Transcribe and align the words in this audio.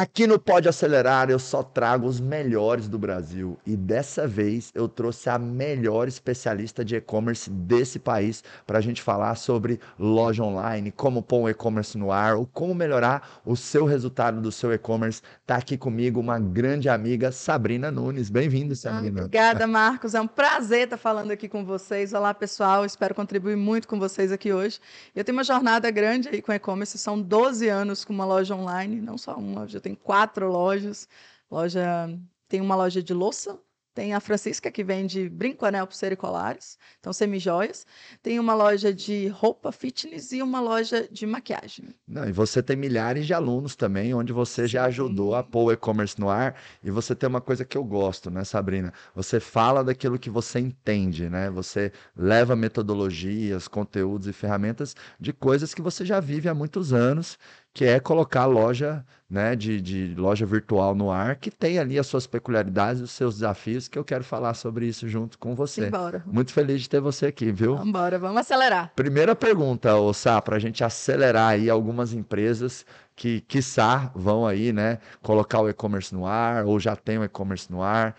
Aqui 0.00 0.26
no 0.26 0.38
Pode 0.38 0.66
Acelerar 0.66 1.28
eu 1.28 1.38
só 1.38 1.62
trago 1.62 2.06
os 2.06 2.20
melhores 2.20 2.88
do 2.88 2.98
Brasil 2.98 3.58
e 3.66 3.76
dessa 3.76 4.26
vez 4.26 4.70
eu 4.74 4.88
trouxe 4.88 5.28
a 5.28 5.38
melhor 5.38 6.08
especialista 6.08 6.82
de 6.82 6.96
e-commerce 6.96 7.50
desse 7.50 7.98
país 7.98 8.42
para 8.66 8.78
a 8.78 8.80
gente 8.80 9.02
falar 9.02 9.34
sobre 9.34 9.78
loja 9.98 10.42
online, 10.42 10.90
como 10.90 11.22
pôr 11.22 11.40
um 11.40 11.48
e-commerce 11.50 11.98
no 11.98 12.10
ar, 12.10 12.36
ou 12.36 12.46
como 12.46 12.74
melhorar 12.74 13.42
o 13.44 13.54
seu 13.54 13.84
resultado 13.84 14.40
do 14.40 14.50
seu 14.50 14.72
e-commerce. 14.72 15.20
Está 15.42 15.56
aqui 15.56 15.76
comigo 15.76 16.18
uma 16.18 16.38
grande 16.38 16.88
amiga, 16.88 17.30
Sabrina 17.30 17.90
Nunes. 17.90 18.30
Bem-vindo, 18.30 18.74
Sabrina. 18.74 19.24
Obrigada, 19.24 19.66
Marcos. 19.66 20.14
É 20.14 20.20
um 20.22 20.26
prazer 20.26 20.84
estar 20.84 20.96
falando 20.96 21.30
aqui 21.30 21.46
com 21.46 21.62
vocês. 21.62 22.14
Olá, 22.14 22.32
pessoal. 22.32 22.86
Espero 22.86 23.14
contribuir 23.14 23.56
muito 23.56 23.86
com 23.86 23.98
vocês 23.98 24.32
aqui 24.32 24.50
hoje. 24.50 24.80
Eu 25.14 25.22
tenho 25.24 25.36
uma 25.36 25.44
jornada 25.44 25.90
grande 25.90 26.30
aí 26.30 26.40
com 26.40 26.54
e-commerce, 26.54 26.96
são 26.96 27.20
12 27.20 27.68
anos 27.68 28.02
com 28.02 28.14
uma 28.14 28.24
loja 28.24 28.54
online, 28.54 28.98
não 28.98 29.18
só 29.18 29.34
uma, 29.34 29.68
já 29.68 29.78
tem 29.90 29.94
quatro 29.94 30.50
lojas. 30.50 31.08
Loja 31.50 32.08
tem 32.48 32.60
uma 32.60 32.76
loja 32.76 33.02
de 33.02 33.12
louça, 33.12 33.58
tem 33.92 34.14
a 34.14 34.20
Francisca, 34.20 34.70
que 34.70 34.84
vende 34.84 35.28
brinco, 35.28 35.66
anel, 35.66 35.86
pulseira 35.86 36.14
e 36.14 36.16
colares, 36.16 36.78
então 37.00 37.12
semijoias. 37.12 37.84
Tem 38.22 38.38
uma 38.38 38.54
loja 38.54 38.94
de 38.94 39.26
roupa 39.28 39.72
fitness 39.72 40.30
e 40.30 40.40
uma 40.42 40.60
loja 40.60 41.08
de 41.10 41.26
maquiagem. 41.26 41.88
Não, 42.06 42.28
e 42.28 42.32
você 42.32 42.62
tem 42.62 42.76
milhares 42.76 43.26
de 43.26 43.34
alunos 43.34 43.74
também, 43.74 44.14
onde 44.14 44.32
você 44.32 44.66
já 44.66 44.84
ajudou 44.84 45.34
a 45.34 45.42
pôr 45.42 45.64
o 45.64 45.72
e-commerce 45.72 46.20
no 46.20 46.28
ar. 46.28 46.54
E 46.84 46.90
você 46.90 47.16
tem 47.16 47.28
uma 47.28 47.40
coisa 47.40 47.64
que 47.64 47.76
eu 47.76 47.82
gosto, 47.82 48.30
né, 48.30 48.44
Sabrina? 48.44 48.92
Você 49.14 49.40
fala 49.40 49.82
daquilo 49.82 50.20
que 50.20 50.30
você 50.30 50.60
entende, 50.60 51.28
né? 51.28 51.50
Você 51.50 51.92
leva 52.16 52.54
metodologias, 52.54 53.66
conteúdos 53.66 54.28
e 54.28 54.32
ferramentas 54.32 54.94
de 55.18 55.32
coisas 55.32 55.74
que 55.74 55.82
você 55.82 56.04
já 56.04 56.20
vive 56.20 56.48
há 56.48 56.54
muitos 56.54 56.92
anos 56.92 57.36
que 57.72 57.84
é 57.84 58.00
colocar 58.00 58.42
a 58.42 58.46
loja, 58.46 59.04
né, 59.28 59.54
de, 59.54 59.80
de, 59.80 60.14
loja 60.16 60.44
virtual 60.44 60.94
no 60.94 61.10
ar, 61.10 61.36
que 61.36 61.50
tem 61.50 61.78
ali 61.78 61.98
as 61.98 62.06
suas 62.06 62.26
peculiaridades, 62.26 63.00
os 63.00 63.12
seus 63.12 63.34
desafios, 63.36 63.86
que 63.86 63.96
eu 63.96 64.04
quero 64.04 64.24
falar 64.24 64.54
sobre 64.54 64.86
isso 64.86 65.08
junto 65.08 65.38
com 65.38 65.54
você. 65.54 65.86
Embora. 65.86 66.22
Muito 66.26 66.52
feliz 66.52 66.82
de 66.82 66.88
ter 66.88 67.00
você 67.00 67.26
aqui, 67.26 67.52
viu? 67.52 67.76
Vambora, 67.76 68.18
vamos 68.18 68.38
acelerar. 68.38 68.92
Primeira 68.96 69.36
pergunta, 69.36 69.90
Sá, 70.12 70.42
para 70.42 70.56
a 70.56 70.58
gente 70.58 70.82
acelerar 70.82 71.50
aí 71.50 71.70
algumas 71.70 72.12
empresas 72.12 72.84
que, 73.14 73.40
quiçá, 73.42 74.10
vão 74.14 74.46
aí, 74.46 74.72
né, 74.72 74.98
colocar 75.22 75.60
o 75.60 75.68
e-commerce 75.68 76.12
no 76.12 76.26
ar, 76.26 76.64
ou 76.64 76.80
já 76.80 76.96
tem 76.96 77.18
o 77.18 77.24
e-commerce 77.24 77.70
no 77.70 77.82
ar. 77.82 78.16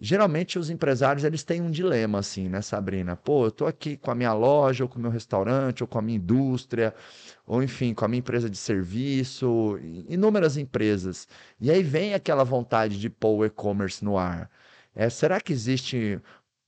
Geralmente 0.00 0.60
os 0.60 0.70
empresários 0.70 1.24
eles 1.24 1.42
têm 1.42 1.60
um 1.60 1.70
dilema 1.70 2.20
assim, 2.20 2.48
né, 2.48 2.62
Sabrina? 2.62 3.16
Pô, 3.16 3.46
eu 3.46 3.50
tô 3.50 3.66
aqui 3.66 3.96
com 3.96 4.12
a 4.12 4.14
minha 4.14 4.32
loja, 4.32 4.84
ou 4.84 4.88
com 4.88 4.96
o 4.96 5.02
meu 5.02 5.10
restaurante, 5.10 5.82
ou 5.82 5.88
com 5.88 5.98
a 5.98 6.02
minha 6.02 6.16
indústria, 6.16 6.94
ou 7.48 7.62
enfim, 7.62 7.94
com 7.94 8.04
a 8.04 8.08
minha 8.08 8.20
empresa 8.20 8.50
de 8.50 8.56
serviço, 8.58 9.78
inúmeras 10.08 10.56
empresas. 10.56 11.26
E 11.60 11.70
aí 11.70 11.82
vem 11.82 12.14
aquela 12.14 12.44
vontade 12.44 12.98
de 13.00 13.10
pôr 13.10 13.38
o 13.38 13.44
e-commerce 13.44 14.04
no 14.04 14.18
ar. 14.18 14.50
É, 14.94 15.08
será 15.10 15.40
que 15.40 15.52
existe 15.52 16.20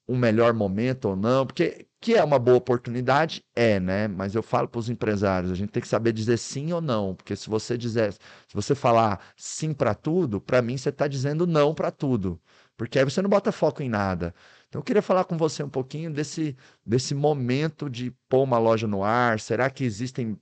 um 0.09 0.17
melhor 0.19 0.55
momento 0.55 1.11
ou 1.11 1.17
não? 1.17 1.47
Porque 1.47 1.87
que 2.01 2.15
é 2.15 2.25
uma 2.25 2.39
boa 2.39 2.57
oportunidade, 2.57 3.45
é, 3.55 3.79
né? 3.79 4.09
Mas 4.09 4.35
eu 4.35 4.43
falo 4.43 4.69
para 4.69 4.79
os 4.79 4.89
empresários, 4.89 5.53
a 5.53 5.55
gente 5.55 5.71
tem 5.71 5.83
que 5.83 5.89
saber 5.89 6.13
dizer 6.13 6.39
sim 6.39 6.73
ou 6.73 6.81
não, 6.81 7.15
porque 7.15 7.37
se 7.37 7.49
você 7.51 7.77
dizer, 7.77 8.13
se 8.15 8.55
você 8.55 8.75
falar 8.75 9.21
sim 9.37 9.75
para 9.75 9.95
tudo, 9.95 10.41
para 10.41 10.63
mim 10.63 10.77
você 10.79 10.89
está 10.89 11.07
dizendo 11.07 11.47
não 11.47 11.75
para 11.75 11.91
tudo 11.91 12.41
porque 12.81 12.99
aí 12.99 13.05
você 13.05 13.21
não 13.21 13.29
bota 13.29 13.53
foco 13.53 13.83
em 13.83 13.91
nada. 13.91 14.35
Então 14.67 14.81
eu 14.81 14.83
queria 14.83 15.03
falar 15.03 15.25
com 15.25 15.37
você 15.37 15.63
um 15.63 15.69
pouquinho 15.69 16.11
desse, 16.11 16.57
desse 16.85 17.15
momento 17.15 17.91
de 17.91 18.11
pôr 18.27 18.43
uma 18.43 18.57
loja 18.59 18.87
no 18.87 19.05
ar. 19.05 19.39
Será 19.39 19.69
que 19.69 19.85
existem 19.85 20.35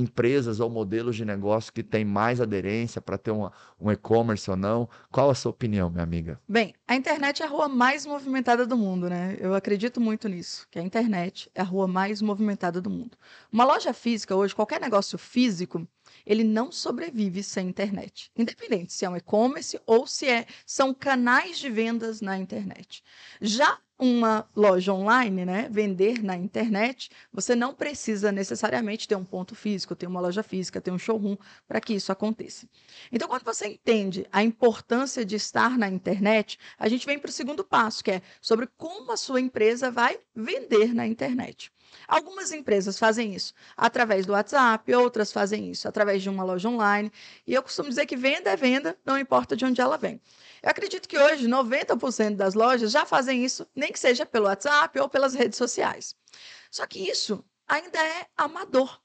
empresas 0.00 0.60
ou 0.60 0.70
modelos 0.70 1.16
de 1.16 1.24
negócio 1.24 1.72
que 1.72 1.82
têm 1.82 2.04
mais 2.04 2.40
aderência 2.40 3.00
para 3.00 3.18
ter 3.18 3.30
uma, 3.30 3.52
um 3.80 3.90
e-commerce 3.90 4.50
ou 4.50 4.56
não? 4.56 4.88
Qual 5.10 5.30
a 5.30 5.34
sua 5.34 5.50
opinião, 5.50 5.90
minha 5.90 6.02
amiga? 6.02 6.40
Bem, 6.48 6.74
a 6.86 6.94
internet 6.94 7.42
é 7.42 7.46
a 7.46 7.48
rua 7.48 7.68
mais 7.68 8.06
movimentada 8.06 8.66
do 8.66 8.76
mundo, 8.76 9.08
né? 9.08 9.36
Eu 9.40 9.54
acredito 9.54 10.00
muito 10.00 10.28
nisso, 10.28 10.66
que 10.70 10.78
a 10.78 10.82
internet 10.82 11.50
é 11.54 11.60
a 11.60 11.64
rua 11.64 11.88
mais 11.88 12.22
movimentada 12.22 12.80
do 12.80 12.90
mundo. 12.90 13.16
Uma 13.52 13.64
loja 13.64 13.92
física 13.92 14.36
hoje, 14.36 14.54
qualquer 14.54 14.80
negócio 14.80 15.18
físico, 15.18 15.86
ele 16.24 16.44
não 16.44 16.70
sobrevive 16.70 17.42
sem 17.42 17.68
internet. 17.68 18.30
Independente 18.36 18.92
se 18.92 19.04
é 19.04 19.10
um 19.10 19.16
e-commerce 19.16 19.80
ou 19.86 20.06
se 20.06 20.26
é, 20.26 20.46
são 20.64 20.94
canais 20.94 21.58
de 21.58 21.68
vendas 21.68 22.20
na 22.20 22.38
internet. 22.38 23.02
Já 23.40 23.78
uma 23.98 24.48
loja 24.54 24.92
online, 24.92 25.44
né, 25.44 25.68
vender 25.70 26.22
na 26.22 26.36
internet, 26.36 27.10
você 27.32 27.56
não 27.56 27.74
precisa 27.74 28.30
necessariamente 28.30 29.08
ter 29.08 29.16
um 29.16 29.24
ponto 29.24 29.54
físico, 29.54 29.96
ter 29.96 30.06
uma 30.06 30.20
loja 30.20 30.42
física, 30.42 30.80
ter 30.80 30.90
um 30.90 30.98
showroom 30.98 31.36
para 31.66 31.80
que 31.80 31.94
isso 31.94 32.12
aconteça. 32.12 32.68
Então, 33.10 33.28
quando 33.28 33.44
você 33.44 33.66
entende 33.68 34.26
a 34.30 34.42
importância 34.42 35.24
de 35.24 35.36
estar 35.36 35.76
na 35.76 35.88
internet, 35.88 36.58
a 36.78 36.88
gente 36.88 37.06
vem 37.06 37.18
para 37.18 37.28
o 37.28 37.32
segundo 37.32 37.64
passo, 37.64 38.04
que 38.04 38.12
é 38.12 38.22
sobre 38.40 38.68
como 38.76 39.10
a 39.10 39.16
sua 39.16 39.40
empresa 39.40 39.90
vai 39.90 40.18
vender 40.34 40.94
na 40.94 41.06
internet. 41.06 41.72
Algumas 42.06 42.52
empresas 42.52 42.98
fazem 42.98 43.34
isso 43.34 43.52
através 43.76 44.24
do 44.24 44.32
WhatsApp, 44.32 44.94
outras 44.94 45.30
fazem 45.32 45.70
isso 45.70 45.86
através 45.88 46.22
de 46.22 46.28
uma 46.28 46.44
loja 46.44 46.68
online. 46.68 47.12
E 47.46 47.54
eu 47.54 47.62
costumo 47.62 47.88
dizer 47.88 48.06
que 48.06 48.16
venda 48.16 48.50
é 48.50 48.56
venda, 48.56 48.96
não 49.04 49.18
importa 49.18 49.56
de 49.56 49.64
onde 49.64 49.80
ela 49.80 49.96
vem. 49.96 50.20
Eu 50.62 50.70
acredito 50.70 51.08
que 51.08 51.18
hoje 51.18 51.46
90% 51.46 52.36
das 52.36 52.54
lojas 52.54 52.90
já 52.90 53.04
fazem 53.04 53.44
isso, 53.44 53.66
nem 53.74 53.92
que 53.92 53.98
seja 53.98 54.26
pelo 54.26 54.46
WhatsApp 54.46 54.98
ou 54.98 55.08
pelas 55.08 55.34
redes 55.34 55.58
sociais. 55.58 56.14
Só 56.70 56.86
que 56.86 56.98
isso 56.98 57.44
ainda 57.66 57.98
é 57.98 58.26
amador. 58.36 59.00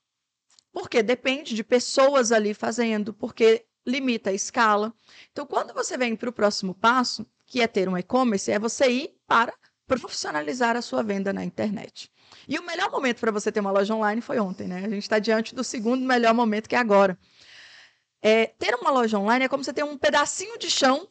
Porque 0.72 1.04
depende 1.04 1.54
de 1.54 1.64
pessoas 1.64 2.32
ali 2.32 2.54
fazendo, 2.54 3.14
porque 3.14 3.66
limita 3.86 4.30
a 4.30 4.34
escala. 4.34 4.94
Então, 5.32 5.46
quando 5.46 5.74
você 5.74 5.98
vem 5.98 6.16
para 6.16 6.30
o 6.30 6.34
próximo 6.34 6.74
passo, 6.74 7.26
que 7.46 7.62
é 7.62 7.68
ter 7.68 7.88
um 7.88 7.98
e-commerce, 7.98 8.52
é 8.52 8.58
você 8.58 8.90
ir 8.90 9.18
para 9.28 9.54
profissionalizar 9.86 10.76
a 10.76 10.82
sua 10.82 11.04
venda 11.04 11.34
na 11.34 11.44
internet. 11.44 12.12
E 12.48 12.58
o 12.60 12.66
melhor 12.66 12.92
momento 12.92 13.20
para 13.20 13.32
você 13.32 13.52
ter 13.52 13.60
uma 13.60 13.72
loja 13.72 13.94
online 13.96 14.22
foi 14.22 14.40
ontem, 14.40 14.68
né? 14.68 14.78
A 14.86 14.90
gente 14.90 15.04
está 15.04 15.20
diante 15.20 15.56
do 15.56 15.64
segundo 15.64 16.06
melhor 16.06 16.34
momento, 16.34 16.68
que 16.68 16.76
é 16.76 16.80
agora. 16.80 17.18
É, 18.22 18.48
ter 18.48 18.76
uma 18.76 18.90
loja 18.90 19.18
online 19.20 19.46
é 19.46 19.48
como 19.48 19.64
você 19.64 19.74
ter 19.74 19.84
um 19.84 19.98
pedacinho 19.98 20.58
de 20.58 20.70
chão 20.70 21.08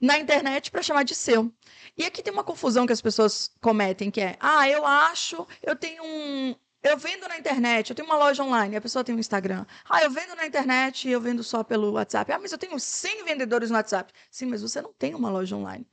na 0.00 0.18
internet 0.18 0.70
para 0.70 0.82
chamar 0.82 1.04
de 1.04 1.14
seu. 1.14 1.52
E 1.96 2.04
aqui 2.04 2.22
tem 2.22 2.32
uma 2.32 2.44
confusão 2.44 2.86
que 2.86 2.92
as 2.92 3.00
pessoas 3.00 3.50
cometem, 3.60 4.10
que 4.10 4.20
é, 4.20 4.36
ah, 4.40 4.68
eu 4.68 4.84
acho, 4.84 5.46
eu 5.62 5.76
tenho 5.76 6.02
um, 6.04 6.54
eu 6.82 6.98
vendo 6.98 7.28
na 7.28 7.38
internet, 7.38 7.90
eu 7.90 7.96
tenho 7.96 8.08
uma 8.08 8.16
loja 8.16 8.42
online, 8.42 8.74
a 8.74 8.80
pessoa 8.80 9.04
tem 9.04 9.14
um 9.14 9.18
Instagram. 9.18 9.64
Ah, 9.88 10.02
eu 10.02 10.10
vendo 10.10 10.34
na 10.34 10.44
internet 10.44 11.08
e 11.08 11.12
eu 11.12 11.20
vendo 11.20 11.44
só 11.44 11.62
pelo 11.62 11.92
WhatsApp. 11.92 12.32
Ah, 12.32 12.38
mas 12.40 12.50
eu 12.50 12.58
tenho 12.58 12.78
100 12.78 13.24
vendedores 13.24 13.70
no 13.70 13.76
WhatsApp. 13.76 14.12
Sim, 14.30 14.46
mas 14.46 14.62
você 14.62 14.82
não 14.82 14.92
tem 14.92 15.14
uma 15.14 15.30
loja 15.30 15.54
online. 15.56 15.86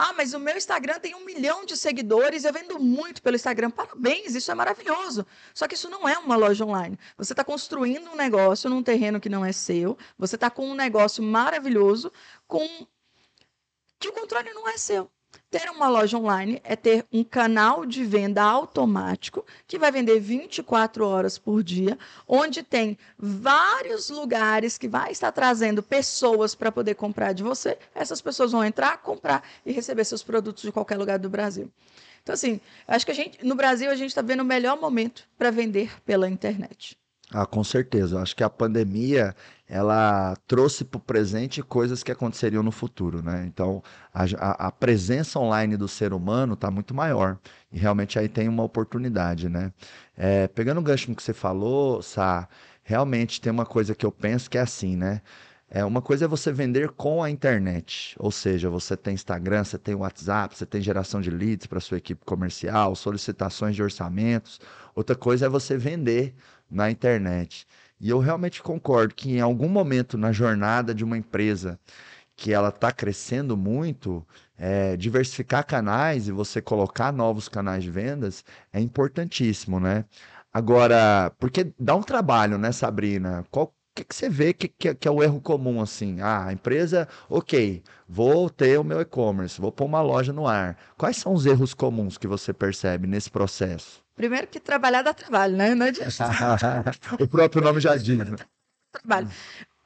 Ah, 0.00 0.12
mas 0.12 0.32
o 0.32 0.38
meu 0.38 0.56
Instagram 0.56 1.00
tem 1.00 1.16
um 1.16 1.24
milhão 1.24 1.64
de 1.64 1.76
seguidores, 1.76 2.44
eu 2.44 2.52
vendo 2.52 2.78
muito 2.78 3.20
pelo 3.20 3.34
Instagram. 3.34 3.68
Parabéns, 3.68 4.32
isso 4.32 4.48
é 4.48 4.54
maravilhoso. 4.54 5.26
Só 5.52 5.66
que 5.66 5.74
isso 5.74 5.90
não 5.90 6.08
é 6.08 6.16
uma 6.16 6.36
loja 6.36 6.64
online. 6.64 6.96
Você 7.16 7.32
está 7.32 7.42
construindo 7.42 8.08
um 8.08 8.14
negócio 8.14 8.70
num 8.70 8.80
terreno 8.80 9.18
que 9.18 9.28
não 9.28 9.44
é 9.44 9.50
seu, 9.50 9.98
você 10.16 10.36
está 10.36 10.48
com 10.50 10.70
um 10.70 10.74
negócio 10.74 11.20
maravilhoso, 11.20 12.12
com 12.46 12.64
que 13.98 14.08
o 14.08 14.12
controle 14.12 14.52
não 14.52 14.68
é 14.68 14.76
seu. 14.78 15.10
Ter 15.50 15.70
uma 15.70 15.88
loja 15.88 16.18
online 16.18 16.60
é 16.62 16.76
ter 16.76 17.06
um 17.10 17.24
canal 17.24 17.86
de 17.86 18.04
venda 18.04 18.42
automático 18.42 19.46
que 19.66 19.78
vai 19.78 19.90
vender 19.90 20.20
24 20.20 21.06
horas 21.06 21.38
por 21.38 21.62
dia, 21.62 21.98
onde 22.26 22.62
tem 22.62 22.98
vários 23.18 24.10
lugares 24.10 24.76
que 24.76 24.86
vai 24.86 25.10
estar 25.10 25.32
trazendo 25.32 25.82
pessoas 25.82 26.54
para 26.54 26.70
poder 26.70 26.96
comprar 26.96 27.32
de 27.32 27.42
você. 27.42 27.78
Essas 27.94 28.20
pessoas 28.20 28.52
vão 28.52 28.62
entrar, 28.62 28.98
comprar 28.98 29.42
e 29.64 29.72
receber 29.72 30.04
seus 30.04 30.22
produtos 30.22 30.62
de 30.62 30.72
qualquer 30.72 30.98
lugar 30.98 31.18
do 31.18 31.30
Brasil. 31.30 31.70
Então, 32.22 32.34
assim, 32.34 32.60
acho 32.86 33.06
que 33.06 33.12
a 33.12 33.14
gente, 33.14 33.42
no 33.42 33.54
Brasil, 33.54 33.90
a 33.90 33.96
gente 33.96 34.10
está 34.10 34.20
vendo 34.20 34.40
o 34.40 34.44
melhor 34.44 34.78
momento 34.78 35.26
para 35.38 35.50
vender 35.50 35.90
pela 36.04 36.28
internet. 36.28 36.94
Ah, 37.30 37.46
com 37.46 37.64
certeza. 37.64 38.20
Acho 38.20 38.36
que 38.36 38.44
a 38.44 38.50
pandemia 38.50 39.34
ela 39.68 40.34
trouxe 40.46 40.84
para 40.84 40.96
o 40.96 41.00
presente 41.00 41.62
coisas 41.62 42.02
que 42.02 42.10
aconteceriam 42.10 42.62
no 42.62 42.72
futuro, 42.72 43.22
né? 43.22 43.44
Então 43.46 43.82
a, 44.14 44.68
a, 44.68 44.72
presença 44.72 45.38
online 45.38 45.76
do 45.76 45.86
ser 45.86 46.12
humano 46.14 46.54
está 46.54 46.70
muito 46.70 46.94
maior 46.94 47.38
e 47.70 47.78
realmente 47.78 48.18
aí 48.18 48.28
tem 48.28 48.48
uma 48.48 48.62
oportunidade, 48.62 49.48
né? 49.48 49.72
É, 50.16 50.48
pegando 50.48 50.78
o 50.78 50.82
gancho 50.82 51.14
que 51.14 51.22
você 51.22 51.34
falou, 51.34 52.00
Sá, 52.00 52.48
realmente 52.82 53.40
tem 53.40 53.52
uma 53.52 53.66
coisa 53.66 53.94
que 53.94 54.06
eu 54.06 54.12
penso 54.12 54.48
que 54.48 54.56
é 54.56 54.62
assim, 54.62 54.96
né? 54.96 55.20
É, 55.70 55.84
uma 55.84 56.00
coisa 56.00 56.24
é 56.24 56.28
você 56.28 56.50
vender 56.50 56.88
com 56.92 57.22
a 57.22 57.30
internet, 57.30 58.16
ou 58.18 58.30
seja, 58.30 58.70
você 58.70 58.96
tem 58.96 59.12
Instagram, 59.12 59.64
você 59.64 59.76
tem 59.76 59.94
WhatsApp, 59.94 60.56
você 60.56 60.64
tem 60.64 60.80
geração 60.80 61.20
de 61.20 61.30
leads 61.30 61.66
para 61.66 61.78
sua 61.78 61.98
equipe 61.98 62.24
comercial, 62.24 62.96
solicitações 62.96 63.76
de 63.76 63.82
orçamentos. 63.82 64.58
Outra 64.94 65.14
coisa 65.14 65.44
é 65.44 65.48
você 65.48 65.76
vender 65.76 66.34
na 66.70 66.90
internet. 66.90 67.66
E 68.00 68.10
eu 68.10 68.18
realmente 68.18 68.62
concordo 68.62 69.14
que 69.14 69.32
em 69.32 69.40
algum 69.40 69.68
momento 69.68 70.16
na 70.16 70.32
jornada 70.32 70.94
de 70.94 71.04
uma 71.04 71.18
empresa 71.18 71.78
que 72.36 72.52
ela 72.52 72.68
está 72.68 72.92
crescendo 72.92 73.56
muito, 73.56 74.26
é, 74.56 74.96
diversificar 74.96 75.66
canais 75.66 76.28
e 76.28 76.32
você 76.32 76.62
colocar 76.62 77.12
novos 77.12 77.48
canais 77.48 77.82
de 77.82 77.90
vendas 77.90 78.44
é 78.72 78.80
importantíssimo, 78.80 79.80
né? 79.80 80.04
Agora, 80.52 81.32
porque 81.38 81.72
dá 81.78 81.94
um 81.96 82.02
trabalho, 82.02 82.58
né, 82.58 82.72
Sabrina? 82.72 83.44
Qual 83.50 83.74
que, 83.94 84.04
que 84.04 84.14
você 84.14 84.28
vê 84.28 84.52
que, 84.54 84.68
que, 84.68 84.94
que, 84.94 85.08
é 85.08 85.10
o 85.10 85.22
erro 85.22 85.40
comum, 85.40 85.80
assim? 85.80 86.20
Ah, 86.20 86.46
a 86.46 86.52
empresa, 86.52 87.08
ok, 87.28 87.82
vou 88.08 88.48
ter 88.48 88.78
o 88.78 88.84
meu 88.84 89.00
e-commerce, 89.00 89.60
vou 89.60 89.72
pôr 89.72 89.86
uma 89.86 90.00
loja 90.00 90.32
no 90.32 90.46
ar. 90.46 90.76
Quais 90.96 91.16
são 91.16 91.34
os 91.34 91.44
erros 91.46 91.74
comuns 91.74 92.16
que 92.18 92.26
você 92.28 92.52
percebe 92.52 93.06
nesse 93.06 93.30
processo? 93.30 94.07
Primeiro 94.18 94.48
que 94.48 94.58
trabalhar 94.58 95.02
dá 95.02 95.14
trabalho, 95.14 95.56
né? 95.56 95.76
Não 95.76 95.86
adianta. 95.86 96.10
o 97.20 97.28
próprio 97.28 97.62
nome 97.62 97.80
já 97.80 97.96
diz. 97.96 98.18
Né? 98.18 98.36
Trabalho. 98.90 99.30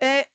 É, 0.01 0.27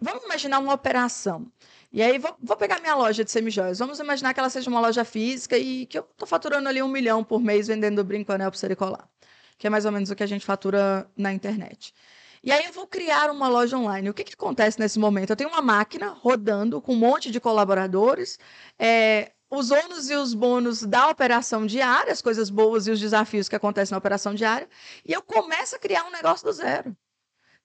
vamos 0.00 0.24
imaginar 0.24 0.58
uma 0.58 0.72
operação. 0.72 1.46
E 1.92 2.02
aí, 2.02 2.18
vou, 2.18 2.34
vou, 2.42 2.56
pegar 2.56 2.80
minha 2.80 2.94
loja 2.94 3.22
de 3.22 3.30
semijóias. 3.30 3.78
Vamos 3.78 4.00
imaginar 4.00 4.32
que 4.32 4.40
ela 4.40 4.48
seja 4.48 4.70
uma 4.70 4.80
loja 4.80 5.04
física 5.04 5.58
e 5.58 5.84
que 5.84 5.98
eu 5.98 6.08
estou 6.10 6.26
faturando 6.26 6.66
ali 6.66 6.82
um 6.82 6.88
milhão 6.88 7.22
por 7.22 7.38
mês 7.42 7.66
vendendo 7.66 8.02
brinco, 8.02 8.32
anel, 8.32 8.50
pulseira 8.50 8.72
e 8.72 8.76
colar. 8.76 9.06
Que 9.58 9.66
é 9.66 9.70
mais 9.70 9.84
ou 9.84 9.92
menos 9.92 10.10
o 10.10 10.16
que 10.16 10.22
a 10.22 10.26
gente 10.26 10.46
fatura 10.46 11.06
na 11.14 11.30
internet. 11.30 11.92
E 12.42 12.50
aí 12.50 12.64
eu 12.64 12.72
vou 12.72 12.86
criar 12.86 13.30
uma 13.30 13.48
loja 13.48 13.76
online. 13.76 14.08
O 14.08 14.14
que, 14.14 14.24
que 14.24 14.32
acontece 14.32 14.80
nesse 14.80 14.98
momento? 14.98 15.28
Eu 15.28 15.36
tenho 15.36 15.50
uma 15.50 15.60
máquina 15.60 16.08
rodando 16.08 16.80
com 16.80 16.94
um 16.94 16.96
monte 16.96 17.30
de 17.30 17.38
colaboradores, 17.38 18.38
é, 18.78 19.32
os 19.56 19.70
ônus 19.70 20.10
e 20.10 20.14
os 20.14 20.34
bônus 20.34 20.82
da 20.82 21.08
operação 21.08 21.66
diária, 21.66 22.12
as 22.12 22.20
coisas 22.20 22.50
boas 22.50 22.86
e 22.86 22.90
os 22.90 23.00
desafios 23.00 23.48
que 23.48 23.56
acontecem 23.56 23.92
na 23.92 23.98
operação 23.98 24.34
diária, 24.34 24.68
e 25.04 25.12
eu 25.12 25.22
começo 25.22 25.74
a 25.74 25.78
criar 25.78 26.04
um 26.04 26.10
negócio 26.10 26.46
do 26.46 26.52
zero. 26.52 26.96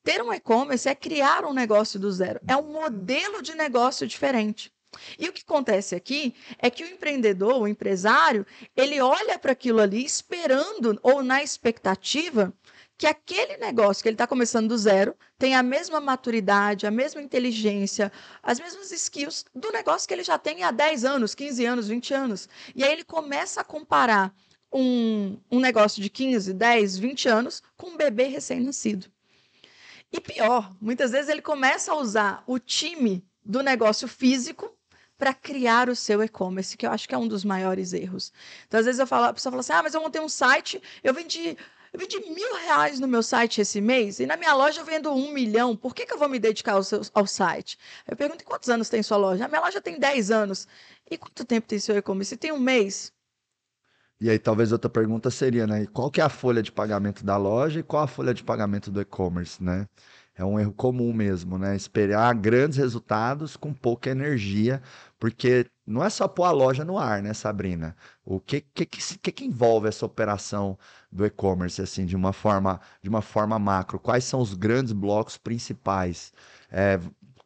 Ter 0.03 0.21
um 0.21 0.33
e-commerce 0.33 0.87
é 0.89 0.95
criar 0.95 1.45
um 1.45 1.53
negócio 1.53 1.99
do 1.99 2.11
zero, 2.11 2.39
é 2.47 2.55
um 2.55 2.71
modelo 2.71 3.41
de 3.41 3.53
negócio 3.53 4.07
diferente. 4.07 4.73
E 5.17 5.29
o 5.29 5.33
que 5.33 5.41
acontece 5.41 5.95
aqui 5.95 6.35
é 6.57 6.69
que 6.69 6.83
o 6.83 6.87
empreendedor, 6.87 7.61
o 7.61 7.67
empresário, 7.67 8.45
ele 8.75 8.99
olha 8.99 9.39
para 9.39 9.51
aquilo 9.51 9.79
ali 9.79 10.03
esperando 10.03 10.99
ou 11.01 11.23
na 11.23 11.41
expectativa 11.43 12.53
que 13.01 13.07
aquele 13.07 13.57
negócio 13.57 14.03
que 14.03 14.09
ele 14.09 14.13
está 14.13 14.27
começando 14.27 14.67
do 14.67 14.77
zero 14.77 15.15
tem 15.35 15.55
a 15.55 15.63
mesma 15.63 15.99
maturidade, 15.99 16.85
a 16.85 16.91
mesma 16.91 17.19
inteligência, 17.19 18.11
as 18.43 18.59
mesmas 18.59 18.91
skills 18.91 19.43
do 19.55 19.71
negócio 19.71 20.07
que 20.07 20.13
ele 20.13 20.23
já 20.23 20.37
tem 20.37 20.61
há 20.61 20.69
10 20.69 21.03
anos, 21.03 21.33
15 21.33 21.65
anos, 21.65 21.87
20 21.87 22.13
anos. 22.13 22.47
E 22.75 22.83
aí 22.83 22.93
ele 22.93 23.03
começa 23.03 23.61
a 23.61 23.63
comparar 23.63 24.31
um, 24.71 25.35
um 25.49 25.59
negócio 25.59 25.99
de 25.99 26.11
15, 26.11 26.53
10, 26.53 26.99
20 26.99 27.27
anos 27.27 27.63
com 27.75 27.87
um 27.87 27.97
bebê 27.97 28.25
recém-nascido. 28.25 29.07
E 30.13 30.21
pior, 30.21 30.71
muitas 30.79 31.09
vezes 31.09 31.27
ele 31.27 31.41
começa 31.41 31.93
a 31.93 31.95
usar 31.95 32.43
o 32.45 32.59
time 32.59 33.25
do 33.43 33.63
negócio 33.63 34.07
físico 34.07 34.77
para 35.17 35.33
criar 35.33 35.89
o 35.89 35.95
seu 35.95 36.21
e-commerce, 36.21 36.77
que 36.77 36.85
eu 36.85 36.91
acho 36.91 37.09
que 37.09 37.15
é 37.15 37.17
um 37.17 37.27
dos 37.27 37.43
maiores 37.43 37.93
erros. 37.93 38.31
Então, 38.67 38.79
às 38.79 38.85
vezes 38.85 38.99
eu 38.99 39.07
falo, 39.07 39.25
a 39.25 39.33
pessoa 39.33 39.51
fala 39.51 39.61
assim: 39.61 39.73
ah, 39.73 39.81
mas 39.81 39.95
eu 39.95 40.01
montei 40.01 40.21
um 40.21 40.29
site, 40.29 40.79
eu 41.03 41.15
vendi 41.15 41.57
eu 41.93 41.99
vendi 41.99 42.19
mil 42.19 42.55
reais 42.55 42.99
no 42.99 43.07
meu 43.07 43.21
site 43.21 43.59
esse 43.59 43.81
mês 43.81 44.19
e 44.19 44.25
na 44.25 44.37
minha 44.37 44.53
loja 44.53 44.79
eu 44.81 44.85
vendo 44.85 45.11
um 45.11 45.33
milhão. 45.33 45.75
Por 45.75 45.93
que, 45.93 46.05
que 46.05 46.13
eu 46.13 46.17
vou 46.17 46.29
me 46.29 46.39
dedicar 46.39 46.73
ao, 46.73 46.83
seu, 46.83 47.01
ao 47.13 47.27
site? 47.27 47.77
Eu 48.07 48.15
pergunto 48.15 48.45
quantos 48.45 48.69
anos 48.69 48.87
tem 48.87 49.03
sua 49.03 49.17
loja? 49.17 49.45
A 49.45 49.47
minha 49.49 49.59
loja 49.59 49.81
tem 49.81 49.99
10 49.99 50.31
anos. 50.31 50.67
E 51.09 51.17
quanto 51.17 51.43
tempo 51.43 51.67
tem 51.67 51.79
seu 51.79 51.97
e-commerce? 51.97 52.37
Tem 52.37 52.51
um 52.51 52.59
mês. 52.59 53.11
E 54.21 54.29
aí 54.29 54.39
talvez 54.39 54.71
outra 54.71 54.89
pergunta 54.89 55.29
seria, 55.29 55.67
né? 55.67 55.85
Qual 55.87 56.09
que 56.09 56.21
é 56.21 56.23
a 56.23 56.29
folha 56.29 56.61
de 56.63 56.71
pagamento 56.71 57.25
da 57.25 57.35
loja 57.37 57.79
e 57.79 57.83
qual 57.83 58.03
a 58.03 58.07
folha 58.07 58.33
de 58.33 58.43
pagamento 58.43 58.89
do 58.89 59.01
e-commerce, 59.01 59.61
né? 59.61 59.87
É 60.35 60.45
um 60.45 60.59
erro 60.59 60.71
comum 60.73 61.11
mesmo, 61.11 61.57
né? 61.57 61.75
Esperar 61.75 62.33
grandes 62.35 62.77
resultados 62.77 63.57
com 63.57 63.73
pouca 63.73 64.09
energia, 64.09 64.81
porque 65.21 65.69
não 65.85 66.03
é 66.03 66.09
só 66.09 66.27
pôr 66.27 66.45
a 66.45 66.51
loja 66.51 66.83
no 66.83 66.97
ar, 66.97 67.21
né, 67.21 67.31
Sabrina? 67.31 67.95
O 68.25 68.39
que 68.39 68.59
que, 68.61 68.87
que, 68.87 69.31
que 69.31 69.45
envolve 69.45 69.87
essa 69.87 70.03
operação 70.03 70.79
do 71.11 71.23
e-commerce, 71.23 71.79
assim, 71.79 72.07
de 72.07 72.15
uma 72.15 72.33
forma, 72.33 72.81
de 73.03 73.07
uma 73.09 73.21
forma 73.21 73.59
macro? 73.59 73.99
Quais 73.99 74.23
são 74.23 74.39
os 74.41 74.55
grandes 74.55 74.93
blocos 74.93 75.37
principais? 75.37 76.33
É, 76.71 76.99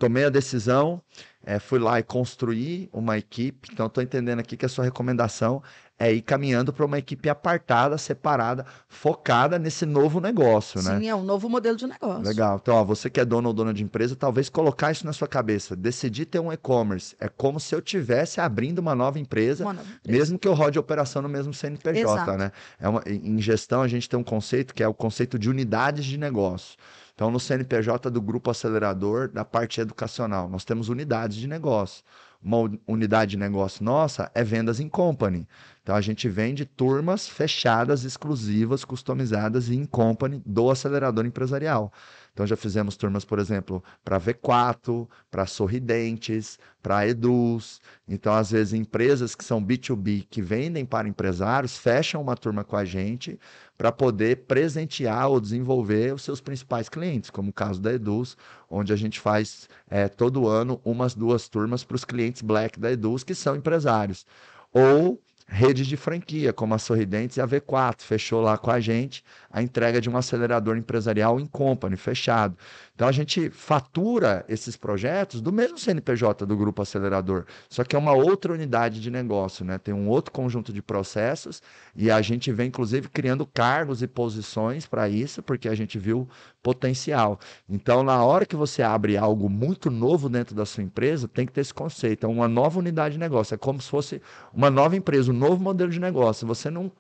tomei 0.06 0.26
a 0.26 0.30
decisão, 0.30 1.02
é, 1.44 1.58
fui 1.58 1.80
lá 1.80 2.00
e 2.00 2.04
construí 2.04 2.90
uma 2.94 3.18
equipe. 3.18 3.70
Então, 3.72 3.88
estou 3.88 4.04
entendendo 4.04 4.40
aqui 4.40 4.56
que 4.56 4.66
a 4.66 4.70
sua 4.70 4.84
recomendação 4.84 5.64
é 5.98 6.14
ir 6.14 6.22
caminhando 6.22 6.74
para 6.74 6.86
uma 6.86 7.00
equipe 7.00 7.30
apartada, 7.30 7.98
separada, 7.98 8.66
focada 8.88 9.58
nesse 9.58 9.86
novo 9.86 10.20
negócio, 10.20 10.82
Sim, 10.82 10.90
né? 10.90 11.00
Sim, 11.00 11.08
é 11.08 11.16
um 11.16 11.24
novo 11.24 11.50
modelo 11.50 11.78
de 11.78 11.88
negócio. 11.88 12.24
Legal. 12.24 12.60
Então, 12.62 12.76
ó, 12.76 12.84
você 12.84 13.10
que 13.10 13.20
é 13.20 13.26
dono 13.26 13.48
ou 13.48 13.54
dona 13.54 13.74
de 13.74 13.82
empresa, 13.82 14.16
talvez 14.16 14.50
colocar 14.50 14.92
isso 14.92 15.06
na 15.06 15.14
sua 15.14 15.28
cabeça. 15.28 15.76
Decidir 15.76 16.26
ter 16.26 16.40
um 16.40 16.52
e-commerce 16.52 17.16
é 17.20 17.30
como 17.30 17.60
se 17.60 17.74
eu 17.74 17.82
tivesse 17.82 18.42
abrindo 18.42 18.80
uma 18.80 18.94
nova 18.94 19.20
empresa, 19.20 19.64
uma 19.64 19.74
nova 19.74 19.88
empresa. 19.88 20.18
mesmo 20.18 20.38
que 20.38 20.48
eu 20.48 20.54
rode 20.54 20.78
operação 20.78 21.22
no 21.22 21.30
mesmo 21.30 21.54
CNPJ, 21.54 22.00
Exato. 22.02 22.38
né? 22.38 22.52
É 22.80 22.90
uma, 22.90 23.02
em 23.08 23.42
gestão, 23.42 23.82
a 23.82 23.88
gente 23.88 24.10
tem 24.10 24.20
um 24.20 24.24
conceito 24.24 24.74
que 24.74 24.84
é 24.84 24.88
o 24.88 24.94
conceito 24.94 25.40
de 25.40 25.50
unidades 25.50 26.06
de 26.06 26.18
negócio. 26.18 26.76
Então, 27.16 27.32
no 27.32 27.40
CNPJ 27.40 28.12
do 28.12 28.22
Grupo 28.22 28.52
Acelerador, 28.52 29.30
da 29.30 29.46
parte 29.46 29.80
educacional, 29.80 30.50
nós 30.50 30.66
temos 30.66 30.90
unidades 30.90 31.38
de 31.38 31.48
negócio. 31.48 32.04
Uma 32.44 32.70
unidade 32.86 33.32
de 33.32 33.38
negócio 33.38 33.84
nossa 33.84 34.30
é 34.36 34.44
vendas 34.44 34.82
em 34.82 34.90
company. 34.90 35.48
Então, 35.82 35.96
a 35.96 36.02
gente 36.02 36.28
vende 36.28 36.66
turmas 36.66 37.28
fechadas, 37.28 38.04
exclusivas, 38.04 38.84
customizadas 38.84 39.70
e 39.70 39.76
em 39.76 39.86
company 39.86 40.44
do 40.46 40.70
acelerador 40.70 41.26
empresarial. 41.26 41.92
Então 42.36 42.46
já 42.46 42.58
fizemos 42.58 42.98
turmas, 42.98 43.24
por 43.24 43.40
exemplo, 43.40 43.82
para 44.04 44.20
V4, 44.20 45.08
para 45.32 45.46
Sorridentes, 45.46 46.60
para 46.84 47.08
Eduz. 47.08 47.80
Então, 48.06 48.34
às 48.34 48.52
vezes, 48.52 48.74
empresas 48.74 49.34
que 49.34 49.44
são 49.46 49.64
B2B, 49.64 50.28
que 50.30 50.42
vendem 50.42 50.84
para 50.84 51.08
empresários, 51.08 51.78
fecham 51.78 52.22
uma 52.22 52.36
turma 52.36 52.66
com 52.66 52.76
a 52.76 52.84
gente 52.84 53.40
para 53.78 53.90
poder 53.90 54.44
presentear 54.48 55.30
ou 55.30 55.40
desenvolver 55.40 56.14
os 56.14 56.24
seus 56.24 56.42
principais 56.42 56.90
clientes, 56.90 57.30
como 57.30 57.52
o 57.52 57.54
caso 57.54 57.80
da 57.82 57.94
Eduz, 57.94 58.36
onde 58.70 58.92
a 58.92 58.98
gente 58.98 59.18
faz 59.18 59.70
é, 59.90 60.10
todo 60.10 60.46
ano 60.46 60.82
umas 60.84 61.16
duas 61.16 61.48
turmas 61.48 61.86
para 61.86 61.96
os 61.96 62.04
clientes 62.04 62.42
Black 62.42 62.78
da 62.78 62.92
Eduz, 62.92 63.24
que 63.24 63.34
são 63.34 63.56
empresários. 63.56 64.26
Ou 64.74 65.22
redes 65.48 65.88
de 65.88 65.96
franquia, 65.96 66.52
como 66.52 66.74
a 66.74 66.80
Sorridentes 66.80 67.38
e 67.38 67.42
a 67.42 67.48
V4, 67.48 68.02
fechou 68.02 68.42
lá 68.42 68.58
com 68.58 68.72
a 68.72 68.80
gente 68.80 69.24
a 69.50 69.62
entrega 69.62 70.02
de 70.02 70.10
um 70.10 70.18
acelerador 70.18 70.78
empresarial 70.78 71.40
em 71.40 71.46
company, 71.46 71.96
fechado. 71.96 72.58
Então 72.96 73.10
a 73.10 73.12
gente 73.12 73.50
fatura 73.50 74.46
esses 74.48 74.78
projetos 74.78 75.42
do 75.42 75.52
mesmo 75.52 75.78
CNPJ 75.78 76.46
do 76.46 76.56
grupo 76.56 76.82
acelerador, 76.82 77.46
só 77.70 77.84
que 77.84 77.94
é 77.94 78.00
uma 78.00 78.14
outra 78.14 78.54
unidade 78.54 79.02
de 79.02 79.12
negócio, 79.12 79.66
né? 79.66 79.78
Tem 79.78 79.94
um 79.94 80.08
outro 80.08 80.32
conjunto 80.32 80.72
de 80.72 80.82
processos 80.82 81.62
e 81.94 82.10
a 82.10 82.22
gente 82.22 82.54
vem 82.54 82.68
inclusive 82.68 83.10
criando 83.10 83.46
cargos 83.46 84.02
e 84.02 84.08
posições 84.08 84.86
para 84.86 85.10
isso, 85.10 85.44
porque 85.44 85.68
a 85.68 85.76
gente 85.76 86.00
viu 86.00 86.28
potencial. 86.64 87.38
Então, 87.70 88.02
na 88.02 88.24
hora 88.24 88.46
que 88.46 88.56
você 88.56 88.82
abre 88.82 89.18
algo 89.18 89.50
muito 89.50 89.92
novo 89.92 90.30
dentro 90.30 90.56
da 90.56 90.66
sua 90.66 90.82
empresa, 90.82 91.28
tem 91.28 91.46
que 91.46 91.52
ter 91.52 91.62
esse 91.62 91.74
conceito, 91.74 92.26
é 92.26 92.30
uma 92.30 92.48
nova 92.48 92.80
unidade 92.80 93.14
de 93.14 93.20
negócio, 93.20 93.54
é 93.54 93.58
como 93.58 93.82
se 93.82 93.90
fosse 93.90 94.22
uma 94.54 94.70
nova 94.70 94.96
empresa, 94.96 95.32
um 95.32 95.36
novo 95.36 95.62
modelo 95.62 95.92
de 95.92 96.00
negócio. 96.00 96.48
Você 96.48 96.70
não 96.70 96.92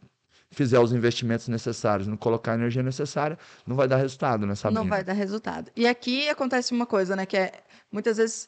fizer 0.56 0.80
os 0.80 0.94
investimentos 0.94 1.48
necessários, 1.50 2.08
não 2.08 2.16
colocar 2.16 2.54
a 2.54 2.56
energia 2.56 2.82
necessária, 2.82 3.38
não 3.68 3.76
vai 3.76 3.88
dar 3.88 3.98
resultado, 3.98 4.46
né? 4.48 4.54
Não 4.72 4.88
vai 4.88 5.04
dar 5.04 5.14
resultado. 5.14 5.70
E 5.76 5.86
aqui 5.86 6.30
acontece 6.30 6.74
uma 6.74 6.86
coisa, 6.86 7.16
né, 7.16 7.26
que 7.26 7.36
é 7.36 7.52
muitas 7.92 8.18
vezes 8.18 8.48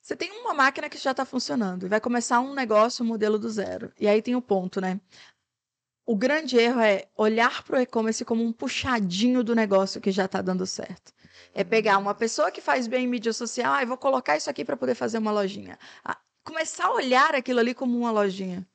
você 0.00 0.16
tem 0.16 0.32
uma 0.40 0.52
máquina 0.52 0.88
que 0.88 0.98
já 0.98 1.12
está 1.12 1.24
funcionando 1.24 1.86
e 1.86 1.88
vai 1.88 2.00
começar 2.00 2.40
um 2.40 2.54
negócio, 2.54 3.04
um 3.04 3.08
modelo 3.08 3.38
do 3.38 3.48
zero. 3.48 3.92
E 4.00 4.08
aí 4.08 4.20
tem 4.20 4.34
o 4.34 4.42
ponto, 4.42 4.80
né? 4.80 5.00
O 6.04 6.16
grande 6.16 6.56
erro 6.58 6.80
é 6.80 7.06
olhar 7.16 7.62
para 7.62 7.78
o 7.78 7.80
e-commerce 7.80 8.24
como 8.24 8.42
um 8.44 8.52
puxadinho 8.52 9.44
do 9.44 9.54
negócio 9.54 10.00
que 10.00 10.10
já 10.10 10.24
está 10.24 10.42
dando 10.42 10.66
certo. 10.66 11.12
É 11.54 11.62
pegar 11.62 11.98
uma 11.98 12.14
pessoa 12.16 12.50
que 12.50 12.60
faz 12.60 12.88
bem 12.88 13.04
em 13.04 13.08
mídia 13.08 13.32
social, 13.32 13.72
ah, 13.74 13.84
vou 13.84 13.96
colocar 13.96 14.36
isso 14.36 14.50
aqui 14.50 14.64
para 14.64 14.76
poder 14.76 14.96
fazer 14.96 15.18
uma 15.18 15.30
lojinha. 15.30 15.78
Ah, 16.04 16.18
começar 16.42 16.86
a 16.86 16.94
olhar 16.94 17.36
aquilo 17.36 17.60
ali 17.60 17.72
como 17.72 17.96
uma 17.96 18.10
lojinha. 18.10 18.66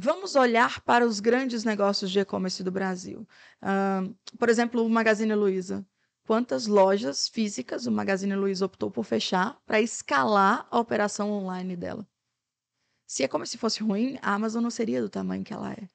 Vamos 0.00 0.36
olhar 0.36 0.80
para 0.82 1.04
os 1.04 1.18
grandes 1.18 1.64
negócios 1.64 2.08
de 2.08 2.20
e-commerce 2.20 2.62
do 2.62 2.70
Brasil. 2.70 3.26
Uh, 3.60 4.14
por 4.38 4.48
exemplo, 4.48 4.86
o 4.86 4.88
Magazine 4.88 5.34
Luiza. 5.34 5.84
Quantas 6.24 6.68
lojas 6.68 7.28
físicas 7.28 7.84
o 7.84 7.90
Magazine 7.90 8.36
Luiza 8.36 8.64
optou 8.64 8.92
por 8.92 9.02
fechar 9.02 9.58
para 9.66 9.80
escalar 9.80 10.68
a 10.70 10.78
operação 10.78 11.32
online 11.32 11.74
dela? 11.74 12.06
Se 13.08 13.24
e-commerce 13.24 13.58
fosse 13.58 13.82
ruim, 13.82 14.16
a 14.22 14.34
Amazon 14.34 14.62
não 14.62 14.70
seria 14.70 15.02
do 15.02 15.08
tamanho 15.08 15.42
que 15.42 15.52
ela 15.52 15.72
é. 15.72 15.88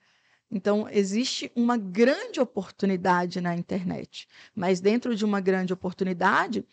Então, 0.52 0.90
existe 0.90 1.50
uma 1.56 1.78
grande 1.78 2.42
oportunidade 2.42 3.40
na 3.40 3.56
internet. 3.56 4.28
Mas 4.54 4.82
dentro 4.82 5.16
de 5.16 5.24
uma 5.24 5.40
grande 5.40 5.72
oportunidade, 5.72 6.68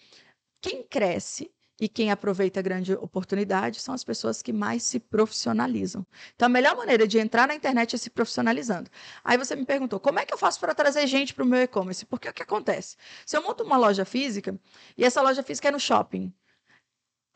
quem 0.60 0.82
cresce 0.82 1.48
e 1.80 1.88
quem 1.88 2.10
aproveita 2.10 2.60
a 2.60 2.62
grande 2.62 2.92
oportunidade 2.92 3.80
são 3.80 3.94
as 3.94 4.04
pessoas 4.04 4.42
que 4.42 4.52
mais 4.52 4.82
se 4.82 5.00
profissionalizam. 5.00 6.06
Então, 6.36 6.44
a 6.44 6.48
melhor 6.48 6.76
maneira 6.76 7.08
de 7.08 7.18
entrar 7.18 7.48
na 7.48 7.54
internet 7.54 7.94
é 7.94 7.98
se 7.98 8.10
profissionalizando. 8.10 8.90
Aí 9.24 9.38
você 9.38 9.56
me 9.56 9.64
perguntou, 9.64 9.98
como 9.98 10.18
é 10.18 10.26
que 10.26 10.34
eu 10.34 10.38
faço 10.38 10.60
para 10.60 10.74
trazer 10.74 11.06
gente 11.06 11.32
para 11.32 11.42
o 11.42 11.46
meu 11.46 11.62
e-commerce? 11.62 12.04
Porque 12.04 12.28
o 12.28 12.34
que 12.34 12.42
acontece? 12.42 12.96
Se 13.24 13.34
eu 13.34 13.42
monto 13.42 13.64
uma 13.64 13.78
loja 13.78 14.04
física, 14.04 14.60
e 14.96 15.04
essa 15.04 15.22
loja 15.22 15.42
física 15.42 15.68
é 15.68 15.70
no 15.70 15.80
shopping, 15.80 16.30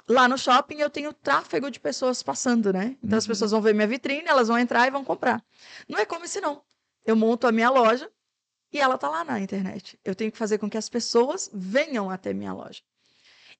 lá 0.07 0.29
no 0.29 0.37
shopping 0.37 0.77
eu 0.77 0.91
tenho 0.91 1.15
tráfego 1.15 1.71
de 1.71 1.81
pessoas 1.81 2.23
passando, 2.23 2.71
né? 2.71 2.97
Então, 2.99 3.13
uhum. 3.13 3.19
as 3.19 3.27
pessoas 3.27 3.51
vão 3.51 3.63
ver 3.63 3.75
minha 3.75 3.87
vitrine, 3.87 4.29
elas 4.29 4.49
vão 4.49 4.59
entrar 4.59 4.87
e 4.87 4.91
vão 4.91 5.03
comprar. 5.03 5.43
No 5.89 5.99
e-commerce, 5.99 6.39
não. 6.41 6.63
Eu 7.07 7.17
monto 7.17 7.47
a 7.47 7.53
minha 7.53 7.71
loja, 7.71 8.11
e 8.71 8.79
ela 8.79 8.97
está 8.97 9.09
lá 9.09 9.25
na 9.25 9.41
internet. 9.41 9.99
Eu 10.05 10.15
tenho 10.15 10.33
que 10.33 10.37
fazer 10.37 10.59
com 10.59 10.69
que 10.69 10.77
as 10.77 10.89
pessoas 10.89 11.49
venham 11.55 12.11
até 12.11 12.35
minha 12.35 12.53
loja. 12.53 12.83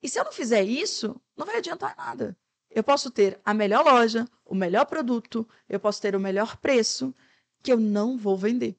E 0.05 0.09
se 0.11 0.21
eu 0.21 0.25
não 0.25 0.33
fizer 0.33 0.63
isso, 0.63 1.19
não 1.35 1.47
vai 1.47 1.57
adiantar 1.57 1.97
nada. 1.97 2.37
Eu 2.71 2.85
posso 2.85 3.11
ter 3.11 3.41
a 3.43 3.55
melhor 3.55 3.83
loja, 3.83 4.29
o 4.45 4.55
melhor 4.55 4.85
produto, 4.85 5.49
eu 5.67 5.81
posso 5.81 6.03
ter 6.03 6.15
o 6.15 6.21
melhor 6.21 6.59
preço, 6.59 7.15
que 7.63 7.73
eu 7.73 7.81
não 7.81 8.19
vou 8.19 8.37
vender. 8.37 8.77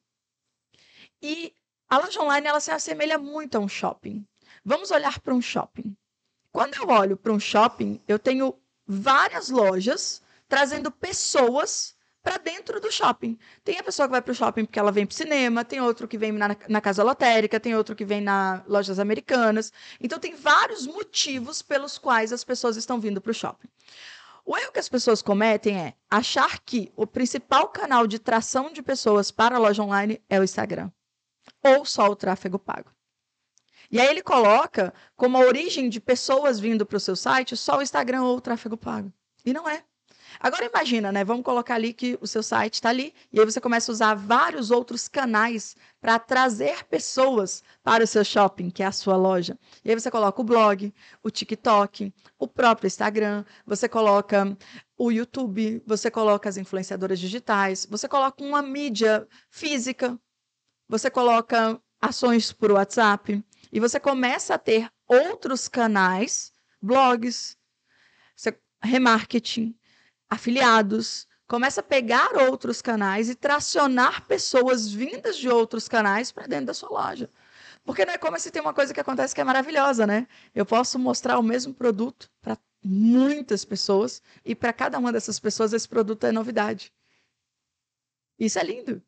E 1.20 1.52
a 1.90 1.98
loja 1.98 2.22
online 2.22 2.46
ela 2.46 2.60
se 2.60 2.70
assemelha 2.70 3.18
muito 3.18 3.56
a 3.56 3.60
um 3.60 3.68
shopping. 3.68 4.24
Vamos 4.64 4.92
olhar 4.92 5.20
para 5.20 5.34
um 5.34 5.42
shopping. 5.42 5.98
Quando 6.52 6.76
eu 6.76 6.88
olho 6.90 7.18
para 7.18 7.34
um 7.34 7.40
shopping, 7.40 8.00
eu 8.08 8.20
tenho 8.20 8.54
várias 8.86 9.50
lojas 9.50 10.22
trazendo 10.48 10.92
pessoas 10.92 11.95
para 12.26 12.40
dentro 12.40 12.82
do 12.82 12.92
shopping. 12.92 13.38
Tem 13.64 13.78
a 13.78 13.84
pessoa 13.84 14.08
que 14.08 14.12
vai 14.12 14.22
para 14.22 14.32
o 14.32 14.36
shopping 14.36 14.66
porque 14.66 14.80
ela 14.80 14.92
vem 14.92 15.06
para 15.06 15.14
o 15.14 15.16
cinema, 15.16 15.64
tem 15.64 15.80
outro 15.80 16.08
que 16.08 16.18
vem 16.18 16.32
na, 16.32 16.58
na, 16.68 16.82
casa 16.82 17.04
lotérica, 17.04 17.60
tem 17.60 17.76
outro 17.76 17.96
que 17.96 18.04
vem 18.04 18.20
na 18.20 18.64
lojas 18.68 18.98
americanas. 18.98 19.72
Então 20.02 20.18
tem 20.18 20.36
vários 20.36 20.88
motivos 20.88 21.62
pelos 21.62 22.00
quais 22.00 22.34
as 22.34 22.44
pessoas 22.44 22.78
estão 22.78 23.00
vindo 23.00 23.22
para 23.22 23.30
o 23.30 23.34
shopping. 23.34 23.68
O 24.44 24.58
erro 24.58 24.72
que 24.72 24.80
as 24.80 24.90
pessoas 24.90 25.22
cometem 25.22 25.78
é 25.80 25.94
achar 26.10 26.60
que 26.62 26.92
o 26.96 27.06
principal 27.06 27.68
canal 27.68 28.08
de 28.08 28.18
tração 28.18 28.74
de 28.74 28.82
pessoas 28.82 29.30
para 29.30 29.58
a 29.58 29.60
loja 29.60 29.84
online 29.84 30.20
é 30.28 30.40
o 30.40 30.44
Instagram 30.44 30.90
ou 31.64 31.86
só 31.86 32.08
o 32.08 32.16
tráfego 32.16 32.58
pago. 32.58 32.90
E 33.92 34.02
aí 34.02 34.08
ele 34.08 34.24
coloca 34.24 34.92
como 35.16 35.38
a 35.38 35.42
origem 35.46 35.90
de 35.90 36.02
pessoas 36.02 36.60
vindo 36.60 36.88
para 36.88 36.98
o 36.98 37.00
seu 37.00 37.16
site 37.16 37.56
só 37.56 37.78
o 37.78 37.82
Instagram 37.84 38.24
ou 38.24 38.38
o 38.38 38.42
tráfego 38.42 38.76
pago. 38.76 39.14
E 39.46 39.54
não 39.54 39.70
é. 39.70 39.84
Agora 40.40 40.66
imagina, 40.66 41.12
né? 41.12 41.24
Vamos 41.24 41.44
colocar 41.44 41.76
ali 41.76 41.94
que 41.94 42.18
o 42.22 42.28
seu 42.28 42.44
site 42.44 42.76
está 42.76 42.90
ali 42.90 43.14
e 43.32 43.40
aí 43.40 43.46
você 43.46 43.60
começa 43.62 43.92
a 43.92 43.94
usar 43.94 44.14
vários 44.16 44.72
outros 44.72 45.08
canais 45.08 45.76
para 46.02 46.20
trazer 46.20 46.86
pessoas 46.86 47.64
para 47.84 48.04
o 48.04 48.08
seu 48.08 48.24
shopping, 48.24 48.70
que 48.70 48.84
é 48.84 48.86
a 48.86 48.92
sua 48.92 49.16
loja. 49.16 49.58
E 49.84 49.90
aí 49.90 50.00
você 50.00 50.12
coloca 50.12 50.42
o 50.42 50.44
blog, 50.44 50.94
o 51.24 51.30
TikTok, 51.30 52.14
o 52.38 52.48
próprio 52.48 52.88
Instagram, 52.88 53.44
você 53.66 53.88
coloca 53.88 54.58
o 54.98 55.12
YouTube, 55.12 55.82
você 55.86 56.12
coloca 56.12 56.48
as 56.48 56.58
influenciadoras 56.58 57.20
digitais, 57.20 57.86
você 57.90 58.08
coloca 58.08 58.44
uma 58.44 58.62
mídia 58.62 59.28
física, 59.50 60.18
você 60.88 61.10
coloca 61.10 61.80
ações 62.02 62.52
por 62.52 62.72
WhatsApp 62.72 63.44
e 63.72 63.80
você 63.80 64.00
começa 64.00 64.54
a 64.56 64.60
ter 64.60 64.90
outros 65.08 65.68
canais, 65.68 66.52
blogs, 66.82 67.58
remarketing, 68.86 69.76
afiliados, 70.30 71.28
começa 71.48 71.82
a 71.82 71.84
pegar 71.84 72.36
outros 72.50 72.82
canais 72.82 73.30
e 73.30 73.36
tracionar 73.36 74.26
pessoas 74.26 74.92
vindas 74.92 75.38
de 75.38 75.50
outros 75.50 75.88
canais 75.88 76.32
para 76.32 76.48
dentro 76.48 76.68
da 76.68 76.74
sua 76.74 76.90
loja. 76.90 77.30
Porque 77.84 78.06
não 78.06 78.14
é 78.14 78.18
como 78.18 78.40
se 78.40 78.52
tem 78.52 78.62
uma 78.62 78.74
coisa 78.74 78.94
que 78.94 79.00
acontece 79.00 79.36
que 79.36 79.42
é 79.42 79.44
maravilhosa, 79.44 80.08
né? 80.08 80.28
Eu 80.56 80.66
posso 80.66 80.98
mostrar 80.98 81.38
o 81.38 81.44
mesmo 81.44 81.74
produto 81.74 82.30
para 82.42 82.58
muitas 82.84 83.64
pessoas 83.64 84.22
e 84.44 84.56
para 84.56 84.74
cada 84.74 84.98
uma 84.98 85.12
dessas 85.12 85.40
pessoas 85.40 85.74
esse 85.74 85.88
produto 85.88 86.26
é 86.26 86.32
novidade. 86.32 86.92
Isso 88.40 88.60
é 88.60 88.64
lindo. 88.64 89.02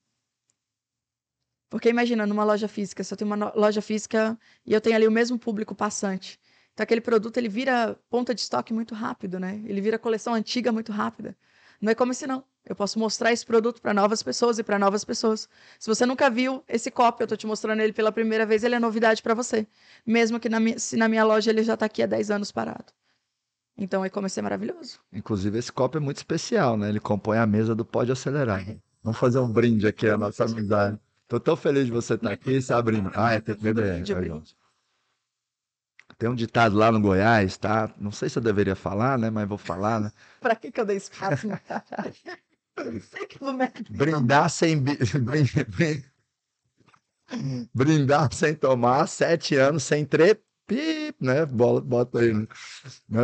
Porque 1.70 1.90
imagina, 1.90 2.26
numa 2.26 2.44
loja 2.44 2.68
física, 2.68 3.04
se 3.04 3.14
eu 3.14 3.18
tenho 3.18 3.34
uma 3.34 3.52
loja 3.54 3.82
física 3.82 4.40
e 4.66 4.74
eu 4.74 4.80
tenho 4.80 4.96
ali 4.96 5.08
o 5.08 5.12
mesmo 5.12 5.38
público 5.38 5.76
passante, 5.76 6.40
então 6.78 6.84
aquele 6.84 7.02
produto 7.02 7.36
ele 7.38 7.50
vira 7.50 7.98
ponta 8.08 8.36
de 8.36 8.42
estoque 8.42 8.72
muito 8.72 8.94
rápido, 8.94 9.40
né? 9.40 9.60
Ele 9.66 9.82
vira 9.82 9.98
coleção 9.98 10.36
antiga 10.36 10.72
muito 10.72 10.92
rápida. 10.92 11.36
Não 11.82 11.92
é 11.92 11.96
como 11.96 12.14
se 12.14 12.28
não. 12.28 12.44
Eu 12.64 12.76
posso 12.76 13.00
mostrar 13.00 13.34
esse 13.34 13.44
produto 13.44 13.82
para 13.82 13.96
novas 13.96 14.22
pessoas 14.22 14.60
e 14.60 14.64
para 14.64 14.78
novas 14.78 15.04
pessoas. 15.04 15.50
Se 15.80 15.88
você 15.88 16.06
nunca 16.06 16.30
viu 16.30 16.64
esse 16.68 16.92
copo, 16.92 17.24
eu 17.24 17.26
estou 17.26 17.36
te 17.36 17.48
mostrando 17.48 17.82
ele 17.82 17.94
pela 17.94 18.12
primeira 18.12 18.46
vez, 18.46 18.64
ele 18.64 18.76
é 18.76 18.80
novidade 18.80 19.24
para 19.24 19.34
você. 19.34 19.66
Mesmo 20.06 20.40
que 20.40 20.48
na 20.48 20.60
minha, 20.60 20.78
se 20.78 20.96
na 20.96 21.08
minha 21.08 21.24
loja 21.24 21.50
ele 21.50 21.64
já 21.64 21.74
está 21.74 21.88
aqui 21.88 22.04
há 22.04 22.06
10 22.06 22.30
anos 22.30 22.52
parado. 22.52 22.94
Então, 23.76 24.06
e-commerce 24.06 24.38
é 24.38 24.44
maravilhoso. 24.44 25.00
Inclusive, 25.12 25.58
esse 25.58 25.72
copo 25.72 25.98
é 25.98 26.00
muito 26.00 26.18
especial, 26.18 26.78
né? 26.78 26.90
Ele 26.90 27.00
compõe 27.00 27.40
a 27.40 27.48
mesa 27.48 27.74
do 27.74 27.84
Pode 27.84 28.12
Acelerar. 28.12 28.64
Vamos 29.02 29.18
fazer 29.18 29.40
um 29.40 29.52
brinde 29.52 29.88
aqui, 29.88 30.08
a 30.08 30.16
nossa 30.16 30.46
amizade. 30.46 31.00
Tô 31.28 31.40
tão 31.40 31.56
feliz 31.56 31.88
de 31.88 31.92
você 31.92 32.14
estar 32.14 32.32
aqui, 32.32 32.62
Sabrina. 32.62 33.12
Ah, 33.16 33.34
é, 33.34 33.42
tem 33.42 33.56
que 33.56 33.64
beber. 33.64 34.04
Tem 36.18 36.30
um 36.30 36.36
ditado 36.36 36.76
lá 36.76 36.92
no 36.92 37.00
Goiás, 37.00 37.58
tá? 37.58 37.94
Não 38.00 38.12
sei 38.12 38.28
se 38.28 38.40
eu 38.40 38.42
deveria 38.42 38.76
falar, 38.76 39.20
né? 39.20 39.30
Mas 39.30 39.48
vou 39.48 39.58
falar, 39.58 40.00
né? 40.00 40.12
pra 40.42 40.56
que 40.56 40.72
que 40.72 40.82
eu 40.82 40.86
dei 40.86 40.98
espaço? 40.98 41.48
Brindar 43.90 44.50
sem... 44.50 44.84
Brindar 47.74 48.34
sem 48.34 48.56
tomar, 48.56 49.08
sete 49.08 49.56
anos 49.56 49.84
sem 49.84 50.06
trep, 50.06 50.42
né? 51.20 51.46
Bola, 51.46 51.82
bota 51.82 52.20
aí. 52.20 52.34
Né? 52.34 52.48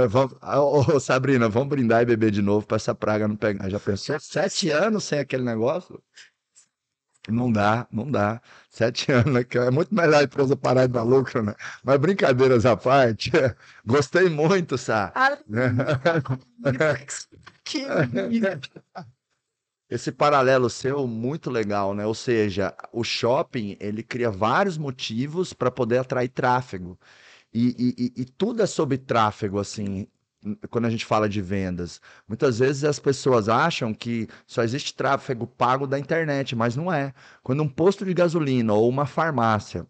Vamos, 0.07 0.35
ô, 0.41 1.00
Sabrina, 1.00 1.50
vamos 1.50 1.69
brindar 1.69 2.01
e 2.01 2.05
beber 2.05 2.31
de 2.31 2.41
novo 2.41 2.65
para 2.65 2.75
essa 2.75 2.93
praga 2.93 3.27
não 3.27 3.35
pegar. 3.35 3.69
Já 3.69 3.79
pensou? 3.79 4.19
Sete 4.19 4.69
anos 4.69 5.03
sem 5.03 5.19
aquele 5.19 5.43
negócio? 5.43 6.01
Não 7.29 7.51
dá, 7.51 7.87
não 7.91 8.09
dá. 8.09 8.41
Sete 8.69 9.11
anos, 9.11 9.33
né? 9.33 9.45
É 9.67 9.71
muito 9.71 9.93
melhor 9.93 10.21
a 10.21 10.23
empresa 10.23 10.55
parar 10.55 10.87
de 10.87 10.93
dar 10.93 11.03
lucro, 11.03 11.41
né? 11.41 11.55
Mas 11.83 11.99
brincadeiras 11.99 12.65
à 12.65 12.75
parte, 12.75 13.31
gostei 13.85 14.29
muito, 14.29 14.77
Sá. 14.77 15.11
Ah, 15.15 15.37
que 17.63 17.85
Esse 19.89 20.11
paralelo 20.11 20.69
seu, 20.69 21.07
muito 21.07 21.49
legal, 21.49 21.93
né? 21.93 22.05
Ou 22.05 22.15
seja, 22.15 22.75
o 22.91 23.03
shopping, 23.03 23.77
ele 23.79 24.03
cria 24.03 24.29
vários 24.29 24.77
motivos 24.77 25.53
para 25.53 25.71
poder 25.71 25.99
atrair 25.99 26.29
tráfego. 26.29 26.99
E, 27.53 28.11
e, 28.17 28.21
e, 28.21 28.25
tudo 28.25 28.63
é 28.63 28.65
sobre 28.65 28.97
tráfego, 28.97 29.59
assim 29.59 30.07
quando 30.69 30.85
a 30.85 30.89
gente 30.89 31.05
fala 31.05 31.29
de 31.29 31.41
vendas. 31.41 32.01
Muitas 32.27 32.59
vezes 32.59 32.83
as 32.83 33.00
pessoas 33.00 33.50
acham 33.50 33.93
que 33.93 34.27
só 34.45 34.63
existe 34.63 34.93
tráfego 34.93 35.47
pago 35.47 35.88
da 35.88 36.00
internet, 36.00 36.55
mas 36.55 36.75
não 36.75 36.91
é. 36.91 37.13
Quando 37.41 37.63
um 37.63 37.69
posto 37.69 38.05
de 38.05 38.13
gasolina 38.13 38.73
ou 38.73 38.89
uma 38.89 39.05
farmácia 39.05 39.88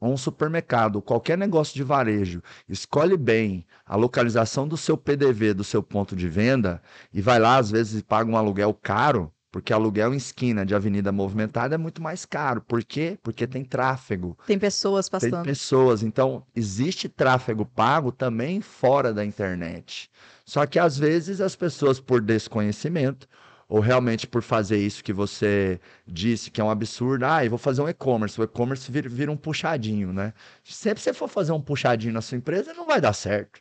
ou 0.00 0.12
um 0.12 0.16
supermercado, 0.16 1.00
qualquer 1.00 1.38
negócio 1.38 1.74
de 1.76 1.84
varejo, 1.84 2.42
escolhe 2.68 3.16
bem 3.16 3.64
a 3.86 3.94
localização 3.94 4.66
do 4.66 4.76
seu 4.76 4.96
PDV, 4.96 5.54
do 5.54 5.62
seu 5.62 5.80
ponto 5.80 6.16
de 6.16 6.28
venda, 6.28 6.82
e 7.12 7.20
vai 7.20 7.38
lá, 7.38 7.56
às 7.56 7.70
vezes, 7.70 8.02
paga 8.02 8.28
um 8.28 8.36
aluguel 8.36 8.74
caro, 8.74 9.32
porque 9.52 9.72
aluguel 9.72 10.14
em 10.14 10.16
esquina 10.16 10.64
de 10.64 10.74
avenida 10.74 11.12
movimentada 11.12 11.74
é 11.74 11.78
muito 11.78 12.02
mais 12.02 12.24
caro. 12.24 12.62
Por 12.62 12.82
quê? 12.82 13.18
Porque 13.22 13.46
tem 13.46 13.62
tráfego. 13.62 14.36
Tem 14.46 14.58
pessoas 14.58 15.10
passando. 15.10 15.34
Tem 15.34 15.42
pessoas. 15.42 16.02
Então, 16.02 16.42
existe 16.56 17.06
tráfego 17.06 17.66
pago 17.66 18.10
também 18.10 18.62
fora 18.62 19.12
da 19.12 19.22
internet. 19.22 20.10
Só 20.46 20.64
que 20.64 20.78
às 20.78 20.96
vezes 20.98 21.42
as 21.42 21.54
pessoas, 21.54 22.00
por 22.00 22.22
desconhecimento, 22.22 23.28
ou 23.68 23.78
realmente 23.78 24.26
por 24.26 24.42
fazer 24.42 24.78
isso 24.78 25.04
que 25.04 25.12
você 25.12 25.78
disse 26.06 26.50
que 26.50 26.60
é 26.60 26.64
um 26.64 26.70
absurdo, 26.70 27.24
ah, 27.24 27.44
eu 27.44 27.50
vou 27.50 27.58
fazer 27.58 27.82
um 27.82 27.88
e-commerce. 27.88 28.40
O 28.40 28.44
e-commerce 28.44 28.90
vira, 28.90 29.08
vira 29.08 29.30
um 29.30 29.36
puxadinho, 29.36 30.14
né? 30.14 30.32
Sempre 30.64 31.02
você 31.02 31.12
for 31.12 31.28
fazer 31.28 31.52
um 31.52 31.60
puxadinho 31.60 32.14
na 32.14 32.22
sua 32.22 32.38
empresa, 32.38 32.72
não 32.72 32.86
vai 32.86 33.02
dar 33.02 33.12
certo. 33.12 33.60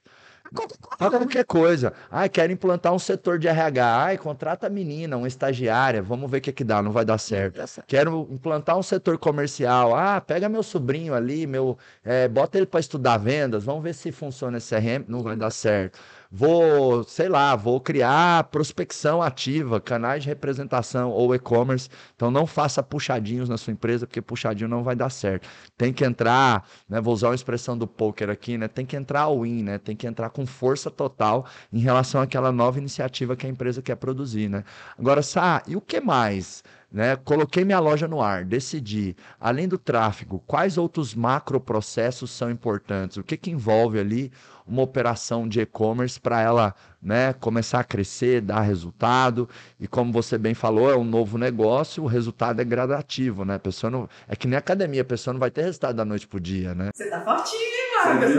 Qualquer 0.53 1.45
coisa. 1.45 1.93
Ai, 2.09 2.27
quero 2.27 2.51
implantar 2.51 2.93
um 2.93 2.99
setor 2.99 3.39
de 3.39 3.47
RH. 3.47 4.03
Ai, 4.03 4.17
contrata 4.17 4.67
a 4.67 4.69
menina, 4.69 5.15
uma 5.15 5.27
estagiária. 5.27 6.01
Vamos 6.01 6.29
ver 6.29 6.39
o 6.39 6.41
que, 6.41 6.51
que 6.51 6.63
dá. 6.63 6.81
Não 6.81 6.91
vai 6.91 7.05
dar 7.05 7.17
certo. 7.17 7.61
Quero 7.87 8.27
implantar 8.29 8.77
um 8.77 8.83
setor 8.83 9.17
comercial. 9.17 9.95
Ah, 9.95 10.19
pega 10.19 10.49
meu 10.49 10.61
sobrinho 10.61 11.13
ali, 11.13 11.47
meu, 11.47 11.77
é, 12.03 12.27
bota 12.27 12.57
ele 12.57 12.65
para 12.65 12.81
estudar 12.81 13.17
vendas. 13.17 13.63
Vamos 13.63 13.81
ver 13.81 13.93
se 13.93 14.11
funciona 14.11 14.57
esse 14.57 14.75
CRM. 14.75 15.05
Não 15.07 15.23
vai 15.23 15.35
dar 15.35 15.51
certo 15.51 15.99
vou, 16.31 17.03
sei 17.03 17.27
lá, 17.27 17.55
vou 17.55 17.81
criar 17.81 18.45
prospecção 18.45 19.21
ativa, 19.21 19.81
canais 19.81 20.23
de 20.23 20.29
representação 20.29 21.09
ou 21.11 21.35
e-commerce. 21.35 21.89
Então 22.15 22.31
não 22.31 22.47
faça 22.47 22.81
puxadinhos 22.81 23.49
na 23.49 23.57
sua 23.57 23.73
empresa, 23.73 24.07
porque 24.07 24.21
puxadinho 24.21 24.69
não 24.69 24.83
vai 24.83 24.95
dar 24.95 25.09
certo. 25.09 25.47
Tem 25.77 25.91
que 25.91 26.05
entrar, 26.05 26.65
né, 26.87 27.01
vou 27.01 27.13
usar 27.13 27.29
uma 27.29 27.35
expressão 27.35 27.77
do 27.77 27.85
poker 27.85 28.29
aqui, 28.29 28.57
né? 28.57 28.67
Tem 28.67 28.85
que 28.85 28.95
entrar 28.95 29.21
all 29.21 29.45
in, 29.45 29.63
né? 29.63 29.77
Tem 29.77 29.95
que 29.95 30.07
entrar 30.07 30.29
com 30.29 30.45
força 30.45 30.89
total 30.89 31.45
em 31.73 31.79
relação 31.79 32.21
àquela 32.21 32.51
nova 32.51 32.79
iniciativa 32.79 33.35
que 33.35 33.45
a 33.45 33.49
empresa 33.49 33.81
quer 33.81 33.95
produzir, 33.95 34.49
né? 34.49 34.63
Agora, 34.97 35.21
Sá, 35.21 35.61
e 35.67 35.75
o 35.75 35.81
que 35.81 35.99
mais? 35.99 36.63
Né? 36.91 37.15
Coloquei 37.15 37.63
minha 37.63 37.79
loja 37.79 38.05
no 38.05 38.21
ar, 38.21 38.43
decidi, 38.43 39.15
além 39.39 39.65
do 39.65 39.77
tráfego, 39.77 40.43
quais 40.45 40.77
outros 40.77 41.15
macroprocessos 41.15 42.29
são 42.31 42.51
importantes? 42.51 43.15
O 43.15 43.23
que, 43.23 43.37
que 43.37 43.49
envolve 43.49 43.97
ali 43.97 44.29
uma 44.71 44.83
operação 44.83 45.47
de 45.47 45.61
e-commerce 45.61 46.19
para 46.19 46.41
ela 46.41 46.73
né, 47.01 47.33
começar 47.33 47.79
a 47.79 47.83
crescer, 47.83 48.41
dar 48.41 48.61
resultado? 48.61 49.49
E 49.79 49.87
como 49.87 50.11
você 50.11 50.37
bem 50.37 50.53
falou, 50.53 50.89
é 50.91 50.95
um 50.95 51.03
novo 51.03 51.37
negócio, 51.37 52.03
o 52.03 52.07
resultado 52.07 52.61
é 52.61 52.63
gradativo, 52.63 53.43
né? 53.43 53.55
A 53.55 53.59
pessoa 53.59 53.91
não, 53.91 54.09
é 54.27 54.35
que 54.35 54.47
nem 54.47 54.57
academia, 54.57 55.01
a 55.01 55.05
pessoa 55.05 55.33
não 55.33 55.39
vai 55.39 55.51
ter 55.51 55.63
resultado 55.63 55.95
da 55.95 56.05
noite 56.05 56.27
pro 56.27 56.39
dia, 56.39 56.73
né? 56.73 56.89
Você 56.93 57.09
tá 57.09 57.21
fortinho, 57.21 57.61
Marcos. 58.05 58.33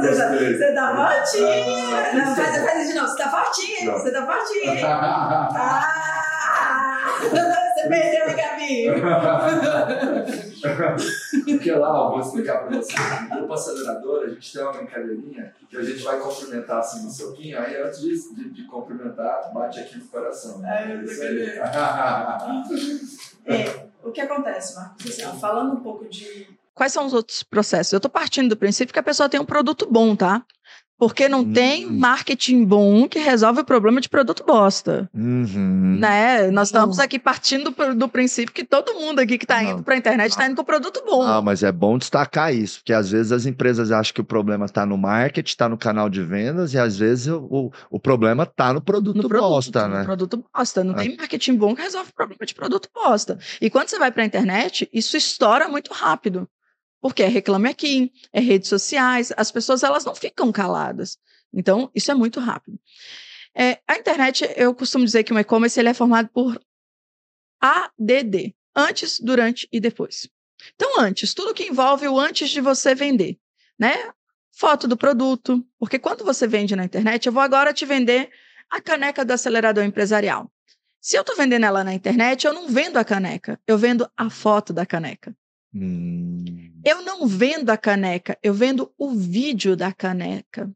Você, 0.00 0.72
tá, 0.74 0.96
fortinho. 0.96 2.24
Não, 2.24 2.34
faz, 2.34 2.64
faz 2.64 2.82
isso 2.82 2.92
de 2.92 2.98
novo. 2.98 3.08
Você 3.08 3.18
tá 3.18 3.30
fortinho, 3.30 3.92
você 3.92 4.10
tá 4.10 4.26
fortinho. 4.26 4.86
ah! 5.56 6.02
Você 7.86 8.00
perdeu 8.00 8.36
cabeça. 8.36 8.66
aí. 8.66 8.86
Porque 11.44 11.70
lá, 11.72 11.88
eu 11.88 12.10
vou 12.10 12.20
explicar 12.20 12.58
para 12.58 12.76
vocês, 12.76 12.98
no 13.22 13.28
grupo 13.36 13.52
acelerador, 13.52 14.24
a 14.24 14.28
gente 14.28 14.52
tem 14.52 14.62
uma 14.62 14.72
brincadeirinha 14.72 15.54
que 15.68 15.76
a 15.76 15.82
gente 15.82 16.02
vai 16.02 16.18
cumprimentar 16.18 16.78
assim 16.78 17.04
no 17.04 17.10
soquinho, 17.10 17.58
aí 17.58 17.76
antes 17.80 18.00
de, 18.00 18.34
de, 18.34 18.50
de 18.50 18.64
cumprimentar, 18.64 19.52
bate 19.52 19.78
aqui 19.80 19.98
no 19.98 20.06
coração. 20.06 20.58
Né? 20.58 20.92
É, 20.92 20.96
isso 21.04 21.22
aí. 21.22 21.42
é, 23.46 23.86
o 24.02 24.10
que 24.10 24.20
acontece, 24.20 24.74
Marcos? 24.76 25.06
Assim, 25.06 25.22
falando 25.38 25.74
um 25.74 25.80
pouco 25.80 26.08
de 26.08 26.48
Quais 26.74 26.92
são 26.92 27.06
os 27.06 27.14
outros 27.14 27.42
processos? 27.42 27.94
Eu 27.94 27.96
estou 27.96 28.10
partindo 28.10 28.50
do 28.50 28.56
princípio 28.56 28.92
que 28.92 28.98
a 28.98 29.02
pessoa 29.02 29.30
tem 29.30 29.40
um 29.40 29.46
produto 29.46 29.88
bom, 29.90 30.14
tá? 30.14 30.44
Porque 30.98 31.28
não 31.28 31.40
hum. 31.40 31.52
tem 31.52 31.86
marketing 31.86 32.64
bom 32.64 33.06
que 33.06 33.18
resolve 33.18 33.60
o 33.60 33.64
problema 33.64 34.00
de 34.00 34.08
produto 34.08 34.44
bosta. 34.46 35.10
Uhum. 35.14 35.98
Né? 36.00 36.50
Nós 36.50 36.68
estamos 36.68 36.98
aqui 36.98 37.18
partindo 37.18 37.74
do 37.94 38.08
princípio 38.08 38.54
que 38.54 38.64
todo 38.64 38.94
mundo 38.94 39.18
aqui 39.18 39.36
que 39.36 39.44
está 39.44 39.62
indo 39.62 39.82
para 39.82 39.94
a 39.94 39.98
internet 39.98 40.30
está 40.30 40.46
indo 40.46 40.56
com 40.56 40.64
produto 40.64 41.02
bom. 41.04 41.22
Ah, 41.22 41.42
mas 41.42 41.62
é 41.62 41.70
bom 41.70 41.98
destacar 41.98 42.54
isso, 42.54 42.78
porque 42.78 42.94
às 42.94 43.10
vezes 43.10 43.30
as 43.30 43.44
empresas 43.44 43.90
acham 43.90 44.14
que 44.14 44.20
o 44.20 44.24
problema 44.24 44.64
está 44.64 44.86
no 44.86 44.96
marketing, 44.96 45.48
está 45.48 45.68
no 45.68 45.76
canal 45.76 46.08
de 46.08 46.22
vendas, 46.22 46.72
e 46.72 46.78
às 46.78 46.96
vezes 46.96 47.28
o, 47.28 47.70
o 47.90 48.00
problema 48.00 48.44
está 48.44 48.72
no 48.72 48.80
produto, 48.80 49.16
no 49.16 49.28
produto 49.28 49.50
bosta, 49.50 49.88
né? 49.88 49.98
No 49.98 50.04
produto 50.04 50.44
bosta. 50.54 50.82
Não 50.82 50.94
é. 50.94 50.96
tem 50.96 51.16
marketing 51.16 51.56
bom 51.56 51.74
que 51.74 51.82
resolve 51.82 52.10
o 52.10 52.14
problema 52.14 52.46
de 52.46 52.54
produto 52.54 52.88
bosta. 52.94 53.38
E 53.60 53.68
quando 53.68 53.88
você 53.88 53.98
vai 53.98 54.10
para 54.10 54.22
a 54.22 54.26
internet, 54.26 54.88
isso 54.92 55.16
estoura 55.16 55.68
muito 55.68 55.92
rápido. 55.92 56.48
Porque 57.06 57.22
é 57.22 57.28
reclame 57.28 57.68
aqui, 57.68 58.12
é 58.32 58.40
redes 58.40 58.68
sociais, 58.68 59.32
as 59.36 59.52
pessoas 59.52 59.84
elas 59.84 60.04
não 60.04 60.12
ficam 60.12 60.50
caladas. 60.50 61.16
Então, 61.54 61.88
isso 61.94 62.10
é 62.10 62.14
muito 62.14 62.40
rápido. 62.40 62.80
É, 63.54 63.78
a 63.86 63.96
internet, 63.96 64.44
eu 64.56 64.74
costumo 64.74 65.04
dizer 65.04 65.22
que 65.22 65.32
o 65.32 65.38
e-commerce 65.38 65.78
ele 65.78 65.88
é 65.88 65.94
formado 65.94 66.28
por 66.30 66.60
ADD, 67.60 68.56
antes, 68.74 69.20
durante 69.20 69.68
e 69.70 69.78
depois. 69.78 70.28
Então, 70.74 70.98
antes, 71.00 71.32
tudo 71.32 71.54
que 71.54 71.62
envolve 71.62 72.08
o 72.08 72.18
antes 72.18 72.50
de 72.50 72.60
você 72.60 72.92
vender, 72.92 73.38
né? 73.78 74.10
Foto 74.50 74.88
do 74.88 74.96
produto, 74.96 75.64
porque 75.78 76.00
quando 76.00 76.24
você 76.24 76.44
vende 76.44 76.74
na 76.74 76.84
internet, 76.84 77.26
eu 77.26 77.32
vou 77.32 77.42
agora 77.42 77.72
te 77.72 77.86
vender 77.86 78.30
a 78.68 78.80
caneca 78.80 79.24
do 79.24 79.32
acelerador 79.32 79.84
empresarial. 79.84 80.50
Se 81.00 81.16
eu 81.16 81.20
estou 81.20 81.36
vendendo 81.36 81.66
ela 81.66 81.84
na 81.84 81.94
internet, 81.94 82.44
eu 82.44 82.52
não 82.52 82.68
vendo 82.68 82.96
a 82.96 83.04
caneca, 83.04 83.60
eu 83.64 83.78
vendo 83.78 84.10
a 84.16 84.28
foto 84.28 84.72
da 84.72 84.84
caneca. 84.84 85.36
Hum. 85.76 86.44
Eu 86.84 87.02
não 87.02 87.26
vendo 87.26 87.70
a 87.70 87.76
caneca, 87.76 88.38
eu 88.42 88.54
vendo 88.54 88.92
o 88.96 89.10
vídeo 89.14 89.76
da 89.76 89.92
caneca. 89.92 90.70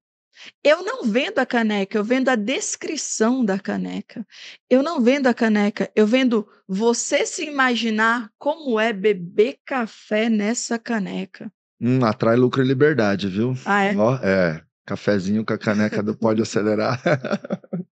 Eu 0.64 0.82
não 0.82 1.04
vendo 1.04 1.38
a 1.38 1.46
caneca, 1.46 1.98
eu 1.98 2.04
vendo 2.04 2.28
a 2.28 2.34
descrição 2.34 3.44
da 3.44 3.58
caneca. 3.58 4.26
Eu 4.68 4.82
não 4.82 5.00
vendo 5.00 5.26
a 5.26 5.34
caneca, 5.34 5.90
eu 5.94 6.06
vendo 6.06 6.48
você 6.66 7.26
se 7.26 7.44
imaginar 7.44 8.30
como 8.38 8.80
é 8.80 8.92
beber 8.92 9.58
café 9.64 10.28
nessa 10.28 10.78
caneca. 10.78 11.52
Hum, 11.80 12.04
atrai 12.04 12.36
lucro 12.36 12.62
e 12.62 12.66
liberdade, 12.66 13.28
viu? 13.28 13.54
Ah, 13.64 13.84
é? 13.84 13.96
Ó, 13.96 14.14
é. 14.16 14.62
Cafezinho 14.86 15.44
com 15.44 15.52
a 15.52 15.58
caneca 15.58 16.02
do 16.02 16.16
Pode 16.16 16.42
Acelerar. 16.42 17.00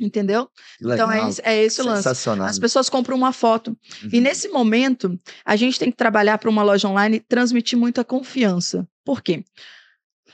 Entendeu? 0.00 0.48
Legal. 0.80 1.12
Então 1.12 1.28
é, 1.44 1.54
é 1.54 1.64
esse 1.64 1.80
o 1.80 1.84
lance. 1.84 2.02
As 2.50 2.58
pessoas 2.58 2.88
compram 2.88 3.16
uma 3.16 3.32
foto. 3.32 3.76
Uhum. 4.02 4.10
E 4.12 4.20
nesse 4.20 4.48
momento, 4.48 5.18
a 5.44 5.56
gente 5.56 5.78
tem 5.78 5.90
que 5.90 5.96
trabalhar 5.96 6.38
para 6.38 6.50
uma 6.50 6.62
loja 6.62 6.88
online 6.88 7.20
transmitir 7.20 7.78
muita 7.78 8.04
confiança. 8.04 8.88
Por 9.04 9.22
quê? 9.22 9.44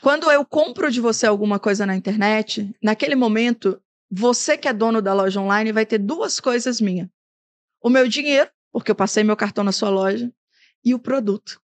Quando 0.00 0.30
eu 0.30 0.44
compro 0.44 0.90
de 0.90 1.00
você 1.00 1.26
alguma 1.26 1.59
coisa 1.59 1.87
na 1.87 1.97
internet, 1.97 2.71
naquele 2.83 3.14
momento, 3.14 3.80
você 4.11 4.56
que 4.56 4.68
é 4.68 4.73
dono 4.73 5.00
da 5.00 5.14
loja 5.14 5.40
online 5.40 5.73
vai 5.73 5.87
ter 5.87 5.99
duas 5.99 6.38
coisas 6.38 6.80
minhas: 6.80 7.09
o 7.83 7.88
meu 7.88 8.06
dinheiro, 8.06 8.50
porque 8.73 8.90
eu 8.90 8.94
passei 8.94 9.25
meu 9.25 9.36
cartão 9.36 9.65
na 9.65 9.73
sua 9.73 9.89
loja, 9.89 10.30
e 10.84 10.95
o 10.95 10.99
produto. 10.99 11.60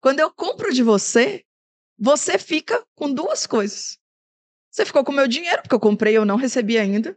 Quando 0.00 0.20
eu 0.20 0.30
compro 0.30 0.72
de 0.72 0.82
você, 0.82 1.44
você 1.98 2.38
fica 2.38 2.82
com 2.94 3.12
duas 3.12 3.46
coisas. 3.46 3.98
Você 4.70 4.84
ficou 4.84 5.04
com 5.04 5.12
o 5.12 5.14
meu 5.14 5.26
dinheiro, 5.26 5.62
porque 5.62 5.74
eu 5.74 5.80
comprei 5.80 6.14
e 6.14 6.16
eu 6.16 6.24
não 6.24 6.36
recebi 6.36 6.78
ainda. 6.78 7.16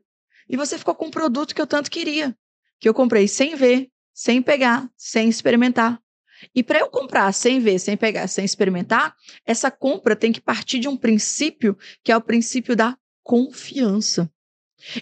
E 0.50 0.58
você 0.58 0.78
ficou 0.78 0.96
com 0.96 1.06
um 1.06 1.12
produto 1.12 1.54
que 1.54 1.62
eu 1.62 1.68
tanto 1.68 1.92
queria. 1.92 2.36
Que 2.80 2.90
eu 2.90 2.94
comprei 2.94 3.28
sem 3.28 3.56
ver, 3.56 3.90
sem 4.14 4.42
pegar, 4.42 4.90
sem 4.98 5.30
experimentar. 5.30 6.02
E 6.54 6.64
para 6.64 6.80
eu 6.80 6.90
comprar 6.90 7.32
sem 7.32 7.60
ver, 7.60 7.80
sem 7.80 7.96
pegar, 7.96 8.28
sem 8.28 8.44
experimentar, 8.44 9.16
essa 9.46 9.72
compra 9.72 10.16
tem 10.16 10.32
que 10.32 10.42
partir 10.42 10.80
de 10.80 10.88
um 10.88 10.98
princípio 10.98 11.78
que 12.04 12.12
é 12.12 12.18
o 12.18 12.22
princípio 12.22 12.76
da 12.76 12.98
confiança. 13.24 14.30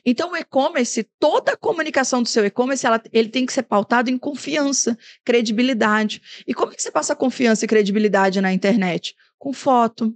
Então, 0.06 0.32
o 0.32 0.38
e-commerce, 0.38 1.10
toda 1.20 1.54
a 1.54 1.58
comunicação 1.58 2.22
do 2.22 2.30
seu 2.30 2.46
e-commerce, 2.46 2.86
ele 3.12 3.30
tem 3.30 3.48
que 3.48 3.54
ser 3.54 3.64
pautado 3.64 4.12
em 4.12 4.18
confiança, 4.18 4.96
credibilidade. 5.26 6.22
E 6.46 6.54
como 6.54 6.72
é 6.72 6.76
que 6.76 6.84
você 6.84 6.92
passa 6.92 7.16
confiança 7.16 7.66
e 7.66 7.68
credibilidade 7.68 8.40
na 8.42 8.54
internet? 8.54 9.16
Com 9.40 9.52
foto, 9.52 10.16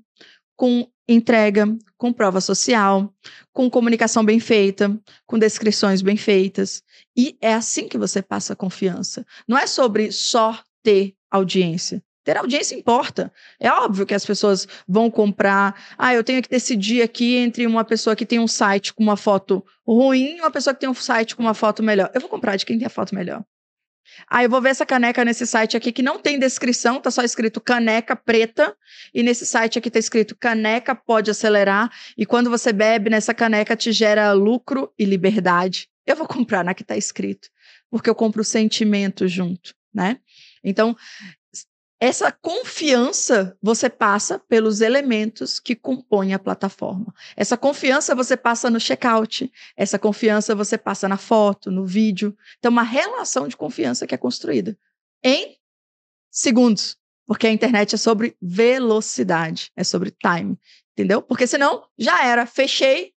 com 0.55 0.87
entrega, 1.07 1.67
com 1.97 2.11
prova 2.11 2.41
social, 2.41 3.13
com 3.53 3.69
comunicação 3.69 4.23
bem 4.23 4.39
feita, 4.39 4.97
com 5.25 5.39
descrições 5.39 6.01
bem 6.01 6.17
feitas. 6.17 6.83
E 7.15 7.37
é 7.41 7.53
assim 7.53 7.87
que 7.87 7.97
você 7.97 8.21
passa 8.21 8.55
confiança. 8.55 9.25
Não 9.47 9.57
é 9.57 9.67
sobre 9.67 10.11
só 10.11 10.59
ter 10.83 11.15
audiência. 11.29 12.03
Ter 12.23 12.37
audiência 12.37 12.75
importa. 12.75 13.31
É 13.59 13.71
óbvio 13.71 14.05
que 14.05 14.13
as 14.13 14.25
pessoas 14.25 14.67
vão 14.87 15.11
comprar. 15.11 15.79
Ah, 15.95 16.13
eu 16.13 16.23
tenho 16.23 16.41
que 16.41 16.49
decidir 16.49 17.03
aqui 17.03 17.35
entre 17.35 17.67
uma 17.67 17.85
pessoa 17.85 18.15
que 18.15 18.25
tem 18.25 18.39
um 18.39 18.47
site 18.47 18.93
com 18.93 19.03
uma 19.03 19.15
foto 19.15 19.63
ruim 19.85 20.37
e 20.37 20.41
uma 20.41 20.49
pessoa 20.49 20.73
que 20.73 20.79
tem 20.79 20.89
um 20.89 20.95
site 20.95 21.35
com 21.35 21.43
uma 21.43 21.53
foto 21.53 21.83
melhor. 21.83 22.09
Eu 22.15 22.21
vou 22.21 22.29
comprar 22.29 22.55
de 22.55 22.65
quem 22.65 22.79
tem 22.79 22.87
a 22.87 22.89
foto 22.89 23.13
melhor. 23.13 23.43
Ah, 24.27 24.43
eu 24.43 24.49
vou 24.49 24.61
ver 24.61 24.69
essa 24.69 24.85
caneca 24.85 25.23
nesse 25.23 25.45
site 25.45 25.77
aqui 25.77 25.91
que 25.91 26.01
não 26.01 26.19
tem 26.19 26.39
descrição, 26.39 26.99
tá 26.99 27.11
só 27.11 27.23
escrito 27.23 27.61
caneca 27.61 28.15
preta, 28.15 28.75
e 29.13 29.23
nesse 29.23 29.45
site 29.45 29.77
aqui 29.77 29.89
tá 29.89 29.99
escrito 29.99 30.35
caneca 30.35 30.95
pode 30.95 31.31
acelerar, 31.31 31.91
e 32.17 32.25
quando 32.25 32.49
você 32.49 32.71
bebe 32.73 33.09
nessa 33.09 33.33
caneca 33.33 33.75
te 33.75 33.91
gera 33.91 34.31
lucro 34.33 34.91
e 34.97 35.05
liberdade. 35.05 35.87
Eu 36.05 36.15
vou 36.15 36.27
comprar 36.27 36.63
na 36.63 36.73
que 36.73 36.83
tá 36.83 36.97
escrito, 36.97 37.49
porque 37.89 38.09
eu 38.09 38.15
compro 38.15 38.41
o 38.41 38.45
sentimento 38.45 39.27
junto, 39.27 39.73
né? 39.93 40.17
Então, 40.63 40.95
essa 41.99 42.31
confiança 42.31 43.57
você 43.61 43.89
passa 43.89 44.37
pelos 44.37 44.81
elementos 44.81 45.59
que 45.59 45.75
compõem 45.75 46.33
a 46.33 46.39
plataforma. 46.39 47.13
Essa 47.37 47.57
confiança 47.57 48.13
você 48.13 48.35
passa 48.35 48.69
no 48.69 48.79
checkout, 48.79 49.51
essa 49.77 49.97
confiança 49.97 50.53
você 50.53 50.77
passa 50.77 51.07
na 51.07 51.17
foto, 51.17 51.71
no 51.71 51.85
vídeo. 51.85 52.35
Então, 52.59 52.71
uma 52.71 52.83
relação 52.83 53.47
de 53.47 53.55
confiança 53.55 54.05
que 54.05 54.13
é 54.13 54.17
construída 54.17 54.77
em 55.23 55.57
segundos, 56.29 56.97
porque 57.25 57.47
a 57.47 57.51
internet 57.51 57.95
é 57.95 57.97
sobre 57.97 58.35
velocidade, 58.41 59.71
é 59.75 59.83
sobre 59.83 60.11
time, 60.11 60.59
entendeu? 60.91 61.21
Porque 61.21 61.47
senão 61.47 61.87
já 61.97 62.25
era, 62.25 62.45
fechei. 62.45 63.13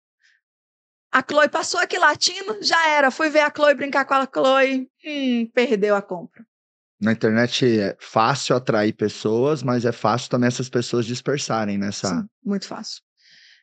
A 1.11 1.21
Chloe 1.27 1.49
passou 1.49 1.79
aqui 1.81 1.97
latindo, 1.97 2.59
já 2.61 2.87
era. 2.89 3.11
Fui 3.11 3.29
ver 3.29 3.41
a 3.41 3.51
Chloe 3.53 3.73
brincar 3.73 4.05
com 4.05 4.13
a 4.13 4.27
Chloe, 4.31 4.89
hum, 5.03 5.45
perdeu 5.53 5.95
a 5.95 6.01
compra 6.01 6.48
na 6.99 7.11
internet 7.11 7.65
é 7.65 7.95
fácil 7.99 8.55
atrair 8.55 8.93
pessoas, 8.93 9.63
mas 9.63 9.85
é 9.85 9.91
fácil 9.91 10.29
também 10.29 10.47
essas 10.47 10.69
pessoas 10.69 11.05
dispersarem 11.05 11.77
nessa. 11.77 12.09
Sim, 12.09 12.25
muito 12.43 12.67
fácil. 12.67 13.01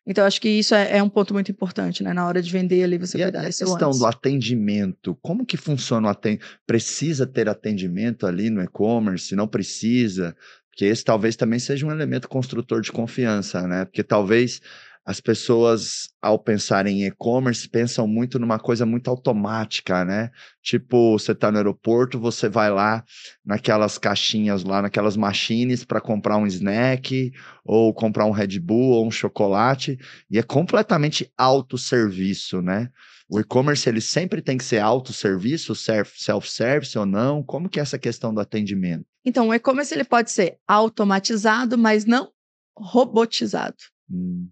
Então, 0.06 0.24
acho 0.24 0.40
que 0.40 0.48
isso 0.48 0.72
é, 0.72 0.98
é, 0.98 1.02
um 1.02 1.08
ponto 1.08 1.34
muito 1.34 1.50
importante, 1.50 2.02
né? 2.02 2.14
Na 2.14 2.26
hora 2.26 2.40
de 2.40 2.50
vender 2.50 2.84
ali, 2.84 2.96
você 2.96 3.18
e 3.18 3.22
cuidar 3.24 3.40
a, 3.40 3.42
a 3.42 3.46
questão 3.46 3.90
do 3.90 4.06
atendimento, 4.06 5.18
como 5.20 5.44
que 5.44 5.56
funciona 5.56 6.06
o 6.06 6.10
atendimento? 6.10 6.46
Precisa 6.64 7.26
ter 7.26 7.48
atendimento 7.48 8.24
ali 8.24 8.48
no 8.48 8.62
e-commerce? 8.62 9.34
Não 9.34 9.48
precisa? 9.48 10.36
Porque 10.70 10.84
esse 10.84 11.04
talvez 11.04 11.34
também 11.34 11.58
seja 11.58 11.84
um 11.84 11.90
elemento 11.90 12.28
construtor 12.28 12.80
de 12.80 12.92
confiança, 12.92 13.66
né? 13.66 13.84
Porque 13.84 14.04
talvez 14.04 14.60
as 15.06 15.20
pessoas, 15.20 16.08
ao 16.20 16.36
pensar 16.36 16.84
em 16.88 17.04
e-commerce, 17.04 17.68
pensam 17.68 18.08
muito 18.08 18.40
numa 18.40 18.58
coisa 18.58 18.84
muito 18.84 19.08
automática, 19.08 20.04
né? 20.04 20.32
Tipo, 20.60 21.16
você 21.16 21.30
está 21.30 21.52
no 21.52 21.58
aeroporto, 21.58 22.18
você 22.18 22.48
vai 22.48 22.70
lá 22.70 23.04
naquelas 23.44 23.98
caixinhas 23.98 24.64
lá, 24.64 24.82
naquelas 24.82 25.16
machines 25.16 25.84
para 25.84 26.00
comprar 26.00 26.36
um 26.38 26.46
snack, 26.48 27.32
ou 27.64 27.94
comprar 27.94 28.26
um 28.26 28.32
Red 28.32 28.58
Bull, 28.58 28.94
ou 28.94 29.06
um 29.06 29.10
chocolate, 29.12 29.96
e 30.28 30.40
é 30.40 30.42
completamente 30.42 31.32
autosserviço, 31.38 32.60
né? 32.60 32.90
O 33.28 33.38
e-commerce, 33.38 33.88
ele 33.88 34.00
sempre 34.00 34.42
tem 34.42 34.58
que 34.58 34.64
ser 34.64 34.80
autosserviço, 34.80 35.72
self-service 35.76 36.98
ou 36.98 37.06
não? 37.06 37.44
Como 37.44 37.68
que 37.68 37.78
é 37.78 37.82
essa 37.82 37.98
questão 37.98 38.34
do 38.34 38.40
atendimento? 38.40 39.06
Então, 39.24 39.48
o 39.48 39.54
e-commerce, 39.54 39.94
ele 39.94 40.04
pode 40.04 40.32
ser 40.32 40.58
automatizado, 40.66 41.78
mas 41.78 42.04
não 42.04 42.32
robotizado. 42.76 43.76
Hum 44.10 44.48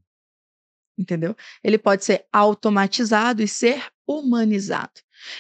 entendeu? 0.99 1.37
Ele 1.63 1.79
pode 1.79 2.05
ser 2.05 2.25
automatizado 2.33 3.43
e 3.43 3.49
ser 3.49 3.83
humanizado. 4.07 4.93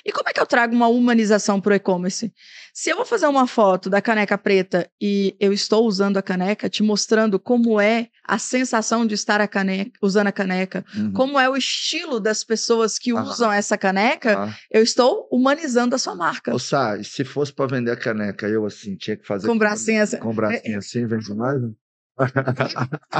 E 0.05 0.12
como 0.12 0.29
é 0.29 0.33
que 0.33 0.40
eu 0.40 0.47
trago 0.47 0.75
uma 0.75 0.88
humanização 0.88 1.61
para 1.61 1.73
o 1.73 1.77
e-commerce? 1.77 2.33
Se 2.73 2.90
eu 2.90 2.97
vou 2.97 3.05
fazer 3.05 3.27
uma 3.27 3.47
foto 3.47 3.90
da 3.90 4.01
caneca 4.01 4.37
preta 4.38 4.88
e 5.01 5.37
eu 5.38 5.53
estou 5.53 5.87
usando 5.87 6.17
a 6.17 6.23
caneca, 6.23 6.69
te 6.69 6.83
mostrando 6.83 7.38
como 7.38 7.81
é 7.81 8.09
a 8.25 8.38
sensação 8.38 9.07
de 9.07 9.14
estar 9.14 9.40
a 9.40 9.49
caneca, 9.49 9.93
usando 10.03 10.29
a 10.29 10.33
caneca, 10.33 10.85
uhum. 10.97 11.12
como 11.12 11.38
é 11.38 11.49
o 11.49 11.57
estilo 11.57 12.19
das 12.19 12.43
pessoas 12.43 12.99
que 12.99 13.11
ah. 13.11 13.23
usam 13.23 13.53
essa 13.53 13.77
caneca, 13.77 14.45
ah. 14.45 14.55
eu 14.71 14.83
estou 14.83 15.29
humanizando 15.31 15.95
a 15.95 15.99
sua 15.99 16.14
marca. 16.14 16.55
Ô, 16.55 16.59
Sá, 16.59 17.03
se 17.03 17.25
fosse 17.25 17.53
para 17.53 17.67
vender 17.67 17.90
a 17.90 17.97
caneca, 17.97 18.49
eu 18.49 18.64
assim, 18.64 18.97
tinha 18.97 19.17
que 19.17 19.27
fazer. 19.27 19.47
Com 19.47 19.59
bracinho 19.59 20.03
assim. 20.03 20.19
Com 20.19 20.35
bracinho 20.35 20.79
assim, 20.79 21.07
vende 21.07 21.35
mais? 21.35 21.61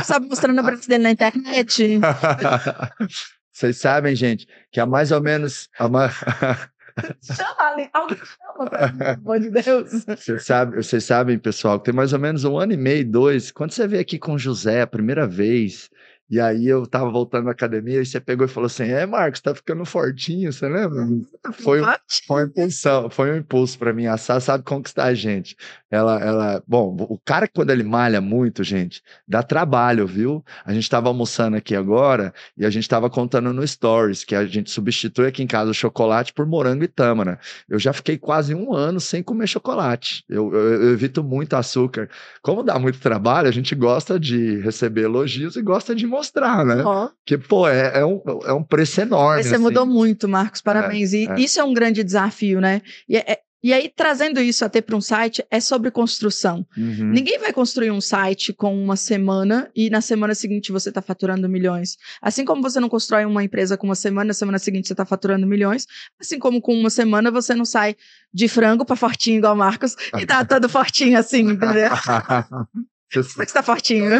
Sabe 0.05 0.29
mostrando 0.29 0.61
o 0.61 0.63
braço 0.63 0.89
dele 0.89 1.05
na 1.05 1.11
internet. 1.11 2.01
Vocês 3.53 3.77
sabem, 3.79 4.17
gente, 4.17 4.47
que 4.73 4.81
há 4.81 4.87
mais 4.87 5.13
ou 5.13 5.21
menos. 5.21 5.69
Há 5.79 5.89
mais... 5.89 6.13
chama 7.23 7.73
ali, 7.73 7.89
alguém 7.93 8.19
chama, 8.19 8.71
pelo 8.71 9.11
amor 9.11 9.41
de 9.41 9.51
Deus. 9.51 10.05
Vocês 10.07 10.45
sabem, 10.45 10.83
vocês 10.83 11.05
sabem, 11.05 11.39
pessoal, 11.39 11.79
que 11.79 11.87
tem 11.87 11.95
mais 11.95 12.13
ou 12.13 12.19
menos 12.19 12.45
um 12.45 12.59
ano 12.59 12.73
e 12.73 12.77
meio, 12.77 13.09
dois. 13.09 13.53
Quando 13.53 13.73
você 13.73 13.87
veio 13.87 14.03
aqui 14.03 14.19
com 14.19 14.35
o 14.35 14.39
José 14.39 14.83
a 14.83 14.87
primeira 14.87 15.27
vez, 15.27 15.89
e 16.31 16.41
aí 16.41 16.67
eu 16.67 16.87
tava 16.87 17.11
voltando 17.11 17.45
na 17.45 17.51
academia 17.51 18.01
e 18.01 18.07
você 18.07 18.19
pegou 18.19 18.47
e 18.47 18.49
falou 18.49 18.67
assim: 18.67 18.85
É, 18.85 19.05
Marcos, 19.05 19.41
tá 19.41 19.55
ficando 19.55 19.85
fortinho, 19.85 20.53
você 20.53 20.67
lembra? 20.67 21.07
Foi, 21.53 21.83
foi 22.27 22.43
uma 22.43 22.49
impulsão, 22.49 23.11
foi 23.11 23.33
um 23.33 23.37
impulso 23.37 23.79
para 23.79 23.93
mim. 23.93 24.07
A 24.07 24.17
Sá 24.17 24.41
sabe 24.41 24.65
conquistar 24.65 25.05
a 25.05 25.15
gente. 25.15 25.55
Ela, 25.91 26.19
ela, 26.21 26.63
bom, 26.67 26.97
o 27.09 27.19
cara 27.25 27.47
quando 27.47 27.71
ele 27.71 27.85
malha 27.85 28.21
muito, 28.21 28.65
gente, 28.65 29.03
dá 29.29 29.43
trabalho, 29.43 30.07
viu? 30.07 30.43
A 30.65 30.73
gente 30.73 30.89
tava 30.89 31.09
almoçando 31.09 31.57
aqui 31.57 31.77
agora 31.77 32.33
e 32.57 32.65
a 32.65 32.71
gente 32.71 32.89
tava 32.89 33.11
contando 33.11 33.53
no 33.53 33.67
Stories 33.67 34.25
que 34.25 34.35
a 34.35 34.47
gente 34.47 34.71
substitui 34.71 35.27
aqui 35.27 35.43
em 35.43 35.47
casa 35.47 35.71
o 35.71 35.75
chocolate 35.75 36.33
por 36.33 36.47
morango 36.47 36.85
e 36.85 36.89
tâmara. 36.89 37.39
Eu 37.69 37.79
já 37.79 37.93
fiquei 37.93 38.17
quase 38.17 38.55
um 38.55 38.73
ano 38.73 38.99
sem 38.99 39.23
comer 39.23 39.47
chocolate. 39.47 40.25
Eu, 40.29 40.53
eu, 40.55 40.83
eu 40.83 40.93
evito 40.93 41.23
muito 41.23 41.55
açúcar. 41.55 42.09
Como 42.43 42.63
dá 42.63 42.79
muito 42.79 42.99
trabalho, 42.99 43.49
a 43.49 43.53
gente 43.53 43.75
gosta 43.75 44.19
de 44.19 44.59
receber 44.61 45.03
elogios 45.03 45.55
e 45.55 45.63
gosta 45.63 45.95
de 45.95 46.07
mostrar, 46.15 46.65
né? 46.65 46.83
Oh. 46.85 47.11
Que, 47.25 47.37
pô, 47.37 47.69
é, 47.69 47.99
é, 48.01 48.05
um, 48.05 48.21
é 48.45 48.53
um 48.53 48.63
preço 48.63 49.01
enorme. 49.01 49.43
Você 49.43 49.55
assim. 49.55 49.63
mudou 49.63 49.85
muito, 49.85 50.29
Marcos, 50.29 50.61
parabéns. 50.61 51.13
É, 51.13 51.17
e 51.17 51.29
é. 51.29 51.41
isso 51.41 51.61
é 51.61 51.65
um 51.65 51.75
grande 51.75 52.03
desafio, 52.03 52.61
né? 52.61 52.81
E, 53.09 53.17
é, 53.17 53.39
e 53.65 53.73
aí, 53.73 53.89
trazendo 53.89 54.41
isso 54.43 54.63
até 54.63 54.83
para 54.83 54.95
um 54.95 55.01
site, 55.01 55.43
é 55.51 55.59
sobre 55.59 55.91
construção. 55.91 56.67
Uhum. 56.77 57.11
Ninguém 57.11 57.39
vai 57.39 57.51
construir 57.51 57.91
um 57.91 58.01
site 58.01 58.53
com 58.53 58.77
uma 58.77 58.95
semana 58.95 59.71
e 59.75 59.89
na 59.89 60.03
semana 60.03 60.35
seguinte 60.35 60.71
você 60.71 60.91
está 60.91 61.01
faturando 61.01 61.49
milhões. 61.49 61.97
Assim 62.21 62.45
como 62.45 62.61
você 62.61 62.79
não 62.79 62.91
constrói 62.91 63.25
uma 63.25 63.43
empresa 63.43 63.79
com 63.79 63.87
uma 63.87 63.95
semana, 63.95 64.29
na 64.29 64.35
semana 64.35 64.59
seguinte 64.59 64.89
você 64.89 64.93
está 64.93 65.07
faturando 65.07 65.47
milhões. 65.47 65.87
Assim 66.21 66.39
como 66.39 66.61
com 66.61 66.79
uma 66.79 66.91
semana 66.91 67.31
você 67.31 67.55
não 67.55 67.65
sai 67.65 67.97
de 68.35 68.49
frango 68.49 68.85
para 68.85 68.97
fortinho 68.97 69.39
igual 69.39 69.55
o 69.55 69.57
Marcos 69.57 69.97
e 70.21 70.27
tá 70.27 70.45
todo 70.45 70.69
fortinho 70.69 71.19
assim, 71.19 71.49
entendeu? 71.49 71.89
Você 73.23 73.43
está 73.43 73.63
fortinho. 73.63 74.11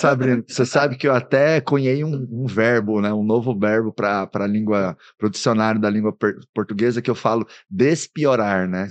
Sabrina, 0.00 0.44
você 0.46 0.66
sabe 0.66 0.96
que 0.96 1.06
eu 1.06 1.14
até 1.14 1.60
cunhei 1.60 2.04
um, 2.04 2.26
um 2.30 2.46
verbo, 2.46 3.00
né, 3.00 3.12
um 3.12 3.24
novo 3.24 3.58
verbo 3.58 3.92
para 3.92 4.28
a 4.32 4.46
língua, 4.46 4.96
para 5.18 5.26
o 5.26 5.30
dicionário 5.30 5.80
da 5.80 5.90
língua 5.90 6.16
portuguesa 6.54 7.00
que 7.00 7.10
eu 7.10 7.14
falo 7.14 7.46
despiorar, 7.70 8.68
né? 8.68 8.88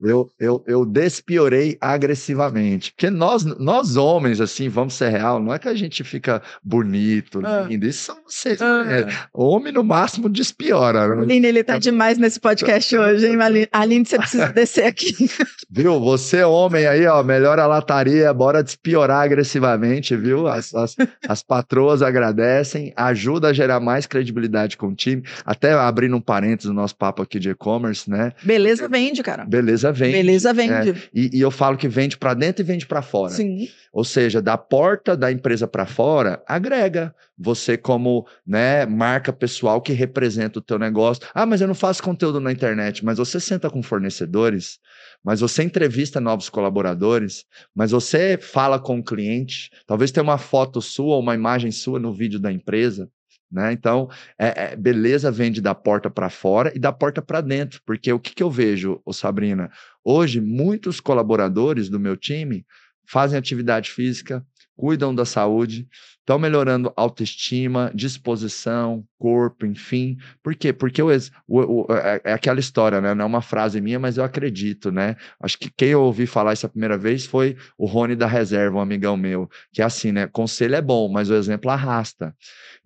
Eu, 0.00 0.30
eu, 0.38 0.62
eu 0.66 0.84
despiorei 0.84 1.76
agressivamente. 1.80 2.92
Porque 2.92 3.10
nós, 3.10 3.44
nós 3.44 3.96
homens, 3.96 4.40
assim, 4.40 4.68
vamos 4.68 4.94
ser 4.94 5.08
real, 5.08 5.40
não 5.40 5.52
é 5.52 5.58
que 5.58 5.68
a 5.68 5.74
gente 5.74 6.04
fica 6.04 6.40
bonito, 6.62 7.40
ah. 7.44 7.66
lindo. 7.68 7.86
Isso 7.86 8.04
são 8.04 8.16
vocês. 8.24 8.62
Ah. 8.62 8.84
É, 8.88 9.08
homem, 9.32 9.72
no 9.72 9.82
máximo, 9.82 10.28
despiora. 10.28 11.02
Aline, 11.02 11.46
ele 11.46 11.64
tá 11.64 11.76
é. 11.76 11.78
demais 11.78 12.16
nesse 12.16 12.38
podcast 12.38 12.96
hoje, 12.96 13.26
hein, 13.26 13.40
Aline? 13.40 13.68
Aline, 13.72 14.06
você 14.06 14.18
precisa 14.18 14.48
descer 14.52 14.86
aqui. 14.86 15.14
Viu? 15.70 15.98
Você, 16.00 16.44
homem 16.44 16.86
aí, 16.86 17.06
ó, 17.06 17.22
melhora 17.22 17.64
a 17.64 17.66
lataria, 17.66 18.32
bora 18.32 18.62
despiorar 18.62 19.24
agressivamente, 19.24 20.16
viu? 20.16 20.46
As, 20.46 20.74
as, 20.74 20.96
as 21.28 21.42
patroas 21.42 22.00
agradecem, 22.00 22.92
ajuda 22.96 23.48
a 23.48 23.52
gerar 23.52 23.78
mais 23.78 24.06
credibilidade 24.06 24.78
com 24.78 24.88
o 24.88 24.94
time. 24.94 25.22
Até 25.44 25.72
abrindo 25.72 26.16
um 26.16 26.20
parênteses 26.20 26.70
no 26.70 26.74
nosso 26.74 26.96
papo 26.96 27.22
aqui 27.22 27.38
de 27.38 27.50
e-commerce, 27.50 28.08
né? 28.08 28.32
Beleza 28.42 28.88
vende, 28.88 29.22
cara. 29.22 29.44
Beleza 29.44 29.87
beleza 29.92 30.52
vende. 30.52 30.72
Beleza 30.72 30.90
vende. 30.90 30.90
É, 30.90 31.08
e, 31.14 31.38
e, 31.38 31.40
eu 31.40 31.50
falo 31.50 31.76
que 31.76 31.88
vende 31.88 32.16
para 32.16 32.34
dentro 32.34 32.62
e 32.62 32.64
vende 32.64 32.86
para 32.86 33.02
fora. 33.02 33.32
Sim. 33.32 33.68
Ou 33.92 34.04
seja, 34.04 34.40
da 34.40 34.56
porta 34.56 35.16
da 35.16 35.30
empresa 35.32 35.66
para 35.66 35.86
fora, 35.86 36.42
agrega. 36.46 37.14
Você 37.36 37.76
como 37.76 38.26
né, 38.46 38.84
marca 38.84 39.32
pessoal 39.32 39.80
que 39.80 39.92
representa 39.92 40.58
o 40.58 40.62
teu 40.62 40.78
negócio. 40.78 41.26
Ah, 41.34 41.46
mas 41.46 41.60
eu 41.60 41.68
não 41.68 41.74
faço 41.74 42.02
conteúdo 42.02 42.40
na 42.40 42.52
internet. 42.52 43.04
Mas 43.04 43.18
você 43.18 43.38
senta 43.38 43.70
com 43.70 43.82
fornecedores, 43.82 44.78
mas 45.24 45.40
você 45.40 45.62
entrevista 45.62 46.20
novos 46.20 46.48
colaboradores, 46.48 47.44
mas 47.74 47.92
você 47.92 48.38
fala 48.40 48.78
com 48.78 48.98
o 48.98 49.04
cliente. 49.04 49.70
Talvez 49.86 50.10
tenha 50.10 50.24
uma 50.24 50.38
foto 50.38 50.82
sua 50.82 51.14
ou 51.14 51.20
uma 51.20 51.34
imagem 51.34 51.70
sua 51.70 51.98
no 51.98 52.12
vídeo 52.12 52.38
da 52.38 52.52
empresa. 52.52 53.08
Né? 53.50 53.72
Então, 53.72 54.08
é, 54.38 54.72
é, 54.72 54.76
beleza 54.76 55.30
vende 55.30 55.60
da 55.60 55.74
porta 55.74 56.10
para 56.10 56.28
fora 56.28 56.70
e 56.74 56.78
da 56.78 56.92
porta 56.92 57.22
para 57.22 57.40
dentro, 57.40 57.80
porque 57.86 58.12
o 58.12 58.20
que, 58.20 58.34
que 58.34 58.42
eu 58.42 58.50
vejo, 58.50 59.00
ô 59.04 59.12
Sabrina? 59.12 59.70
Hoje, 60.04 60.40
muitos 60.40 61.00
colaboradores 61.00 61.88
do 61.88 61.98
meu 61.98 62.16
time 62.16 62.66
fazem 63.06 63.38
atividade 63.38 63.90
física, 63.90 64.44
cuidam 64.78 65.12
da 65.12 65.24
saúde, 65.24 65.88
estão 66.20 66.38
melhorando 66.38 66.92
autoestima, 66.94 67.90
disposição, 67.92 69.04
corpo, 69.18 69.66
enfim. 69.66 70.16
Por 70.40 70.54
quê? 70.54 70.72
Porque 70.72 71.02
o, 71.02 71.08
o, 71.48 71.82
o, 71.82 71.86
é, 71.90 72.20
é 72.22 72.32
aquela 72.32 72.60
história, 72.60 73.00
né? 73.00 73.12
Não 73.12 73.24
é 73.24 73.26
uma 73.26 73.42
frase 73.42 73.80
minha, 73.80 73.98
mas 73.98 74.18
eu 74.18 74.24
acredito, 74.24 74.92
né? 74.92 75.16
Acho 75.42 75.58
que 75.58 75.68
quem 75.68 75.88
eu 75.88 76.02
ouvi 76.02 76.26
falar 76.26 76.52
isso 76.52 76.64
a 76.64 76.68
primeira 76.68 76.96
vez 76.96 77.26
foi 77.26 77.56
o 77.76 77.86
Rony 77.86 78.14
da 78.14 78.28
Reserva, 78.28 78.76
um 78.76 78.80
amigão 78.80 79.16
meu, 79.16 79.50
que 79.72 79.82
é 79.82 79.84
assim, 79.84 80.12
né? 80.12 80.28
Conselho 80.28 80.76
é 80.76 80.80
bom, 80.80 81.08
mas 81.08 81.28
o 81.28 81.34
exemplo 81.34 81.72
arrasta. 81.72 82.32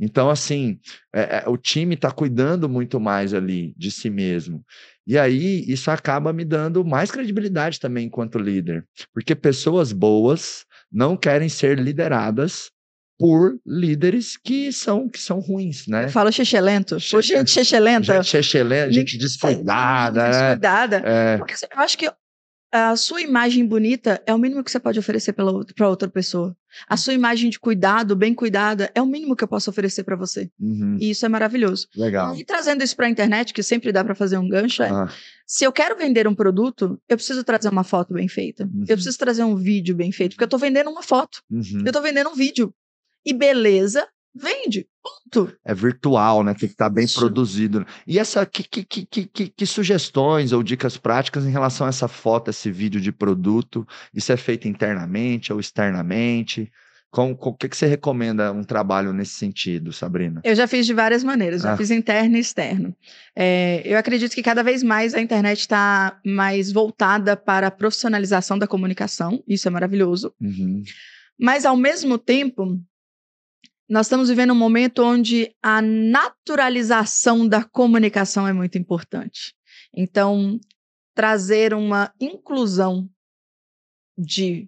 Então, 0.01 0.31
assim, 0.31 0.81
é, 1.13 1.43
é, 1.45 1.45
o 1.47 1.59
time 1.59 1.95
está 1.95 2.11
cuidando 2.11 2.71
muito 2.71 2.99
mais 2.99 3.35
ali 3.35 3.75
de 3.77 3.91
si 3.91 4.09
mesmo. 4.09 4.65
E 5.07 5.19
aí, 5.19 5.65
isso 5.69 5.91
acaba 5.91 6.33
me 6.33 6.45
dando 6.45 6.83
mais 6.85 7.11
credibilidade 7.11 7.79
também 7.79 8.07
enquanto 8.07 8.39
líder. 8.39 8.87
Porque 9.13 9.35
pessoas 9.35 9.93
boas 9.93 10.65
não 10.93 11.17
querem 11.17 11.49
ser 11.49 11.79
lideradas 11.79 12.71
por 13.19 13.57
líderes 13.65 14.37
que 14.37 14.73
são 14.73 15.09
que 15.09 15.21
são 15.21 15.39
ruins, 15.39 15.87
né? 15.87 16.09
Fala 16.09 16.33
xexelento. 16.33 16.99
Xe... 16.99 17.23
Gente 17.23 17.51
xexelenta. 17.51 18.15
Gente 18.15 18.27
xexelenta, 18.27 18.93
gente 18.93 19.17
descuidada. 19.17 20.23
Né? 20.23 20.31
Descuidada. 20.31 21.03
É. 21.05 21.39
Porque 21.39 21.55
eu 21.55 21.81
acho 21.81 21.97
que 21.97 22.11
a 22.73 22.97
sua 22.97 23.21
imagem 23.21 23.67
bonita 23.67 24.23
é 24.27 24.33
o 24.33 24.39
mínimo 24.39 24.65
que 24.65 24.71
você 24.71 24.81
pode 24.81 24.99
oferecer 24.99 25.35
para 25.35 25.89
outra 25.89 26.09
pessoa. 26.09 26.57
A 26.89 26.97
sua 26.97 27.13
imagem 27.13 27.51
de 27.51 27.61
cuidado, 27.61 28.17
bem 28.17 28.35
cuidada, 28.35 28.91
é 28.95 29.03
o 29.03 29.05
mínimo 29.05 29.37
que 29.37 29.45
eu 29.45 29.49
posso 29.49 29.69
oferecer 29.69 30.05
para 30.05 30.17
você. 30.17 30.51
Uhum. 30.59 30.97
E 30.99 31.11
isso 31.11 31.27
é 31.27 31.29
maravilhoso. 31.29 31.87
Legal. 31.95 32.35
E 32.35 32.43
trazendo 32.43 32.83
isso 32.83 32.97
para 32.97 33.07
a 33.07 33.11
internet, 33.11 33.53
que 33.53 33.63
sempre 33.63 33.93
dá 33.93 34.03
para 34.03 34.15
fazer 34.15 34.39
um 34.39 34.49
gancho, 34.49 34.83
é, 34.83 34.89
ah. 34.89 35.07
se 35.47 35.65
eu 35.65 35.71
quero 35.71 35.99
vender 35.99 36.27
um 36.27 36.35
produto, 36.35 36.99
eu 37.07 37.17
preciso 37.19 37.45
trazer 37.45 37.69
uma 37.69 37.85
foto 37.85 38.15
bem 38.15 38.27
feita. 38.27 38.65
Uhum. 38.65 38.85
Eu 38.89 38.97
preciso 38.97 39.19
trazer 39.19 39.45
um 39.45 39.55
vídeo 39.55 39.95
bem 39.95 40.11
feito, 40.11 40.33
porque 40.33 40.45
eu 40.45 40.47
estou 40.47 40.59
vendendo 40.59 40.89
uma 40.89 41.03
foto. 41.03 41.43
Uhum. 41.51 41.81
Eu 41.81 41.87
estou 41.89 42.01
vendendo 42.01 42.31
um 42.31 42.35
vídeo. 42.35 42.75
E 43.23 43.35
beleza 43.35 44.09
vende. 44.35 44.87
Ponto. 45.03 45.53
É 45.65 45.75
virtual, 45.75 46.43
né? 46.43 46.53
Tem 46.53 46.69
que 46.69 46.75
estar 46.75 46.89
tá 46.89 46.95
bem 46.95 47.05
Isso. 47.05 47.19
produzido. 47.19 47.87
E 48.07 48.19
essa 48.19 48.45
que, 48.47 48.63
que, 48.63 48.85
que, 48.85 49.27
que, 49.27 49.49
que 49.49 49.67
sugestões 49.67 50.53
ou 50.53 50.63
dicas 50.63 50.97
práticas 50.97 51.45
em 51.45 51.51
relação 51.51 51.87
a 51.87 51.91
essa 51.91 52.09
foto, 52.09 52.51
esse 52.51 52.71
vídeo 52.71 53.01
de 53.01 53.13
produto? 53.13 53.87
Isso 54.15 54.33
é 54.33 54.37
feito 54.37 54.69
internamente 54.69 55.53
ou 55.53 55.61
externamente? 55.61 56.71
Com, 57.11 57.33
o 57.33 57.53
que, 57.53 57.69
que 57.69 57.77
você 57.77 57.87
recomenda 57.87 58.51
um 58.53 58.65
trabalho 58.65 59.13
nesse 59.13 59.35
sentido, 59.35 59.93
Sabrina? 59.93 60.41
Eu 60.43 60.55
já 60.55 60.67
fiz 60.67 60.87
de 60.87 60.95
várias 60.95 61.23
maneiras, 61.23 61.61
já 61.61 61.75
ah. 61.75 61.77
fiz 61.77 61.91
interno 61.91 62.39
e 62.39 62.41
externo. 62.41 62.97
É, 63.37 63.83
eu 63.85 63.99
acredito 63.99 64.35
que 64.35 64.43
cada 64.43 64.63
vez 64.63 64.83
mais 64.83 65.13
a 65.13 65.21
internet 65.21 65.61
está 65.61 66.19
mais 66.25 66.73
voltada 66.73 67.37
para 67.37 67.67
a 67.67 67.71
profissionalização 67.71 68.59
da 68.59 68.67
comunicação, 68.67 69.45
isso 69.47 69.69
é 69.69 69.71
maravilhoso. 69.71 70.33
Uhum. 70.41 70.83
Mas, 71.39 71.67
ao 71.67 71.77
mesmo 71.77 72.17
tempo, 72.17 72.81
nós 73.93 74.07
estamos 74.07 74.31
vivendo 74.31 74.55
um 74.55 74.59
momento 74.59 75.05
onde 75.05 75.55
a 75.63 75.83
naturalização 75.83 77.47
da 77.47 77.63
comunicação 77.63 78.49
é 78.49 78.53
muito 78.53 78.79
importante. 78.79 79.55
Então, 79.95 80.59
trazer 81.15 81.75
uma 81.75 82.11
inclusão 82.19 83.07
de 84.17 84.67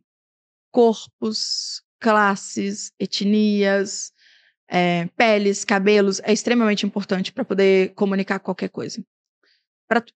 corpos, 0.70 1.82
classes, 1.98 2.92
etnias, 2.98 4.12
é, 4.68 5.06
peles, 5.16 5.64
cabelos 5.64 6.20
é 6.20 6.30
extremamente 6.30 6.84
importante 6.84 7.32
para 7.32 7.46
poder 7.46 7.94
comunicar 7.94 8.38
qualquer 8.40 8.68
coisa. 8.68 9.02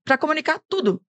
Para 0.04 0.18
comunicar 0.18 0.60
tudo. 0.68 1.02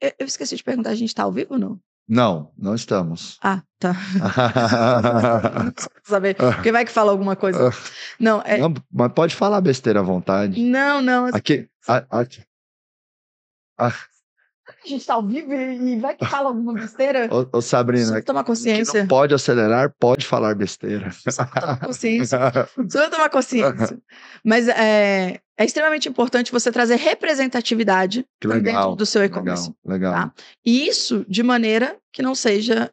Eu, 0.00 0.12
eu, 0.18 0.26
esqueci 0.26 0.56
de 0.56 0.64
perguntar, 0.64 0.90
a 0.90 0.96
gente 0.96 1.10
está 1.10 1.22
ao 1.22 1.32
vivo 1.32 1.54
ou 1.54 1.60
não? 1.60 1.80
Não, 2.08 2.50
não 2.56 2.74
estamos. 2.74 3.38
Ah, 3.42 3.62
tá. 3.78 3.94
saber, 6.02 6.34
porque 6.34 6.72
vai 6.72 6.86
que 6.86 6.90
fala 6.90 7.10
alguma 7.10 7.36
coisa. 7.36 7.70
Não, 8.18 8.40
é... 8.42 8.56
Não, 8.56 8.72
mas 8.90 9.12
pode 9.12 9.36
falar 9.36 9.60
besteira 9.60 10.00
à 10.00 10.02
vontade. 10.02 10.58
Não, 10.58 11.02
não. 11.02 11.26
Aqui, 11.26 11.68
a, 11.86 11.98
a, 12.10 12.26
Ah. 13.76 13.92
A 14.88 14.90
gente 14.90 15.06
tá 15.06 15.14
ao 15.14 15.22
vivo 15.22 15.52
e 15.52 15.98
vai 15.98 16.16
que 16.16 16.24
fala 16.24 16.48
alguma 16.48 16.72
besteira. 16.72 17.28
Ô, 17.52 17.58
ô 17.58 17.60
Sabrina, 17.60 18.06
Só 18.06 18.22
tomar 18.22 18.42
consciência. 18.42 19.00
não 19.00 19.08
pode 19.08 19.34
acelerar, 19.34 19.92
pode 20.00 20.24
falar 20.26 20.54
besteira. 20.54 21.10
Só 21.28 21.44
tomar 21.44 21.78
consciência. 21.78 22.38
Só 22.88 23.10
tomar 23.10 23.28
consciência. 23.28 23.98
Mas 24.42 24.66
é, 24.68 25.40
é 25.58 25.64
extremamente 25.64 26.08
importante 26.08 26.50
você 26.50 26.72
trazer 26.72 26.96
representatividade 26.96 28.24
pra 28.40 28.54
dentro 28.54 28.66
legal, 28.66 28.96
do 28.96 29.04
seu 29.04 29.22
e-commerce. 29.22 29.70
legal, 29.84 30.12
legal. 30.12 30.12
Tá. 30.12 30.32
E 30.64 30.88
isso 30.88 31.26
de 31.28 31.42
maneira 31.42 31.96
que 32.12 32.22
não 32.22 32.34
seja 32.34 32.90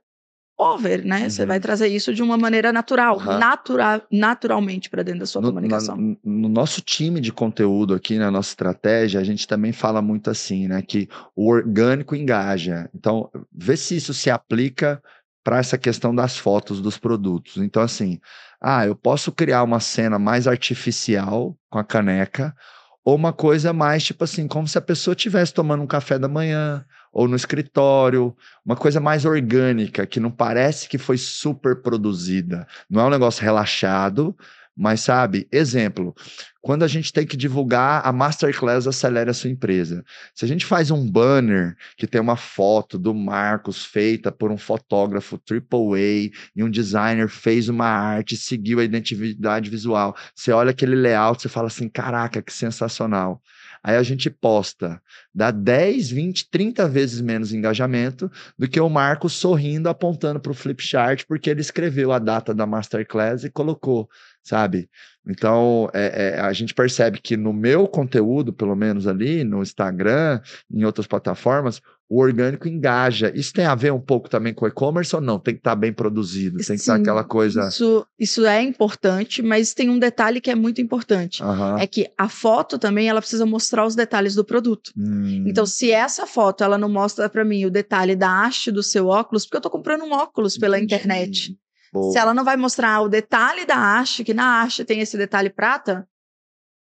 over, 0.58 1.04
né? 1.06 1.30
Você 1.30 1.42
Uhum. 1.42 1.48
vai 1.50 1.60
trazer 1.60 1.88
isso 1.88 2.14
de 2.14 2.24
uma 2.24 2.38
maneira 2.38 2.72
natural, 2.72 3.20
Aham. 3.20 3.40
natura, 3.40 4.02
naturalmente 4.12 4.90
para 4.90 5.04
dentro 5.04 5.20
da 5.22 5.26
sua 5.26 5.42
No, 5.42 5.50
comunicação. 5.50 5.98
na- 5.98 6.16
no 6.24 6.50
nosso 6.50 6.82
time 6.82 7.20
de 7.20 7.32
conteúdo 7.34 7.94
aqui, 7.94 8.18
na 8.18 8.32
nossa 8.32 8.50
estratégia, 8.50 9.20
a 9.20 9.24
gente 9.24 9.48
também 9.48 9.74
fala 9.74 10.02
muito 10.02 10.30
assim, 10.30 10.68
né? 10.68 10.82
Que 10.82 11.10
o 11.36 11.50
orgânico 11.50 12.16
engaja. 12.16 12.90
Então, 12.96 13.30
vê 13.54 13.76
se 13.76 13.96
isso 13.98 14.14
se 14.14 14.30
aplica 14.30 15.02
para 15.44 15.58
essa 15.60 15.78
questão 15.78 16.16
das 16.16 16.38
fotos 16.38 16.82
dos 16.82 16.98
produtos. 16.98 17.58
Então, 17.58 17.84
assim, 17.84 18.20
ah, 18.60 18.86
eu 18.86 18.96
posso 18.96 19.32
criar 19.32 19.62
uma 19.64 19.80
cena 19.80 20.18
mais 20.18 20.48
artificial 20.48 21.56
com 21.70 21.78
a 21.78 21.84
caneca, 21.84 22.56
ou 23.04 23.14
uma 23.16 23.32
coisa 23.32 23.72
mais 23.72 24.04
tipo 24.04 24.24
assim, 24.24 24.48
como 24.48 24.68
se 24.68 24.78
a 24.78 24.82
pessoa 24.82 25.14
estivesse 25.14 25.54
tomando 25.54 25.84
um 25.84 25.88
café 25.88 26.18
da 26.18 26.28
manhã, 26.28 26.84
ou 27.16 27.30
no 27.30 27.36
escritório, 27.38 28.36
uma 28.66 28.76
coisa 28.76 29.00
mais 29.00 29.24
orgânica, 29.24 30.06
que 30.06 30.20
não 30.20 30.30
parece 30.30 30.90
que 30.90 30.98
foi 30.98 31.18
super 31.18 31.82
produzida. 31.82 32.68
Não 32.90 33.02
é 33.02 33.06
um 33.06 33.10
negócio 33.10 33.42
relaxado, 33.42 34.36
mas 34.76 35.00
sabe, 35.00 35.48
exemplo, 35.50 36.14
quando 36.62 36.84
a 36.84 36.88
gente 36.90 37.14
tem 37.14 37.26
que 37.26 37.38
divulgar 37.38 38.06
a 38.06 38.12
Masterclass 38.12 38.86
Acelere 38.86 39.30
a 39.30 39.34
Sua 39.34 39.50
Empresa. 39.50 40.04
Se 40.34 40.44
a 40.44 40.48
gente 40.48 40.66
faz 40.66 40.92
um 40.92 41.10
banner 41.10 41.78
que 41.96 42.06
tem 42.06 42.20
uma 42.20 42.36
foto 42.36 43.00
do 43.00 43.14
Marcos 43.14 43.86
feita 43.86 44.30
por 44.30 44.52
um 44.52 44.58
fotógrafo 44.58 45.40
AAA 45.50 46.32
e 46.54 46.64
um 46.64 46.70
designer 46.70 47.30
fez 47.30 47.70
uma 47.70 47.86
arte, 47.86 48.36
seguiu 48.36 48.82
a 48.82 48.84
identidade 48.84 49.70
visual. 49.70 50.14
Você 50.36 50.52
olha 50.52 50.72
aquele 50.72 50.98
layout, 50.98 51.42
você 51.42 51.48
fala 51.48 51.68
assim: 51.68 51.88
caraca, 51.88 52.42
que 52.42 52.52
sensacional. 52.52 53.42
Aí 53.88 53.98
a 53.98 54.02
gente 54.02 54.32
posta, 54.32 55.00
dá 55.32 55.52
10, 55.52 56.10
20, 56.10 56.50
30 56.50 56.90
vezes 56.90 57.22
menos 57.22 57.54
engajamento 57.54 58.32
do 58.58 58.68
que 58.68 58.80
o 58.80 58.90
Marcos 58.90 59.34
sorrindo, 59.34 59.88
apontando 59.88 60.40
para 60.40 60.52
o 60.52 60.56
Flipchart, 60.56 61.24
porque 61.28 61.52
ele 61.52 61.62
escreveu 61.62 62.12
a 62.12 62.18
data 62.18 62.52
da 62.52 62.66
Masterclass 62.66 63.44
e 63.44 63.52
colocou, 63.52 64.10
sabe? 64.42 64.90
Então, 65.28 65.88
é, 65.94 66.30
é, 66.30 66.40
a 66.40 66.52
gente 66.52 66.74
percebe 66.74 67.20
que 67.22 67.38
no 67.38 67.54
meu 67.54 67.88
conteúdo, 67.88 68.52
pelo 68.52 68.76
menos 68.76 69.06
ali, 69.06 69.44
no 69.44 69.62
Instagram, 69.62 70.42
em 70.72 70.84
outras 70.84 71.06
plataformas, 71.06 71.80
o 72.08 72.22
orgânico 72.22 72.68
engaja. 72.68 73.32
Isso 73.34 73.52
tem 73.52 73.66
a 73.66 73.74
ver 73.74 73.92
um 73.92 74.00
pouco 74.00 74.30
também 74.30 74.54
com 74.54 74.68
e-commerce 74.68 75.16
ou 75.16 75.22
não? 75.22 75.40
Tem 75.40 75.56
que 75.56 75.60
estar 75.60 75.76
bem 75.76 75.92
produzido, 75.92 76.58
tem 76.58 76.66
que 76.68 76.74
estar 76.74 76.96
Sim, 76.96 77.02
aquela 77.02 77.24
coisa. 77.24 77.68
Isso, 77.68 78.06
isso 78.20 78.46
é 78.46 78.62
importante, 78.62 79.42
mas 79.42 79.74
tem 79.74 79.90
um 79.90 79.98
detalhe 79.98 80.40
que 80.40 80.52
é 80.52 80.56
muito 80.56 80.80
importante. 80.82 81.42
Aham. 81.42 81.78
É 81.80 81.88
que 81.88 82.08
a 82.18 82.30
foto 82.30 82.78
também 82.78 83.10
ela 83.10 83.22
precisa 83.22 83.46
mostrar 83.46 83.86
os 83.86 83.96
detalhes 83.96 84.36
do 84.36 84.46
produto. 84.46 84.92
Hum, 84.96 85.46
Então, 85.48 85.66
se 85.66 85.92
essa 85.92 86.28
foto 86.28 86.64
ela 86.64 86.78
não 86.78 86.90
mostra 86.90 87.28
para 87.28 87.44
mim 87.44 87.66
o 87.66 87.72
detalhe 87.72 88.16
da 88.16 88.46
haste 88.46 88.72
do 88.72 88.84
seu 88.84 89.08
óculos, 89.08 89.46
porque 89.46 89.58
eu 89.58 89.62
tô 89.62 89.70
comprando 89.70 90.04
um 90.04 90.12
óculos 90.12 90.58
pela 90.58 90.78
entendi. 90.78 90.96
internet. 90.96 91.58
Boa. 91.92 92.12
Se 92.12 92.20
ela 92.20 92.34
não 92.34 92.44
vai 92.44 92.58
mostrar 92.58 93.02
o 93.02 93.10
detalhe 93.10 93.66
da 93.66 93.98
haste, 93.98 94.24
que 94.24 94.34
na 94.34 94.62
haste 94.62 94.86
tem 94.86 95.00
esse 95.00 95.18
detalhe 95.18 95.50
prata, 95.50 96.08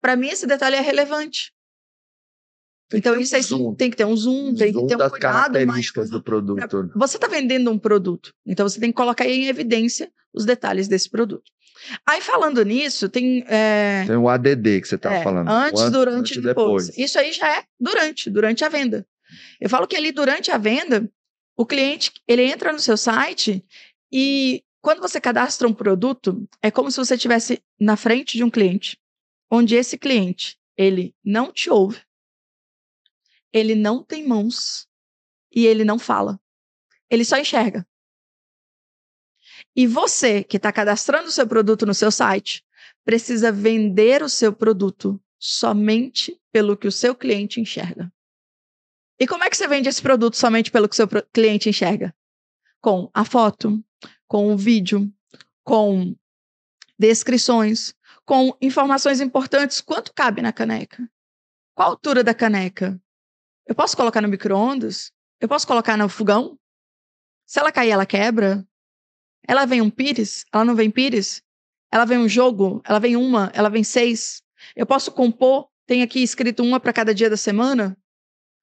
para 0.02 0.18
mim 0.18 0.28
esse 0.28 0.46
detalhe 0.46 0.76
é 0.76 0.82
relevante. 0.82 1.54
Tem 2.94 3.00
então, 3.00 3.14
ter 3.14 3.20
um 3.20 3.22
isso 3.22 3.36
aí 3.36 3.42
zoom. 3.42 3.74
tem 3.74 3.90
que 3.90 3.98
ter 3.98 4.06
um 4.06 4.16
zoom, 4.16 4.54
tem 4.54 4.72
que 4.72 4.86
ter 4.86 4.94
um 4.96 4.98
das 5.00 5.10
cuidado 5.12 5.54
características 5.54 6.10
do 6.12 6.22
produto. 6.22 6.92
Você 6.96 7.18
está 7.18 7.28
vendendo 7.28 7.72
um 7.72 7.80
produto, 7.80 8.32
então 8.46 8.70
você 8.70 8.80
tem 8.80 8.92
que 8.92 8.96
colocar 8.96 9.26
em 9.28 9.48
evidência 9.48 10.12
os 10.32 10.46
detalhes 10.46 10.88
desse 10.88 11.10
produto. 11.10 11.52
Aí, 12.08 12.22
falando 12.22 12.64
nisso, 12.64 13.10
tem. 13.10 13.44
é, 13.48 14.06
Tem 14.06 14.16
o 14.16 14.30
ADD 14.30 14.82
que 14.82 14.88
você 14.88 14.96
estava 14.96 15.16
é, 15.16 15.24
falando. 15.24 15.50
Antes, 15.50 15.82
O 15.82 15.86
an- 15.86 15.92
durante 15.92 16.16
e 16.16 16.20
antes 16.38 16.44
depois. 16.44 16.98
Isso 16.98 17.18
aí 17.20 17.34
já 17.34 17.58
é 17.58 17.64
durante, 17.80 18.30
durante 18.30 18.64
a 18.64 18.70
venda. 18.70 19.06
Eu 19.60 19.70
falo 19.70 19.88
que 19.88 19.96
ali 19.96 20.12
durante 20.12 20.52
a 20.52 20.58
venda, 20.58 21.10
o 21.58 21.66
cliente 21.66 22.12
ele 22.28 22.44
entra 22.44 22.72
no 22.72 22.80
seu 22.80 22.96
site 22.96 23.66
e 24.12 24.64
quando 24.82 25.02
você 25.02 25.20
cadastra 25.20 25.68
um 25.68 25.74
produto, 25.74 26.48
é 26.62 26.70
como 26.70 26.92
se 26.92 26.98
você 26.98 27.16
estivesse 27.16 27.60
na 27.80 27.98
frente 27.98 28.38
de 28.38 28.44
um 28.44 28.50
cliente, 28.52 28.98
onde 29.50 29.76
esse 29.76 29.98
cliente 29.98 30.58
ele 30.78 31.14
não 31.26 31.52
te 31.52 31.70
ouve, 31.70 32.00
ele 33.54 33.76
não 33.76 34.04
tem 34.04 34.28
mãos 34.28 34.88
e 35.54 35.66
ele 35.68 35.86
não 35.86 36.00
fala. 36.00 36.40
Ele 37.10 37.24
só 37.24 37.38
enxerga. 37.38 37.88
E 39.76 39.86
você 39.86 40.44
que 40.44 40.58
está 40.58 40.72
cadastrando 40.72 41.28
o 41.28 41.32
seu 41.32 41.48
produto 41.48 41.86
no 41.86 41.94
seu 41.94 42.12
site, 42.12 42.66
precisa 43.06 43.52
vender 43.52 44.24
o 44.24 44.30
seu 44.30 44.52
produto 44.52 45.22
somente 45.38 46.40
pelo 46.52 46.76
que 46.76 46.88
o 46.88 46.92
seu 46.92 47.14
cliente 47.14 47.62
enxerga. 47.62 48.12
E 49.20 49.28
como 49.28 49.44
é 49.44 49.50
que 49.50 49.56
você 49.56 49.68
vende 49.68 49.90
esse 49.90 50.02
produto 50.02 50.36
somente 50.36 50.72
pelo 50.72 50.90
que 50.90 50.94
o 50.94 50.96
seu 50.96 51.08
cliente 51.32 51.70
enxerga? 51.70 52.16
Com 52.82 53.10
a 53.14 53.24
foto, 53.24 53.84
com 54.28 54.52
o 54.52 54.58
vídeo, 54.58 55.12
com 55.64 56.16
descrições, 56.98 57.94
com 58.26 58.56
informações 58.62 59.22
importantes. 59.22 59.82
Quanto 59.82 60.14
cabe 60.14 60.42
na 60.42 60.52
caneca? 60.52 61.10
Qual 61.76 61.90
a 61.90 61.92
altura 61.92 62.24
da 62.24 62.34
caneca? 62.34 63.00
Eu 63.68 63.76
posso 63.76 63.96
colocar 63.96 64.22
no 64.22 64.28
micro-ondas? 64.28 65.12
Eu 65.40 65.48
posso 65.48 65.66
colocar 65.68 65.98
no 65.98 66.10
fogão? 66.10 66.58
Se 67.46 67.60
ela 67.60 67.72
cair, 67.72 67.92
ela 67.92 68.06
quebra? 68.06 68.66
Ela 69.48 69.66
vem 69.66 69.82
um 69.82 69.90
pires? 69.90 70.46
Ela 70.54 70.66
não 70.66 70.76
vem 70.76 70.90
pires? 70.90 71.42
Ela 71.92 72.06
vem 72.06 72.18
um 72.18 72.28
jogo? 72.30 72.82
Ela 72.86 73.00
vem 73.00 73.16
uma? 73.16 73.52
Ela 73.54 73.70
vem 73.70 73.84
seis? 73.84 74.42
Eu 74.76 74.86
posso 74.86 75.12
compor? 75.12 75.68
Tem 75.86 76.02
aqui 76.02 76.24
escrito 76.24 76.64
uma 76.64 76.80
para 76.80 76.94
cada 76.94 77.14
dia 77.14 77.30
da 77.30 77.38
semana? 77.38 77.98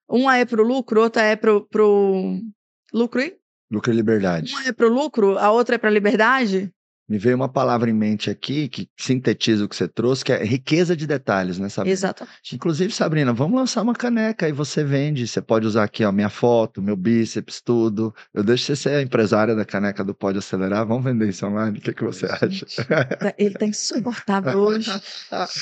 Uma 0.09 0.37
é 0.37 0.45
para 0.45 0.61
o 0.61 0.65
lucro, 0.65 1.01
outra 1.01 1.21
é 1.23 1.35
para 1.35 1.55
o 1.55 2.41
lucro 2.91 3.21
e 3.21 3.39
Lucro 3.71 3.91
e 3.93 3.95
liberdade. 3.95 4.51
uma 4.51 4.67
é 4.67 4.73
para 4.73 4.87
o 4.87 4.89
lucro, 4.93 5.37
a 5.37 5.49
outra 5.51 5.75
é 5.75 5.77
para 5.77 5.89
a 5.89 5.93
liberdade. 5.93 6.73
Me 7.11 7.17
veio 7.17 7.35
uma 7.35 7.49
palavra 7.49 7.89
em 7.89 7.93
mente 7.93 8.29
aqui 8.29 8.69
que 8.69 8.87
sintetiza 8.97 9.65
o 9.65 9.67
que 9.67 9.75
você 9.75 9.85
trouxe, 9.85 10.23
que 10.23 10.31
é 10.31 10.41
riqueza 10.45 10.95
de 10.95 11.05
detalhes, 11.05 11.59
né, 11.59 11.67
Sabrina? 11.67 11.91
Exatamente. 11.91 12.55
Inclusive, 12.55 12.93
Sabrina, 12.93 13.33
vamos 13.33 13.59
lançar 13.59 13.81
uma 13.81 13.93
caneca 13.93 14.47
e 14.47 14.53
você 14.53 14.81
vende. 14.81 15.27
Você 15.27 15.41
pode 15.41 15.67
usar 15.67 15.83
aqui, 15.83 16.05
ó, 16.05 16.11
minha 16.13 16.29
foto, 16.29 16.81
meu 16.81 16.95
bíceps, 16.95 17.59
tudo. 17.61 18.15
Eu 18.33 18.45
deixo 18.45 18.63
você 18.63 18.77
ser 18.77 18.89
a 18.91 19.01
empresária 19.01 19.53
da 19.53 19.65
caneca 19.65 20.05
do 20.05 20.15
Pode 20.15 20.37
Acelerar. 20.37 20.87
Vamos 20.87 21.03
vender 21.03 21.27
isso 21.27 21.45
online? 21.45 21.79
O 21.79 21.81
que, 21.81 21.91
que 21.91 22.01
você 22.01 22.27
acha? 22.27 22.65
Tá- 23.19 23.33
Ele 23.37 23.55
tá 23.55 23.65
insuportável 23.65 24.57
hoje. 24.57 24.89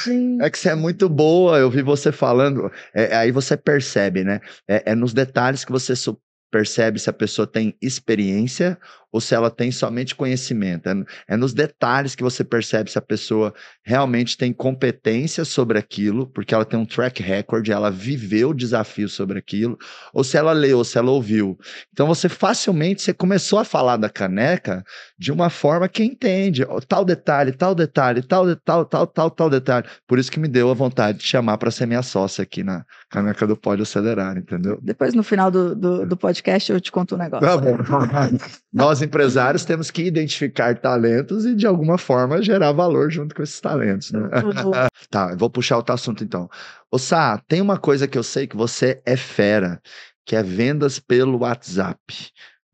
Gente. 0.04 0.44
É 0.44 0.52
que 0.52 0.60
você 0.60 0.70
é 0.70 0.76
muito 0.76 1.10
boa, 1.10 1.58
eu 1.58 1.72
vi 1.72 1.82
você 1.82 2.12
falando. 2.12 2.72
É, 2.94 3.16
aí 3.18 3.32
você 3.32 3.58
percebe, 3.58 4.24
né? 4.24 4.40
É, 4.68 4.92
é 4.92 4.96
nos 4.96 5.14
detalhes 5.14 5.66
que 5.66 5.72
você 5.72 5.96
su- 5.96 6.20
percebe 6.50 7.00
se 7.00 7.10
a 7.10 7.14
pessoa 7.14 7.48
tem 7.48 7.76
experiência 7.82 8.78
ou 9.12 9.20
se 9.20 9.34
ela 9.34 9.50
tem 9.50 9.72
somente 9.72 10.16
conhecimento. 10.16 10.88
É, 10.88 10.94
é 11.30 11.38
nos 11.38 11.54
detalhes 11.54 12.16
que 12.16 12.24
você 12.24 12.44
percebe 12.44 12.92
se 12.92 12.98
a 12.98 13.02
pessoa 13.02 13.54
realmente 13.84 14.38
tem 14.38 14.54
competência 14.54 15.44
sobre 15.44 15.80
aquilo, 15.80 16.28
porque 16.28 16.54
ela 16.54 16.66
tem 16.66 16.80
um 16.80 16.86
track 16.86 17.22
record, 17.22 17.68
ela 17.70 17.90
viveu 17.90 18.50
o 18.50 18.54
desafio 18.54 19.10
sobre 19.10 19.40
aquilo, 19.40 19.78
ou 20.14 20.24
se 20.24 20.38
ela 20.38 20.52
leu, 20.52 20.84
se 20.84 20.98
ela 20.98 21.12
ouviu. 21.12 21.58
Então 21.92 22.08
você 22.08 22.30
facilmente 22.30 23.02
você 23.02 23.14
começou 23.14 23.60
a 23.60 23.66
falar 23.66 23.98
da 23.98 24.10
caneca 24.10 24.84
de 25.20 25.34
uma 25.34 25.50
forma 25.50 25.90
que 25.90 26.02
entende 26.02 26.66
tal 26.88 27.04
detalhe, 27.04 27.52
tal 27.52 27.76
detalhe, 27.76 28.24
tal, 28.24 28.56
tal, 28.56 28.86
tal, 28.86 29.06
tal, 29.06 29.30
tal 29.30 29.50
detalhe. 29.50 29.86
Por 30.08 30.18
isso 30.18 30.32
que 30.32 30.40
me 30.40 30.48
deu 30.48 30.72
a 30.72 30.74
vontade 30.74 31.18
de 31.18 31.26
chamar 31.26 31.58
para 31.58 31.70
ser 31.70 31.86
minha 31.86 32.02
sócia 32.02 32.42
aqui 32.42 32.64
na 32.64 32.86
caneca 33.10 33.46
do 33.46 33.58
Pode 33.58 33.82
Acelerar, 33.82 34.38
entendeu? 34.38 34.80
Depois, 34.82 35.14
no 35.14 35.22
final 35.22 35.52
do, 35.52 35.76
do, 35.76 36.06
do 36.06 36.16
podcast, 36.16 36.72
eu 36.72 36.80
te 36.80 36.90
conto 36.90 37.16
um 37.16 37.18
negócio. 37.18 37.46
Tá 37.46 37.58
bom. 37.58 37.78
Nós, 38.72 39.02
empresários, 39.02 39.66
temos 39.66 39.92
que 39.92 40.04
identificar 40.04 40.78
talentos 40.80 41.46
e, 41.46 41.54
de 41.54 41.68
alguma 41.68 41.98
forma, 41.98 42.42
gerar 42.42 42.72
valor 42.72 43.12
junto 43.12 43.36
com 43.36 43.44
esses 43.44 43.60
talentos. 43.60 44.12
Né? 44.14 44.22
Tá, 45.10 45.32
eu 45.32 45.38
vou 45.38 45.50
puxar 45.50 45.78
outro 45.78 45.94
assunto 45.94 46.24
então. 46.24 46.48
Ô 46.92 47.00
Sá, 47.00 47.42
tem 47.48 47.62
uma 47.62 47.78
coisa 47.78 48.08
que 48.08 48.18
eu 48.18 48.24
sei 48.24 48.46
que 48.46 48.56
você 48.56 49.02
é 49.06 49.18
fera, 49.18 49.82
que 50.26 50.36
é 50.36 50.44
vendas 50.44 51.00
pelo 51.00 51.40
WhatsApp. 51.40 52.00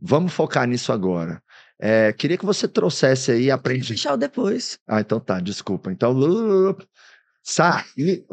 Vamos 0.01 0.33
focar 0.33 0.67
nisso 0.67 0.91
agora. 0.91 1.41
É, 1.79 2.13
queria 2.13 2.37
que 2.37 2.45
você 2.45 2.67
trouxesse 2.67 3.31
aí, 3.31 3.51
aprendi. 3.51 3.93
O 4.07 4.17
depois. 4.17 4.79
Ah, 4.87 5.01
então 5.01 5.19
tá, 5.19 5.39
desculpa. 5.39 5.91
Então, 5.91 6.13
Sá, 7.43 7.85
e... 7.97 8.25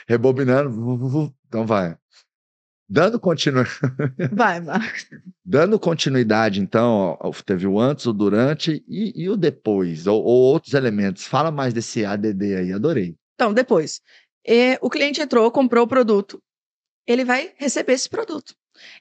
Rebobinando. 0.08 1.34
Então 1.48 1.66
vai. 1.66 1.98
Dando, 2.90 3.20
continu... 3.22 3.64
Vai, 4.36 4.60
Marcos. 4.60 5.08
Dando 5.46 5.80
continuidade, 5.80 6.60
então, 6.60 7.18
ó, 7.22 7.32
teve 7.46 7.66
o 7.66 7.80
antes, 7.80 8.06
o 8.06 8.12
durante 8.12 8.84
e, 8.86 9.14
e 9.16 9.30
o 9.30 9.38
depois, 9.38 10.08
ou, 10.08 10.22
ou, 10.22 10.42
outros 10.52 10.74
elementos. 10.74 11.26
Fala 11.26 11.50
mais 11.52 11.74
desse 11.74 12.04
ADD 12.04 12.54
aí, 12.54 12.74
adorei. 12.74 13.16
Então, 13.36 13.54
depois. 13.54 14.02
É, 14.46 14.78
o 14.82 14.90
cliente 14.90 15.22
entrou, 15.22 15.50
comprou 15.52 15.86
o 15.86 15.88
produto, 15.88 16.44
ele 17.12 17.26
vai 17.26 17.54
receber 17.58 17.94
esse 17.94 18.10
produto. 18.10 18.56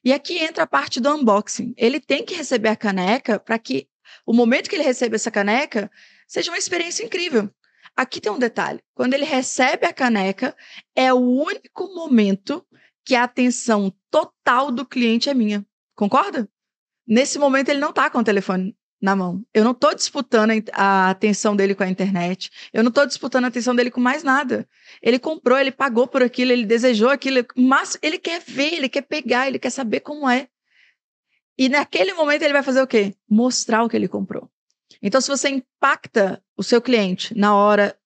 E 0.05 0.13
aqui 0.13 0.39
entra 0.39 0.65
a 0.65 0.67
parte 0.67 1.01
do 1.01 1.15
unboxing. 1.15 1.75
Ele 1.77 2.01
tem 2.01 2.25
que 2.25 2.35
receber 2.35 2.69
a 2.69 2.77
caneca 2.77 3.39
para 3.39 3.59
que 3.59 3.89
o 4.27 4.33
momento 4.33 4.69
que 4.69 4.77
ele 4.77 4.83
recebe 4.83 5.17
essa 5.17 5.31
caneca 5.31 5.91
seja 6.27 6.51
uma 6.51 6.59
experiência 6.59 7.05
incrível. 7.05 7.51
Aqui 7.97 8.21
tem 8.21 8.31
um 8.33 8.39
detalhe: 8.39 8.81
quando 8.95 9.15
ele 9.15 9.25
recebe 9.25 9.87
a 9.87 9.93
caneca, 9.93 10.57
é 10.95 11.13
o 11.13 11.19
único 11.19 11.95
momento 11.95 12.67
que 13.05 13.15
a 13.15 13.25
atenção 13.25 13.93
total 14.11 14.71
do 14.71 14.87
cliente 14.87 15.29
é 15.29 15.35
minha. 15.35 15.65
Concorda? 15.95 16.49
Nesse 17.07 17.39
momento 17.39 17.69
ele 17.69 17.81
não 17.81 17.91
está 17.91 18.09
com 18.09 18.19
o 18.19 18.25
telefone 18.25 18.77
na 19.01 19.17
mão. 19.17 19.43
Eu 19.55 19.65
não 19.65 19.71
estou 19.71 19.95
disputando 19.95 20.51
a 20.73 21.11
atenção 21.11 21.57
dele 21.57 21.75
com 21.75 21.83
a 21.83 21.89
internet. 21.89 22.51
Eu 22.73 22.83
não 22.83 22.91
estou 22.91 23.07
disputando 23.07 23.45
a 23.45 23.49
atenção 23.49 23.75
dele 23.75 23.91
com 23.91 24.01
mais 24.01 24.23
nada. 24.23 24.69
Ele 25.03 25.19
comprou, 25.19 25.59
ele 25.59 25.71
pagou 25.71 26.07
por 26.07 26.23
aquilo, 26.23 26.53
ele 26.53 26.67
desejou 26.67 27.09
aquilo, 27.09 27.45
mas 27.57 27.97
ele 28.03 28.19
quer 28.19 28.41
ver, 28.47 28.75
ele 28.75 28.89
quer 28.89 29.03
pegar, 29.03 29.49
ele 29.49 29.59
quer 29.59 29.71
saber 29.71 30.01
como 30.01 30.29
é. 30.29 30.49
E 31.57 31.69
naquele 31.69 32.13
momento 32.15 32.43
ele 32.43 32.53
vai 32.53 32.63
fazer 32.63 32.83
o 32.83 32.87
quê? 32.87 33.15
Mostrar 33.29 33.83
o 33.83 33.89
que 33.89 33.97
ele 33.97 34.09
comprou. 34.09 34.51
Então, 35.03 35.21
se 35.21 35.29
você 35.29 35.49
impacta 35.49 36.43
o 36.57 36.63
seu 36.63 36.81
cliente 36.81 37.37
na 37.37 37.55
hora 37.55 37.97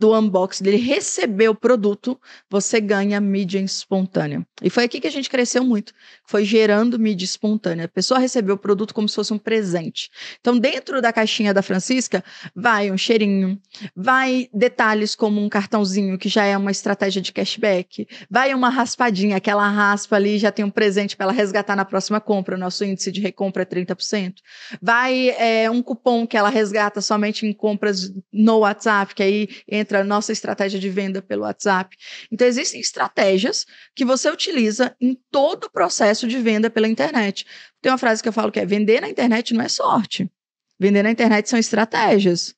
do 0.00 0.18
unboxing, 0.18 0.64
dele 0.64 0.78
receber 0.78 1.50
o 1.50 1.54
produto, 1.54 2.18
você 2.48 2.80
ganha 2.80 3.20
mídia 3.20 3.60
espontânea. 3.60 4.46
E 4.62 4.70
foi 4.70 4.84
aqui 4.84 4.98
que 4.98 5.06
a 5.06 5.10
gente 5.10 5.28
cresceu 5.28 5.62
muito, 5.62 5.92
foi 6.26 6.42
gerando 6.42 6.98
mídia 6.98 7.26
espontânea. 7.26 7.84
A 7.84 7.88
pessoa 7.88 8.18
recebeu 8.18 8.54
o 8.54 8.58
produto 8.58 8.94
como 8.94 9.06
se 9.06 9.14
fosse 9.14 9.34
um 9.34 9.38
presente. 9.38 10.08
Então, 10.40 10.58
dentro 10.58 11.02
da 11.02 11.12
caixinha 11.12 11.52
da 11.52 11.60
Francisca, 11.60 12.24
vai 12.56 12.90
um 12.90 12.96
cheirinho, 12.96 13.60
vai 13.94 14.48
detalhes 14.54 15.14
como 15.14 15.38
um 15.38 15.50
cartãozinho, 15.50 16.16
que 16.16 16.30
já 16.30 16.46
é 16.46 16.56
uma 16.56 16.70
estratégia 16.70 17.20
de 17.20 17.30
cashback, 17.30 18.08
vai 18.30 18.54
uma 18.54 18.70
raspadinha, 18.70 19.36
aquela 19.36 19.68
raspa 19.68 20.16
ali 20.16 20.38
já 20.38 20.50
tem 20.50 20.64
um 20.64 20.70
presente 20.70 21.14
para 21.14 21.24
ela 21.24 21.32
resgatar 21.32 21.76
na 21.76 21.84
próxima 21.84 22.22
compra, 22.22 22.56
o 22.56 22.58
nosso 22.58 22.86
índice 22.86 23.12
de 23.12 23.20
recompra 23.20 23.64
é 23.64 23.66
30%. 23.66 24.36
Vai 24.80 25.28
é, 25.36 25.70
um 25.70 25.82
cupom 25.82 26.26
que 26.26 26.38
ela 26.38 26.48
resgata 26.48 27.02
somente 27.02 27.44
em 27.44 27.52
compras 27.52 28.10
no 28.32 28.60
WhatsApp, 28.60 29.14
que 29.14 29.22
aí 29.22 29.48
entra 29.68 29.89
entra 29.90 30.00
a 30.00 30.04
nossa 30.04 30.32
estratégia 30.32 30.78
de 30.78 30.88
venda 30.88 31.20
pelo 31.20 31.42
WhatsApp. 31.42 31.96
Então, 32.30 32.46
existem 32.46 32.80
estratégias 32.80 33.66
que 33.94 34.04
você 34.04 34.30
utiliza 34.30 34.94
em 35.00 35.18
todo 35.30 35.64
o 35.64 35.70
processo 35.70 36.28
de 36.28 36.38
venda 36.38 36.70
pela 36.70 36.86
internet. 36.86 37.44
Tem 37.82 37.90
uma 37.90 37.98
frase 37.98 38.22
que 38.22 38.28
eu 38.28 38.32
falo 38.32 38.52
que 38.52 38.60
é: 38.60 38.64
vender 38.64 39.00
na 39.00 39.08
internet 39.08 39.52
não 39.52 39.64
é 39.64 39.68
sorte. 39.68 40.30
Vender 40.78 41.02
na 41.02 41.10
internet 41.10 41.48
são 41.48 41.58
estratégias. 41.58 42.54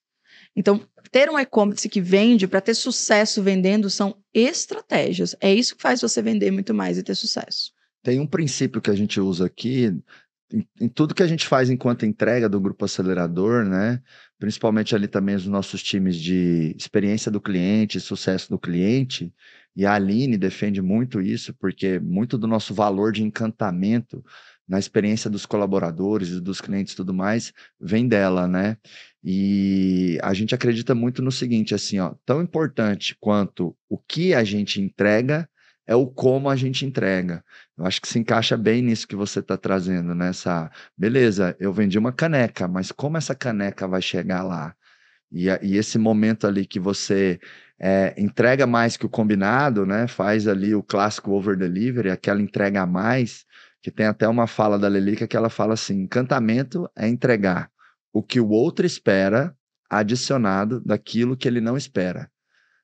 Então, 0.55 0.87
ter 1.11 1.31
um 1.31 1.39
e-commerce 1.39 1.89
que 1.89 2.01
vende 2.01 2.47
para 2.47 2.61
ter 2.61 2.75
sucesso 2.75 3.43
vendendo 3.43 3.89
são 3.89 4.17
estratégias. 4.35 5.35
É 5.41 5.53
isso 5.53 5.75
que 5.75 5.83
faz 5.83 6.01
você 6.01 6.21
vender 6.21 6.51
muito 6.51 6.75
mais 6.75 6.99
e 6.99 7.03
ter 7.03 7.15
sucesso. 7.15 7.73
Tem 8.03 8.21
um 8.21 8.27
princípio 8.27 8.81
que 8.81 8.91
a 8.91 8.95
gente 8.95 9.19
usa 9.21 9.47
aqui 9.47 9.93
em, 10.53 10.67
em, 10.81 10.89
tudo 10.89 11.15
que 11.15 11.23
a 11.23 11.27
gente 11.27 11.47
faz 11.47 11.71
enquanto 11.71 12.05
entrega 12.05 12.49
do 12.49 12.61
grupo 12.61 12.85
acelerador, 12.85 13.65
né? 13.65 14.03
Principalmente 14.43 14.93
ali 14.93 15.07
também 15.07 15.37
os 15.37 15.47
nossos 15.47 15.81
times 15.81 16.17
de 16.17 16.75
experiência 16.77 17.31
do 17.31 17.41
cliente, 17.41 18.01
sucesso 18.01 18.51
do 18.51 18.59
cliente. 18.59 19.33
E 19.77 19.87
a 19.87 19.95
Aline 19.95 20.37
defende 20.37 20.83
muito 20.83 21.21
isso, 21.21 21.55
porque 21.55 22.01
muito 22.01 22.37
do 22.37 22.49
nosso 22.49 22.75
valor 22.75 23.13
de 23.13 23.23
encantamento 23.23 24.21
na 24.67 24.81
experiência 24.81 25.31
dos 25.31 25.47
colaboradores 25.47 26.31
e 26.31 26.41
dos 26.41 26.61
clientes 26.61 26.93
e 26.93 26.97
tudo 26.97 27.15
mais 27.15 27.53
vem 27.81 28.09
dela, 28.09 28.49
né? 28.49 28.77
E 29.23 30.19
a 30.21 30.35
gente 30.35 30.57
acredita 30.57 30.93
muito 30.93 31.23
no 31.23 31.31
seguinte, 31.31 31.73
assim, 31.73 32.01
ó, 32.01 32.13
tão 32.27 32.43
importante 32.43 33.17
quanto 33.21 33.77
o 33.89 33.97
que 33.97 34.35
a 34.35 34.43
gente 34.43 34.81
entrega 34.81 35.49
é 35.87 35.95
o 35.95 36.09
como 36.09 36.51
a 36.51 36.57
gente 36.57 36.85
entrega. 36.85 37.45
Eu 37.77 37.87
acho 37.87 38.01
que 38.01 38.09
se 38.09 38.19
encaixa 38.19 38.57
bem 38.57 38.83
nisso 38.83 39.09
que 39.09 39.17
você 39.17 39.41
está 39.41 39.57
trazendo, 39.57 40.15
nessa. 40.15 40.71
Beleza, 40.97 41.57
eu 41.59 41.73
vendi 41.73 41.99
uma 41.99 42.13
caneca, 42.13 42.69
mas 42.69 42.93
como 42.93 43.17
essa 43.17 43.35
caneca 43.35 43.89
vai 43.89 44.03
chegar 44.03 44.43
lá? 44.43 44.75
E, 45.31 45.47
e 45.63 45.77
esse 45.77 45.99
momento 45.99 46.47
ali 46.47 46.67
que 46.67 46.79
você 46.79 47.41
é, 47.81 48.15
entrega 48.19 48.67
mais 48.67 48.97
que 48.97 49.07
o 49.07 49.09
combinado, 49.09 49.87
né? 49.87 50.07
Faz 50.07 50.47
ali 50.47 50.75
o 50.75 50.83
clássico 50.83 51.33
over 51.33 51.57
delivery, 51.57 52.11
aquela 52.11 52.41
entrega 52.43 52.83
a 52.83 52.87
mais, 52.87 53.47
que 53.83 53.91
tem 53.91 54.07
até 54.07 54.29
uma 54.29 54.47
fala 54.47 54.79
da 54.79 54.89
Lelica 54.89 55.27
que 55.27 55.37
ela 55.37 55.49
fala 55.51 55.75
assim: 55.75 56.03
encantamento 56.03 56.89
é 56.97 57.09
entregar 57.09 57.71
o 58.13 58.23
que 58.23 58.39
o 58.39 58.51
outro 58.51 58.87
espera 58.87 59.57
adicionado 59.91 60.81
daquilo 60.81 61.37
que 61.37 61.49
ele 61.49 61.61
não 61.61 61.77
espera. 61.77 62.31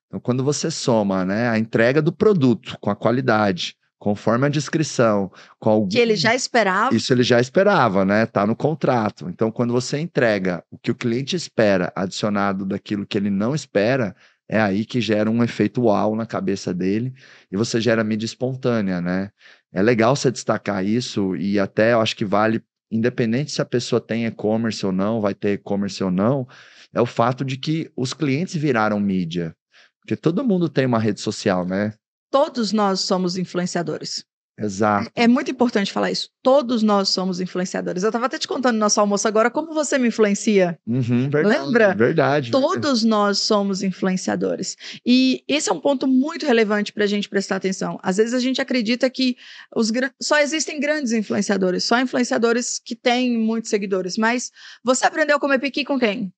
Então, 0.07 0.19
quando 0.19 0.43
você 0.43 0.71
soma 0.71 1.23
né, 1.23 1.47
a 1.47 1.57
entrega 1.57 2.01
do 2.01 2.11
produto 2.11 2.77
com 2.81 2.89
a 2.89 2.95
qualidade, 2.95 3.75
conforme 3.99 4.45
a 4.45 4.49
descrição, 4.49 5.29
com 5.59 5.69
algum... 5.69 5.89
que 5.89 5.99
ele 5.99 6.15
já 6.15 6.33
esperava. 6.33 6.95
Isso 6.95 7.11
ele 7.11 7.21
já 7.21 7.39
esperava, 7.39 8.05
né? 8.05 8.25
Tá 8.25 8.47
no 8.47 8.55
contrato. 8.55 9.29
Então, 9.29 9.51
quando 9.51 9.73
você 9.73 9.99
entrega 9.99 10.63
o 10.71 10.77
que 10.77 10.89
o 10.89 10.95
cliente 10.95 11.35
espera, 11.35 11.91
adicionado 11.93 12.65
daquilo 12.65 13.05
que 13.05 13.17
ele 13.17 13.29
não 13.29 13.53
espera, 13.53 14.15
é 14.47 14.59
aí 14.59 14.85
que 14.85 15.01
gera 15.01 15.29
um 15.29 15.43
efeito 15.43 15.83
uau 15.83 16.15
na 16.15 16.25
cabeça 16.25 16.73
dele 16.73 17.13
e 17.51 17.57
você 17.57 17.81
gera 17.81 18.03
mídia 18.03 18.25
espontânea, 18.25 19.01
né? 19.01 19.29
É 19.71 19.81
legal 19.83 20.15
você 20.15 20.31
destacar 20.31 20.83
isso 20.83 21.35
e 21.35 21.59
até 21.59 21.93
eu 21.93 22.01
acho 22.01 22.15
que 22.15 22.25
vale, 22.25 22.63
independente 22.89 23.51
se 23.51 23.61
a 23.61 23.65
pessoa 23.65 23.99
tem 24.01 24.25
e-commerce 24.25 24.83
ou 24.83 24.91
não, 24.93 25.21
vai 25.21 25.35
ter 25.35 25.53
e-commerce 25.53 26.01
ou 26.03 26.09
não, 26.09 26.47
é 26.93 27.01
o 27.01 27.05
fato 27.05 27.43
de 27.45 27.57
que 27.57 27.91
os 27.95 28.13
clientes 28.13 28.55
viraram 28.55 28.99
mídia. 28.99 29.53
Porque 30.01 30.15
todo 30.15 30.43
mundo 30.43 30.69
tem 30.69 30.85
uma 30.85 30.97
rede 30.97 31.19
social, 31.19 31.65
né? 31.67 31.93
Todos 32.31 32.71
nós 32.71 33.01
somos 33.01 33.37
influenciadores. 33.37 34.25
Exato. 34.59 35.09
É 35.15 35.27
muito 35.27 35.49
importante 35.49 35.91
falar 35.91 36.11
isso. 36.11 36.29
Todos 36.43 36.83
nós 36.83 37.09
somos 37.09 37.39
influenciadores. 37.39 38.03
Eu 38.03 38.09
estava 38.09 38.25
até 38.25 38.37
te 38.37 38.47
contando 38.47 38.73
no 38.73 38.79
nosso 38.79 38.99
almoço 38.99 39.27
agora 39.27 39.49
como 39.49 39.73
você 39.73 39.97
me 39.97 40.09
influencia. 40.09 40.77
Uhum, 40.85 41.29
verdade, 41.29 41.47
Lembra? 41.47 41.95
Verdade. 41.95 42.51
Todos 42.51 43.03
nós 43.03 43.39
somos 43.39 43.81
influenciadores. 43.81 44.75
E 45.05 45.43
esse 45.47 45.69
é 45.69 45.73
um 45.73 45.79
ponto 45.79 46.05
muito 46.05 46.45
relevante 46.45 46.91
para 46.91 47.05
a 47.05 47.07
gente 47.07 47.29
prestar 47.29 47.55
atenção. 47.55 47.97
Às 48.03 48.17
vezes 48.17 48.33
a 48.33 48.39
gente 48.39 48.61
acredita 48.61 49.09
que 49.09 49.37
os, 49.73 49.91
só 50.21 50.37
existem 50.39 50.79
grandes 50.79 51.13
influenciadores, 51.13 51.85
só 51.85 51.99
influenciadores 51.99 52.79
que 52.83 52.95
têm 52.95 53.37
muitos 53.37 53.69
seguidores. 53.69 54.17
Mas 54.17 54.51
você 54.83 55.05
aprendeu 55.05 55.37
a 55.37 55.39
comer 55.39 55.59
piqui 55.59 55.85
com 55.85 55.97
quem? 55.97 56.33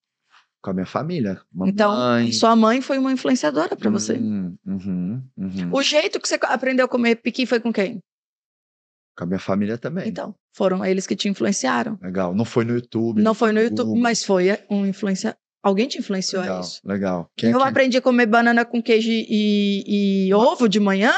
Com 0.61 0.69
a 0.69 0.73
minha 0.73 0.85
família. 0.85 1.41
Então, 1.65 1.91
sua 2.31 2.55
mãe 2.55 2.81
foi 2.81 2.97
uma 2.97 3.11
influenciadora 3.11 3.75
para 3.75 3.89
você. 3.89 4.13
Hum, 4.13 4.55
uhum, 4.65 5.23
uhum. 5.37 5.69
O 5.71 5.81
jeito 5.81 6.19
que 6.19 6.27
você 6.27 6.37
aprendeu 6.43 6.85
a 6.85 6.89
comer 6.89 7.15
piqui 7.15 7.45
foi 7.45 7.59
com 7.59 7.73
quem? 7.73 7.99
Com 9.17 9.23
a 9.23 9.27
minha 9.27 9.39
família 9.39 9.77
também. 9.77 10.07
Então, 10.07 10.35
foram 10.55 10.85
eles 10.85 11.07
que 11.07 11.15
te 11.15 11.27
influenciaram. 11.27 11.97
Legal. 12.01 12.33
Não 12.35 12.45
foi 12.45 12.63
no 12.63 12.75
YouTube. 12.75 13.21
Não 13.21 13.33
foi 13.33 13.51
no 13.51 13.59
YouTube, 13.59 13.99
mas 13.99 14.23
foi 14.23 14.57
um 14.69 14.85
influenciador. 14.85 15.39
Alguém 15.63 15.87
te 15.87 15.99
influenciou 15.99 16.41
legal, 16.41 16.57
a 16.57 16.61
isso. 16.61 16.81
Legal. 16.83 17.29
Quem 17.37 17.51
eu 17.51 17.61
aprendi 17.61 17.97
a 17.97 18.01
comer 18.01 18.25
banana 18.25 18.65
com 18.65 18.81
queijo 18.81 19.11
e, 19.11 20.27
e 20.27 20.33
ovo 20.33 20.67
de 20.67 20.79
manhã 20.79 21.13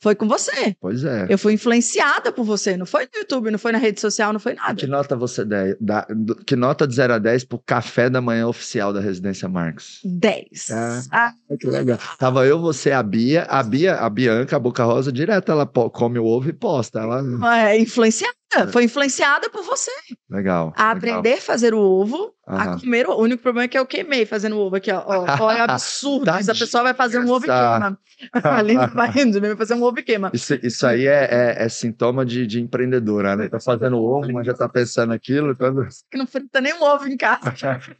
foi 0.00 0.14
com 0.14 0.28
você. 0.28 0.76
Pois 0.80 1.04
é. 1.04 1.26
Eu 1.28 1.38
fui 1.38 1.54
influenciada 1.54 2.30
por 2.30 2.44
você. 2.44 2.76
Não 2.76 2.86
foi 2.86 3.04
no 3.04 3.20
YouTube, 3.20 3.50
não 3.50 3.58
foi 3.58 3.72
na 3.72 3.78
rede 3.78 4.00
social, 4.00 4.32
não 4.32 4.40
foi 4.40 4.54
nada. 4.54 4.74
Que 4.74 4.86
nota 4.86 5.16
você 5.16 5.44
dá? 5.44 6.06
Que 6.46 6.54
nota 6.54 6.86
de 6.86 6.94
0 6.94 7.14
a 7.14 7.18
10 7.18 7.44
pro 7.44 7.58
café 7.58 8.10
da 8.10 8.20
manhã 8.20 8.46
oficial 8.46 8.92
da 8.92 9.00
Residência 9.00 9.48
Marcos? 9.48 10.00
10. 10.04 10.70
É. 10.70 11.02
Ah. 11.10 11.32
Que 11.58 11.66
legal. 11.66 11.98
Tava 12.18 12.46
eu, 12.46 12.60
você, 12.60 12.92
a 12.92 13.02
Bia. 13.02 13.44
A 13.44 13.62
Bia, 13.62 13.96
a 13.96 14.10
Bianca, 14.10 14.56
a 14.56 14.60
Boca 14.60 14.84
Rosa, 14.84 15.10
direto 15.10 15.50
ela 15.50 15.66
come 15.66 16.18
o 16.18 16.24
ovo 16.24 16.48
e 16.50 16.52
posta. 16.52 17.00
Ela... 17.00 17.22
É 17.64 17.78
influenciada. 17.78 18.34
É. 18.54 18.66
Foi 18.68 18.84
influenciada 18.84 19.50
por 19.50 19.62
você. 19.64 19.90
Legal. 20.30 20.72
A 20.76 20.92
aprender 20.92 21.34
a 21.34 21.40
fazer 21.40 21.74
o 21.74 21.80
ovo, 21.80 22.32
a 22.46 22.78
comer 22.78 23.08
o... 23.08 23.12
o 23.12 23.20
único 23.20 23.42
problema 23.42 23.64
é 23.64 23.68
que 23.68 23.78
eu 23.78 23.84
queimei 23.84 24.24
fazendo 24.24 24.56
o 24.56 24.60
ovo 24.60 24.76
aqui, 24.76 24.90
ó. 24.92 25.02
Olha, 25.42 25.58
é 25.58 25.60
absurdo. 25.62 26.26
Tá 26.26 26.38
a 26.38 26.54
pessoa 26.54 26.84
vai 26.84 26.94
fazer 26.94 27.18
um 27.18 27.28
ovo 27.28 27.44
e 27.44 27.48
queima. 27.48 27.98
Ali 28.44 28.76
vai 28.94 29.12
indo, 29.20 29.40
vai 29.40 29.56
fazer 29.56 29.74
um 29.74 29.82
ovo 29.82 29.98
e 29.98 30.02
queima. 30.02 30.30
Isso, 30.32 30.54
isso 30.62 30.86
aí 30.86 31.06
é, 31.06 31.28
é, 31.30 31.64
é 31.64 31.68
sintoma 31.68 32.24
de, 32.24 32.46
de, 32.46 32.60
empreendedora, 32.60 33.34
né? 33.36 33.48
Tá 33.48 33.58
fazendo 33.58 33.98
ovo, 33.98 34.32
mas 34.32 34.46
já 34.46 34.54
tá 34.54 34.68
pensando 34.68 35.12
aquilo. 35.12 35.56
Quando... 35.56 35.86
Que 36.10 36.16
não 36.16 36.26
frita 36.26 36.60
nem 36.60 36.72
um 36.74 36.82
ovo 36.82 37.08
em 37.08 37.16
casa. 37.16 37.52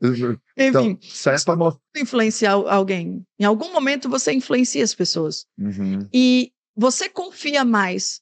Enfim, 0.00 0.38
então, 0.56 0.98
isso 1.00 1.30
é 1.30 1.36
pra... 1.42 1.56
influenciar 1.96 2.52
alguém. 2.52 3.24
Em 3.40 3.44
algum 3.44 3.72
momento 3.72 4.08
você 4.10 4.32
influencia 4.32 4.84
as 4.84 4.94
pessoas. 4.94 5.46
Uhum. 5.58 6.06
E 6.12 6.52
você 6.76 7.08
confia 7.08 7.64
mais 7.64 8.20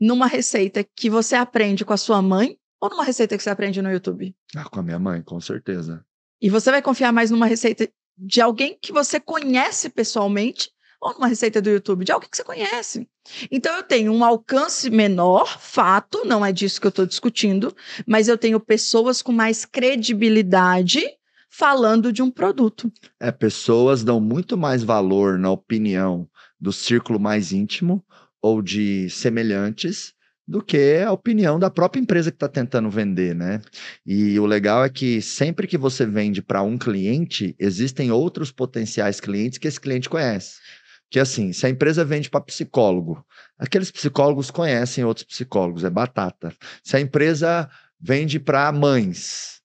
numa 0.00 0.26
receita 0.26 0.84
que 0.84 1.10
você 1.10 1.34
aprende 1.34 1.84
com 1.84 1.92
a 1.92 1.96
sua 1.96 2.22
mãe 2.22 2.58
ou 2.80 2.90
numa 2.90 3.04
receita 3.04 3.36
que 3.36 3.42
você 3.42 3.50
aprende 3.50 3.82
no 3.82 3.90
YouTube? 3.90 4.34
Ah, 4.54 4.64
com 4.64 4.80
a 4.80 4.82
minha 4.82 4.98
mãe, 4.98 5.22
com 5.22 5.40
certeza. 5.40 6.04
E 6.40 6.48
você 6.48 6.70
vai 6.70 6.80
confiar 6.80 7.12
mais 7.12 7.30
numa 7.30 7.46
receita 7.46 7.88
de 8.16 8.40
alguém 8.40 8.78
que 8.80 8.92
você 8.92 9.18
conhece 9.18 9.88
pessoalmente 9.88 10.70
ou 11.00 11.14
numa 11.14 11.28
receita 11.28 11.60
do 11.60 11.70
YouTube? 11.70 12.04
De 12.04 12.12
alguém 12.12 12.28
que 12.28 12.36
você 12.36 12.44
conhece. 12.44 13.08
Então 13.50 13.76
eu 13.76 13.82
tenho 13.82 14.12
um 14.12 14.24
alcance 14.24 14.90
menor, 14.90 15.58
fato, 15.58 16.24
não 16.24 16.44
é 16.44 16.52
disso 16.52 16.80
que 16.80 16.86
eu 16.86 16.90
estou 16.90 17.06
discutindo, 17.06 17.74
mas 18.06 18.28
eu 18.28 18.38
tenho 18.38 18.58
pessoas 18.58 19.22
com 19.22 19.32
mais 19.32 19.64
credibilidade 19.64 21.02
falando 21.48 22.12
de 22.12 22.22
um 22.22 22.30
produto. 22.30 22.92
É, 23.20 23.30
pessoas 23.30 24.04
dão 24.04 24.20
muito 24.20 24.56
mais 24.56 24.82
valor 24.82 25.38
na 25.38 25.50
opinião 25.50 26.28
do 26.60 26.72
círculo 26.72 27.20
mais 27.20 27.52
íntimo 27.52 28.04
ou 28.42 28.62
de 28.62 29.08
semelhantes 29.10 30.14
do 30.48 30.62
que 30.62 31.02
a 31.04 31.12
opinião 31.12 31.58
da 31.58 31.68
própria 31.68 32.00
empresa 32.00 32.30
que 32.30 32.36
está 32.36 32.48
tentando 32.48 32.88
vender, 32.88 33.34
né? 33.34 33.60
E 34.06 34.40
o 34.40 34.46
legal 34.46 34.82
é 34.82 34.88
que 34.88 35.20
sempre 35.20 35.66
que 35.66 35.76
você 35.76 36.06
vende 36.06 36.40
para 36.40 36.62
um 36.62 36.78
cliente, 36.78 37.54
existem 37.58 38.10
outros 38.10 38.50
potenciais 38.50 39.20
clientes 39.20 39.58
que 39.58 39.68
esse 39.68 39.78
cliente 39.78 40.08
conhece. 40.08 40.58
Que 41.10 41.20
assim, 41.20 41.52
se 41.52 41.66
a 41.66 41.68
empresa 41.68 42.02
vende 42.02 42.30
para 42.30 42.40
psicólogo, 42.40 43.22
aqueles 43.58 43.90
psicólogos 43.90 44.50
conhecem 44.50 45.04
outros 45.04 45.26
psicólogos, 45.26 45.84
é 45.84 45.90
batata. 45.90 46.54
Se 46.82 46.96
a 46.96 47.00
empresa 47.00 47.68
vende 48.00 48.40
para 48.40 48.72
mães, 48.72 49.57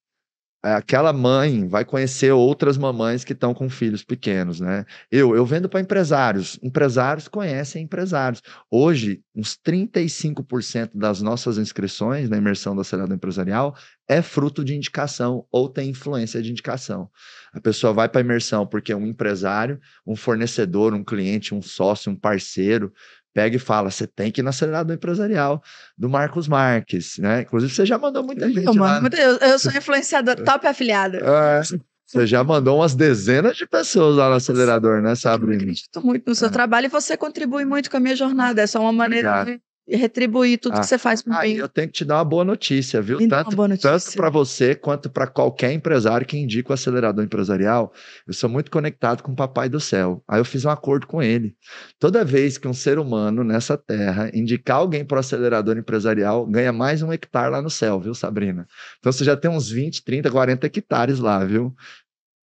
aquela 0.64 1.12
mãe 1.12 1.68
vai 1.68 1.84
conhecer 1.84 2.32
outras 2.32 2.78
mamães 2.78 3.26
que 3.26 3.34
estão 3.34 3.54
com 3.54 3.70
filhos 3.70 4.02
pequenos, 4.02 4.62
né? 4.62 4.86
Eu, 5.12 5.36
eu 5.36 5.46
vendo 5.46 5.68
para 5.68 5.82
empresários. 5.82 6.58
Empresários 6.64 7.28
conhecem 7.28 7.84
empresários. 7.84 8.42
Hoje, 8.72 9.22
uns 9.36 9.58
35% 9.58 10.92
das 10.96 11.22
nossas 11.22 11.58
inscrições 11.58 12.30
na 12.30 12.38
imersão 12.38 12.74
do 12.74 12.80
acelerador 12.80 13.14
empresarial 13.14 13.76
é 14.08 14.22
fruto 14.22 14.64
de 14.64 14.74
indicação 14.74 15.46
ou 15.52 15.68
tem 15.68 15.90
influência 15.90 16.42
de 16.42 16.52
indicação. 16.52 17.10
A 17.54 17.60
pessoa 17.60 17.94
vai 17.94 18.08
para 18.08 18.22
a 18.22 18.24
imersão 18.24 18.66
porque 18.66 18.96
um 18.96 19.06
empresário, 19.06 19.80
um 20.08 20.16
fornecedor, 20.16 20.94
um 20.94 21.04
cliente, 21.04 21.54
um 21.54 21.62
sócio, 21.62 22.10
um 22.12 22.16
parceiro 22.16 22.94
pega 23.34 23.56
e 23.56 23.60
fala: 23.60 23.90
você 23.90 24.06
tem 24.06 24.32
que 24.32 24.42
ir 24.42 24.44
no 24.44 24.50
acelerador 24.50 24.96
empresarial 24.96 25.62
do 25.98 26.10
Marcos 26.10 26.48
Marques, 26.48 27.18
né? 27.18 27.42
Inclusive, 27.42 27.74
você 27.74 27.86
já 27.86 27.98
mandou 27.98 28.24
muita 28.24 28.48
gente. 28.52 28.66
Eu, 28.66 28.74
lá. 28.76 29.02
eu, 29.12 29.38
eu 29.38 29.60
sou 29.60 29.72
influenciadora, 29.72 30.42
top 30.46 30.68
afiliada. 30.68 31.18
É, 31.18 31.62
você 32.06 32.28
já 32.28 32.44
mandou 32.44 32.78
umas 32.78 32.94
dezenas 32.94 33.58
de 33.58 33.66
pessoas 33.66 34.16
lá 34.16 34.30
no 34.30 34.36
acelerador, 34.36 35.02
né, 35.02 35.16
Sabrina? 35.16 35.54
Eu 35.54 35.60
acredito 35.62 36.06
muito 36.06 36.28
no 36.28 36.36
seu 36.36 36.48
é. 36.48 36.52
trabalho 36.52 36.86
e 36.86 36.90
você 36.90 37.18
contribui 37.18 37.66
muito 37.66 37.90
com 37.90 37.98
a 37.98 38.00
minha 38.00 38.16
jornada. 38.16 38.62
Essa 38.62 38.78
é 38.78 38.82
uma 38.82 38.94
maneira 38.94 39.42
Obrigado. 39.42 39.58
de 39.58 39.64
retribuir 39.88 40.58
tudo 40.58 40.76
ah, 40.76 40.80
que 40.80 40.86
você 40.86 40.98
faz 40.98 41.22
por 41.22 41.38
mim. 41.42 41.54
Eu 41.54 41.68
tenho 41.68 41.88
que 41.88 41.94
te 41.94 42.06
dar 42.06 42.18
uma 42.18 42.24
boa 42.24 42.46
notícia, 42.46 43.02
viu? 43.02 43.18
Me 43.18 43.28
tanto 43.28 43.56
tanto 43.82 44.14
para 44.16 44.30
você 44.30 44.76
quanto 44.76 45.10
para 45.10 45.28
qualquer 45.28 45.74
empresário 45.74 46.26
que 46.26 46.38
indica 46.38 46.72
o 46.72 46.74
acelerador 46.74 47.24
empresarial. 47.24 47.92
Eu 48.26 48.34
sou 48.34 48.50
muito 48.50 48.72
conectado 48.72 49.22
com 49.22 49.34
o 49.34 49.36
Papai 49.36 49.68
do 49.68 49.80
Céu. 49.80 50.24
Aí 50.28 50.40
eu 50.40 50.46
fiz 50.46 50.64
um 50.64 50.70
acordo 50.70 51.06
com 51.06 51.22
ele. 51.22 51.56
Toda 52.00 52.24
vez 52.24 52.58
que 52.58 52.68
um 52.68 52.74
ser 52.74 52.98
humano 52.98 53.44
nessa 53.44 53.78
terra 53.78 54.32
indicar 54.34 54.78
alguém 54.78 55.04
para 55.04 55.18
o 55.18 55.20
acelerador 55.20 55.78
empresarial, 55.78 56.46
ganha 56.46 56.72
mais 56.72 57.02
um 57.02 57.12
hectare 57.12 57.52
lá 57.52 57.62
no 57.62 57.70
céu, 57.70 58.00
viu, 58.00 58.14
Sabrina? 58.14 58.66
Então 59.00 59.12
você 59.12 59.24
já 59.24 59.36
tem 59.36 59.52
uns 59.52 59.70
20, 59.70 60.04
30, 60.04 60.32
40 60.32 60.68
hectares 60.68 61.20
lá, 61.20 61.44
viu? 61.44 61.76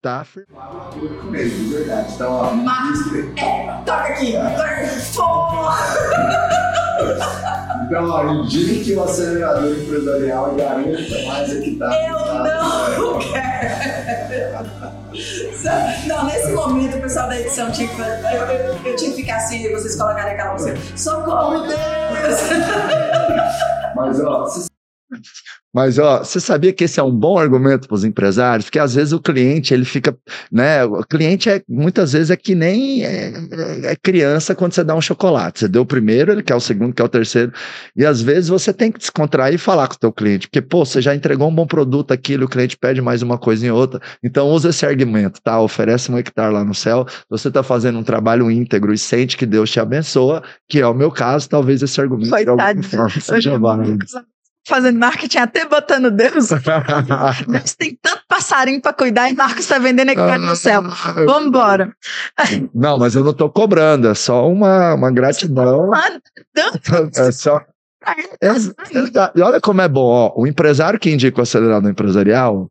Tá 0.03 0.25
firmado. 0.25 0.97
Mesmo, 1.31 1.73
verdade. 1.75 2.15
Então, 2.15 2.33
ó. 2.33 2.51
Mas, 2.53 2.99
é, 3.13 3.23
toca 3.85 4.03
aqui, 4.05 4.33
toca 4.33 4.65
aqui. 4.65 4.89
Então, 7.85 8.09
ó, 8.09 8.25
indique 8.33 8.95
o 8.95 9.03
acelerador 9.03 9.77
empresarial 9.77 10.55
e 10.55 10.57
garanta 10.57 11.27
mais 11.27 11.51
hectares. 11.51 12.09
Eu 12.09 12.19
não 12.99 13.19
quero! 13.21 14.71
Não, 16.07 16.25
nesse 16.25 16.53
momento 16.53 16.97
o 16.97 17.01
pessoal 17.03 17.29
da 17.29 17.39
edição 17.39 17.71
tinha 17.71 17.89
que 17.89 18.01
eu, 18.01 18.07
eu, 18.07 18.77
eu 18.85 18.97
tinha 18.97 19.11
que 19.11 19.17
ficar 19.17 19.37
assim 19.37 19.67
e 19.67 19.71
vocês 19.71 19.97
colocarem 19.97 20.33
aquela 20.33 20.55
música. 20.55 20.79
Socorro, 20.97 21.67
Deus! 21.67 22.41
Mas, 23.95 24.19
ó, 24.21 24.47
mas, 25.73 25.99
ó, 25.99 26.19
você 26.19 26.41
sabia 26.41 26.73
que 26.73 26.83
esse 26.83 26.99
é 26.99 27.03
um 27.03 27.13
bom 27.13 27.39
argumento 27.39 27.87
para 27.87 27.95
os 27.95 28.05
empresários? 28.05 28.65
Porque 28.65 28.79
às 28.79 28.95
vezes 28.95 29.13
o 29.13 29.21
cliente, 29.21 29.73
ele 29.73 29.85
fica, 29.85 30.17
né? 30.51 30.85
O 30.85 31.05
cliente 31.05 31.49
é, 31.49 31.63
muitas 31.69 32.13
vezes 32.13 32.31
é 32.31 32.37
que 32.37 32.57
nem 32.57 33.05
é, 33.05 33.33
é, 33.85 33.97
criança 33.97 34.53
quando 34.53 34.73
você 34.73 34.83
dá 34.83 34.97
um 34.97 35.01
chocolate. 35.01 35.61
Você 35.61 35.69
deu 35.69 35.83
o 35.83 35.87
primeiro, 35.87 36.33
ele 36.33 36.43
quer 36.43 36.57
o 36.57 36.61
segundo, 36.61 36.93
quer 36.93 37.05
o 37.05 37.09
terceiro. 37.09 37.53
E 37.97 38.05
às 38.05 38.21
vezes 38.21 38.49
você 38.49 38.73
tem 38.73 38.91
que 38.91 38.99
descontrair 38.99 39.55
e 39.55 39.59
falar 39.59 39.87
com 39.87 39.95
o 39.95 39.99
teu 39.99 40.13
cliente. 40.13 40.49
Porque, 40.49 40.61
pô, 40.61 40.85
você 40.85 41.01
já 41.01 41.15
entregou 41.15 41.49
um 41.49 41.55
bom 41.55 41.67
produto 41.67 42.11
aquilo, 42.11 42.47
o 42.47 42.49
cliente 42.49 42.77
pede 42.77 43.01
mais 43.01 43.23
uma 43.23 43.39
coisa 43.39 43.65
em 43.65 43.71
outra. 43.71 44.01
Então, 44.25 44.49
usa 44.49 44.71
esse 44.71 44.85
argumento, 44.85 45.41
tá? 45.41 45.61
Oferece 45.61 46.11
um 46.11 46.19
hectare 46.19 46.53
lá 46.53 46.65
no 46.65 46.75
céu. 46.75 47.07
Você 47.29 47.47
está 47.47 47.63
fazendo 47.63 47.97
um 47.99 48.05
trabalho 48.05 48.51
íntegro 48.51 48.93
e 48.93 48.99
sente 48.99 49.37
que 49.37 49.47
Deus 49.47 49.71
te 49.71 49.79
abençoa, 49.79 50.43
que 50.69 50.81
é 50.81 50.87
o 50.87 50.95
meu 50.95 51.13
caso, 51.13 51.49
talvez 51.49 51.81
esse 51.81 52.01
argumento 52.01 52.31
Coitado. 52.31 52.57
de 52.57 52.63
alguma 52.63 52.83
forma 52.83 53.11
seja 53.21 53.57
válido 53.57 54.05
fazendo 54.71 54.99
marketing 54.99 55.39
até 55.39 55.67
botando 55.67 56.11
Deus. 56.11 56.49
Deus 57.47 57.75
tem 57.75 57.99
tanto 58.01 58.23
passarinho 58.29 58.81
para 58.81 58.93
cuidar 58.93 59.29
e 59.29 59.35
Marcos 59.35 59.61
está 59.61 59.79
vendendo 59.79 60.11
aqui 60.11 60.39
no 60.39 60.57
céu. 60.57 60.83
Vamos 61.27 61.49
embora. 61.49 61.95
Não, 62.73 62.97
mas 62.97 63.15
eu 63.15 63.25
não 63.25 63.33
estou 63.33 63.51
cobrando, 63.51 64.09
é 64.09 64.15
só 64.15 64.49
uma, 64.49 64.95
uma 64.95 65.11
gratidão. 65.11 65.91
É 67.17 67.33
só. 67.33 67.61
É, 68.41 68.49
é, 68.49 69.43
olha 69.43 69.61
como 69.61 69.81
é 69.83 69.89
bom, 69.89 70.07
ó, 70.07 70.33
o 70.35 70.47
empresário 70.47 70.99
que 70.99 71.11
indica 71.11 71.39
o 71.39 71.43
acelerador 71.43 71.91
empresarial, 71.91 72.69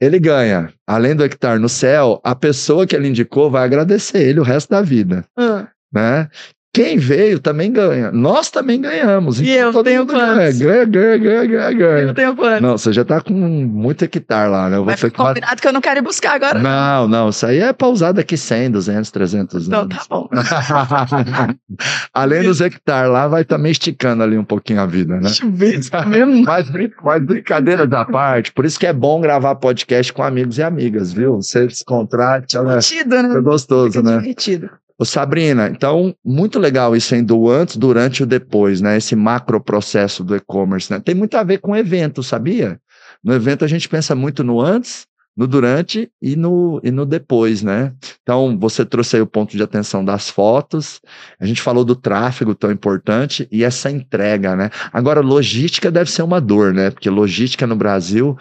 ele 0.00 0.18
ganha, 0.18 0.72
além 0.86 1.14
do 1.14 1.24
hectare 1.24 1.58
no 1.58 1.68
céu, 1.68 2.20
a 2.22 2.34
pessoa 2.34 2.86
que 2.86 2.94
ele 2.94 3.08
indicou 3.08 3.50
vai 3.50 3.64
agradecer 3.64 4.22
ele 4.22 4.40
o 4.40 4.44
resto 4.44 4.70
da 4.70 4.80
vida. 4.80 5.24
Uhum. 5.36 5.66
Né? 5.92 6.28
Quem 6.72 6.98
veio 6.98 7.40
também 7.40 7.72
ganha. 7.72 8.12
Nós 8.12 8.48
também 8.48 8.80
ganhamos. 8.80 9.40
E 9.40 9.50
então, 9.50 9.72
eu 9.72 9.82
tenho 9.82 10.06
quantos? 10.06 10.58
Ganha, 10.58 10.84
ganha, 10.84 11.18
ganha, 11.18 11.46
ganha, 11.46 11.72
ganha. 11.72 12.02
Eu 12.02 12.14
tenho 12.14 12.36
quantos? 12.36 12.60
Não, 12.60 12.78
você 12.78 12.92
já 12.92 13.04
tá 13.04 13.20
com 13.20 13.34
muito 13.34 14.04
hectare 14.04 14.48
lá, 14.48 14.70
né? 14.70 14.76
Eu 14.76 14.84
vou 14.84 14.94
que... 14.94 15.10
combinado 15.10 15.60
que 15.60 15.66
eu 15.66 15.72
não 15.72 15.80
quero 15.80 15.98
ir 15.98 16.02
buscar 16.02 16.34
agora. 16.34 16.60
Não, 16.60 17.08
não. 17.08 17.28
Isso 17.30 17.44
aí 17.44 17.58
é 17.58 17.72
pra 17.72 17.88
usar 17.88 18.12
daqui 18.12 18.36
100, 18.36 18.70
200, 18.70 19.10
300 19.10 19.66
Então 19.66 19.88
tá 19.88 20.02
bom. 20.08 20.28
Além 22.14 22.44
dos 22.44 22.60
hectares 22.60 23.10
lá, 23.10 23.26
vai 23.26 23.44
também 23.44 23.72
esticando 23.72 24.22
ali 24.22 24.38
um 24.38 24.44
pouquinho 24.44 24.80
a 24.80 24.86
vida, 24.86 25.14
né? 25.14 25.22
Deixa 25.22 25.44
eu 25.44 25.50
ver. 25.50 25.80
mesmo. 26.06 26.44
mas, 26.44 26.70
mas 27.02 27.24
brincadeira 27.24 27.84
da 27.84 28.04
parte. 28.04 28.52
Por 28.52 28.64
isso 28.64 28.78
que 28.78 28.86
é 28.86 28.92
bom 28.92 29.20
gravar 29.20 29.56
podcast 29.56 30.12
com 30.12 30.22
amigos 30.22 30.56
e 30.58 30.62
amigas, 30.62 31.12
viu? 31.12 31.42
Você 31.42 31.66
descontrate. 31.66 32.56
Divertido, 32.56 33.22
né? 33.22 33.36
É 33.36 33.40
gostoso, 33.40 33.92
Fica 33.92 34.04
né? 34.04 34.18
Divertido. 34.18 34.70
Ô 35.00 35.04
Sabrina, 35.06 35.70
então, 35.70 36.14
muito 36.22 36.58
legal 36.58 36.94
isso 36.94 37.14
aí 37.14 37.22
do 37.22 37.48
antes, 37.48 37.78
durante 37.78 38.22
e 38.22 38.26
depois, 38.26 38.82
né? 38.82 38.98
Esse 38.98 39.16
macro 39.16 39.58
processo 39.58 40.22
do 40.22 40.36
e-commerce, 40.36 40.92
né? 40.92 41.00
Tem 41.00 41.14
muito 41.14 41.38
a 41.38 41.42
ver 41.42 41.56
com 41.56 41.74
evento, 41.74 42.22
sabia? 42.22 42.78
No 43.24 43.32
evento 43.32 43.64
a 43.64 43.66
gente 43.66 43.88
pensa 43.88 44.14
muito 44.14 44.44
no 44.44 44.60
antes, 44.60 45.06
no 45.34 45.46
durante 45.46 46.12
e 46.20 46.36
no, 46.36 46.82
e 46.84 46.90
no 46.90 47.06
depois, 47.06 47.62
né? 47.62 47.94
Então, 48.20 48.58
você 48.58 48.84
trouxe 48.84 49.16
aí 49.16 49.22
o 49.22 49.26
ponto 49.26 49.56
de 49.56 49.62
atenção 49.62 50.04
das 50.04 50.28
fotos, 50.28 51.00
a 51.40 51.46
gente 51.46 51.62
falou 51.62 51.82
do 51.82 51.96
tráfego 51.96 52.54
tão 52.54 52.70
importante 52.70 53.48
e 53.50 53.64
essa 53.64 53.90
entrega, 53.90 54.54
né? 54.54 54.68
Agora, 54.92 55.22
logística 55.22 55.90
deve 55.90 56.10
ser 56.10 56.24
uma 56.24 56.42
dor, 56.42 56.74
né? 56.74 56.90
Porque 56.90 57.08
logística 57.08 57.66
no 57.66 57.74
Brasil 57.74 58.36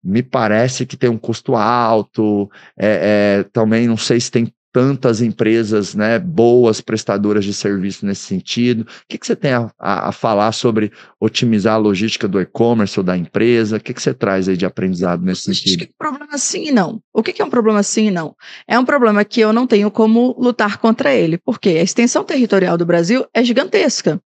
me 0.00 0.22
parece 0.22 0.86
que 0.86 0.96
tem 0.96 1.10
um 1.10 1.18
custo 1.18 1.56
alto, 1.56 2.48
é, 2.78 3.40
é, 3.40 3.44
também 3.52 3.88
não 3.88 3.96
sei 3.96 4.20
se 4.20 4.30
tem 4.30 4.52
tantas 4.74 5.22
empresas 5.22 5.94
né, 5.94 6.18
boas 6.18 6.80
prestadoras 6.80 7.44
de 7.44 7.54
serviço 7.54 8.04
nesse 8.04 8.22
sentido. 8.22 8.80
O 8.80 8.86
que, 9.08 9.16
que 9.16 9.24
você 9.24 9.36
tem 9.36 9.52
a, 9.52 9.70
a, 9.78 10.10
falar 10.10 10.50
sobre 10.50 10.90
otimizar 11.20 11.74
a 11.74 11.78
logística 11.78 12.26
do 12.26 12.40
e-commerce 12.40 12.98
ou 12.98 13.04
da 13.04 13.16
empresa? 13.16 13.76
O 13.76 13.80
que, 13.80 13.94
que 13.94 14.02
você 14.02 14.12
traz 14.12 14.48
aí 14.48 14.56
de 14.56 14.66
aprendizado 14.66 15.24
nesse 15.24 15.48
Acho 15.48 15.60
sentido? 15.60 15.78
Que 15.78 15.84
é 15.84 15.88
um 15.94 16.10
problema 16.10 16.36
sim 16.36 16.64
e 16.66 16.72
não. 16.72 17.00
O 17.12 17.22
que, 17.22 17.32
que 17.32 17.40
é 17.40 17.44
um 17.44 17.50
problema 17.50 17.84
sim 17.84 18.08
e 18.08 18.10
não? 18.10 18.34
É 18.66 18.76
um 18.76 18.84
problema 18.84 19.24
que 19.24 19.40
eu 19.40 19.52
não 19.52 19.64
tenho 19.64 19.92
como 19.92 20.34
lutar 20.36 20.78
contra 20.78 21.14
ele, 21.14 21.38
porque 21.38 21.68
a 21.68 21.82
extensão 21.84 22.24
territorial 22.24 22.76
do 22.76 22.84
Brasil 22.84 23.24
é 23.32 23.44
gigantesca. 23.44 24.20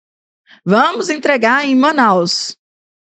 Vamos 0.66 1.10
entregar 1.10 1.66
em 1.66 1.76
Manaus 1.76 2.56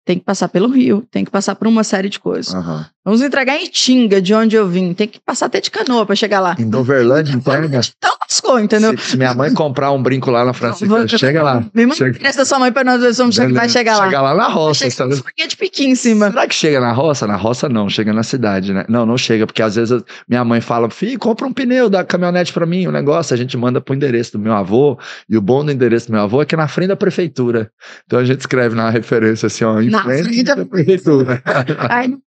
tem 0.04 0.18
que 0.18 0.24
passar 0.24 0.48
pelo 0.48 0.68
Rio, 0.68 1.06
tem 1.10 1.24
que 1.24 1.30
passar 1.30 1.54
por 1.54 1.68
uma 1.68 1.84
série 1.84 2.08
de 2.08 2.18
coisas. 2.18 2.52
Uhum. 2.52 2.84
Vamos 3.04 3.20
entregar 3.20 3.56
em 3.56 3.66
Tinga, 3.66 4.22
de 4.22 4.32
onde 4.32 4.54
eu 4.54 4.68
vim. 4.68 4.94
Tem 4.94 5.08
que 5.08 5.18
passar 5.18 5.46
até 5.46 5.60
de 5.60 5.72
canoa 5.72 6.06
para 6.06 6.14
chegar 6.14 6.38
lá. 6.38 6.54
Em 6.56 6.68
Doverlândia, 6.68 7.34
então? 7.34 7.64
Então 7.64 8.16
lascou, 8.20 8.60
entendeu? 8.60 8.96
Se, 8.96 9.10
se, 9.10 9.16
minha 9.16 9.34
mãe 9.34 9.52
comprar 9.52 9.90
um 9.90 10.00
brinco 10.00 10.30
lá 10.30 10.44
na 10.44 10.52
França, 10.52 10.86
vou, 10.86 11.06
chega 11.08 11.42
lá. 11.42 11.64
Me 11.74 11.84
manda 11.84 11.96
chega... 11.96 12.32
da 12.32 12.44
sua 12.44 12.60
mãe 12.60 12.70
para 12.70 12.84
nós 12.84 13.18
vamos 13.18 13.34
chegar, 13.34 13.52
vai 13.52 13.68
chegar 13.68 13.98
lá. 13.98 14.04
Chega 14.04 14.22
lá 14.22 14.34
na 14.34 14.46
roça. 14.46 14.88
Chega 14.88 15.08
tá... 15.08 15.46
de 15.48 15.56
piqui 15.56 15.84
em 15.84 15.96
cima. 15.96 16.30
Será 16.30 16.46
que 16.46 16.54
chega 16.54 16.80
na 16.80 16.92
roça? 16.92 17.26
Na 17.26 17.34
roça 17.36 17.68
não, 17.68 17.88
chega 17.88 18.12
na 18.12 18.22
cidade, 18.22 18.72
né? 18.72 18.84
Não, 18.88 19.04
não 19.04 19.18
chega, 19.18 19.46
porque 19.46 19.62
às 19.62 19.74
vezes 19.74 20.00
minha 20.28 20.44
mãe 20.44 20.60
fala, 20.60 20.88
filho, 20.88 21.18
compra 21.18 21.44
um 21.44 21.52
pneu 21.52 21.90
da 21.90 22.04
caminhonete 22.04 22.52
para 22.52 22.64
mim, 22.64 22.86
o 22.86 22.90
um 22.90 22.92
negócio, 22.92 23.34
a 23.34 23.36
gente 23.36 23.56
manda 23.56 23.80
pro 23.80 23.94
endereço 23.96 24.32
do 24.32 24.38
meu 24.38 24.52
avô, 24.52 24.96
e 25.28 25.36
o 25.36 25.40
bom 25.40 25.64
do 25.64 25.72
endereço 25.72 26.06
do 26.06 26.12
meu 26.12 26.22
avô 26.22 26.40
é 26.40 26.46
que 26.46 26.54
é 26.54 26.58
na 26.58 26.68
frente 26.68 26.88
da 26.88 26.96
prefeitura. 26.96 27.68
Então 28.06 28.20
a 28.20 28.24
gente 28.24 28.40
escreve 28.40 28.76
na 28.76 28.90
referência 28.90 29.46
assim, 29.46 29.64
ó, 29.64 29.80
em 29.80 29.90
na 29.90 30.04
frente, 30.04 30.22
frente 30.22 30.42
da 30.44 30.64
prefeitura. 30.64 31.42
Ai, 31.90 32.14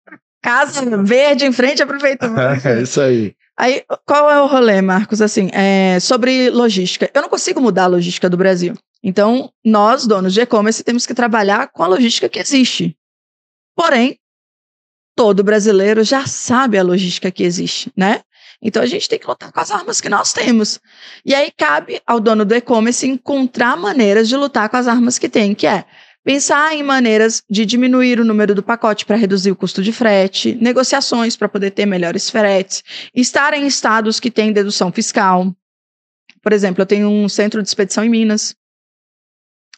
casa 0.44 0.86
verde 1.04 1.46
em 1.46 1.54
frente 1.54 1.82
à 1.82 1.88
prefeitura. 1.88 2.60
É 2.64 2.82
isso 2.82 3.02
aí. 3.02 3.34
Aí, 3.58 3.84
qual 4.06 4.30
é 4.30 4.42
o 4.42 4.48
rolê, 4.48 4.82
Marcos? 4.82 5.22
Assim, 5.22 5.50
é, 5.54 6.00
sobre 6.00 6.50
logística. 6.50 7.10
Eu 7.14 7.22
não 7.22 7.30
consigo 7.30 7.62
mudar 7.62 7.84
a 7.86 7.88
logística 7.88 8.30
do 8.30 8.36
Brasil. 8.36 8.74
Então, 9.02 9.52
nós, 9.64 10.06
donos 10.06 10.34
de 10.34 10.42
e-commerce, 10.42 10.84
temos 10.84 11.06
que 11.06 11.14
trabalhar 11.14 11.70
com 11.70 11.84
a 11.84 11.88
logística 11.88 12.28
que 12.28 12.40
existe. 12.40 12.98
Porém, 13.76 14.18
todo 15.16 15.44
brasileiro 15.44 16.04
já 16.04 16.26
sabe 16.26 16.78
a 16.78 16.84
logística 16.84 17.32
que 17.32 17.44
existe, 17.44 17.92
né? 17.96 18.22
Então 18.62 18.82
a 18.82 18.86
gente 18.86 19.10
tem 19.10 19.20
que 19.20 19.28
lutar 19.28 19.52
com 19.52 19.60
as 19.60 19.72
armas 19.72 20.00
que 20.00 20.08
nós 20.08 20.32
temos. 20.32 20.80
E 21.26 21.36
aí 21.36 21.52
cabe 21.52 22.02
ao 22.08 22.20
dono 22.20 22.46
do 22.46 22.56
e-commerce 22.56 23.06
encontrar 23.06 23.76
maneiras 23.76 24.30
de 24.30 24.38
lutar 24.38 24.70
com 24.70 24.78
as 24.78 24.88
armas 24.88 25.20
que 25.20 25.28
tem, 25.28 25.54
que 25.54 25.68
é 25.68 25.84
pensar 26.24 26.74
em 26.74 26.84
maneiras 26.84 27.44
de 27.50 27.66
diminuir 27.66 28.20
o 28.20 28.26
número 28.26 28.56
do 28.56 28.64
pacote 28.64 29.06
para 29.06 29.16
reduzir 29.16 29.52
o 29.52 29.56
custo 29.56 29.84
de 29.84 29.92
frete, 29.92 30.56
negociações 30.56 31.36
para 31.36 31.50
poder 31.50 31.72
ter 31.72 31.86
melhores 31.86 32.30
fretes, 32.30 32.84
estar 33.14 33.54
em 33.54 33.68
estados 33.68 34.20
que 34.20 34.32
têm 34.32 34.54
dedução 34.54 34.92
fiscal. 34.92 35.54
Por 36.42 36.54
exemplo, 36.54 36.82
eu 36.82 36.86
tenho 36.86 37.10
um 37.10 37.28
centro 37.30 37.62
de 37.62 37.68
expedição 37.68 38.04
em 38.04 38.10
Minas, 38.10 38.56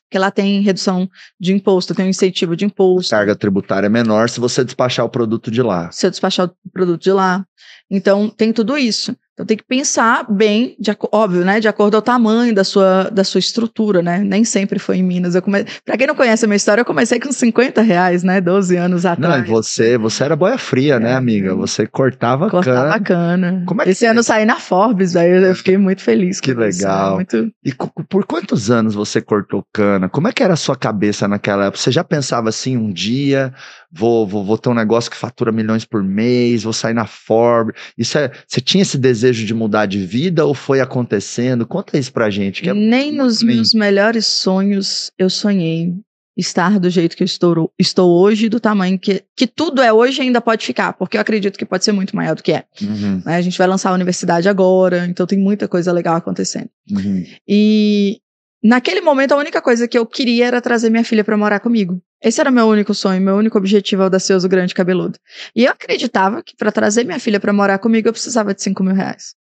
que 0.09 0.19
lá 0.19 0.31
tem 0.31 0.61
redução 0.61 1.09
de 1.39 1.53
imposto, 1.53 1.95
tem 1.95 2.05
um 2.05 2.09
incentivo 2.09 2.55
de 2.55 2.65
imposto. 2.65 3.11
Carga 3.11 3.35
tributária 3.35 3.87
é 3.87 3.89
menor 3.89 4.29
se 4.29 4.39
você 4.39 4.63
despachar 4.63 5.05
o 5.05 5.09
produto 5.09 5.49
de 5.49 5.61
lá. 5.61 5.91
Se 5.91 6.05
eu 6.05 6.11
despachar 6.11 6.47
o 6.47 6.69
produto 6.71 7.01
de 7.01 7.11
lá. 7.11 7.45
Então, 7.89 8.29
tem 8.29 8.53
tudo 8.53 8.77
isso. 8.77 9.15
Então 9.35 9.45
tem 9.45 9.57
que 9.57 9.65
pensar 9.65 10.25
bem, 10.31 10.77
de, 10.79 10.95
óbvio, 11.11 11.43
né? 11.43 11.59
De 11.59 11.67
acordo 11.67 11.95
ao 11.95 12.01
tamanho 12.01 12.55
da 12.55 12.63
sua, 12.63 13.09
da 13.11 13.21
sua 13.21 13.39
estrutura, 13.39 14.01
né? 14.01 14.19
Nem 14.19 14.45
sempre 14.45 14.79
foi 14.79 14.99
em 14.99 15.03
Minas. 15.03 15.35
Eu 15.35 15.41
come... 15.41 15.65
Para 15.83 15.97
quem 15.97 16.07
não 16.07 16.15
conhece 16.15 16.45
a 16.45 16.47
minha 16.47 16.55
história, 16.55 16.79
eu 16.79 16.85
comecei 16.85 17.19
com 17.19 17.29
50 17.29 17.81
reais, 17.81 18.23
né? 18.23 18.39
12 18.39 18.77
anos 18.77 19.05
atrás. 19.05 19.45
Não, 19.45 19.53
você, 19.53 19.97
você 19.97 20.23
era 20.23 20.37
boia 20.37 20.57
fria, 20.57 21.01
né, 21.01 21.09
é, 21.09 21.11
né, 21.11 21.17
amiga? 21.17 21.53
Você 21.53 21.85
cortava, 21.85 22.49
cortava 22.49 22.97
cana. 22.97 23.01
cana. 23.01 23.63
Como 23.65 23.81
é 23.81 23.83
que 23.83 23.91
Esse 23.91 24.05
é? 24.05 24.09
ano 24.09 24.23
saí 24.23 24.45
na 24.45 24.55
Forbes, 24.55 25.17
aí 25.17 25.29
eu 25.29 25.53
fiquei 25.53 25.77
muito 25.77 26.01
feliz. 26.01 26.39
Que 26.39 26.53
legal. 26.53 26.69
Isso, 26.69 27.35
né? 27.35 27.41
muito... 27.41 27.53
E 27.65 27.73
por 28.07 28.25
quantos 28.25 28.71
anos 28.71 28.95
você 28.95 29.19
cortou 29.19 29.65
cana? 29.73 30.07
Como 30.07 30.29
é 30.29 30.31
que 30.31 30.43
era 30.43 30.53
a 30.53 30.57
sua 30.57 30.77
cabeça 30.77 31.27
naquela 31.27 31.65
época? 31.65 31.77
Você 31.77 31.91
já 31.91 32.05
pensava 32.05 32.47
assim, 32.47 32.77
um 32.77 32.89
dia 32.89 33.53
vou, 33.95 34.27
vou, 34.27 34.43
vou 34.43 34.57
ter 34.57 34.69
um 34.69 34.73
negócio 34.73 35.09
que 35.09 35.15
fatura 35.15 35.51
milhões 35.51 35.85
por 35.85 36.03
mês, 36.03 36.63
vou 36.63 36.73
sair 36.73 36.93
na 36.93 37.05
Forbes. 37.05 37.75
Isso 37.97 38.17
é, 38.17 38.29
você 38.45 38.59
tinha 38.59 38.81
esse 38.81 38.97
desejo 38.97 39.45
de 39.45 39.53
mudar 39.53 39.85
de 39.85 40.05
vida 40.05 40.45
ou 40.45 40.53
foi 40.53 40.81
acontecendo? 40.81 41.65
Conta 41.65 41.97
isso 41.97 42.11
pra 42.11 42.29
gente. 42.29 42.61
Que 42.61 42.69
é 42.69 42.73
Nem 42.73 43.13
nos 43.13 43.41
meus 43.41 43.73
melhores 43.73 44.25
sonhos 44.25 45.11
eu 45.17 45.29
sonhei 45.29 45.93
estar 46.37 46.77
do 46.79 46.89
jeito 46.89 47.15
que 47.15 47.23
eu 47.23 47.25
estou, 47.25 47.71
estou 47.79 48.11
hoje, 48.21 48.49
do 48.49 48.59
tamanho 48.59 48.99
que, 48.99 49.23
que 49.35 49.47
tudo 49.47 49.81
é 49.81 49.93
hoje 49.93 50.21
ainda 50.21 50.41
pode 50.41 50.65
ficar, 50.65 50.91
porque 50.91 51.15
eu 51.15 51.21
acredito 51.21 51.57
que 51.57 51.65
pode 51.65 51.85
ser 51.85 51.93
muito 51.93 52.13
maior 52.13 52.35
do 52.35 52.43
que 52.43 52.51
é. 52.51 52.65
Uhum. 52.81 53.21
Né, 53.25 53.37
a 53.37 53.41
gente 53.41 53.57
vai 53.57 53.65
lançar 53.65 53.91
a 53.91 53.93
universidade 53.93 54.49
agora, 54.49 55.05
então 55.05 55.25
tem 55.25 55.39
muita 55.39 55.65
coisa 55.67 55.93
legal 55.93 56.17
acontecendo. 56.17 56.69
Uhum. 56.91 57.25
E 57.47 58.19
naquele 58.65 58.99
momento 58.99 59.33
a 59.33 59.37
única 59.37 59.61
coisa 59.61 59.87
que 59.87 59.97
eu 59.97 60.05
queria 60.05 60.47
era 60.47 60.61
trazer 60.61 60.89
minha 60.89 61.03
filha 61.03 61.23
para 61.23 61.37
morar 61.37 61.59
comigo. 61.59 62.01
Esse 62.21 62.41
era 62.41 62.49
meu 62.49 62.65
único 62.67 62.93
sonho, 62.93 63.21
meu 63.21 63.35
único 63.35 63.57
objetivo 63.57 64.01
audacioso, 64.01 64.49
grande 64.49 64.73
cabeludo. 64.73 65.19
E 65.55 65.65
eu 65.65 65.71
acreditava 65.71 66.41
que 66.41 66.55
para 66.55 66.71
trazer 66.71 67.03
minha 67.03 67.19
filha 67.19 67.39
para 67.39 67.53
morar 67.53 67.77
comigo 67.77 68.07
eu 68.07 68.13
precisava 68.13 68.53
de 68.53 68.63
5 68.63 68.83
mil 68.83 68.95
reais. 68.95 69.35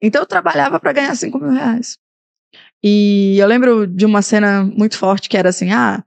Então 0.00 0.22
eu 0.22 0.26
trabalhava 0.26 0.78
para 0.78 0.92
ganhar 0.92 1.14
5 1.14 1.38
mil 1.38 1.50
reais. 1.50 1.98
E 2.82 3.36
eu 3.38 3.46
lembro 3.48 3.86
de 3.86 4.06
uma 4.06 4.22
cena 4.22 4.62
muito 4.62 4.96
forte 4.96 5.28
que 5.28 5.36
era 5.36 5.48
assim: 5.48 5.72
ah, 5.72 6.04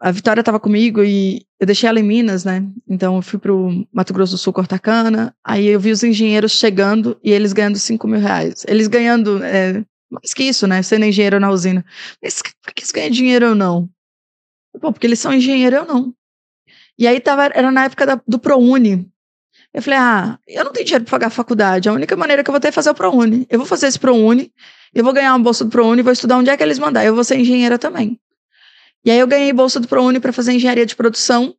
a 0.00 0.10
Vitória 0.10 0.40
estava 0.40 0.58
comigo 0.58 1.02
e 1.04 1.46
eu 1.60 1.66
deixei 1.66 1.88
ela 1.88 2.00
em 2.00 2.04
Minas, 2.04 2.44
né? 2.44 2.64
Então 2.88 3.16
eu 3.16 3.22
fui 3.22 3.38
pro 3.38 3.86
Mato 3.92 4.12
Grosso 4.12 4.32
do 4.32 4.38
Sul 4.38 4.52
cortar 4.52 4.80
cana. 4.80 5.32
Aí 5.44 5.66
eu 5.66 5.78
vi 5.78 5.92
os 5.92 6.02
engenheiros 6.02 6.52
chegando 6.52 7.18
e 7.22 7.30
eles 7.30 7.52
ganhando 7.52 7.78
5 7.78 8.08
mil 8.08 8.20
reais. 8.20 8.64
Eles 8.66 8.88
ganhando 8.88 9.42
é, 9.44 9.84
mais 10.10 10.32
que 10.32 10.44
isso, 10.44 10.66
né? 10.66 10.82
Sendo 10.82 11.04
engenheiro 11.04 11.38
na 11.38 11.50
usina. 11.50 11.84
Mas 12.22 12.42
por 12.42 12.72
que 12.72 12.80
eles 12.80 12.92
ganham 12.92 13.10
dinheiro 13.10 13.48
ou 13.50 13.54
não? 13.54 13.88
Pô, 14.80 14.92
porque 14.92 15.06
eles 15.06 15.18
são 15.18 15.32
engenheiros, 15.32 15.80
eu 15.80 15.86
não. 15.86 16.14
E 16.98 17.06
aí 17.06 17.20
tava, 17.20 17.46
era 17.46 17.70
na 17.70 17.84
época 17.84 18.06
da, 18.06 18.20
do 18.26 18.38
ProUni. 18.38 19.10
Eu 19.72 19.82
falei, 19.82 19.98
ah, 19.98 20.38
eu 20.46 20.64
não 20.64 20.72
tenho 20.72 20.86
dinheiro 20.86 21.04
para 21.04 21.10
pagar 21.12 21.26
a 21.28 21.30
faculdade. 21.30 21.88
A 21.88 21.92
única 21.92 22.16
maneira 22.16 22.42
que 22.42 22.50
eu 22.50 22.52
vou 22.52 22.60
ter 22.60 22.68
é 22.68 22.72
fazer 22.72 22.90
o 22.90 22.94
ProUni. 22.94 23.46
Eu 23.50 23.58
vou 23.58 23.66
fazer 23.66 23.86
esse 23.86 23.98
ProUni, 23.98 24.52
eu 24.94 25.04
vou 25.04 25.12
ganhar 25.12 25.34
uma 25.34 25.42
bolsa 25.42 25.64
do 25.64 25.70
ProUni, 25.70 26.02
vou 26.02 26.12
estudar 26.12 26.38
onde 26.38 26.50
é 26.50 26.56
que 26.56 26.62
eles 26.62 26.78
mandar. 26.78 27.04
Eu 27.04 27.14
vou 27.14 27.24
ser 27.24 27.38
engenheira 27.38 27.78
também. 27.78 28.18
E 29.04 29.10
aí 29.10 29.18
eu 29.18 29.26
ganhei 29.26 29.52
bolsa 29.52 29.78
do 29.78 29.86
ProUni 29.86 30.20
para 30.20 30.32
fazer 30.32 30.52
engenharia 30.52 30.86
de 30.86 30.96
produção. 30.96 31.54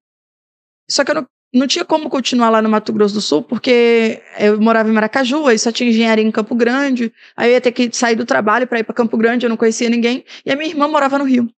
Só 0.89 1.03
que 1.03 1.11
eu 1.11 1.15
não, 1.15 1.27
não 1.53 1.65
tinha 1.65 1.83
como 1.83 2.09
continuar 2.09 2.49
lá 2.49 2.61
no 2.61 2.69
Mato 2.69 2.93
Grosso 2.93 3.15
do 3.15 3.21
Sul, 3.21 3.41
porque 3.41 4.21
eu 4.37 4.61
morava 4.61 4.89
em 4.89 4.91
Maracaju, 4.91 5.47
aí 5.47 5.57
só 5.57 5.71
tinha 5.71 5.89
engenharia 5.89 6.23
em 6.23 6.31
Campo 6.31 6.53
Grande. 6.53 7.11
Aí 7.35 7.49
eu 7.49 7.53
ia 7.53 7.61
ter 7.61 7.71
que 7.71 7.89
sair 7.91 8.15
do 8.15 8.25
trabalho 8.25 8.67
para 8.67 8.79
ir 8.79 8.83
para 8.83 8.93
Campo 8.93 9.17
Grande, 9.17 9.45
eu 9.45 9.49
não 9.49 9.57
conhecia 9.57 9.89
ninguém. 9.89 10.23
E 10.45 10.51
a 10.51 10.55
minha 10.55 10.69
irmã 10.69 10.87
morava 10.87 11.17
no 11.17 11.25
Rio. 11.25 11.49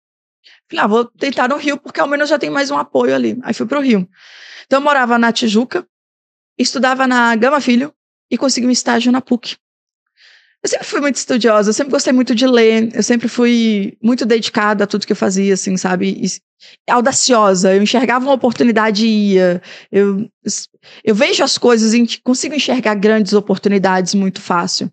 Falei, 0.70 0.84
ah, 0.84 0.86
vou 0.86 1.04
tentar 1.04 1.48
no 1.48 1.56
Rio, 1.56 1.76
porque 1.76 2.00
ao 2.00 2.06
menos 2.06 2.28
já 2.28 2.38
tem 2.38 2.48
mais 2.48 2.70
um 2.70 2.78
apoio 2.78 3.14
ali. 3.14 3.38
Aí 3.42 3.52
fui 3.52 3.66
pro 3.66 3.80
Rio. 3.80 4.08
Então 4.66 4.78
eu 4.78 4.84
morava 4.84 5.18
na 5.18 5.32
Tijuca, 5.32 5.84
estudava 6.56 7.06
na 7.06 7.34
Gama 7.34 7.60
Filho 7.60 7.92
e 8.30 8.38
consegui 8.38 8.68
um 8.68 8.70
estágio 8.70 9.10
na 9.10 9.20
PUC. 9.20 9.56
Eu 10.62 10.68
sempre 10.68 10.86
fui 10.86 11.00
muito 11.00 11.16
estudiosa, 11.16 11.70
eu 11.70 11.74
sempre 11.74 11.90
gostei 11.90 12.12
muito 12.12 12.34
de 12.34 12.46
ler, 12.46 12.94
eu 12.94 13.02
sempre 13.02 13.28
fui 13.28 13.96
muito 14.02 14.26
dedicada 14.26 14.84
a 14.84 14.86
tudo 14.86 15.06
que 15.06 15.12
eu 15.12 15.16
fazia, 15.16 15.54
assim, 15.54 15.76
sabe? 15.76 16.10
E, 16.10 16.92
audaciosa, 16.92 17.74
eu 17.74 17.82
enxergava 17.82 18.26
uma 18.26 18.34
oportunidade 18.34 19.06
e 19.06 19.32
ia. 19.32 19.62
Eu, 19.90 20.28
eu 21.02 21.14
vejo 21.14 21.42
as 21.42 21.56
coisas 21.56 21.94
e 21.94 22.20
consigo 22.22 22.54
enxergar 22.54 22.94
grandes 22.94 23.32
oportunidades 23.32 24.14
muito 24.14 24.40
fácil. 24.40 24.90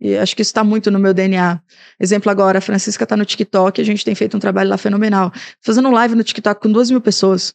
E 0.00 0.16
acho 0.16 0.36
que 0.36 0.42
isso 0.42 0.50
está 0.50 0.62
muito 0.62 0.90
no 0.90 0.98
meu 0.98 1.12
DNA. 1.12 1.60
Exemplo 1.98 2.30
agora, 2.30 2.58
a 2.58 2.62
Francisca 2.62 3.02
está 3.02 3.16
no 3.16 3.24
TikTok, 3.24 3.80
a 3.80 3.84
gente 3.84 4.04
tem 4.04 4.14
feito 4.14 4.36
um 4.36 4.40
trabalho 4.40 4.70
lá 4.70 4.78
fenomenal. 4.78 5.32
Fazendo 5.60 5.88
um 5.88 5.92
live 5.92 6.14
no 6.14 6.22
TikTok 6.22 6.60
com 6.60 6.70
duas 6.70 6.90
mil 6.90 7.00
pessoas. 7.00 7.52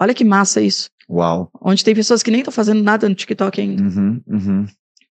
Olha 0.00 0.14
que 0.14 0.24
massa 0.24 0.62
isso. 0.62 0.88
Uau. 1.08 1.50
Onde 1.60 1.84
tem 1.84 1.94
pessoas 1.94 2.22
que 2.22 2.30
nem 2.30 2.40
estão 2.40 2.52
fazendo 2.52 2.82
nada 2.82 3.06
no 3.06 3.14
TikTok 3.14 3.60
ainda. 3.60 3.82
Uhum, 3.82 4.22
uhum. 4.26 4.66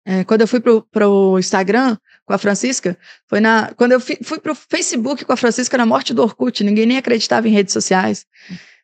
É, 0.05 0.23
quando 0.23 0.41
eu 0.41 0.47
fui 0.47 0.59
para 0.59 1.07
o 1.07 1.37
Instagram 1.37 1.97
com 2.25 2.33
a 2.33 2.37
Francisca, 2.37 2.97
foi 3.27 3.39
na. 3.39 3.73
Quando 3.75 3.91
eu 3.91 3.99
fui, 3.99 4.17
fui 4.23 4.39
para 4.39 4.51
o 4.51 4.55
Facebook 4.55 5.25
com 5.25 5.33
a 5.33 5.37
Francisca 5.37 5.77
na 5.77 5.85
morte 5.85 6.13
do 6.13 6.23
Orkut, 6.23 6.63
ninguém 6.63 6.85
nem 6.85 6.97
acreditava 6.97 7.47
em 7.47 7.51
redes 7.51 7.73
sociais. 7.73 8.25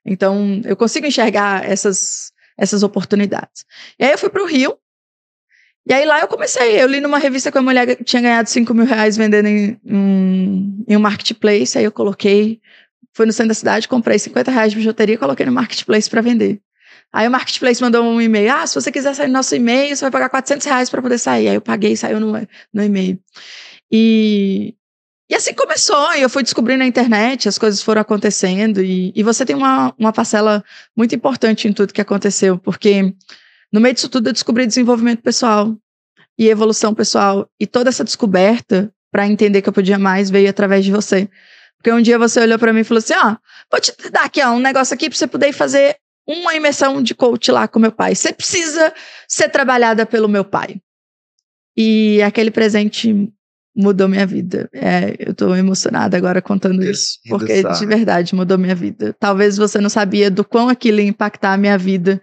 Então, 0.05 0.61
eu 0.63 0.77
consigo 0.77 1.05
enxergar 1.05 1.65
essas, 1.65 2.31
essas 2.57 2.83
oportunidades. 2.83 3.65
E 3.99 4.05
aí 4.05 4.11
eu 4.11 4.17
fui 4.17 4.29
para 4.29 4.43
o 4.43 4.47
Rio, 4.47 4.77
e 5.89 5.93
aí 5.93 6.05
lá 6.05 6.19
eu 6.19 6.27
comecei, 6.27 6.81
eu 6.81 6.87
li 6.87 6.99
numa 6.99 7.17
revista 7.17 7.49
que 7.49 7.57
a 7.57 7.61
mulher 7.61 7.95
tinha 8.03 8.21
ganhado 8.21 8.49
5 8.49 8.73
mil 8.73 8.85
reais 8.85 9.15
vendendo 9.15 9.47
em, 9.47 9.79
um, 9.85 10.83
em 10.85 10.97
um 10.97 10.99
marketplace, 10.99 11.77
aí 11.77 11.85
eu 11.85 11.91
coloquei, 11.93 12.59
fui 13.13 13.25
no 13.25 13.31
centro 13.31 13.49
da 13.49 13.53
cidade, 13.53 13.87
comprei 13.87 14.19
50 14.19 14.51
reais 14.51 14.71
de 14.71 14.77
bijuteria 14.77 15.15
e 15.15 15.17
coloquei 15.17 15.45
no 15.45 15.51
marketplace 15.53 16.09
para 16.09 16.21
vender. 16.21 16.61
Aí 17.13 17.27
o 17.27 17.31
marketplace 17.31 17.81
mandou 17.81 18.03
um 18.03 18.21
e-mail, 18.21 18.53
ah, 18.53 18.67
se 18.67 18.75
você 18.75 18.91
quiser 18.91 19.13
sair 19.15 19.27
no 19.27 19.33
nosso 19.33 19.55
e-mail, 19.55 19.95
você 19.95 20.03
vai 20.05 20.11
pagar 20.11 20.29
400 20.29 20.65
reais 20.65 20.89
para 20.89 21.01
poder 21.01 21.17
sair. 21.17 21.47
Aí 21.47 21.55
eu 21.55 21.61
paguei 21.61 21.95
saiu 21.95 22.19
no, 22.19 22.33
no 22.73 22.83
e-mail. 22.83 23.19
E, 23.91 24.75
e 25.29 25.35
assim 25.35 25.53
começou, 25.53 26.13
e 26.15 26.21
eu 26.21 26.29
fui 26.29 26.43
descobrindo 26.43 26.79
na 26.79 26.85
internet, 26.85 27.47
as 27.47 27.57
coisas 27.57 27.81
foram 27.81 28.01
acontecendo, 28.01 28.81
e, 28.83 29.13
e 29.15 29.23
você 29.23 29.45
tem 29.45 29.55
uma, 29.55 29.93
uma 29.97 30.11
parcela 30.11 30.63
muito 30.95 31.15
importante 31.15 31.67
em 31.67 31.73
tudo 31.73 31.93
que 31.93 32.01
aconteceu, 32.01 32.57
porque 32.57 33.13
no 33.71 33.81
meio 33.81 33.93
disso 33.93 34.09
tudo, 34.09 34.29
eu 34.29 34.33
descobri 34.33 34.65
desenvolvimento 34.65 35.21
pessoal 35.21 35.75
e 36.37 36.47
evolução 36.47 36.93
pessoal. 36.93 37.49
E 37.59 37.67
toda 37.67 37.89
essa 37.89 38.03
descoberta 38.03 38.93
para 39.11 39.27
entender 39.27 39.61
que 39.61 39.69
eu 39.69 39.73
podia 39.73 39.99
mais 39.99 40.29
veio 40.29 40.49
através 40.49 40.85
de 40.85 40.91
você. 40.91 41.29
Porque 41.77 41.91
um 41.91 42.01
dia 42.01 42.17
você 42.17 42.39
olhou 42.39 42.57
para 42.57 42.73
mim 42.73 42.81
e 42.81 42.83
falou 42.83 42.99
assim: 42.99 43.13
ó, 43.13 43.31
oh, 43.31 43.37
vou 43.71 43.81
te 43.81 43.93
dar 44.09 44.25
aqui 44.25 44.41
ó, 44.41 44.51
um 44.51 44.59
negócio 44.59 44.93
aqui 44.93 45.09
para 45.09 45.17
você 45.17 45.27
poder 45.27 45.51
fazer 45.53 45.97
uma 46.27 46.53
imersão 46.53 47.01
de 47.01 47.15
coach 47.15 47.51
lá 47.51 47.67
com 47.67 47.79
meu 47.79 47.91
pai. 47.91 48.13
Você 48.13 48.33
precisa 48.33 48.93
ser 49.27 49.49
trabalhada 49.49 50.05
pelo 50.05 50.27
meu 50.27 50.43
pai. 50.43 50.81
E 51.75 52.21
aquele 52.21 52.51
presente 52.51 53.31
mudou 53.75 54.09
minha 54.09 54.25
vida. 54.25 54.67
É, 54.73 55.15
eu 55.19 55.31
estou 55.31 55.55
emocionada 55.55 56.17
agora 56.17 56.41
contando 56.41 56.83
isso, 56.83 57.19
porque 57.29 57.63
de 57.63 57.85
verdade 57.85 58.35
mudou 58.35 58.57
minha 58.57 58.75
vida. 58.75 59.15
Talvez 59.19 59.55
você 59.55 59.79
não 59.79 59.89
sabia 59.89 60.31
do 60.31 60.43
quão 60.43 60.67
aquilo 60.67 60.99
ia 60.99 61.07
impactar 61.07 61.53
a 61.53 61.57
minha 61.57 61.77
vida 61.77 62.19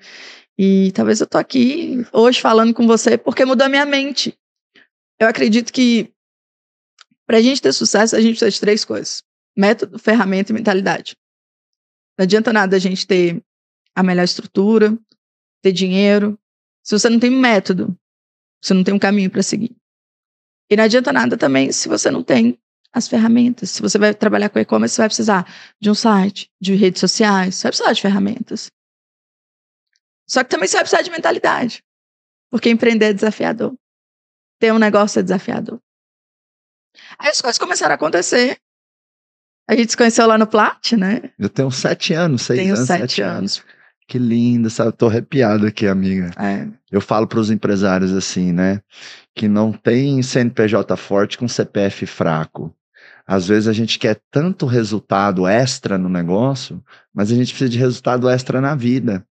e 0.59 0.91
talvez 0.93 1.21
eu 1.21 1.27
tô 1.27 1.39
aqui 1.39 2.05
hoje 2.13 2.41
falando 2.41 2.75
com 2.75 2.87
você 2.87 3.17
porque 3.17 3.45
mudou 3.45 3.67
a 3.67 3.71
minha 3.71 3.87
mente. 3.87 4.37
Eu 5.19 5.29
acredito 5.29 5.73
que 5.73 6.13
para 7.27 7.39
a 7.39 7.43
gente 7.43 7.63
ter 7.63 7.73
sucesso, 7.73 8.17
a 8.17 8.21
gente 8.21 8.33
precisa 8.33 8.51
de 8.51 8.61
três 8.61 8.85
coisas: 8.85 9.23
método, 9.57 9.99
ferramenta 9.99 10.51
e 10.51 10.55
mentalidade. 10.55 11.17
Não 12.19 12.25
adianta 12.25 12.53
nada 12.53 12.77
a 12.77 12.81
gente 12.81 13.07
ter 13.07 13.41
a 13.95 14.03
melhor 14.03 14.25
estrutura, 14.25 14.99
ter 15.63 15.73
dinheiro, 15.73 16.39
se 16.83 16.99
você 16.99 17.09
não 17.09 17.19
tem 17.19 17.31
um 17.31 17.41
método, 17.41 17.97
você 18.63 18.75
não 18.75 18.85
tem 18.85 18.95
um 18.95 18.99
caminho 18.99 19.31
para 19.31 19.43
seguir. 19.43 19.75
E 20.71 20.77
não 20.77 20.85
adianta 20.85 21.13
nada 21.13 21.37
também 21.37 21.73
se 21.73 21.89
você 21.89 22.11
não 22.11 22.23
tem 22.23 22.59
as 22.93 23.09
ferramentas. 23.09 23.71
Se 23.71 23.83
você 23.83 23.99
vai 23.99 24.15
trabalhar 24.15 24.49
com 24.49 24.59
e-commerce, 24.59 24.95
você 24.95 25.03
vai 25.03 25.09
precisar 25.09 25.75
de 25.81 25.91
um 25.91 25.95
site, 25.95 26.51
de 26.61 26.75
redes 26.75 27.01
sociais, 27.01 27.55
você 27.55 27.63
vai 27.65 27.73
precisar 27.73 27.93
de 27.93 28.03
ferramentas. 28.03 28.71
Só 30.29 30.43
que 30.45 30.51
também 30.51 30.69
você 30.69 30.77
vai 30.77 30.85
precisar 30.85 31.03
de 31.03 31.11
mentalidade. 31.11 31.83
Porque 32.51 32.71
empreender 32.71 33.07
é 33.07 33.13
desafiador. 33.13 33.75
Ter 34.61 34.73
um 34.73 34.79
negócio 34.79 35.19
é 35.19 35.23
desafiador. 35.23 35.81
Aí 37.19 37.29
as 37.29 37.41
coisas 37.41 37.59
começaram 37.59 37.93
a 37.93 37.97
acontecer. 37.97 38.59
A 39.69 39.75
gente 39.75 39.91
se 39.91 39.97
conheceu 39.97 40.27
lá 40.27 40.39
no 40.39 40.47
Plat, 40.47 40.93
né? 40.93 41.33
Eu 41.39 41.49
tenho 41.49 41.71
sete 41.71 42.13
anos, 42.13 42.43
seis 42.43 42.61
Tenho 42.61 42.75
anos, 42.75 42.87
sete, 42.87 43.01
sete 43.01 43.23
anos. 43.23 43.65
Que 44.07 44.19
lindo, 44.19 44.69
sabe? 44.69 44.89
Eu 44.89 44.93
tô 44.93 45.07
arrepiado 45.07 45.67
aqui, 45.67 45.87
amiga. 45.87 46.31
É. 46.37 46.69
Eu 46.91 47.01
falo 47.01 47.27
para 47.27 47.41
os 47.41 47.51
empresários 47.51 48.13
assim, 48.13 48.53
né? 48.53 48.81
Que 49.35 49.49
não 49.49 49.73
tem 49.73 50.23
CNPJ 50.23 50.97
forte 50.97 51.39
com 51.39 51.49
CPF 51.49 52.07
fraco. 52.07 52.75
Às 53.27 53.49
vezes 53.49 53.69
a 53.69 53.73
gente 53.73 53.99
quer 53.99 54.21
tanto 54.31 54.67
resultado 54.67 55.47
extra 55.47 55.97
no 55.97 56.11
negócio, 56.11 56.83
mas 57.13 57.33
a 57.33 57.35
gente 57.35 57.49
precisa 57.49 57.71
de 57.71 57.79
resultado 57.79 58.29
extra 58.29 58.61
na 58.61 58.75
vida. 58.75 59.27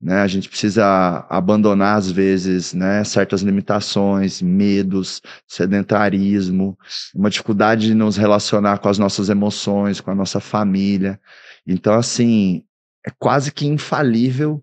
Né? 0.00 0.20
A 0.20 0.26
gente 0.26 0.48
precisa 0.48 1.26
abandonar, 1.28 1.98
às 1.98 2.10
vezes, 2.10 2.72
né, 2.72 3.04
certas 3.04 3.42
limitações, 3.42 4.40
medos, 4.40 5.20
sedentarismo, 5.46 6.78
uma 7.14 7.28
dificuldade 7.28 7.86
de 7.86 7.94
nos 7.94 8.16
relacionar 8.16 8.78
com 8.78 8.88
as 8.88 8.98
nossas 8.98 9.28
emoções, 9.28 10.00
com 10.00 10.10
a 10.10 10.14
nossa 10.14 10.40
família. 10.40 11.20
Então, 11.66 11.94
assim, 11.94 12.64
é 13.06 13.10
quase 13.18 13.52
que 13.52 13.66
infalível 13.66 14.62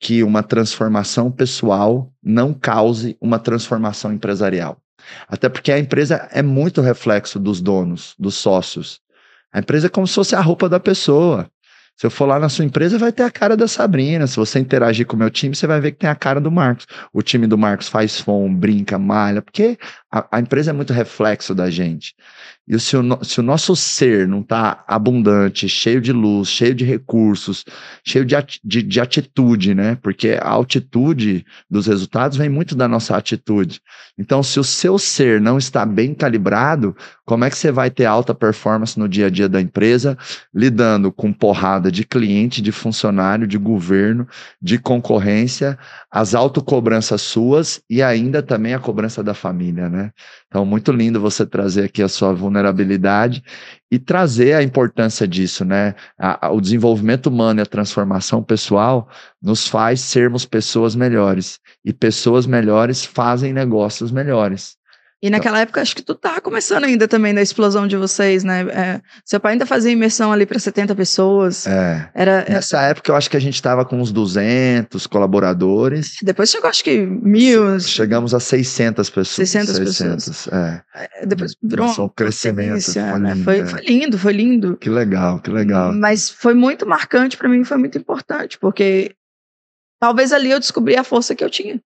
que 0.00 0.22
uma 0.22 0.42
transformação 0.42 1.30
pessoal 1.30 2.12
não 2.22 2.52
cause 2.52 3.16
uma 3.20 3.38
transformação 3.38 4.12
empresarial. 4.12 4.78
Até 5.28 5.48
porque 5.48 5.72
a 5.72 5.78
empresa 5.78 6.28
é 6.32 6.42
muito 6.42 6.80
reflexo 6.80 7.38
dos 7.38 7.60
donos, 7.60 8.14
dos 8.18 8.34
sócios. 8.34 9.00
A 9.52 9.60
empresa 9.60 9.86
é 9.86 9.90
como 9.90 10.06
se 10.06 10.14
fosse 10.14 10.34
a 10.34 10.40
roupa 10.40 10.68
da 10.68 10.80
pessoa. 10.80 11.50
Se 11.96 12.06
eu 12.06 12.10
for 12.10 12.26
lá 12.26 12.38
na 12.38 12.50
sua 12.50 12.64
empresa, 12.64 12.98
vai 12.98 13.10
ter 13.10 13.22
a 13.22 13.30
cara 13.30 13.56
da 13.56 13.66
Sabrina. 13.66 14.26
Se 14.26 14.36
você 14.36 14.58
interagir 14.58 15.06
com 15.06 15.16
o 15.16 15.18
meu 15.18 15.30
time, 15.30 15.56
você 15.56 15.66
vai 15.66 15.80
ver 15.80 15.92
que 15.92 15.98
tem 15.98 16.10
a 16.10 16.14
cara 16.14 16.38
do 16.38 16.50
Marcos. 16.50 16.86
O 17.10 17.22
time 17.22 17.46
do 17.46 17.56
Marcos 17.56 17.88
faz 17.88 18.20
fome, 18.20 18.54
brinca, 18.54 18.98
malha, 18.98 19.40
porque 19.40 19.78
a, 20.12 20.36
a 20.36 20.40
empresa 20.40 20.70
é 20.70 20.74
muito 20.74 20.92
reflexo 20.92 21.54
da 21.54 21.70
gente. 21.70 22.14
E 22.68 22.80
se 22.80 22.96
o, 22.96 23.24
se 23.24 23.38
o 23.38 23.42
nosso 23.44 23.76
ser 23.76 24.26
não 24.26 24.40
está 24.40 24.84
abundante, 24.88 25.68
cheio 25.68 26.00
de 26.00 26.12
luz, 26.12 26.48
cheio 26.48 26.74
de 26.74 26.84
recursos, 26.84 27.64
cheio 28.04 28.24
de, 28.24 28.34
de, 28.64 28.82
de, 28.82 29.00
atitude, 29.00 29.72
né? 29.72 29.96
Porque 30.02 30.36
a 30.40 30.48
altitude 30.48 31.46
dos 31.70 31.86
resultados 31.86 32.36
vem 32.36 32.48
muito 32.48 32.74
da 32.74 32.88
nossa 32.88 33.16
atitude. 33.16 33.80
Então, 34.18 34.42
se 34.42 34.58
o 34.58 34.64
seu 34.64 34.98
ser 34.98 35.40
não 35.40 35.58
está 35.58 35.86
bem 35.86 36.12
calibrado, 36.12 36.96
como 37.24 37.44
é 37.44 37.50
que 37.50 37.56
você 37.56 37.70
vai 37.70 37.88
ter 37.88 38.04
alta 38.04 38.34
performance 38.34 38.98
no 38.98 39.08
dia 39.08 39.26
a 39.26 39.30
dia 39.30 39.48
da 39.48 39.60
empresa, 39.60 40.18
lidando 40.52 41.12
com 41.12 41.32
porrada 41.32 41.92
de 41.92 42.04
cliente, 42.04 42.60
de 42.60 42.72
funcionário, 42.72 43.46
de 43.46 43.58
governo, 43.58 44.26
de 44.60 44.76
concorrência, 44.76 45.78
as 46.10 46.34
autocobranças 46.34 47.22
suas 47.22 47.80
e 47.88 48.02
ainda 48.02 48.42
também 48.42 48.74
a 48.74 48.78
cobrança 48.80 49.22
da 49.22 49.34
família, 49.34 49.88
né? 49.88 50.10
Então, 50.56 50.64
muito 50.64 50.90
lindo 50.90 51.20
você 51.20 51.44
trazer 51.44 51.84
aqui 51.84 52.02
a 52.02 52.08
sua 52.08 52.32
vulnerabilidade 52.32 53.44
e 53.90 53.98
trazer 53.98 54.54
a 54.54 54.62
importância 54.62 55.28
disso, 55.28 55.66
né? 55.66 55.94
A, 56.18 56.46
a, 56.46 56.50
o 56.50 56.62
desenvolvimento 56.62 57.26
humano 57.26 57.60
e 57.60 57.62
a 57.62 57.66
transformação 57.66 58.42
pessoal 58.42 59.06
nos 59.42 59.68
faz 59.68 60.00
sermos 60.00 60.46
pessoas 60.46 60.96
melhores. 60.96 61.60
E 61.84 61.92
pessoas 61.92 62.46
melhores 62.46 63.04
fazem 63.04 63.52
negócios 63.52 64.10
melhores. 64.10 64.78
E 65.22 65.30
naquela 65.30 65.60
época, 65.60 65.80
acho 65.80 65.96
que 65.96 66.02
tu 66.02 66.14
tá 66.14 66.40
começando 66.42 66.84
ainda 66.84 67.08
também 67.08 67.34
da 67.34 67.40
explosão 67.40 67.86
de 67.86 67.96
vocês, 67.96 68.44
né? 68.44 68.60
É, 68.68 69.00
seu 69.24 69.40
pai 69.40 69.52
ainda 69.52 69.64
fazia 69.64 69.90
imersão 69.90 70.30
ali 70.30 70.44
para 70.44 70.58
70 70.58 70.94
pessoas. 70.94 71.66
É. 71.66 72.10
Era, 72.14 72.44
Nessa 72.46 72.82
época, 72.82 73.10
eu 73.10 73.16
acho 73.16 73.30
que 73.30 73.36
a 73.36 73.40
gente 73.40 73.54
estava 73.54 73.84
com 73.84 73.98
uns 73.98 74.12
200 74.12 75.06
colaboradores. 75.06 76.16
Depois 76.22 76.50
chegou, 76.50 76.68
acho 76.68 76.84
que 76.84 76.98
mil. 76.98 77.80
Chegamos 77.80 78.34
a 78.34 78.40
600 78.40 79.08
pessoas. 79.08 79.48
600, 79.48 79.76
600. 79.76 80.28
pessoas. 80.28 80.48
É. 80.48 81.26
Depois 81.26 81.56
virou 81.62 81.88
um 81.98 82.08
crescimento. 82.10 82.82
Foi, 82.82 82.92
foi, 82.92 83.18
né? 83.18 83.32
lindo, 83.32 83.44
foi, 83.44 83.58
é. 83.58 83.66
foi 83.66 83.80
lindo, 83.80 84.18
foi 84.18 84.32
lindo. 84.34 84.76
Que 84.76 84.90
legal, 84.90 85.40
que 85.40 85.50
legal. 85.50 85.94
Mas 85.94 86.28
foi 86.28 86.52
muito 86.52 86.86
marcante 86.86 87.38
para 87.38 87.48
mim, 87.48 87.64
foi 87.64 87.78
muito 87.78 87.96
importante, 87.96 88.58
porque 88.58 89.14
talvez 89.98 90.30
ali 90.32 90.50
eu 90.50 90.60
descobri 90.60 90.94
a 90.94 91.02
força 91.02 91.34
que 91.34 91.42
eu 91.42 91.48
tinha. 91.48 91.80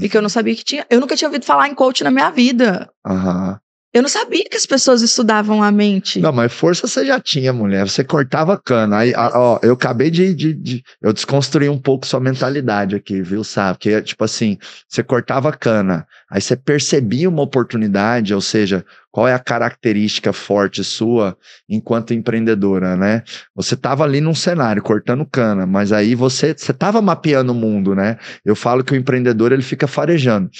E 0.00 0.08
que 0.08 0.16
eu 0.16 0.22
não 0.22 0.28
sabia 0.28 0.54
que 0.54 0.64
tinha. 0.64 0.86
Eu 0.88 1.00
nunca 1.00 1.16
tinha 1.16 1.28
ouvido 1.28 1.44
falar 1.44 1.68
em 1.68 1.74
coach 1.74 2.02
na 2.02 2.10
minha 2.10 2.30
vida. 2.30 2.90
Aham. 3.06 3.58
Eu 3.94 4.02
não 4.02 4.08
sabia 4.08 4.44
que 4.50 4.56
as 4.56 4.66
pessoas 4.66 5.02
estudavam 5.02 5.62
a 5.62 5.70
mente. 5.70 6.18
Não, 6.18 6.32
mas 6.32 6.52
força 6.52 6.88
você 6.88 7.06
já 7.06 7.20
tinha, 7.20 7.52
mulher. 7.52 7.88
Você 7.88 8.02
cortava 8.02 8.58
cana. 8.58 8.98
Aí, 8.98 9.12
ó, 9.16 9.60
eu 9.62 9.74
acabei 9.74 10.10
de, 10.10 10.34
de, 10.34 10.52
de- 10.52 10.82
Eu 11.00 11.12
desconstruí 11.12 11.68
um 11.68 11.78
pouco 11.78 12.04
sua 12.04 12.18
mentalidade 12.18 12.96
aqui, 12.96 13.22
viu, 13.22 13.44
sabe? 13.44 13.78
Porque, 13.78 14.02
tipo 14.02 14.24
assim, 14.24 14.58
você 14.88 15.00
cortava 15.04 15.52
cana, 15.52 16.04
aí 16.28 16.40
você 16.40 16.56
percebia 16.56 17.28
uma 17.28 17.42
oportunidade, 17.42 18.34
ou 18.34 18.40
seja, 18.40 18.84
qual 19.12 19.28
é 19.28 19.32
a 19.32 19.38
característica 19.38 20.32
forte 20.32 20.82
sua 20.82 21.36
enquanto 21.68 22.12
empreendedora, 22.12 22.96
né? 22.96 23.22
Você 23.54 23.76
tava 23.76 24.02
ali 24.02 24.20
num 24.20 24.34
cenário, 24.34 24.82
cortando 24.82 25.24
cana, 25.24 25.66
mas 25.66 25.92
aí 25.92 26.16
você, 26.16 26.52
você 26.52 26.72
tava 26.72 27.00
mapeando 27.00 27.52
o 27.52 27.54
mundo, 27.54 27.94
né? 27.94 28.18
Eu 28.44 28.56
falo 28.56 28.82
que 28.82 28.92
o 28.92 28.96
empreendedor, 28.96 29.52
ele 29.52 29.62
fica 29.62 29.86
farejando. 29.86 30.50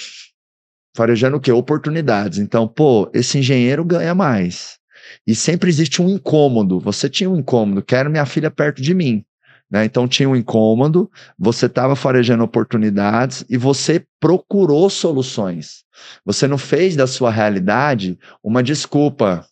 Farejando 0.95 1.37
o 1.37 1.39
quê? 1.41 1.51
Oportunidades. 1.51 2.39
Então, 2.39 2.67
pô, 2.67 3.09
esse 3.13 3.37
engenheiro 3.37 3.83
ganha 3.83 4.15
mais. 4.15 4.79
E 5.27 5.35
sempre 5.35 5.69
existe 5.69 6.01
um 6.01 6.09
incômodo. 6.09 6.79
Você 6.79 7.09
tinha 7.09 7.29
um 7.29 7.37
incômodo, 7.37 7.83
quero 7.83 8.09
minha 8.09 8.25
filha 8.25 8.49
perto 8.49 8.81
de 8.81 8.93
mim. 8.93 9.23
Né? 9.69 9.83
Então 9.83 10.07
tinha 10.07 10.29
um 10.29 10.35
incômodo, 10.35 11.09
você 11.37 11.65
estava 11.65 11.95
farejando 11.95 12.43
oportunidades 12.43 13.43
e 13.49 13.57
você 13.57 14.05
procurou 14.19 14.89
soluções. 14.89 15.83
Você 16.23 16.47
não 16.47 16.57
fez 16.57 16.95
da 16.95 17.07
sua 17.07 17.31
realidade 17.31 18.17
uma 18.43 18.63
desculpa. 18.63 19.45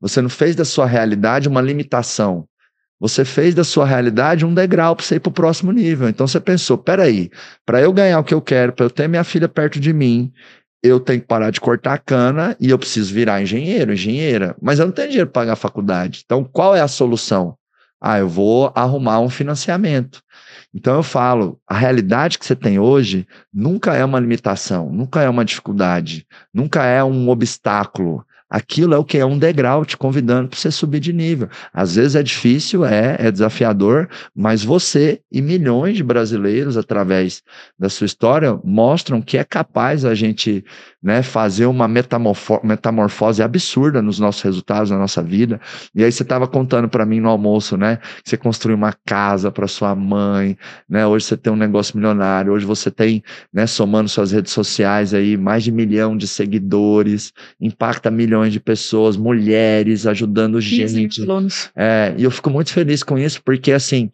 Você 0.00 0.22
não 0.22 0.30
fez 0.30 0.56
da 0.56 0.64
sua 0.64 0.86
realidade 0.86 1.48
uma 1.48 1.60
limitação. 1.60 2.46
Você 3.00 3.24
fez 3.24 3.54
da 3.54 3.62
sua 3.62 3.84
realidade 3.84 4.44
um 4.44 4.54
degrau 4.54 4.96
para 4.96 5.04
você 5.04 5.16
ir 5.16 5.20
para 5.20 5.30
o 5.30 5.32
próximo 5.32 5.70
nível. 5.70 6.08
Então 6.08 6.26
você 6.26 6.40
pensou: 6.40 6.76
peraí, 6.78 7.30
para 7.64 7.80
eu 7.80 7.92
ganhar 7.92 8.18
o 8.18 8.24
que 8.24 8.34
eu 8.34 8.42
quero, 8.42 8.72
para 8.72 8.86
eu 8.86 8.90
ter 8.90 9.08
minha 9.08 9.22
filha 9.22 9.48
perto 9.48 9.78
de 9.78 9.92
mim, 9.92 10.32
eu 10.82 11.00
tenho 11.00 11.20
que 11.20 11.26
parar 11.26 11.50
de 11.50 11.60
cortar 11.60 11.94
a 11.94 11.98
cana 11.98 12.56
e 12.60 12.70
eu 12.70 12.78
preciso 12.78 13.12
virar 13.12 13.42
engenheiro, 13.42 13.92
engenheira. 13.92 14.56
Mas 14.60 14.78
eu 14.78 14.86
não 14.86 14.92
tenho 14.92 15.08
dinheiro 15.08 15.30
para 15.30 15.42
pagar 15.42 15.52
a 15.54 15.56
faculdade. 15.56 16.22
Então, 16.24 16.44
qual 16.44 16.74
é 16.74 16.80
a 16.80 16.88
solução? 16.88 17.56
Ah, 18.00 18.18
eu 18.18 18.28
vou 18.28 18.72
arrumar 18.74 19.20
um 19.20 19.28
financiamento. 19.28 20.22
Então 20.72 20.94
eu 20.96 21.02
falo, 21.02 21.58
a 21.66 21.76
realidade 21.76 22.38
que 22.38 22.46
você 22.46 22.54
tem 22.54 22.78
hoje 22.78 23.26
nunca 23.52 23.94
é 23.94 24.04
uma 24.04 24.20
limitação, 24.20 24.90
nunca 24.92 25.20
é 25.20 25.28
uma 25.28 25.44
dificuldade, 25.44 26.26
nunca 26.54 26.84
é 26.84 27.02
um 27.02 27.28
obstáculo. 27.28 28.24
Aquilo 28.50 28.94
é 28.94 28.98
o 28.98 29.04
que 29.04 29.18
é 29.18 29.26
um 29.26 29.38
degrau 29.38 29.84
te 29.84 29.96
convidando 29.96 30.48
para 30.48 30.58
você 30.58 30.70
subir 30.70 31.00
de 31.00 31.12
nível. 31.12 31.48
Às 31.72 31.96
vezes 31.96 32.14
é 32.14 32.22
difícil, 32.22 32.84
é, 32.84 33.16
é 33.18 33.30
desafiador, 33.30 34.08
mas 34.34 34.64
você 34.64 35.20
e 35.30 35.42
milhões 35.42 35.96
de 35.96 36.02
brasileiros, 36.02 36.76
através 36.76 37.42
da 37.78 37.88
sua 37.88 38.06
história, 38.06 38.58
mostram 38.64 39.20
que 39.20 39.36
é 39.36 39.44
capaz 39.44 40.04
a 40.04 40.14
gente 40.14 40.64
né, 41.02 41.22
fazer 41.22 41.66
uma 41.66 41.86
metamorfo 41.86 42.60
metamorfose 42.64 43.42
absurda 43.42 44.02
nos 44.02 44.18
nossos 44.18 44.42
resultados, 44.42 44.90
na 44.90 44.98
nossa 44.98 45.22
vida. 45.22 45.60
E 45.94 46.02
aí 46.02 46.10
você 46.10 46.22
estava 46.22 46.46
contando 46.46 46.88
para 46.88 47.06
mim 47.06 47.20
no 47.20 47.28
almoço, 47.28 47.76
né, 47.76 47.98
que 48.22 48.30
você 48.30 48.36
construiu 48.36 48.76
uma 48.76 48.92
casa 49.06 49.50
para 49.50 49.68
sua 49.68 49.94
mãe, 49.94 50.56
né, 50.88 51.06
hoje 51.06 51.26
você 51.26 51.36
tem 51.36 51.52
um 51.52 51.56
negócio 51.56 51.96
milionário, 51.96 52.52
hoje 52.52 52.66
você 52.66 52.90
tem, 52.90 53.22
né, 53.52 53.66
somando 53.66 54.08
suas 54.08 54.32
redes 54.32 54.52
sociais 54.52 55.14
aí, 55.14 55.36
mais 55.36 55.62
de 55.62 55.70
milhão 55.70 56.16
de 56.16 56.26
seguidores, 56.26 57.32
impacta 57.60 58.10
milhões 58.10 58.37
de 58.46 58.60
pessoas, 58.60 59.16
mulheres, 59.16 60.06
ajudando 60.06 60.58
15 60.58 60.94
mil 60.94 61.10
gente. 61.10 61.20
É, 61.74 62.14
e 62.16 62.24
eu 62.24 62.30
fico 62.30 62.50
muito 62.50 62.72
feliz 62.72 63.02
com 63.02 63.18
isso, 63.18 63.42
porque 63.42 63.72
assim, 63.72 64.10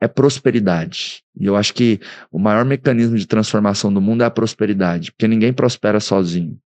é 0.00 0.08
prosperidade. 0.08 1.22
E 1.38 1.46
eu 1.46 1.56
acho 1.56 1.74
que 1.74 2.00
o 2.32 2.38
maior 2.38 2.64
mecanismo 2.64 3.16
de 3.16 3.26
transformação 3.26 3.92
do 3.92 4.00
mundo 4.00 4.22
é 4.22 4.26
a 4.26 4.30
prosperidade, 4.30 5.12
porque 5.12 5.28
ninguém 5.28 5.52
prospera 5.52 6.00
sozinho. 6.00 6.58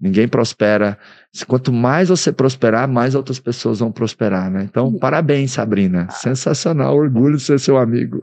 Ninguém 0.00 0.26
prospera. 0.26 0.98
Quanto 1.46 1.70
mais 1.70 2.08
você 2.08 2.32
prosperar, 2.32 2.88
mais 2.88 3.14
outras 3.14 3.38
pessoas 3.38 3.80
vão 3.80 3.92
prosperar, 3.92 4.50
né? 4.50 4.64
Então, 4.64 4.98
parabéns, 4.98 5.52
Sabrina. 5.52 6.08
Sensacional, 6.10 6.96
orgulho 6.96 7.36
de 7.36 7.42
ser 7.42 7.60
seu 7.60 7.76
amigo. 7.76 8.18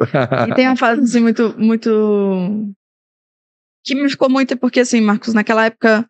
E 0.49 0.55
tem 0.55 0.67
uma 0.67 0.75
fase 0.75 1.01
assim 1.01 1.21
muito, 1.21 1.53
muito. 1.55 2.73
que 3.85 3.93
me 3.93 4.09
ficou 4.09 4.27
muito, 4.27 4.57
porque 4.57 4.79
assim, 4.79 5.01
Marcos, 5.01 5.35
naquela 5.35 5.65
época 5.65 6.09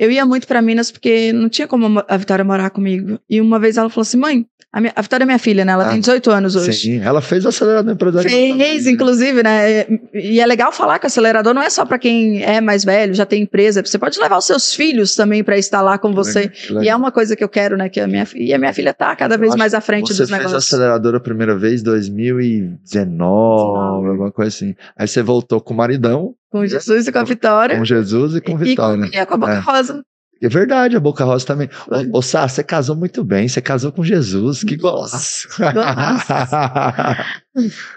eu 0.00 0.10
ia 0.10 0.24
muito 0.24 0.46
para 0.46 0.62
Minas 0.62 0.90
porque 0.90 1.30
não 1.30 1.50
tinha 1.50 1.68
como 1.68 2.02
a 2.08 2.16
Vitória 2.16 2.42
morar 2.42 2.70
comigo. 2.70 3.20
E 3.28 3.38
uma 3.38 3.58
vez 3.60 3.76
ela 3.76 3.90
falou 3.90 4.00
assim: 4.00 4.16
mãe, 4.16 4.46
a, 4.72 4.80
minha, 4.80 4.92
a 4.94 5.02
Vitória 5.02 5.24
é 5.24 5.26
minha 5.26 5.38
filha, 5.38 5.64
né? 5.64 5.72
Ela 5.72 5.86
Ah, 5.86 5.90
tem 5.90 6.00
18 6.00 6.30
anos 6.30 6.54
hoje. 6.54 6.72
Sim, 6.72 7.00
ela 7.00 7.20
fez 7.20 7.44
o 7.44 7.48
acelerador 7.48 7.92
empresarial. 7.92 8.56
Fez, 8.56 8.86
inclusive, 8.86 9.42
né? 9.42 9.84
E 10.14 10.40
é 10.40 10.46
legal 10.46 10.70
falar 10.70 10.98
que 10.98 11.06
o 11.06 11.08
acelerador 11.08 11.52
não 11.52 11.62
é 11.62 11.68
só 11.68 11.84
para 11.84 11.98
quem 11.98 12.42
é 12.42 12.60
mais 12.60 12.84
velho, 12.84 13.12
já 13.12 13.26
tem 13.26 13.42
empresa. 13.42 13.82
Você 13.84 13.98
pode 13.98 14.18
levar 14.20 14.38
os 14.38 14.44
seus 14.44 14.72
filhos 14.74 15.14
também 15.16 15.42
para 15.42 15.58
estar 15.58 15.82
lá 15.82 15.98
com 15.98 16.12
você. 16.12 16.52
Legal. 16.68 16.84
E 16.84 16.88
é 16.88 16.94
uma 16.94 17.10
coisa 17.10 17.34
que 17.34 17.42
eu 17.42 17.48
quero, 17.48 17.76
né? 17.76 17.88
Que 17.88 17.98
a 18.00 18.06
minha, 18.06 18.26
e 18.34 18.54
a 18.54 18.58
minha 18.58 18.72
filha 18.72 18.94
tá 18.94 19.14
cada 19.16 19.36
vez 19.36 19.56
mais 19.56 19.74
à 19.74 19.80
frente 19.80 20.14
Você 20.14 20.22
dos 20.22 20.28
fez 20.28 20.30
o 20.30 20.42
negócios. 20.44 20.64
acelerador 20.72 21.14
a 21.16 21.20
primeira 21.20 21.56
vez 21.56 21.80
em 21.80 21.84
2019, 21.84 24.08
alguma 24.08 24.30
coisa 24.32 24.48
assim. 24.48 24.74
Aí 24.96 25.06
você 25.08 25.22
voltou 25.22 25.60
com 25.60 25.74
o 25.74 25.76
maridão, 25.76 26.34
Com 26.50 26.64
Jesus 26.66 27.06
e 27.06 27.12
com 27.12 27.18
a 27.18 27.24
Vitória. 27.24 27.76
Com 27.76 27.84
Jesus 27.84 28.36
e 28.36 28.40
com 28.40 28.56
Vitória. 28.56 29.08
E, 29.12 29.16
e 29.18 29.26
com 29.26 29.34
a 29.34 29.36
Boca 29.36 29.52
é. 29.52 29.58
Rosa. 29.58 30.02
É 30.42 30.48
verdade, 30.48 30.96
a 30.96 31.00
Boca 31.00 31.22
Rosa 31.22 31.44
também. 31.44 31.68
Ô, 32.12 32.18
ô 32.18 32.22
Sá, 32.22 32.48
você 32.48 32.64
casou 32.64 32.96
muito 32.96 33.22
bem, 33.22 33.46
você 33.46 33.60
casou 33.60 33.92
com 33.92 34.02
Jesus, 34.02 34.64
que 34.64 34.74
golaço. 34.74 35.48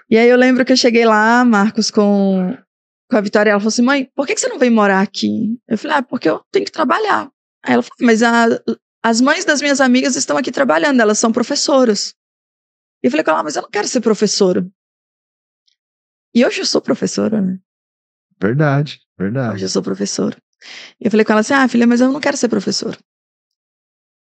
e 0.09 0.17
aí 0.17 0.27
eu 0.27 0.35
lembro 0.37 0.65
que 0.65 0.73
eu 0.73 0.77
cheguei 0.77 1.05
lá, 1.05 1.45
Marcos, 1.45 1.89
com, 1.89 2.57
com 3.09 3.17
a 3.17 3.21
Vitória, 3.21 3.51
ela 3.51 3.59
falou 3.61 3.69
assim, 3.69 3.81
mãe, 3.81 4.11
por 4.13 4.27
que, 4.27 4.33
que 4.33 4.41
você 4.41 4.49
não 4.49 4.59
vem 4.59 4.69
morar 4.69 5.01
aqui? 5.01 5.57
Eu 5.67 5.77
falei, 5.77 5.97
ah, 5.97 6.03
porque 6.03 6.29
eu 6.29 6.41
tenho 6.51 6.65
que 6.65 6.71
trabalhar. 6.71 7.29
Aí 7.63 7.75
ela 7.75 7.83
falou, 7.83 7.95
mas 8.01 8.21
a, 8.21 8.47
as 9.01 9.21
mães 9.21 9.45
das 9.45 9.61
minhas 9.61 9.79
amigas 9.79 10.17
estão 10.17 10.35
aqui 10.37 10.51
trabalhando, 10.51 10.99
elas 10.99 11.19
são 11.19 11.31
professoras. 11.31 12.13
E 13.01 13.07
eu 13.07 13.11
falei 13.11 13.23
com 13.23 13.31
ela, 13.31 13.39
ah, 13.39 13.43
mas 13.43 13.55
eu 13.55 13.61
não 13.61 13.69
quero 13.69 13.87
ser 13.87 14.01
professora. 14.01 14.67
E 16.35 16.45
hoje 16.45 16.59
eu 16.61 16.65
sou 16.65 16.81
professora, 16.81 17.41
né? 17.41 17.57
Verdade, 18.41 18.99
verdade. 19.17 19.55
Hoje 19.55 19.65
eu 19.65 19.69
sou 19.69 19.81
professora. 19.81 20.35
E 20.99 21.05
eu 21.05 21.11
falei 21.11 21.25
com 21.25 21.31
ela 21.31 21.41
assim: 21.41 21.53
ah, 21.53 21.67
filha, 21.67 21.87
mas 21.87 22.01
eu 22.01 22.11
não 22.11 22.19
quero 22.19 22.37
ser 22.37 22.49
professora. 22.49 22.97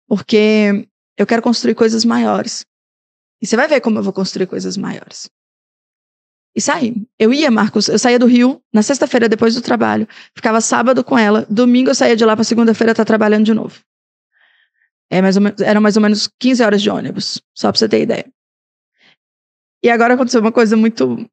Porque 0.09 0.86
eu 1.16 1.26
quero 1.26 1.43
construir 1.43 1.74
coisas 1.74 2.05
maiores. 2.05 2.64
E 3.41 3.47
você 3.47 3.57
vai 3.57 3.68
ver 3.68 3.80
como 3.80 3.99
eu 3.99 4.03
vou 4.03 4.12
construir 4.12 4.47
coisas 4.47 4.76
maiores. 4.76 5.30
E 6.55 6.61
saí. 6.61 6.95
Eu 7.18 7.32
ia, 7.32 7.51
Marcos, 7.51 7.88
eu 7.88 7.99
saía 7.99 8.18
do 8.18 8.26
Rio 8.26 8.62
na 8.72 8.82
sexta-feira 8.82 9.28
depois 9.28 9.55
do 9.55 9.62
trabalho, 9.62 10.09
ficava 10.34 10.61
sábado 10.61 11.05
com 11.05 11.16
ela, 11.16 11.47
domingo 11.49 11.91
eu 11.91 11.95
saía 11.95 12.16
de 12.16 12.24
lá 12.24 12.34
para 12.34 12.45
segunda-feira 12.45 12.93
estar 12.93 13.05
tá 13.05 13.07
trabalhando 13.07 13.45
de 13.45 13.55
novo. 13.55 13.80
É 15.09 15.22
mais 15.22 15.36
ou 15.36 15.43
menos, 15.43 15.61
eram 15.61 15.80
mais 15.80 15.97
ou 15.97 16.03
menos 16.03 16.28
15 16.38 16.62
horas 16.62 16.82
de 16.82 16.91
ônibus, 16.91 17.41
só 17.55 17.70
para 17.70 17.78
você 17.78 17.88
ter 17.88 18.03
ideia. 18.03 18.32
E 19.82 19.88
agora 19.91 20.14
aconteceu 20.14 20.41
uma 20.41 20.53
coisa 20.53 20.76
muito 20.76 21.28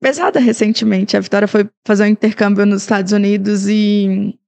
pesada 0.00 0.40
recentemente. 0.40 1.16
A 1.16 1.20
Vitória 1.20 1.48
foi 1.48 1.68
fazer 1.86 2.04
um 2.04 2.08
intercâmbio 2.08 2.66
nos 2.66 2.82
Estados 2.82 3.12
Unidos 3.12 3.66
e 3.68 4.38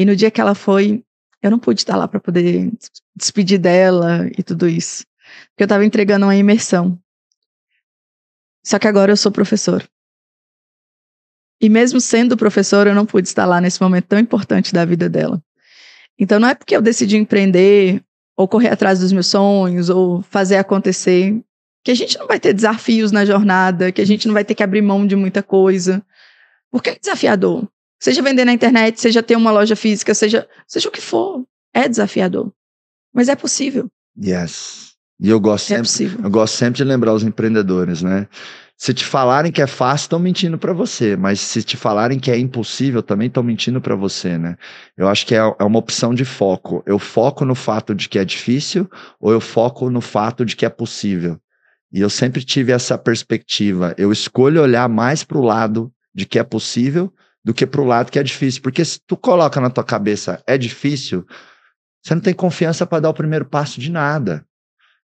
e 0.00 0.04
no 0.06 0.16
dia 0.16 0.30
que 0.30 0.40
ela 0.40 0.54
foi, 0.54 1.04
eu 1.42 1.50
não 1.50 1.58
pude 1.58 1.82
estar 1.82 1.94
lá 1.94 2.08
para 2.08 2.18
poder 2.18 2.72
despedir 3.14 3.58
dela 3.58 4.26
e 4.38 4.42
tudo 4.42 4.66
isso. 4.66 5.04
Porque 5.50 5.62
eu 5.62 5.66
estava 5.66 5.84
entregando 5.84 6.24
uma 6.24 6.34
imersão. 6.34 6.98
Só 8.64 8.78
que 8.78 8.88
agora 8.88 9.12
eu 9.12 9.16
sou 9.18 9.30
professor. 9.30 9.86
E 11.60 11.68
mesmo 11.68 12.00
sendo 12.00 12.34
professor, 12.34 12.86
eu 12.86 12.94
não 12.94 13.04
pude 13.04 13.28
estar 13.28 13.44
lá 13.44 13.60
nesse 13.60 13.78
momento 13.78 14.06
tão 14.06 14.18
importante 14.18 14.72
da 14.72 14.86
vida 14.86 15.06
dela. 15.06 15.38
Então 16.18 16.40
não 16.40 16.48
é 16.48 16.54
porque 16.54 16.74
eu 16.74 16.80
decidi 16.80 17.18
empreender 17.18 18.02
ou 18.34 18.48
correr 18.48 18.70
atrás 18.70 19.00
dos 19.00 19.12
meus 19.12 19.26
sonhos 19.26 19.90
ou 19.90 20.22
fazer 20.22 20.56
acontecer 20.56 21.38
que 21.84 21.90
a 21.90 21.94
gente 21.94 22.18
não 22.18 22.26
vai 22.26 22.40
ter 22.40 22.54
desafios 22.54 23.12
na 23.12 23.26
jornada, 23.26 23.92
que 23.92 24.00
a 24.00 24.06
gente 24.06 24.26
não 24.26 24.32
vai 24.32 24.46
ter 24.46 24.54
que 24.54 24.62
abrir 24.62 24.80
mão 24.80 25.06
de 25.06 25.14
muita 25.14 25.42
coisa. 25.42 26.02
Porque 26.70 26.88
é 26.88 26.98
desafiador. 26.98 27.68
Seja 28.00 28.22
vender 28.22 28.46
na 28.46 28.52
internet, 28.52 28.98
seja 28.98 29.22
ter 29.22 29.36
uma 29.36 29.50
loja 29.50 29.76
física, 29.76 30.14
seja, 30.14 30.48
seja 30.66 30.88
o 30.88 30.92
que 30.92 31.02
for. 31.02 31.44
É 31.74 31.86
desafiador. 31.86 32.50
Mas 33.12 33.28
é 33.28 33.36
possível. 33.36 33.88
Yes. 34.18 34.94
E 35.20 35.28
eu 35.28 35.38
gosto, 35.38 35.70
é 35.74 35.84
sempre, 35.84 36.24
eu 36.24 36.30
gosto 36.30 36.56
sempre 36.56 36.78
de 36.78 36.84
lembrar 36.84 37.12
os 37.12 37.22
empreendedores, 37.22 38.02
né? 38.02 38.26
Se 38.74 38.94
te 38.94 39.04
falarem 39.04 39.52
que 39.52 39.60
é 39.60 39.66
fácil, 39.66 40.06
estão 40.06 40.18
mentindo 40.18 40.56
para 40.56 40.72
você. 40.72 41.14
Mas 41.14 41.38
se 41.38 41.62
te 41.62 41.76
falarem 41.76 42.18
que 42.18 42.30
é 42.30 42.38
impossível, 42.38 43.02
também 43.02 43.28
estão 43.28 43.42
mentindo 43.42 43.78
para 43.78 43.94
você, 43.94 44.38
né? 44.38 44.56
Eu 44.96 45.06
acho 45.06 45.26
que 45.26 45.34
é, 45.34 45.38
é 45.38 45.64
uma 45.64 45.78
opção 45.78 46.14
de 46.14 46.24
foco. 46.24 46.82
Eu 46.86 46.98
foco 46.98 47.44
no 47.44 47.54
fato 47.54 47.94
de 47.94 48.08
que 48.08 48.18
é 48.18 48.24
difícil 48.24 48.88
ou 49.20 49.30
eu 49.30 49.40
foco 49.42 49.90
no 49.90 50.00
fato 50.00 50.46
de 50.46 50.56
que 50.56 50.64
é 50.64 50.70
possível. 50.70 51.38
E 51.92 52.00
eu 52.00 52.08
sempre 52.08 52.42
tive 52.42 52.72
essa 52.72 52.96
perspectiva. 52.96 53.94
Eu 53.98 54.10
escolho 54.10 54.62
olhar 54.62 54.88
mais 54.88 55.22
para 55.22 55.36
o 55.36 55.42
lado 55.42 55.92
de 56.14 56.24
que 56.24 56.38
é 56.38 56.42
possível 56.42 57.12
do 57.44 57.54
que 57.54 57.66
para 57.66 57.80
o 57.80 57.84
lado 57.84 58.10
que 58.10 58.18
é 58.18 58.22
difícil. 58.22 58.62
Porque 58.62 58.84
se 58.84 59.00
tu 59.06 59.16
coloca 59.16 59.60
na 59.60 59.70
tua 59.70 59.84
cabeça 59.84 60.42
é 60.46 60.56
difícil, 60.58 61.26
você 62.02 62.14
não 62.14 62.22
tem 62.22 62.34
confiança 62.34 62.86
para 62.86 63.00
dar 63.00 63.10
o 63.10 63.14
primeiro 63.14 63.44
passo 63.44 63.80
de 63.80 63.90
nada. 63.90 64.44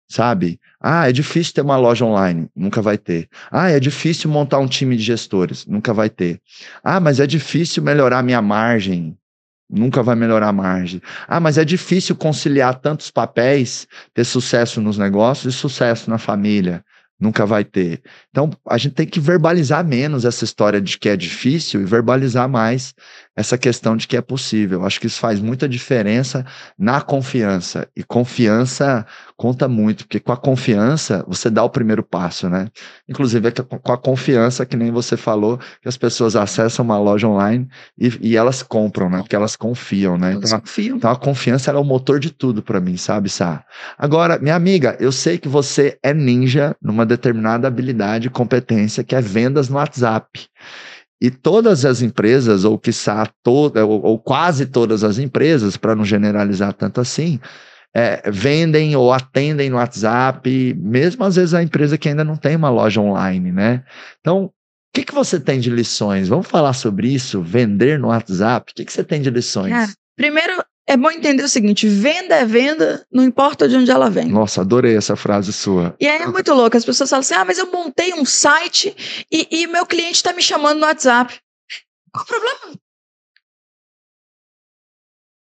Sabe? 0.09 0.59
Ah, 0.79 1.09
é 1.09 1.11
difícil 1.11 1.53
ter 1.53 1.61
uma 1.61 1.77
loja 1.77 2.05
online, 2.05 2.49
nunca 2.55 2.81
vai 2.81 2.97
ter. 2.97 3.27
Ah, 3.49 3.71
é 3.71 3.79
difícil 3.79 4.29
montar 4.29 4.59
um 4.59 4.67
time 4.67 4.97
de 4.97 5.01
gestores, 5.01 5.65
nunca 5.65 5.93
vai 5.93 6.09
ter. 6.09 6.41
Ah, 6.83 6.99
mas 6.99 7.19
é 7.19 7.25
difícil 7.25 7.81
melhorar 7.81 8.21
minha 8.21 8.41
margem, 8.41 9.17
nunca 9.69 10.03
vai 10.03 10.15
melhorar 10.15 10.49
a 10.49 10.53
margem. 10.53 11.01
Ah, 11.27 11.39
mas 11.39 11.57
é 11.57 11.65
difícil 11.65 12.15
conciliar 12.15 12.79
tantos 12.79 13.09
papéis, 13.09 13.87
ter 14.13 14.25
sucesso 14.25 14.81
nos 14.81 14.97
negócios 14.97 15.55
e 15.55 15.57
sucesso 15.57 16.09
na 16.09 16.17
família 16.17 16.83
nunca 17.19 17.45
vai 17.45 17.63
ter. 17.63 18.01
Então, 18.29 18.49
a 18.67 18.77
gente 18.77 18.95
tem 18.95 19.07
que 19.07 19.19
verbalizar 19.19 19.85
menos 19.85 20.25
essa 20.25 20.43
história 20.43 20.81
de 20.81 20.97
que 20.97 21.09
é 21.09 21.15
difícil 21.15 21.81
e 21.81 21.85
verbalizar 21.85 22.49
mais 22.49 22.93
essa 23.35 23.57
questão 23.57 23.97
de 23.97 24.07
que 24.07 24.15
é 24.15 24.21
possível. 24.21 24.85
Acho 24.85 24.99
que 24.99 25.07
isso 25.07 25.19
faz 25.19 25.39
muita 25.39 25.67
diferença 25.67 26.45
na 26.77 27.01
confiança. 27.01 27.87
E 27.95 28.03
confiança 28.03 29.05
conta 29.35 29.67
muito, 29.67 30.05
porque 30.05 30.19
com 30.19 30.31
a 30.31 30.37
confiança 30.37 31.23
você 31.27 31.49
dá 31.49 31.63
o 31.63 31.69
primeiro 31.69 32.03
passo, 32.03 32.47
né? 32.47 32.69
Inclusive 33.09 33.47
é 33.47 33.51
com 33.51 33.91
a 33.91 33.97
confiança, 33.97 34.65
que 34.65 34.77
nem 34.77 34.91
você 34.91 35.17
falou, 35.17 35.57
que 35.81 35.89
as 35.89 35.97
pessoas 35.97 36.35
acessam 36.35 36.85
uma 36.85 36.99
loja 36.99 37.27
online 37.27 37.67
e, 37.97 38.11
e 38.21 38.37
elas 38.37 38.61
compram, 38.61 39.09
né? 39.09 39.19
Porque 39.19 39.35
elas 39.35 39.55
confiam, 39.55 40.17
né? 40.17 40.33
Então, 40.33 40.59
confiam. 40.59 40.97
então 40.97 41.11
a 41.11 41.15
confiança 41.15 41.71
é 41.71 41.75
o 41.75 41.83
motor 41.83 42.19
de 42.19 42.31
tudo 42.31 42.61
para 42.61 42.79
mim, 42.79 42.97
sabe, 42.97 43.29
Sá? 43.29 43.63
Agora, 43.97 44.37
minha 44.37 44.55
amiga, 44.55 44.95
eu 44.99 45.11
sei 45.11 45.37
que 45.37 45.47
você 45.47 45.97
é 46.03 46.13
ninja 46.13 46.75
numa 46.81 47.05
determinada 47.05 47.67
habilidade 47.67 48.27
e 48.27 48.29
competência 48.29 49.03
que 49.03 49.15
é 49.15 49.21
vendas 49.21 49.69
no 49.69 49.77
WhatsApp. 49.77 50.47
E 51.23 51.31
todas 51.31 51.85
as 51.85 52.01
empresas, 52.01 52.65
ou 52.65 52.77
quiçá 52.77 53.25
toda, 53.41 53.85
ou, 53.85 54.03
ou 54.03 54.19
quase 54.19 54.65
todas 54.65 55.05
as 55.05 55.17
empresas, 55.17 55.77
para 55.77 55.95
não 55.95 56.03
generalizar 56.03 56.73
tanto 56.73 56.99
assim, 56.99 57.39
é, 57.95 58.29
vendem 58.29 58.93
ou 58.97 59.13
atendem 59.13 59.69
no 59.69 59.77
WhatsApp, 59.77 60.73
mesmo 60.73 61.23
às 61.23 61.37
vezes 61.37 61.53
a 61.53 61.63
empresa 61.63 61.97
que 61.97 62.09
ainda 62.09 62.25
não 62.25 62.35
tem 62.35 62.57
uma 62.57 62.69
loja 62.69 62.99
online, 62.99 63.53
né? 63.53 63.85
Então, 64.19 64.47
o 64.47 64.51
que, 64.93 65.05
que 65.05 65.13
você 65.13 65.39
tem 65.39 65.61
de 65.61 65.69
lições? 65.69 66.27
Vamos 66.27 66.47
falar 66.47 66.73
sobre 66.73 67.07
isso? 67.07 67.41
Vender 67.41 67.97
no 67.97 68.09
WhatsApp? 68.09 68.73
O 68.73 68.75
que, 68.75 68.83
que 68.83 68.91
você 68.91 69.01
tem 69.01 69.21
de 69.21 69.29
lições? 69.29 69.71
Cara, 69.71 69.93
primeiro, 70.17 70.61
é 70.85 70.97
bom 70.97 71.09
entender 71.09 71.43
o 71.43 71.49
seguinte: 71.49 71.87
venda 71.87 72.35
é 72.35 72.45
venda, 72.45 73.05
não 73.11 73.23
importa 73.23 73.67
de 73.67 73.75
onde 73.75 73.89
ela 73.89 74.09
vem. 74.09 74.27
Nossa, 74.27 74.61
adorei 74.61 74.95
essa 74.95 75.15
frase 75.15 75.53
sua. 75.53 75.95
E 75.99 76.07
aí 76.07 76.21
é 76.21 76.27
muito 76.27 76.53
louco. 76.53 76.75
As 76.75 76.85
pessoas 76.85 77.09
falam 77.09 77.21
assim: 77.21 77.33
ah, 77.33 77.45
mas 77.45 77.57
eu 77.57 77.71
montei 77.71 78.13
um 78.13 78.25
site 78.25 79.25
e, 79.31 79.47
e 79.49 79.67
meu 79.67 79.85
cliente 79.85 80.15
está 80.15 80.33
me 80.33 80.41
chamando 80.41 80.79
no 80.79 80.85
WhatsApp. 80.85 81.39
Qual 82.11 82.23
o 82.23 82.27
problema? 82.27 82.77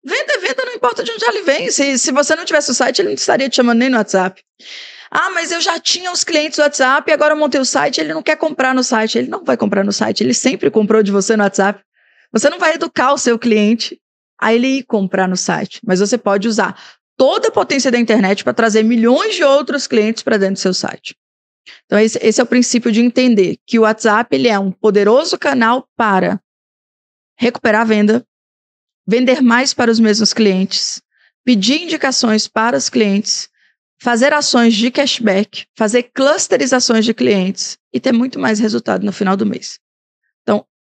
Venda 0.03 0.33
é 0.33 0.39
venda, 0.39 0.65
não 0.65 0.75
importa 0.75 1.05
de 1.05 1.13
onde 1.13 1.25
ele 1.25 1.43
vem. 1.43 1.71
Se, 1.71 1.99
se 1.99 2.11
você 2.11 2.35
não 2.35 2.45
tivesse 2.45 2.71
o 2.71 2.75
site, 2.75 3.01
ele 3.01 3.09
não 3.09 3.15
estaria 3.15 3.49
te 3.49 3.57
chamando 3.57 3.79
nem 3.79 3.91
no 3.91 3.99
WhatsApp. 3.99 4.43
Ah, 5.11 5.31
mas 5.31 5.53
eu 5.53 5.61
já 5.61 5.79
tinha 5.79 6.11
os 6.11 6.25
clientes 6.25 6.57
do 6.57 6.63
WhatsApp 6.63 7.11
e 7.11 7.13
agora 7.13 7.35
eu 7.35 7.39
montei 7.39 7.61
o 7.61 7.65
site, 7.65 8.01
ele 8.01 8.15
não 8.15 8.23
quer 8.23 8.37
comprar 8.37 8.75
no 8.75 8.83
site. 8.83 9.19
Ele 9.19 9.29
não 9.29 9.45
vai 9.45 9.57
comprar 9.57 9.85
no 9.85 9.93
site, 9.93 10.23
ele 10.23 10.35
sempre 10.35 10.71
comprou 10.71 11.03
de 11.03 11.13
você 11.13 11.37
no 11.37 11.43
WhatsApp. 11.43 11.83
Você 12.33 12.49
não 12.49 12.59
vai 12.59 12.75
educar 12.75 13.13
o 13.13 13.19
seu 13.19 13.39
cliente 13.39 14.01
a 14.41 14.55
ele 14.55 14.83
comprar 14.85 15.29
no 15.29 15.37
site, 15.37 15.81
mas 15.85 16.01
você 16.01 16.17
pode 16.17 16.49
usar 16.49 16.81
toda 17.17 17.49
a 17.49 17.53
potência 17.53 17.91
da 17.91 17.99
internet 17.99 18.43
para 18.43 18.55
trazer 18.55 18.83
milhões 18.83 19.35
de 19.35 19.45
outros 19.45 19.87
clientes 19.87 20.23
para 20.23 20.39
dentro 20.39 20.55
do 20.55 20.61
seu 20.61 20.73
site. 20.73 21.15
Então, 21.85 21.99
esse, 21.99 22.19
esse, 22.23 22.41
é 22.41 22.45
o 22.45 22.47
princípio 22.47 22.91
de 22.91 23.03
entender 23.03 23.59
que 23.67 23.79
o 23.79 23.83
WhatsApp 23.83 24.35
ele 24.35 24.49
é 24.49 24.59
um 24.59 24.73
poderoso 24.73 25.39
canal 25.39 25.87
para 25.97 26.41
recuperar 27.39 27.83
a 27.83 27.85
venda, 27.85 28.25
vender 29.07 29.43
mais 29.43 29.75
para 29.75 29.91
os 29.91 30.01
mesmos 30.01 30.33
clientes, 30.33 31.01
pedir 31.45 31.83
indicações 31.83 32.49
para 32.49 32.77
os 32.77 32.89
clientes, 32.89 33.49
fazer 34.01 34.33
ações 34.33 34.75
de 34.75 34.91
cashback, 34.91 35.67
fazer 35.77 36.05
clusterizações 36.15 37.05
de 37.05 37.13
clientes 37.13 37.77
e 37.93 38.01
ter 38.01 38.13
muito 38.13 38.39
mais 38.39 38.59
resultado 38.59 39.05
no 39.05 39.13
final 39.13 39.37
do 39.37 39.45
mês. 39.45 39.79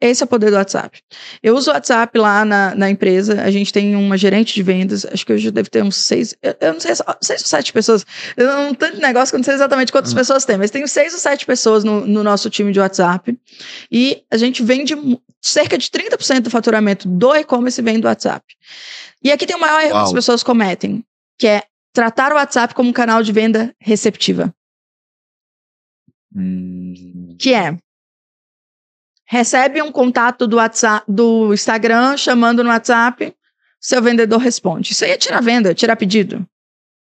Esse 0.02 0.20
é 0.20 0.24
o 0.24 0.28
poder 0.28 0.50
do 0.50 0.56
WhatsApp. 0.56 1.00
Eu 1.40 1.54
uso 1.54 1.70
o 1.70 1.74
WhatsApp 1.74 2.18
lá 2.18 2.44
na, 2.44 2.74
na 2.74 2.90
empresa. 2.90 3.40
A 3.40 3.52
gente 3.52 3.72
tem 3.72 3.94
uma 3.94 4.18
gerente 4.18 4.52
de 4.52 4.60
vendas. 4.60 5.06
Acho 5.06 5.24
que 5.24 5.32
hoje 5.32 5.48
deve 5.52 5.70
ter 5.70 5.80
uns 5.80 5.94
seis. 5.94 6.34
Eu 6.60 6.72
não 6.72 6.80
sei, 6.80 6.92
seis 7.20 7.42
ou 7.42 7.46
sete 7.46 7.72
pessoas. 7.72 8.04
Eu 8.36 8.48
não 8.48 8.74
tanto 8.74 9.00
negócio 9.00 9.30
que 9.30 9.36
eu 9.36 9.38
não 9.38 9.44
sei 9.44 9.54
exatamente 9.54 9.92
quantas 9.92 10.10
uhum. 10.10 10.18
pessoas 10.18 10.44
tem, 10.44 10.58
mas 10.58 10.72
tenho 10.72 10.88
seis 10.88 11.12
ou 11.12 11.20
sete 11.20 11.46
pessoas 11.46 11.84
no, 11.84 12.04
no 12.04 12.24
nosso 12.24 12.50
time 12.50 12.72
de 12.72 12.80
WhatsApp. 12.80 13.38
E 13.92 14.24
a 14.28 14.36
gente 14.36 14.60
vende 14.64 14.96
cerca 15.40 15.78
de 15.78 15.88
30% 15.88 16.40
do 16.40 16.50
faturamento 16.50 17.06
do 17.06 17.36
e-commerce 17.36 17.80
vem 17.80 18.00
do 18.00 18.08
WhatsApp. 18.08 18.44
E 19.22 19.30
aqui 19.30 19.46
tem 19.46 19.54
o 19.54 19.60
maior 19.60 19.82
erro 19.82 19.98
que 19.98 20.04
as 20.06 20.12
pessoas 20.12 20.42
cometem, 20.42 21.04
que 21.38 21.46
é 21.46 21.62
tratar 21.92 22.32
o 22.32 22.34
WhatsApp 22.34 22.74
como 22.74 22.90
um 22.90 22.92
canal 22.92 23.22
de 23.22 23.30
venda 23.30 23.72
receptiva. 23.78 24.52
Hum. 26.34 27.36
Que 27.38 27.54
é 27.54 27.76
recebe 29.32 29.80
um 29.80 29.90
contato 29.90 30.46
do 30.46 30.56
WhatsApp, 30.56 31.06
do 31.08 31.54
Instagram 31.54 32.18
chamando 32.18 32.62
no 32.62 32.68
WhatsApp, 32.68 33.34
seu 33.80 34.02
vendedor 34.02 34.38
responde. 34.38 34.92
Isso 34.92 35.06
aí 35.06 35.12
é 35.12 35.16
tirar 35.16 35.40
venda, 35.40 35.72
tirar 35.72 35.96
pedido. 35.96 36.46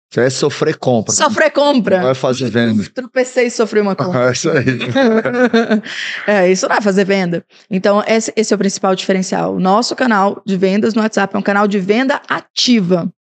Você 0.08 0.20
vai 0.20 0.30
sofrer 0.30 0.76
compra. 0.76 1.12
Sofrer 1.12 1.50
compra. 1.50 1.96
Não 1.96 2.04
vai 2.04 2.14
fazer 2.14 2.48
venda. 2.48 2.88
Tropecei 2.94 3.46
e 3.46 3.50
sofri 3.50 3.80
uma 3.80 3.96
compra. 3.96 4.28
É 4.28 4.32
isso 4.32 4.50
aí. 4.50 4.78
é, 6.28 6.52
isso 6.52 6.68
não 6.68 6.76
é 6.76 6.80
fazer 6.80 7.04
venda. 7.04 7.44
Então, 7.68 8.04
esse, 8.06 8.32
esse 8.36 8.52
é 8.52 8.56
o 8.56 8.58
principal 8.58 8.94
diferencial. 8.94 9.56
O 9.56 9.60
nosso 9.60 9.96
canal 9.96 10.40
de 10.46 10.56
vendas 10.56 10.94
no 10.94 11.02
WhatsApp 11.02 11.34
é 11.34 11.38
um 11.38 11.42
canal 11.42 11.66
de 11.66 11.80
venda 11.80 12.22
ativa. 12.28 13.12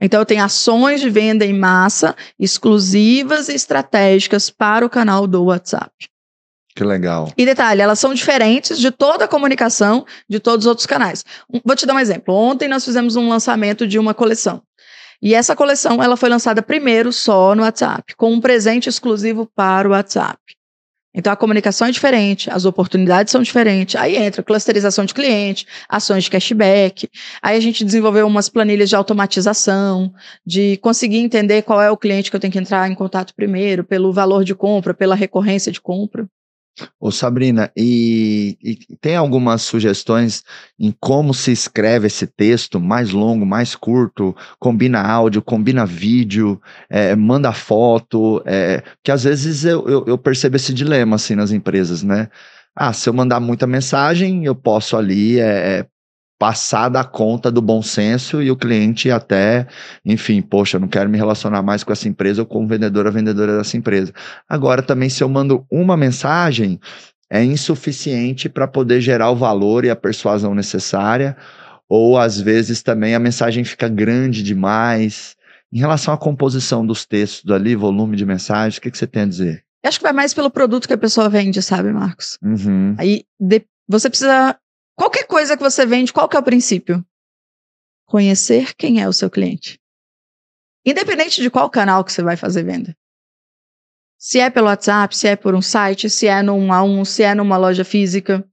Então, 0.00 0.18
eu 0.18 0.24
tenho 0.24 0.42
ações 0.42 1.02
de 1.02 1.10
venda 1.10 1.44
em 1.44 1.52
massa, 1.52 2.16
exclusivas 2.38 3.50
e 3.50 3.54
estratégicas 3.54 4.48
para 4.48 4.86
o 4.86 4.88
canal 4.88 5.26
do 5.26 5.44
WhatsApp. 5.44 6.09
Que 6.80 6.84
legal. 6.84 7.30
E 7.36 7.44
detalhe, 7.44 7.82
elas 7.82 7.98
são 7.98 8.14
diferentes 8.14 8.78
de 8.78 8.90
toda 8.90 9.26
a 9.26 9.28
comunicação 9.28 10.06
de 10.26 10.40
todos 10.40 10.64
os 10.64 10.66
outros 10.66 10.86
canais. 10.86 11.22
Vou 11.62 11.76
te 11.76 11.84
dar 11.84 11.92
um 11.92 11.98
exemplo. 11.98 12.34
Ontem 12.34 12.68
nós 12.68 12.86
fizemos 12.86 13.16
um 13.16 13.28
lançamento 13.28 13.86
de 13.86 13.98
uma 13.98 14.14
coleção. 14.14 14.62
E 15.20 15.34
essa 15.34 15.54
coleção 15.54 16.02
ela 16.02 16.16
foi 16.16 16.30
lançada 16.30 16.62
primeiro 16.62 17.12
só 17.12 17.54
no 17.54 17.64
WhatsApp, 17.64 18.16
com 18.16 18.32
um 18.32 18.40
presente 18.40 18.88
exclusivo 18.88 19.46
para 19.54 19.86
o 19.86 19.90
WhatsApp. 19.90 20.38
Então 21.14 21.30
a 21.30 21.36
comunicação 21.36 21.86
é 21.86 21.90
diferente, 21.90 22.48
as 22.50 22.64
oportunidades 22.64 23.30
são 23.30 23.42
diferentes. 23.42 23.96
Aí 23.96 24.16
entra 24.16 24.42
clusterização 24.42 25.04
de 25.04 25.12
cliente, 25.12 25.66
ações 25.86 26.24
de 26.24 26.30
cashback. 26.30 27.10
Aí 27.42 27.58
a 27.58 27.60
gente 27.60 27.84
desenvolveu 27.84 28.26
umas 28.26 28.48
planilhas 28.48 28.88
de 28.88 28.96
automatização, 28.96 30.10
de 30.46 30.78
conseguir 30.78 31.18
entender 31.18 31.60
qual 31.60 31.82
é 31.82 31.90
o 31.90 31.96
cliente 31.98 32.30
que 32.30 32.36
eu 32.36 32.40
tenho 32.40 32.54
que 32.54 32.58
entrar 32.58 32.90
em 32.90 32.94
contato 32.94 33.34
primeiro, 33.34 33.84
pelo 33.84 34.14
valor 34.14 34.44
de 34.44 34.54
compra, 34.54 34.94
pela 34.94 35.14
recorrência 35.14 35.70
de 35.70 35.78
compra. 35.78 36.26
Ô 36.98 37.10
Sabrina, 37.10 37.70
e, 37.76 38.56
e, 38.62 38.96
tem 39.00 39.16
algumas 39.16 39.62
sugestões 39.62 40.42
em 40.78 40.94
como 40.98 41.34
se 41.34 41.52
escreve 41.52 42.06
esse 42.06 42.26
texto 42.26 42.80
mais 42.80 43.10
longo, 43.10 43.44
mais 43.44 43.74
curto, 43.74 44.34
combina 44.58 45.00
áudio, 45.00 45.42
combina 45.42 45.84
vídeo, 45.84 46.60
é, 46.88 47.14
manda 47.16 47.52
foto, 47.52 48.42
é, 48.46 48.82
que 49.02 49.10
às 49.10 49.24
vezes 49.24 49.64
eu, 49.64 49.86
eu, 49.88 50.04
eu 50.06 50.18
percebo 50.18 50.56
esse 50.56 50.72
dilema 50.72 51.16
assim 51.16 51.34
nas 51.34 51.52
empresas, 51.52 52.02
né? 52.02 52.28
Ah, 52.74 52.92
se 52.92 53.08
eu 53.08 53.12
mandar 53.12 53.40
muita 53.40 53.66
mensagem, 53.66 54.44
eu 54.44 54.54
posso 54.54 54.96
ali 54.96 55.38
é, 55.38 55.86
passar 56.40 56.88
da 56.88 57.04
conta 57.04 57.50
do 57.50 57.60
bom 57.60 57.82
senso 57.82 58.42
e 58.42 58.50
o 58.50 58.56
cliente 58.56 59.10
até, 59.10 59.66
enfim, 60.02 60.40
poxa, 60.40 60.78
não 60.78 60.88
quero 60.88 61.10
me 61.10 61.18
relacionar 61.18 61.60
mais 61.60 61.84
com 61.84 61.92
essa 61.92 62.08
empresa 62.08 62.40
ou 62.40 62.46
com 62.46 62.64
o 62.64 62.66
vendedor 62.66 63.04
ou 63.04 63.12
vendedora 63.12 63.58
dessa 63.58 63.76
empresa. 63.76 64.10
Agora, 64.48 64.80
também, 64.80 65.10
se 65.10 65.22
eu 65.22 65.28
mando 65.28 65.66
uma 65.70 65.98
mensagem, 65.98 66.80
é 67.28 67.44
insuficiente 67.44 68.48
para 68.48 68.66
poder 68.66 69.02
gerar 69.02 69.30
o 69.30 69.36
valor 69.36 69.84
e 69.84 69.90
a 69.90 69.94
persuasão 69.94 70.54
necessária, 70.54 71.36
ou 71.86 72.16
às 72.16 72.40
vezes 72.40 72.82
também 72.82 73.14
a 73.14 73.20
mensagem 73.20 73.62
fica 73.62 73.86
grande 73.86 74.42
demais. 74.42 75.36
Em 75.70 75.78
relação 75.78 76.14
à 76.14 76.16
composição 76.16 76.86
dos 76.86 77.04
textos 77.04 77.52
ali, 77.52 77.76
volume 77.76 78.16
de 78.16 78.24
mensagens, 78.24 78.78
o 78.78 78.80
que, 78.80 78.90
que 78.90 78.96
você 78.96 79.06
tem 79.06 79.24
a 79.24 79.26
dizer? 79.26 79.62
Eu 79.84 79.88
acho 79.88 79.98
que 79.98 80.04
vai 80.04 80.14
mais 80.14 80.32
pelo 80.32 80.48
produto 80.48 80.88
que 80.88 80.94
a 80.94 80.98
pessoa 80.98 81.28
vende, 81.28 81.60
sabe, 81.60 81.92
Marcos? 81.92 82.38
Uhum. 82.42 82.94
Aí 82.96 83.24
de... 83.38 83.62
você 83.86 84.08
precisa 84.08 84.56
Qualquer 85.00 85.26
coisa 85.26 85.56
que 85.56 85.62
você 85.62 85.86
vende, 85.86 86.12
qual 86.12 86.28
que 86.28 86.36
é 86.36 86.38
o 86.38 86.42
princípio? 86.42 87.02
Conhecer 88.04 88.74
quem 88.74 89.00
é 89.00 89.08
o 89.08 89.14
seu 89.14 89.30
cliente. 89.30 89.80
Independente 90.84 91.40
de 91.40 91.48
qual 91.48 91.70
canal 91.70 92.04
que 92.04 92.12
você 92.12 92.22
vai 92.22 92.36
fazer 92.36 92.64
venda. 92.64 92.94
Se 94.18 94.40
é 94.40 94.50
pelo 94.50 94.66
WhatsApp, 94.66 95.16
se 95.16 95.26
é 95.26 95.36
por 95.36 95.54
um 95.54 95.62
site, 95.62 96.10
se 96.10 96.26
é 96.26 96.42
num 96.42 96.70
a 96.70 96.82
um, 96.82 97.02
se 97.02 97.22
é 97.22 97.34
numa 97.34 97.56
loja 97.56 97.82
física. 97.82 98.46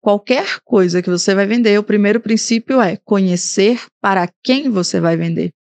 Qualquer 0.00 0.58
coisa 0.64 1.00
que 1.00 1.08
você 1.08 1.36
vai 1.36 1.46
vender, 1.46 1.78
o 1.78 1.84
primeiro 1.84 2.20
princípio 2.20 2.80
é 2.80 2.96
conhecer 2.96 3.80
para 4.00 4.28
quem 4.42 4.68
você 4.70 4.98
vai 4.98 5.16
vender. 5.16 5.52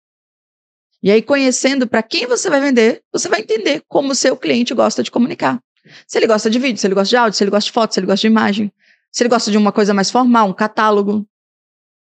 E 1.02 1.10
aí, 1.10 1.20
conhecendo 1.20 1.86
para 1.86 2.02
quem 2.02 2.26
você 2.26 2.48
vai 2.48 2.62
vender, 2.62 3.02
você 3.12 3.28
vai 3.28 3.40
entender 3.40 3.82
como 3.86 4.12
o 4.12 4.14
seu 4.14 4.38
cliente 4.38 4.72
gosta 4.72 5.02
de 5.02 5.10
comunicar. 5.10 5.62
Se 6.06 6.16
ele 6.16 6.26
gosta 6.26 6.48
de 6.48 6.58
vídeo, 6.58 6.80
se 6.80 6.86
ele 6.86 6.94
gosta 6.94 7.10
de 7.10 7.16
áudio, 7.18 7.36
se 7.36 7.44
ele 7.44 7.50
gosta 7.50 7.66
de 7.66 7.72
foto, 7.72 7.92
se 7.92 8.00
ele 8.00 8.06
gosta 8.06 8.22
de 8.22 8.26
imagem. 8.26 8.72
Se 9.18 9.24
ele 9.24 9.30
gosta 9.30 9.50
de 9.50 9.58
uma 9.58 9.72
coisa 9.72 9.92
mais 9.92 10.12
formal, 10.12 10.48
um 10.48 10.52
catálogo. 10.52 11.26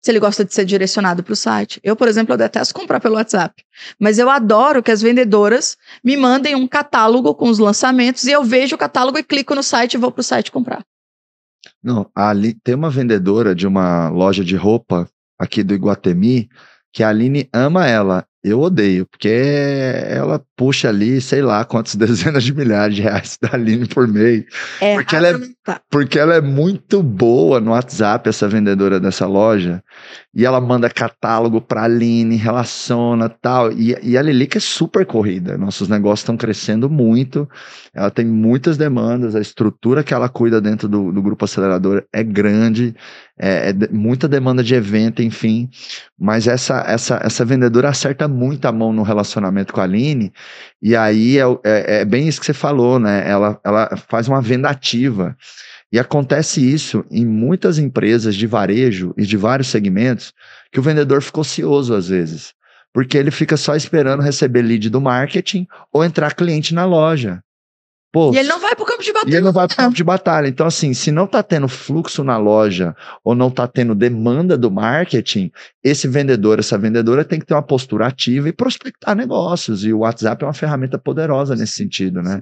Se 0.05 0.11
ele 0.11 0.19
gosta 0.19 0.45
de 0.45 0.53
ser 0.53 0.63
direcionado 0.63 1.23
para 1.23 1.33
o 1.33 1.35
site. 1.35 1.79
Eu, 1.83 1.95
por 1.95 2.07
exemplo, 2.07 2.33
eu 2.35 2.37
detesto 2.37 2.71
comprar 2.71 2.99
pelo 2.99 3.15
WhatsApp. 3.15 3.65
Mas 3.99 4.19
eu 4.19 4.29
adoro 4.29 4.83
que 4.83 4.91
as 4.91 5.01
vendedoras 5.01 5.75
me 6.03 6.15
mandem 6.15 6.53
um 6.53 6.67
catálogo 6.67 7.33
com 7.33 7.49
os 7.49 7.57
lançamentos 7.57 8.25
e 8.25 8.31
eu 8.31 8.43
vejo 8.43 8.75
o 8.75 8.77
catálogo 8.77 9.17
e 9.17 9.23
clico 9.23 9.55
no 9.55 9.63
site 9.63 9.95
e 9.95 9.97
vou 9.97 10.11
para 10.11 10.21
o 10.21 10.23
site 10.23 10.51
comprar. 10.51 10.85
Não, 11.81 12.07
ali 12.13 12.53
tem 12.53 12.75
uma 12.75 12.91
vendedora 12.91 13.55
de 13.55 13.65
uma 13.65 14.09
loja 14.09 14.45
de 14.45 14.55
roupa 14.55 15.09
aqui 15.39 15.63
do 15.63 15.73
Iguatemi 15.73 16.47
que 16.93 17.01
a 17.01 17.09
Aline 17.09 17.49
ama 17.51 17.87
ela. 17.87 18.23
Eu 18.41 18.61
odeio, 18.61 19.05
porque 19.05 19.27
ela 19.27 20.41
puxa 20.55 20.87
ali, 20.87 21.19
sei 21.19 21.41
lá, 21.41 21.65
quantas 21.65 21.95
dezenas 21.95 22.43
de 22.43 22.53
milhares 22.53 22.95
de 22.95 23.01
reais 23.01 23.37
da 23.41 23.49
Aline 23.53 23.85
por 23.85 24.07
mês. 24.07 24.45
É, 24.79 24.95
porque, 24.95 25.15
ela 25.15 25.27
é, 25.27 25.35
porque 25.89 26.17
ela 26.17 26.35
é 26.35 26.41
muito 26.41 27.03
boa 27.03 27.59
no 27.59 27.71
WhatsApp, 27.71 28.29
essa 28.29 28.47
vendedora 28.47 28.97
dessa 28.97 29.27
loja. 29.27 29.83
E 30.33 30.45
ela 30.45 30.61
manda 30.61 30.89
catálogo 30.89 31.59
para 31.59 31.81
a 31.81 31.83
Aline, 31.83 32.37
relaciona 32.37 33.27
tal. 33.27 33.73
E, 33.73 33.97
e 34.01 34.17
a 34.17 34.21
Lilica 34.21 34.57
é 34.57 34.61
super 34.61 35.05
corrida. 35.05 35.57
Nossos 35.57 35.89
negócios 35.89 36.21
estão 36.21 36.37
crescendo 36.37 36.89
muito. 36.89 37.49
Ela 37.93 38.09
tem 38.09 38.25
muitas 38.25 38.77
demandas. 38.77 39.35
A 39.35 39.41
estrutura 39.41 40.03
que 40.03 40.13
ela 40.13 40.29
cuida 40.29 40.61
dentro 40.61 40.87
do, 40.87 41.11
do 41.11 41.21
grupo 41.21 41.43
acelerador 41.43 42.05
é 42.13 42.23
grande. 42.23 42.95
É, 43.39 43.69
é 43.69 43.73
muita 43.91 44.27
demanda 44.27 44.63
de 44.63 44.75
evento, 44.75 45.23
enfim. 45.23 45.69
Mas 46.19 46.47
essa, 46.47 46.83
essa, 46.87 47.19
essa 47.23 47.45
vendedora 47.45 47.89
acerta 47.89 48.27
muito 48.27 48.65
a 48.65 48.71
mão 48.71 48.91
no 48.91 49.03
relacionamento 49.03 49.73
com 49.73 49.79
a 49.79 49.85
Aline. 49.85 50.33
E 50.81 50.95
aí 50.95 51.39
é, 51.39 51.43
é, 51.63 52.01
é 52.01 52.05
bem 52.05 52.27
isso 52.27 52.39
que 52.39 52.45
você 52.45 52.53
falou, 52.53 52.99
né? 52.99 53.29
Ela, 53.29 53.59
ela 53.63 53.89
faz 54.07 54.27
uma 54.27 54.41
venda 54.41 54.69
ativa. 54.69 55.37
E 55.91 55.97
acontece 55.97 56.61
isso 56.61 57.03
em 57.09 57.25
muitas 57.25 57.79
empresas 57.79 58.35
de 58.35 58.45
varejo 58.45 59.13
e 59.17 59.25
de 59.25 59.35
vários 59.35 59.69
segmentos, 59.69 60.33
que 60.71 60.79
o 60.79 60.83
vendedor 60.83 61.21
fica 61.21 61.39
ocioso 61.39 61.95
às 61.95 62.09
vezes, 62.09 62.53
porque 62.93 63.17
ele 63.17 63.31
fica 63.31 63.57
só 63.57 63.75
esperando 63.75 64.21
receber 64.21 64.61
lead 64.61 64.89
do 64.89 65.01
marketing 65.01 65.65
ou 65.91 66.03
entrar 66.03 66.35
cliente 66.35 66.75
na 66.75 66.85
loja. 66.85 67.41
Pô, 68.11 68.33
e 68.33 68.37
ele 68.37 68.49
não 68.49 68.59
vai 68.59 68.75
para 68.75 68.83
o 68.83 68.85
campo 68.87 69.03
de 69.03 69.13
batalha. 69.13 69.31
E 69.31 69.35
ele 69.35 69.45
não 69.45 69.51
vai 69.51 69.67
para 69.67 69.73
o 69.73 69.77
campo 69.77 69.95
de 69.95 70.03
batalha. 70.03 70.47
Então, 70.47 70.65
assim, 70.65 70.95
se 70.95 71.11
não 71.11 71.25
está 71.25 71.43
tendo 71.43 71.67
fluxo 71.67 72.23
na 72.23 72.37
loja 72.37 72.95
ou 73.23 73.35
não 73.35 73.49
está 73.49 73.67
tendo 73.67 73.93
demanda 73.93 74.57
do 74.57 74.71
marketing, 74.71 75.51
esse 75.83 76.07
vendedor, 76.07 76.57
essa 76.57 76.75
vendedora 76.75 77.23
tem 77.23 77.39
que 77.39 77.45
ter 77.45 77.53
uma 77.53 77.61
postura 77.61 78.07
ativa 78.07 78.49
e 78.49 78.53
prospectar 78.53 79.15
negócios. 79.15 79.83
E 79.83 79.93
o 79.93 79.99
WhatsApp 79.99 80.43
é 80.43 80.47
uma 80.47 80.53
ferramenta 80.53 80.97
poderosa 80.97 81.55
nesse 81.55 81.73
sentido, 81.73 82.23
né? 82.23 82.41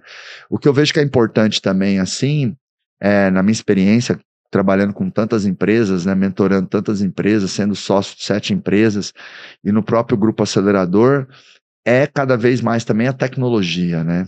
O 0.49 0.57
que 0.57 0.69
eu 0.69 0.73
vejo 0.73 0.93
que 0.93 1.01
é 1.01 1.03
importante 1.03 1.61
também, 1.61 1.99
assim, 1.99 2.55
é, 3.01 3.29
na 3.29 3.43
minha 3.43 3.51
experiência, 3.51 4.17
trabalhando 4.49 4.93
com 4.93 5.09
tantas 5.09 5.45
empresas, 5.45 6.05
né, 6.05 6.15
mentorando 6.15 6.69
tantas 6.69 7.01
empresas, 7.01 7.51
sendo 7.51 7.75
sócio 7.75 8.15
de 8.15 8.23
sete 8.23 8.53
empresas, 8.53 9.13
e 9.61 9.71
no 9.73 9.83
próprio 9.83 10.17
grupo 10.17 10.43
acelerador, 10.43 11.27
é 11.85 12.07
cada 12.07 12.37
vez 12.37 12.61
mais 12.61 12.85
também 12.85 13.07
a 13.07 13.13
tecnologia, 13.13 14.03
né? 14.03 14.27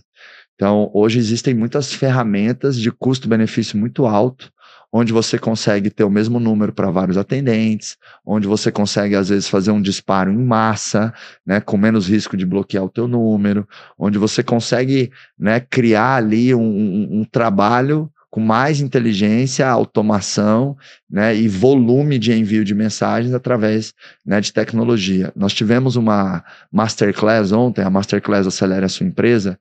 Então, 0.59 0.91
hoje 0.93 1.19
existem 1.19 1.53
muitas 1.53 1.93
ferramentas 1.93 2.77
de 2.77 2.91
custo-benefício 2.91 3.77
muito 3.77 4.05
alto, 4.05 4.51
onde 4.91 5.13
você 5.13 5.39
consegue 5.39 5.89
ter 5.89 6.03
o 6.03 6.09
mesmo 6.09 6.37
número 6.37 6.73
para 6.73 6.91
vários 6.91 7.17
atendentes, 7.17 7.95
onde 8.25 8.45
você 8.45 8.69
consegue, 8.69 9.15
às 9.15 9.29
vezes, 9.29 9.47
fazer 9.47 9.71
um 9.71 9.81
disparo 9.81 10.29
em 10.29 10.37
massa, 10.37 11.13
né, 11.45 11.61
com 11.61 11.77
menos 11.77 12.09
risco 12.09 12.35
de 12.35 12.45
bloquear 12.45 12.83
o 12.83 12.89
teu 12.89 13.07
número, 13.07 13.65
onde 13.97 14.17
você 14.17 14.43
consegue 14.43 15.09
né, 15.39 15.61
criar 15.61 16.15
ali 16.15 16.53
um, 16.53 16.59
um, 16.61 17.19
um 17.21 17.23
trabalho 17.23 18.11
com 18.29 18.41
mais 18.41 18.81
inteligência, 18.81 19.65
automação 19.65 20.75
né, 21.09 21.33
e 21.37 21.47
volume 21.47 22.19
de 22.19 22.33
envio 22.33 22.65
de 22.65 22.75
mensagens 22.75 23.33
através 23.33 23.93
né, 24.25 24.41
de 24.41 24.51
tecnologia. 24.51 25.31
Nós 25.37 25.53
tivemos 25.53 25.95
uma 25.95 26.43
masterclass 26.69 27.53
ontem, 27.53 27.81
a 27.81 27.89
Masterclass 27.89 28.45
Acelera 28.45 28.87
a 28.87 28.89
Sua 28.89 29.07
Empresa, 29.07 29.57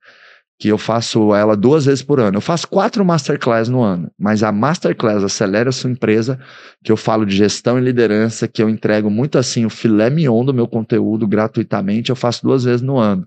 que 0.58 0.68
eu 0.68 0.76
faço 0.76 1.32
ela 1.34 1.56
duas 1.56 1.84
vezes 1.86 2.02
por 2.02 2.18
ano. 2.18 2.38
Eu 2.38 2.40
faço 2.40 2.66
quatro 2.66 3.04
masterclass 3.04 3.68
no 3.68 3.80
ano, 3.80 4.10
mas 4.18 4.42
a 4.42 4.50
masterclass 4.50 5.22
acelera 5.22 5.68
a 5.68 5.72
sua 5.72 5.90
empresa, 5.90 6.38
que 6.82 6.90
eu 6.90 6.96
falo 6.96 7.24
de 7.24 7.36
gestão 7.36 7.78
e 7.78 7.82
liderança, 7.82 8.48
que 8.48 8.60
eu 8.60 8.68
entrego 8.68 9.08
muito 9.08 9.38
assim 9.38 9.64
o 9.64 9.70
filé 9.70 10.10
mignon 10.10 10.44
do 10.44 10.52
meu 10.52 10.66
conteúdo 10.66 11.28
gratuitamente, 11.28 12.10
eu 12.10 12.16
faço 12.16 12.42
duas 12.42 12.64
vezes 12.64 12.82
no 12.82 12.98
ano. 12.98 13.26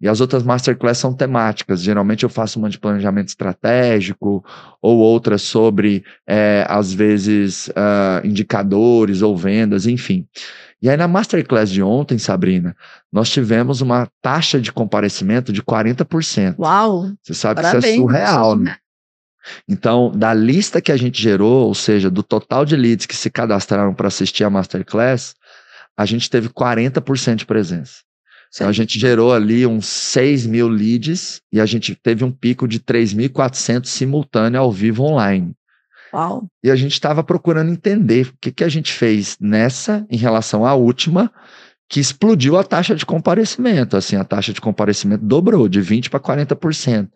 E 0.00 0.08
as 0.08 0.20
outras 0.20 0.42
masterclass 0.42 0.98
são 0.98 1.14
temáticas. 1.14 1.80
Geralmente 1.80 2.24
eu 2.24 2.28
faço 2.28 2.58
uma 2.58 2.68
de 2.68 2.76
planejamento 2.76 3.28
estratégico 3.28 4.44
ou 4.80 4.98
outra 4.98 5.38
sobre, 5.38 6.02
é, 6.26 6.66
às 6.68 6.92
vezes, 6.92 7.68
uh, 7.68 8.26
indicadores 8.26 9.22
ou 9.22 9.36
vendas, 9.36 9.86
enfim. 9.86 10.26
E 10.82 10.90
aí, 10.90 10.96
na 10.96 11.06
masterclass 11.06 11.70
de 11.70 11.80
ontem, 11.80 12.18
Sabrina, 12.18 12.76
nós 13.12 13.30
tivemos 13.30 13.80
uma 13.80 14.08
taxa 14.20 14.60
de 14.60 14.72
comparecimento 14.72 15.52
de 15.52 15.62
40%. 15.62 16.56
Uau! 16.58 17.12
Você 17.22 17.34
sabe 17.34 17.62
Parabéns. 17.62 17.84
que 17.84 17.90
isso 17.90 17.98
é 17.98 18.02
surreal, 18.02 18.56
né? 18.56 18.76
Então, 19.68 20.10
da 20.10 20.34
lista 20.34 20.80
que 20.80 20.90
a 20.90 20.96
gente 20.96 21.22
gerou, 21.22 21.68
ou 21.68 21.74
seja, 21.74 22.10
do 22.10 22.22
total 22.22 22.64
de 22.64 22.76
leads 22.76 23.06
que 23.06 23.16
se 23.16 23.30
cadastraram 23.30 23.94
para 23.94 24.08
assistir 24.08 24.42
a 24.42 24.50
masterclass, 24.50 25.34
a 25.96 26.04
gente 26.04 26.28
teve 26.28 26.48
40% 26.48 27.36
de 27.36 27.46
presença. 27.46 28.00
Então 28.54 28.68
a 28.68 28.72
gente 28.72 28.98
gerou 28.98 29.32
ali 29.32 29.66
uns 29.66 29.86
6 29.86 30.46
mil 30.46 30.68
leads 30.68 31.40
e 31.50 31.58
a 31.58 31.64
gente 31.64 31.94
teve 31.94 32.22
um 32.22 32.30
pico 32.30 32.68
de 32.68 32.78
3.400 32.80 33.86
simultâneo 33.86 34.60
ao 34.60 34.70
vivo 34.70 35.04
online. 35.04 35.54
Uau. 36.12 36.46
E 36.62 36.70
a 36.70 36.76
gente 36.76 36.92
estava 36.92 37.24
procurando 37.24 37.70
entender 37.70 38.28
o 38.28 38.34
que, 38.40 38.52
que 38.52 38.64
a 38.64 38.68
gente 38.68 38.92
fez 38.92 39.36
nessa 39.40 40.06
em 40.10 40.16
relação 40.16 40.66
à 40.66 40.74
última, 40.74 41.32
que 41.88 42.00
explodiu 42.00 42.56
a 42.56 42.64
taxa 42.64 42.94
de 42.94 43.04
comparecimento. 43.04 43.96
Assim, 43.96 44.16
a 44.16 44.24
taxa 44.24 44.52
de 44.52 44.60
comparecimento 44.60 45.24
dobrou 45.24 45.68
de 45.68 45.80
20% 45.80 46.08
para 46.08 46.20
40%. 46.20 47.08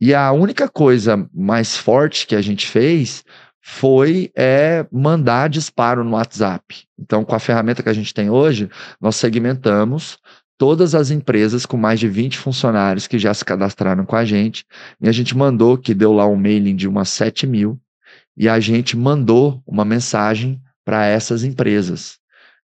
E 0.00 0.14
a 0.14 0.30
única 0.32 0.68
coisa 0.68 1.28
mais 1.32 1.76
forte 1.76 2.26
que 2.26 2.34
a 2.34 2.42
gente 2.42 2.66
fez 2.66 3.24
foi 3.62 4.30
é, 4.36 4.86
mandar 4.92 5.48
disparo 5.48 6.04
no 6.04 6.12
WhatsApp. 6.12 6.84
Então, 6.98 7.24
com 7.24 7.34
a 7.34 7.40
ferramenta 7.40 7.82
que 7.82 7.88
a 7.88 7.94
gente 7.94 8.14
tem 8.14 8.30
hoje, 8.30 8.70
nós 9.00 9.16
segmentamos 9.16 10.18
todas 10.58 10.94
as 10.94 11.10
empresas 11.10 11.66
com 11.66 11.76
mais 11.76 11.98
de 11.98 12.08
20 12.08 12.38
funcionários 12.38 13.06
que 13.06 13.18
já 13.18 13.34
se 13.34 13.44
cadastraram 13.44 14.06
com 14.06 14.16
a 14.16 14.24
gente, 14.24 14.64
e 15.00 15.08
a 15.08 15.12
gente 15.12 15.36
mandou, 15.36 15.76
que 15.76 15.92
deu 15.94 16.12
lá 16.12 16.26
um 16.26 16.36
mailing 16.36 16.76
de 16.76 16.88
umas 16.88 17.08
7 17.08 17.46
mil, 17.46 17.78
e 18.36 18.48
a 18.48 18.60
gente 18.60 18.96
mandou 18.96 19.62
uma 19.66 19.84
mensagem 19.84 20.60
para 20.84 21.06
essas 21.06 21.42
empresas. 21.42 22.18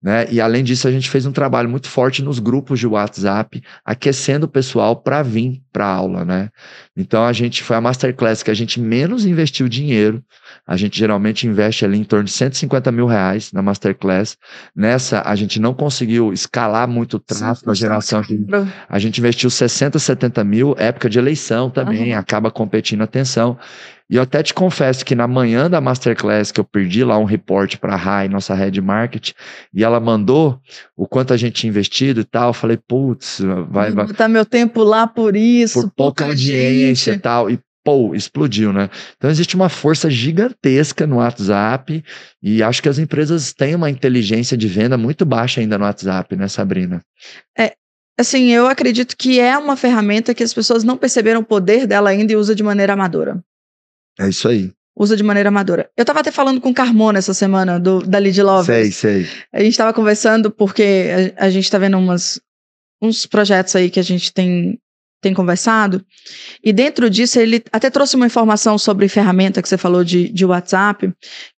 Né? 0.02 0.26
E 0.30 0.40
além 0.40 0.64
disso, 0.64 0.88
a 0.88 0.90
gente 0.90 1.10
fez 1.10 1.26
um 1.26 1.32
trabalho 1.32 1.68
muito 1.68 1.86
forte 1.86 2.22
nos 2.22 2.38
grupos 2.38 2.78
de 2.78 2.86
WhatsApp, 2.86 3.62
aquecendo 3.84 4.46
o 4.46 4.48
pessoal 4.48 4.96
para 4.96 5.22
vir 5.22 5.60
para 5.70 5.84
a 5.84 5.94
aula. 5.94 6.24
Né? 6.24 6.48
Então, 6.96 7.22
a 7.22 7.32
gente 7.34 7.62
foi 7.62 7.76
a 7.76 7.82
masterclass 7.82 8.42
que 8.42 8.50
a 8.50 8.54
gente 8.54 8.80
menos 8.80 9.26
investiu 9.26 9.68
dinheiro. 9.68 10.24
A 10.66 10.74
gente 10.74 10.98
geralmente 10.98 11.46
investe 11.46 11.84
ali 11.84 11.98
em 11.98 12.04
torno 12.04 12.24
de 12.24 12.30
150 12.30 12.90
mil 12.90 13.06
reais 13.06 13.52
na 13.52 13.60
masterclass. 13.60 14.38
Nessa, 14.74 15.22
a 15.26 15.36
gente 15.36 15.60
não 15.60 15.74
conseguiu 15.74 16.32
escalar 16.32 16.88
muito 16.88 17.18
o 17.18 17.20
tráfego, 17.20 17.70
a 17.70 17.74
geração. 17.74 18.22
A 18.88 18.98
gente 18.98 19.18
investiu 19.18 19.50
60, 19.50 19.98
70 19.98 20.42
mil, 20.44 20.74
época 20.78 21.10
de 21.10 21.18
eleição 21.18 21.68
também, 21.68 22.14
uhum. 22.14 22.18
acaba 22.18 22.50
competindo 22.50 23.02
atenção. 23.02 23.58
E 24.10 24.16
eu 24.16 24.22
até 24.22 24.42
te 24.42 24.52
confesso 24.52 25.04
que 25.04 25.14
na 25.14 25.28
manhã 25.28 25.70
da 25.70 25.80
Masterclass, 25.80 26.50
que 26.50 26.58
eu 26.58 26.64
perdi 26.64 27.04
lá 27.04 27.16
um 27.16 27.24
reporte 27.24 27.78
para 27.78 27.94
a 27.94 27.96
Rai, 27.96 28.28
nossa 28.28 28.52
head 28.54 28.80
market, 28.80 29.30
e 29.72 29.84
ela 29.84 30.00
mandou 30.00 30.60
o 30.96 31.06
quanto 31.06 31.32
a 31.32 31.36
gente 31.36 31.60
tinha 31.60 31.68
investido 31.68 32.20
e 32.20 32.24
tal, 32.24 32.48
eu 32.48 32.52
falei, 32.52 32.76
putz, 32.76 33.40
vai... 33.68 33.92
vai 33.92 34.06
botar 34.06 34.26
meu 34.26 34.44
tempo 34.44 34.82
lá 34.82 35.06
por 35.06 35.36
isso, 35.36 35.82
por 35.82 35.90
pouca 35.92 36.26
audiência 36.26 37.12
e 37.12 37.18
tal, 37.20 37.48
e 37.48 37.60
pô, 37.84 38.12
explodiu, 38.12 38.72
né? 38.72 38.90
Então 39.16 39.30
existe 39.30 39.54
uma 39.54 39.68
força 39.68 40.10
gigantesca 40.10 41.06
no 41.06 41.16
WhatsApp 41.16 42.04
e 42.42 42.64
acho 42.64 42.82
que 42.82 42.88
as 42.88 42.98
empresas 42.98 43.52
têm 43.52 43.76
uma 43.76 43.90
inteligência 43.90 44.56
de 44.56 44.66
venda 44.66 44.98
muito 44.98 45.24
baixa 45.24 45.60
ainda 45.60 45.78
no 45.78 45.84
WhatsApp, 45.84 46.34
né, 46.34 46.48
Sabrina? 46.48 47.00
É, 47.56 47.74
assim, 48.18 48.50
eu 48.50 48.66
acredito 48.66 49.16
que 49.16 49.38
é 49.38 49.56
uma 49.56 49.76
ferramenta 49.76 50.34
que 50.34 50.42
as 50.42 50.52
pessoas 50.52 50.82
não 50.82 50.96
perceberam 50.96 51.40
o 51.40 51.44
poder 51.44 51.86
dela 51.86 52.10
ainda 52.10 52.32
e 52.32 52.36
usa 52.36 52.56
de 52.56 52.62
maneira 52.64 52.94
amadora. 52.94 53.40
É 54.20 54.28
isso 54.28 54.48
aí. 54.48 54.70
Usa 54.94 55.16
de 55.16 55.22
maneira 55.22 55.48
amadora. 55.48 55.88
Eu 55.96 56.02
estava 56.02 56.20
até 56.20 56.30
falando 56.30 56.60
com 56.60 56.68
o 56.68 56.74
Carmona 56.74 57.18
essa 57.18 57.32
semana, 57.32 57.80
do, 57.80 58.00
da 58.00 58.18
Lead 58.18 58.42
Love. 58.42 58.66
Sei, 58.66 58.92
sei. 58.92 59.26
A 59.50 59.60
gente 59.60 59.70
estava 59.70 59.94
conversando 59.94 60.50
porque 60.50 61.32
a, 61.38 61.46
a 61.46 61.50
gente 61.50 61.64
está 61.64 61.78
vendo 61.78 61.96
umas, 61.96 62.38
uns 63.00 63.24
projetos 63.24 63.74
aí 63.74 63.88
que 63.88 63.98
a 63.98 64.02
gente 64.02 64.30
tem, 64.30 64.78
tem 65.22 65.32
conversado. 65.32 66.04
E 66.62 66.70
dentro 66.70 67.08
disso, 67.08 67.40
ele 67.40 67.62
até 67.72 67.88
trouxe 67.88 68.14
uma 68.14 68.26
informação 68.26 68.76
sobre 68.76 69.08
ferramenta 69.08 69.62
que 69.62 69.68
você 69.70 69.78
falou 69.78 70.04
de, 70.04 70.28
de 70.28 70.44
WhatsApp, 70.44 71.10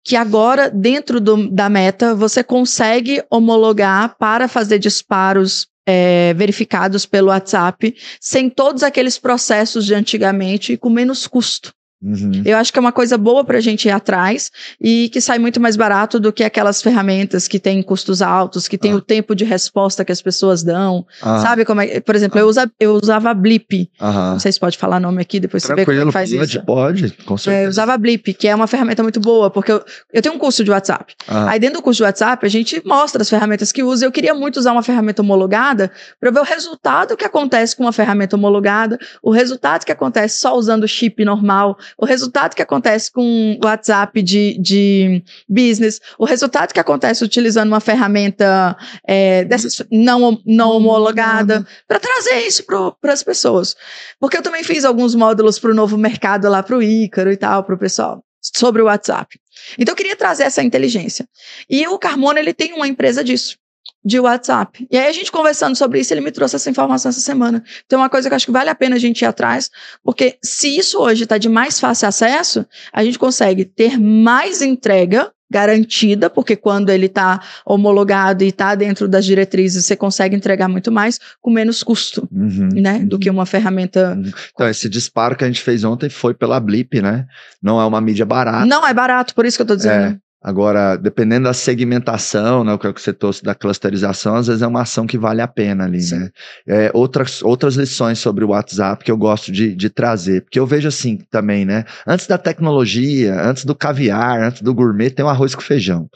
que 0.04 0.14
agora, 0.14 0.70
dentro 0.70 1.20
do, 1.20 1.50
da 1.50 1.68
meta, 1.68 2.14
você 2.14 2.44
consegue 2.44 3.24
homologar 3.28 4.16
para 4.18 4.46
fazer 4.46 4.78
disparos 4.78 5.66
é, 5.84 6.32
verificados 6.34 7.04
pelo 7.06 7.28
WhatsApp, 7.28 7.92
sem 8.20 8.48
todos 8.48 8.84
aqueles 8.84 9.18
processos 9.18 9.84
de 9.84 9.94
antigamente 9.94 10.74
e 10.74 10.76
com 10.76 10.88
menos 10.88 11.26
custo. 11.26 11.74
Uhum. 12.02 12.42
Eu 12.44 12.56
acho 12.56 12.72
que 12.72 12.78
é 12.78 12.80
uma 12.80 12.92
coisa 12.92 13.16
boa 13.16 13.44
para 13.44 13.58
a 13.58 13.60
gente 13.60 13.86
ir 13.86 13.90
atrás 13.90 14.50
e 14.80 15.08
que 15.10 15.20
sai 15.20 15.38
muito 15.38 15.60
mais 15.60 15.76
barato 15.76 16.18
do 16.18 16.32
que 16.32 16.42
aquelas 16.42 16.82
ferramentas 16.82 17.46
que 17.46 17.60
têm 17.60 17.82
custos 17.82 18.20
altos, 18.20 18.66
que 18.66 18.76
tem 18.76 18.92
ah. 18.92 18.96
o 18.96 19.00
tempo 19.00 19.34
de 19.34 19.44
resposta 19.44 20.04
que 20.04 20.10
as 20.10 20.20
pessoas 20.20 20.62
dão. 20.62 21.06
Ah. 21.22 21.38
Sabe 21.38 21.64
como 21.64 21.80
é? 21.80 22.00
Por 22.00 22.16
exemplo, 22.16 22.38
ah. 22.38 22.42
eu, 22.42 22.48
usa, 22.48 22.70
eu 22.80 22.94
usava 22.94 23.32
Blip. 23.32 23.88
Não 24.00 24.38
sei 24.38 24.50
se 24.50 24.58
pode 24.58 24.76
falar 24.76 24.98
nome 24.98 25.22
aqui, 25.22 25.38
depois 25.38 25.62
você 25.62 25.74
vê 25.74 25.84
como 25.84 26.00
é 26.00 26.04
que 26.04 26.12
faz 26.12 26.30
pode, 26.30 26.56
isso. 26.56 26.64
Pode, 26.64 27.10
com 27.24 27.36
certeza. 27.36 27.62
É, 27.62 27.66
eu 27.66 27.68
usava 27.68 27.96
Blip, 27.96 28.34
que 28.34 28.48
é 28.48 28.54
uma 28.54 28.66
ferramenta 28.66 29.02
muito 29.02 29.20
boa, 29.20 29.48
porque 29.50 29.70
eu, 29.70 29.84
eu 30.12 30.20
tenho 30.20 30.34
um 30.34 30.38
curso 30.38 30.64
de 30.64 30.70
WhatsApp. 30.70 31.14
Aí 31.28 31.60
dentro 31.60 31.78
do 31.78 31.82
curso 31.82 31.98
de 31.98 32.04
WhatsApp, 32.04 32.44
a 32.44 32.48
gente 32.48 32.82
mostra 32.84 33.22
as 33.22 33.30
ferramentas 33.30 33.70
que 33.70 33.82
usa. 33.82 34.04
Eu 34.04 34.12
queria 34.12 34.34
muito 34.34 34.56
usar 34.56 34.72
uma 34.72 34.82
ferramenta 34.82 35.22
homologada 35.22 35.90
para 36.18 36.30
ver 36.30 36.40
o 36.40 36.44
resultado 36.44 37.16
que 37.16 37.24
acontece 37.24 37.76
com 37.76 37.84
uma 37.84 37.92
ferramenta 37.92 38.36
homologada, 38.36 38.98
o 39.22 39.30
resultado 39.30 39.84
que 39.84 39.92
acontece 39.92 40.38
só 40.38 40.56
usando 40.56 40.84
o 40.84 40.88
chip 40.88 41.24
normal, 41.24 41.78
o 41.98 42.04
resultado 42.04 42.54
que 42.54 42.62
acontece 42.62 43.10
com 43.10 43.58
o 43.60 43.66
WhatsApp 43.66 44.20
de, 44.22 44.58
de 44.58 45.22
business, 45.48 46.00
o 46.18 46.24
resultado 46.24 46.72
que 46.72 46.80
acontece 46.80 47.24
utilizando 47.24 47.68
uma 47.68 47.80
ferramenta 47.80 48.76
é, 49.06 49.44
dessas 49.44 49.82
não, 49.90 50.40
não 50.44 50.70
homologada, 50.70 51.66
para 51.86 52.00
trazer 52.00 52.46
isso 52.46 52.64
para 53.00 53.12
as 53.12 53.22
pessoas. 53.22 53.74
Porque 54.20 54.36
eu 54.36 54.42
também 54.42 54.64
fiz 54.64 54.84
alguns 54.84 55.14
módulos 55.14 55.58
para 55.58 55.70
o 55.70 55.74
novo 55.74 55.96
mercado 55.96 56.48
lá 56.48 56.62
para 56.62 56.76
o 56.76 56.82
Ícaro 56.82 57.30
e 57.30 57.36
tal, 57.36 57.64
para 57.64 57.74
o 57.74 57.78
pessoal, 57.78 58.24
sobre 58.40 58.82
o 58.82 58.86
WhatsApp. 58.86 59.38
Então 59.78 59.92
eu 59.92 59.96
queria 59.96 60.16
trazer 60.16 60.44
essa 60.44 60.62
inteligência. 60.62 61.26
E 61.68 61.86
o 61.86 61.98
Carmona, 61.98 62.40
ele 62.40 62.54
tem 62.54 62.72
uma 62.72 62.88
empresa 62.88 63.22
disso 63.22 63.56
de 64.04 64.18
WhatsApp. 64.18 64.86
E 64.90 64.96
aí 64.96 65.06
a 65.06 65.12
gente 65.12 65.30
conversando 65.30 65.76
sobre 65.76 66.00
isso, 66.00 66.12
ele 66.12 66.20
me 66.20 66.30
trouxe 66.30 66.56
essa 66.56 66.70
informação 66.70 67.10
essa 67.10 67.20
semana. 67.20 67.62
Então 67.86 67.98
é 67.98 68.02
uma 68.02 68.10
coisa 68.10 68.28
que 68.28 68.32
eu 68.32 68.36
acho 68.36 68.46
que 68.46 68.52
vale 68.52 68.70
a 68.70 68.74
pena 68.74 68.96
a 68.96 68.98
gente 68.98 69.22
ir 69.22 69.26
atrás, 69.26 69.70
porque 70.02 70.38
se 70.42 70.76
isso 70.76 70.98
hoje 70.98 71.24
está 71.24 71.38
de 71.38 71.48
mais 71.48 71.78
fácil 71.78 72.08
acesso, 72.08 72.66
a 72.92 73.04
gente 73.04 73.18
consegue 73.18 73.64
ter 73.64 73.98
mais 73.98 74.62
entrega 74.62 75.32
garantida, 75.52 76.30
porque 76.30 76.56
quando 76.56 76.88
ele 76.88 77.06
está 77.06 77.40
homologado 77.66 78.42
e 78.42 78.48
está 78.48 78.74
dentro 78.74 79.06
das 79.06 79.26
diretrizes, 79.26 79.84
você 79.84 79.94
consegue 79.94 80.34
entregar 80.34 80.66
muito 80.66 80.90
mais 80.90 81.20
com 81.42 81.50
menos 81.50 81.82
custo, 81.82 82.26
uhum, 82.32 82.70
né? 82.72 82.94
Uhum. 82.94 83.06
Do 83.06 83.18
que 83.18 83.28
uma 83.28 83.44
ferramenta. 83.44 84.14
Uhum. 84.16 84.32
Então, 84.54 84.66
esse 84.66 84.88
disparo 84.88 85.36
que 85.36 85.44
a 85.44 85.46
gente 85.46 85.60
fez 85.60 85.84
ontem 85.84 86.08
foi 86.08 86.32
pela 86.32 86.58
Blip, 86.58 87.02
né? 87.02 87.26
Não 87.62 87.78
é 87.78 87.84
uma 87.84 88.00
mídia 88.00 88.24
barata. 88.24 88.64
Não 88.64 88.86
é 88.86 88.94
barato, 88.94 89.34
por 89.34 89.44
isso 89.44 89.58
que 89.58 89.62
eu 89.62 89.64
estou 89.64 89.76
dizendo. 89.76 90.16
É. 90.16 90.18
Agora, 90.42 90.96
dependendo 90.96 91.44
da 91.44 91.54
segmentação, 91.54 92.64
né, 92.64 92.72
o 92.72 92.78
que 92.78 92.88
é 92.88 92.92
você 92.92 93.12
trouxe 93.12 93.44
da 93.44 93.54
clusterização, 93.54 94.34
às 94.34 94.48
vezes 94.48 94.60
é 94.60 94.66
uma 94.66 94.82
ação 94.82 95.06
que 95.06 95.16
vale 95.16 95.40
a 95.40 95.46
pena 95.46 95.84
ali, 95.84 96.00
Sim. 96.00 96.18
né? 96.18 96.30
É, 96.66 96.90
outras, 96.92 97.42
outras 97.42 97.76
lições 97.76 98.18
sobre 98.18 98.44
o 98.44 98.48
WhatsApp 98.48 99.04
que 99.04 99.10
eu 99.10 99.16
gosto 99.16 99.52
de, 99.52 99.72
de 99.74 99.88
trazer, 99.88 100.42
porque 100.42 100.58
eu 100.58 100.66
vejo 100.66 100.88
assim 100.88 101.18
também, 101.30 101.64
né? 101.64 101.84
Antes 102.04 102.26
da 102.26 102.36
tecnologia, 102.36 103.40
antes 103.40 103.64
do 103.64 103.74
caviar, 103.74 104.42
antes 104.42 104.62
do 104.62 104.74
gourmet, 104.74 105.10
tem 105.10 105.24
o 105.24 105.28
arroz 105.28 105.54
com 105.54 105.62
feijão. 105.62 106.10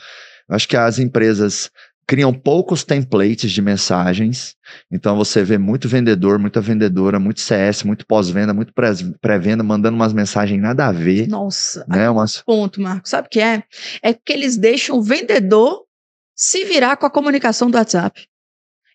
Acho 0.49 0.69
que 0.69 0.77
as 0.77 0.99
empresas 0.99 1.71
criam 2.07 2.33
poucos 2.33 2.85
templates 2.85 3.51
de 3.51 3.61
mensagens. 3.61 4.55
Então 4.91 5.17
você 5.17 5.43
vê 5.43 5.59
muito 5.59 5.89
vendedor, 5.89 6.39
muita 6.39 6.61
vendedora, 6.61 7.19
muito 7.19 7.41
CS, 7.41 7.83
muito 7.83 8.07
pós-venda, 8.07 8.55
muito 8.55 8.73
pré-venda, 9.21 9.65
mandando 9.65 9.97
umas 9.97 10.13
mensagens 10.13 10.61
nada 10.61 10.87
a 10.87 10.93
ver. 10.93 11.27
Nossa, 11.27 11.85
né? 11.89 12.09
Umas... 12.09 12.41
ponto, 12.43 12.81
Marco. 12.81 13.09
Sabe 13.09 13.27
o 13.27 13.31
que 13.31 13.41
é? 13.41 13.65
É 14.03 14.15
que 14.15 14.33
eles 14.33 14.57
deixam 14.57 14.97
o 14.97 15.03
vendedor 15.03 15.85
se 16.35 16.65
virar 16.65 16.97
com 16.97 17.07
a 17.07 17.11
comunicação 17.11 17.71
do 17.71 17.77
WhatsApp. 17.77 18.27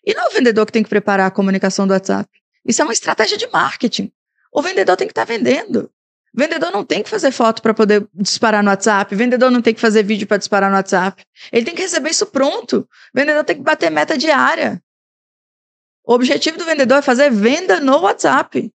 E 0.04 0.14
não 0.14 0.24
é 0.24 0.28
o 0.28 0.32
vendedor 0.32 0.64
que 0.64 0.72
tem 0.72 0.82
que 0.82 0.88
preparar 0.88 1.26
a 1.26 1.30
comunicação 1.30 1.86
do 1.86 1.92
WhatsApp. 1.92 2.28
Isso 2.66 2.80
é 2.80 2.84
uma 2.84 2.92
estratégia 2.92 3.36
de 3.36 3.46
marketing. 3.48 4.10
O 4.52 4.62
vendedor 4.62 4.96
tem 4.96 5.06
que 5.06 5.12
estar 5.12 5.26
tá 5.26 5.32
vendendo. 5.32 5.90
Vendedor 6.34 6.70
não 6.72 6.84
tem 6.84 7.02
que 7.02 7.10
fazer 7.10 7.30
foto 7.30 7.60
para 7.60 7.74
poder 7.74 8.06
disparar 8.14 8.62
no 8.62 8.70
WhatsApp. 8.70 9.14
Vendedor 9.14 9.50
não 9.50 9.60
tem 9.60 9.74
que 9.74 9.80
fazer 9.80 10.02
vídeo 10.02 10.26
para 10.26 10.38
disparar 10.38 10.70
no 10.70 10.76
WhatsApp. 10.76 11.22
Ele 11.52 11.64
tem 11.64 11.74
que 11.74 11.82
receber 11.82 12.10
isso 12.10 12.26
pronto. 12.26 12.88
Vendedor 13.14 13.44
tem 13.44 13.56
que 13.56 13.62
bater 13.62 13.90
meta 13.90 14.16
diária. 14.16 14.82
O 16.04 16.14
objetivo 16.14 16.58
do 16.58 16.64
vendedor 16.64 16.98
é 16.98 17.02
fazer 17.02 17.30
venda 17.30 17.80
no 17.80 18.00
WhatsApp. 18.00 18.72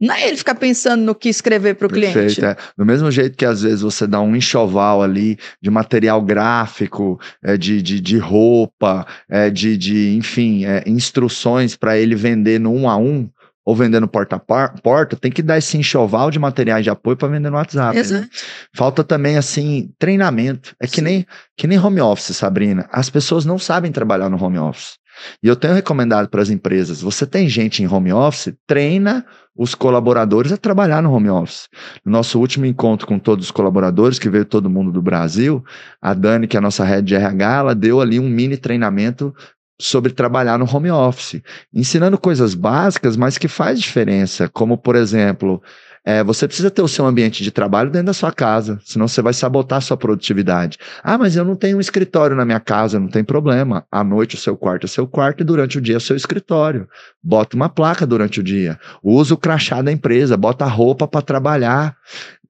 Não 0.00 0.14
é 0.14 0.26
ele 0.26 0.36
ficar 0.36 0.56
pensando 0.56 1.02
no 1.02 1.14
que 1.14 1.28
escrever 1.28 1.74
para 1.74 1.86
o 1.86 1.90
cliente. 1.90 2.44
É. 2.44 2.56
Do 2.76 2.84
mesmo 2.84 3.10
jeito 3.10 3.36
que 3.36 3.44
às 3.44 3.62
vezes 3.62 3.80
você 3.80 4.06
dá 4.06 4.20
um 4.20 4.34
enxoval 4.34 5.02
ali 5.02 5.38
de 5.62 5.70
material 5.70 6.20
gráfico, 6.20 7.18
é, 7.42 7.56
de, 7.56 7.80
de, 7.80 8.00
de 8.00 8.18
roupa, 8.18 9.06
é, 9.28 9.50
de, 9.50 9.76
de, 9.76 10.16
enfim, 10.16 10.64
é, 10.64 10.82
instruções 10.86 11.76
para 11.76 11.96
ele 11.96 12.16
vender 12.16 12.58
no 12.58 12.72
um 12.72 12.88
a 12.88 12.96
um, 12.96 13.30
ou 13.64 13.74
vendendo 13.74 14.06
porta 14.06 14.36
a 14.36 14.68
porta, 14.68 15.16
tem 15.16 15.32
que 15.32 15.42
dar 15.42 15.56
esse 15.56 15.78
enxoval 15.78 16.30
de 16.30 16.38
materiais 16.38 16.84
de 16.84 16.90
apoio 16.90 17.16
para 17.16 17.28
vender 17.28 17.50
no 17.50 17.56
WhatsApp. 17.56 17.94
Né? 17.94 18.00
Exato. 18.00 18.22
Né? 18.22 18.28
Falta 18.74 19.02
também, 19.02 19.36
assim, 19.36 19.90
treinamento. 19.98 20.76
É 20.78 20.86
que 20.86 21.00
nem, 21.00 21.26
que 21.56 21.66
nem 21.66 21.78
home 21.78 22.00
office, 22.00 22.36
Sabrina. 22.36 22.86
As 22.92 23.08
pessoas 23.08 23.44
não 23.44 23.58
sabem 23.58 23.90
trabalhar 23.90 24.28
no 24.28 24.42
home 24.42 24.58
office. 24.58 24.98
E 25.42 25.48
eu 25.48 25.56
tenho 25.56 25.74
recomendado 25.74 26.28
para 26.28 26.42
as 26.42 26.50
empresas: 26.50 27.00
você 27.00 27.26
tem 27.26 27.48
gente 27.48 27.82
em 27.82 27.86
home 27.86 28.12
office, 28.12 28.52
treina 28.66 29.24
os 29.56 29.74
colaboradores 29.74 30.50
a 30.50 30.56
trabalhar 30.56 31.00
no 31.00 31.12
home 31.12 31.30
office. 31.30 31.68
No 32.04 32.10
nosso 32.10 32.40
último 32.40 32.66
encontro 32.66 33.06
com 33.06 33.18
todos 33.18 33.46
os 33.46 33.50
colaboradores, 33.50 34.18
que 34.18 34.28
veio 34.28 34.44
todo 34.44 34.68
mundo 34.68 34.90
do 34.90 35.00
Brasil, 35.00 35.64
a 36.02 36.12
Dani, 36.12 36.48
que 36.48 36.56
é 36.56 36.58
a 36.58 36.60
nossa 36.60 36.84
head 36.84 37.06
de 37.06 37.14
RH, 37.14 37.58
ela 37.58 37.74
deu 37.74 38.00
ali 38.00 38.18
um 38.18 38.28
mini 38.28 38.56
treinamento 38.56 39.32
sobre 39.80 40.12
trabalhar 40.12 40.58
no 40.58 40.64
home 40.70 40.90
office, 40.90 41.42
ensinando 41.72 42.18
coisas 42.18 42.54
básicas, 42.54 43.16
mas 43.16 43.38
que 43.38 43.48
faz 43.48 43.80
diferença, 43.80 44.48
como 44.48 44.78
por 44.78 44.94
exemplo, 44.94 45.60
é, 46.06 46.22
você 46.22 46.46
precisa 46.46 46.70
ter 46.70 46.82
o 46.82 46.88
seu 46.88 47.06
ambiente 47.06 47.42
de 47.42 47.50
trabalho 47.50 47.90
dentro 47.90 48.08
da 48.08 48.12
sua 48.12 48.30
casa, 48.30 48.78
senão 48.84 49.08
você 49.08 49.22
vai 49.22 49.32
sabotar 49.32 49.78
a 49.78 49.80
sua 49.80 49.96
produtividade. 49.96 50.76
Ah, 51.02 51.16
mas 51.16 51.34
eu 51.34 51.44
não 51.46 51.56
tenho 51.56 51.78
um 51.78 51.80
escritório 51.80 52.36
na 52.36 52.44
minha 52.44 52.60
casa, 52.60 53.00
não 53.00 53.08
tem 53.08 53.24
problema. 53.24 53.86
À 53.90 54.04
noite 54.04 54.34
o 54.34 54.38
seu 54.38 54.54
quarto 54.54 54.84
é 54.84 54.88
seu 54.88 55.08
quarto 55.08 55.40
e 55.40 55.44
durante 55.44 55.78
o 55.78 55.80
dia 55.80 55.96
é 55.96 56.00
seu 56.00 56.14
escritório. 56.14 56.86
Bota 57.22 57.56
uma 57.56 57.70
placa 57.70 58.06
durante 58.06 58.38
o 58.40 58.42
dia. 58.42 58.78
Usa 59.02 59.32
o 59.32 59.38
crachá 59.38 59.80
da 59.80 59.90
empresa, 59.90 60.36
bota 60.36 60.66
a 60.66 60.68
roupa 60.68 61.08
para 61.08 61.22
trabalhar. 61.22 61.96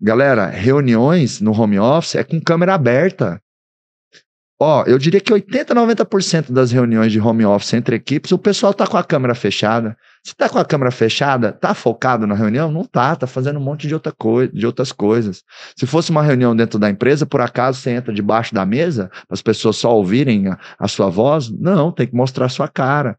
Galera, 0.00 0.46
reuniões 0.46 1.40
no 1.40 1.52
home 1.52 1.78
office 1.78 2.16
é 2.16 2.24
com 2.24 2.40
câmera 2.40 2.74
aberta. 2.74 3.40
Ó, 4.66 4.82
eu 4.86 4.96
diria 4.96 5.20
que 5.20 5.30
80, 5.30 5.74
90% 5.74 6.50
das 6.50 6.72
reuniões 6.72 7.12
de 7.12 7.20
home 7.20 7.44
office 7.44 7.74
entre 7.74 7.96
equipes, 7.96 8.32
o 8.32 8.38
pessoal 8.38 8.72
tá 8.72 8.86
com 8.86 8.96
a 8.96 9.04
câmera 9.04 9.34
fechada. 9.34 9.94
Se 10.22 10.34
tá 10.34 10.48
com 10.48 10.58
a 10.58 10.64
câmera 10.64 10.90
fechada, 10.90 11.52
tá 11.52 11.74
focado 11.74 12.26
na 12.26 12.34
reunião? 12.34 12.72
Não 12.72 12.82
tá, 12.82 13.14
tá 13.14 13.26
fazendo 13.26 13.58
um 13.58 13.62
monte 13.62 13.86
de, 13.86 13.92
outra 13.92 14.10
coi 14.10 14.48
de 14.48 14.64
outras 14.64 14.90
coisas. 14.90 15.42
Se 15.76 15.84
fosse 15.84 16.10
uma 16.10 16.22
reunião 16.22 16.56
dentro 16.56 16.78
da 16.78 16.88
empresa, 16.88 17.26
por 17.26 17.42
acaso 17.42 17.78
você 17.78 17.90
entra 17.90 18.10
debaixo 18.10 18.54
da 18.54 18.64
mesa, 18.64 19.10
as 19.28 19.42
pessoas 19.42 19.76
só 19.76 19.94
ouvirem 19.94 20.48
a, 20.48 20.58
a 20.78 20.88
sua 20.88 21.10
voz? 21.10 21.50
Não, 21.50 21.92
tem 21.92 22.06
que 22.06 22.16
mostrar 22.16 22.46
a 22.46 22.48
sua 22.48 22.66
cara. 22.66 23.18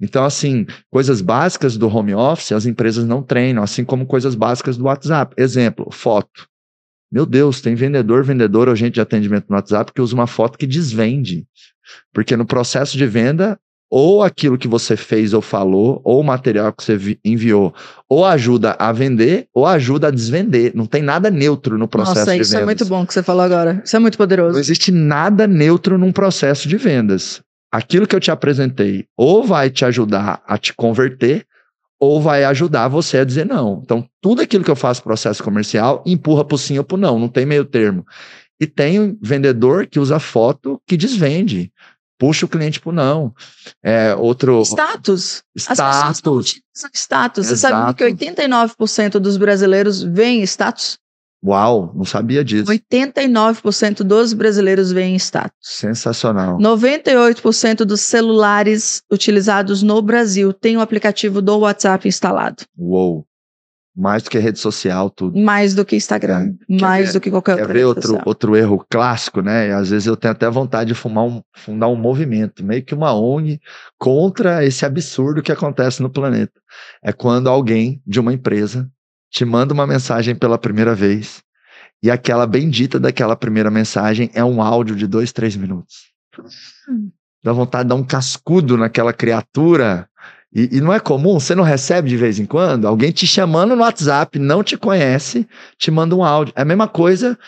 Então, 0.00 0.24
assim, 0.24 0.64
coisas 0.90 1.20
básicas 1.20 1.76
do 1.76 1.94
home 1.94 2.14
office, 2.14 2.52
as 2.52 2.64
empresas 2.64 3.04
não 3.04 3.22
treinam, 3.22 3.62
assim 3.62 3.84
como 3.84 4.06
coisas 4.06 4.34
básicas 4.34 4.78
do 4.78 4.84
WhatsApp. 4.84 5.34
Exemplo, 5.36 5.88
foto. 5.92 6.48
Meu 7.10 7.24
Deus, 7.24 7.60
tem 7.60 7.74
vendedor, 7.74 8.24
vendedor, 8.24 8.68
agente 8.68 8.94
de 8.94 9.00
atendimento 9.00 9.46
no 9.48 9.56
WhatsApp 9.56 9.92
que 9.92 10.00
usa 10.00 10.14
uma 10.14 10.26
foto 10.26 10.58
que 10.58 10.66
desvende. 10.66 11.46
Porque 12.12 12.36
no 12.36 12.44
processo 12.44 12.96
de 12.96 13.06
venda, 13.06 13.58
ou 13.90 14.22
aquilo 14.22 14.58
que 14.58 14.66
você 14.66 14.96
fez 14.96 15.32
ou 15.32 15.40
falou, 15.40 16.00
ou 16.04 16.20
o 16.20 16.24
material 16.24 16.72
que 16.72 16.82
você 16.82 17.18
enviou, 17.24 17.72
ou 18.08 18.24
ajuda 18.24 18.76
a 18.78 18.90
vender, 18.92 19.46
ou 19.54 19.64
ajuda 19.64 20.08
a 20.08 20.10
desvender. 20.10 20.72
Não 20.74 20.86
tem 20.86 21.02
nada 21.02 21.30
neutro 21.30 21.78
no 21.78 21.86
processo 21.86 22.20
Nossa, 22.20 22.32
de 22.32 22.38
vendas. 22.38 22.48
vendas. 22.48 22.58
Isso 22.58 22.62
é 22.62 22.64
muito 22.64 22.84
bom 22.86 23.06
que 23.06 23.14
você 23.14 23.22
falou 23.22 23.42
agora. 23.42 23.80
Isso 23.84 23.96
é 23.96 23.98
muito 23.98 24.18
poderoso. 24.18 24.54
Não 24.54 24.60
existe 24.60 24.90
nada 24.90 25.46
neutro 25.46 25.96
num 25.96 26.12
processo 26.12 26.68
de 26.68 26.76
vendas. 26.76 27.40
Aquilo 27.70 28.06
que 28.06 28.16
eu 28.16 28.20
te 28.20 28.30
apresentei 28.30 29.06
ou 29.16 29.44
vai 29.44 29.70
te 29.70 29.84
ajudar 29.84 30.42
a 30.46 30.58
te 30.58 30.74
converter, 30.74 31.46
ou 31.98 32.20
vai 32.20 32.44
ajudar 32.44 32.88
você 32.88 33.18
a 33.18 33.24
dizer 33.24 33.46
não. 33.46 33.80
Então, 33.82 34.06
tudo 34.20 34.42
aquilo 34.42 34.64
que 34.64 34.70
eu 34.70 34.76
faço 34.76 35.02
processo 35.02 35.42
comercial 35.42 36.02
empurra 36.06 36.44
para 36.44 36.54
o 36.54 36.58
sim 36.58 36.78
ou 36.78 36.84
para 36.84 36.94
o 36.94 36.98
não, 36.98 37.18
não 37.18 37.28
tem 37.28 37.46
meio 37.46 37.64
termo. 37.64 38.06
E 38.60 38.66
tem 38.66 39.18
vendedor 39.20 39.86
que 39.86 39.98
usa 39.98 40.18
foto 40.18 40.80
que 40.86 40.96
desvende, 40.96 41.70
puxa 42.18 42.46
o 42.46 42.48
cliente 42.48 42.80
para 42.80 42.90
o 42.90 42.92
não. 42.92 43.34
É, 43.82 44.14
outro. 44.14 44.62
Status. 44.62 45.42
Status. 45.56 46.60
As 46.74 46.90
status. 46.94 47.46
Você 47.46 47.56
sabe 47.56 47.94
que 47.94 48.04
89% 48.04 49.18
dos 49.18 49.36
brasileiros 49.36 50.02
veem 50.02 50.42
status? 50.42 50.98
Uau, 51.44 51.92
não 51.94 52.04
sabia 52.04 52.44
disso. 52.44 52.70
89% 52.70 54.02
dos 54.02 54.32
brasileiros 54.32 54.90
veem 54.90 55.16
status. 55.16 55.52
Sensacional. 55.60 56.58
98% 56.58 57.84
dos 57.84 58.00
celulares 58.00 59.02
utilizados 59.10 59.82
no 59.82 60.00
Brasil 60.02 60.52
têm 60.52 60.76
o 60.76 60.80
aplicativo 60.80 61.40
do 61.40 61.58
WhatsApp 61.58 62.08
instalado. 62.08 62.64
Uou. 62.76 63.26
Mais 63.98 64.22
do 64.22 64.28
que 64.28 64.38
rede 64.38 64.58
social, 64.58 65.08
tudo. 65.08 65.38
Mais 65.38 65.74
do 65.74 65.82
que 65.82 65.96
Instagram. 65.96 66.54
É. 66.68 66.80
Mais 66.80 67.14
do 67.14 67.20
que 67.20 67.30
qualquer 67.30 67.52
outra 67.52 67.66
Quer 67.66 67.72
ver 67.72 67.84
outro, 67.86 68.18
outro 68.26 68.54
erro 68.54 68.84
clássico, 68.90 69.40
né? 69.40 69.72
Às 69.72 69.88
vezes 69.88 70.06
eu 70.06 70.18
tenho 70.18 70.32
até 70.32 70.50
vontade 70.50 70.88
de 70.88 70.94
fumar 70.94 71.24
um, 71.24 71.40
fundar 71.54 71.88
um 71.88 71.96
movimento, 71.96 72.62
meio 72.62 72.84
que 72.84 72.94
uma 72.94 73.14
ONG 73.14 73.58
contra 73.98 74.62
esse 74.62 74.84
absurdo 74.84 75.42
que 75.42 75.50
acontece 75.50 76.02
no 76.02 76.10
planeta. 76.10 76.52
É 77.02 77.10
quando 77.10 77.48
alguém 77.48 78.02
de 78.06 78.20
uma 78.20 78.34
empresa 78.34 78.86
te 79.36 79.44
manda 79.44 79.74
uma 79.74 79.86
mensagem 79.86 80.34
pela 80.34 80.56
primeira 80.56 80.94
vez 80.94 81.42
e 82.02 82.10
aquela 82.10 82.46
bendita 82.46 82.98
daquela 82.98 83.36
primeira 83.36 83.70
mensagem 83.70 84.30
é 84.32 84.42
um 84.42 84.62
áudio 84.62 84.96
de 84.96 85.06
dois, 85.06 85.30
três 85.30 85.54
minutos. 85.54 86.10
Dá 87.44 87.52
vontade 87.52 87.84
de 87.84 87.90
dar 87.90 87.96
um 87.96 88.02
cascudo 88.02 88.78
naquela 88.78 89.12
criatura. 89.12 90.08
E, 90.50 90.78
e, 90.78 90.80
não 90.80 90.90
é 90.90 90.98
comum, 90.98 91.38
você 91.38 91.54
não 91.54 91.64
recebe 91.64 92.08
de 92.08 92.16
vez 92.16 92.38
em 92.38 92.46
quando 92.46 92.88
alguém 92.88 93.12
te 93.12 93.26
chamando 93.26 93.76
no 93.76 93.82
WhatsApp, 93.82 94.38
não 94.38 94.64
te 94.64 94.74
conhece, 94.74 95.46
te 95.76 95.90
manda 95.90 96.16
um 96.16 96.24
áudio. 96.24 96.54
É 96.56 96.62
a 96.62 96.64
mesma 96.64 96.88
coisa 96.88 97.38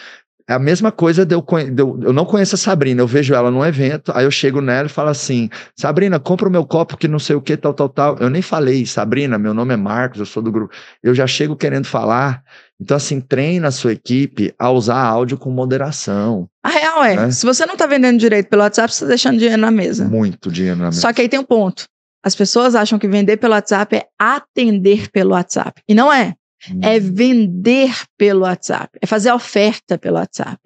é 0.49 0.55
a 0.55 0.59
mesma 0.59 0.91
coisa 0.91 1.27
de 1.27 1.35
eu, 1.35 1.43
de 1.43 1.83
eu, 1.83 2.01
eu, 2.03 2.13
não 2.13 2.25
conheço 2.25 2.55
a 2.55 2.59
Sabrina, 2.59 3.03
eu 3.03 3.07
vejo 3.07 3.35
ela 3.35 3.51
num 3.51 3.65
evento, 3.65 4.11
aí 4.15 4.25
eu 4.25 4.31
chego 4.31 4.63
nela 4.63 4.87
e 4.87 4.91
falo 4.91 5.11
assim: 5.11 5.51
Sabrina, 5.77 6.19
compra 6.19 6.49
o 6.49 6.51
meu 6.51 6.65
copo 6.65 6.97
que 6.97 7.07
não 7.07 7.19
sei 7.19 7.37
o 7.37 7.43
que, 7.43 7.55
tal, 7.55 7.75
tal, 7.75 7.89
tal. 7.91 8.17
Eu 8.19 8.31
nem 8.31 8.41
falei, 8.41 8.87
Sabrina, 8.87 9.39
meu 9.39 9.53
nome 9.53 9.75
é 9.75 9.77
Marcos, 9.77 10.21
eu 10.21 10.27
sou 10.27 10.43
do 10.43 10.51
grupo. 10.51 10.75
Eu 11.03 11.15
já 11.15 11.27
chego 11.27 11.55
querendo 11.55 11.85
falar. 11.85 12.43
Então, 12.81 12.97
assim, 12.97 13.21
treina 13.21 13.69
a 13.69 13.73
sua 13.73 13.93
equipe 13.93 14.55
a 14.59 14.71
usar 14.71 15.03
áudio 15.03 15.37
com 15.37 15.51
moderação. 15.51 16.49
A 16.63 16.69
real 16.69 17.05
é, 17.05 17.17
né? 17.17 17.31
se 17.31 17.45
você 17.45 17.67
não 17.67 17.75
está 17.75 17.87
vendendo 17.87 18.19
direito 18.19 18.49
pelo 18.49 18.63
WhatsApp, 18.63 18.91
você 18.91 19.05
está 19.05 19.09
deixando 19.09 19.37
dinheiro 19.37 19.61
na 19.61 19.71
mesa. 19.71 20.05
Muito 20.07 20.51
dinheiro 20.51 20.79
na 20.79 20.87
mesa. 20.87 21.01
Só 21.01 21.13
que 21.13 21.21
aí 21.21 21.29
tem 21.29 21.41
um 21.41 21.45
ponto. 21.45 21.87
As 22.25 22.35
pessoas 22.35 22.75
acham 22.75 22.99
que 22.99 23.09
vender 23.09 23.37
pelo 23.37 23.53
WhatsApp 23.53 23.97
é 23.97 24.07
atender 24.19 25.11
pelo 25.11 25.33
WhatsApp. 25.33 25.83
E 25.89 25.95
não 25.95 26.13
é. 26.13 26.35
É 26.83 26.95
uhum. 26.97 27.15
vender 27.15 27.95
pelo 28.17 28.41
WhatsApp. 28.43 28.99
É 29.01 29.07
fazer 29.07 29.33
oferta 29.33 29.97
pelo 29.97 30.17
WhatsApp. 30.17 30.59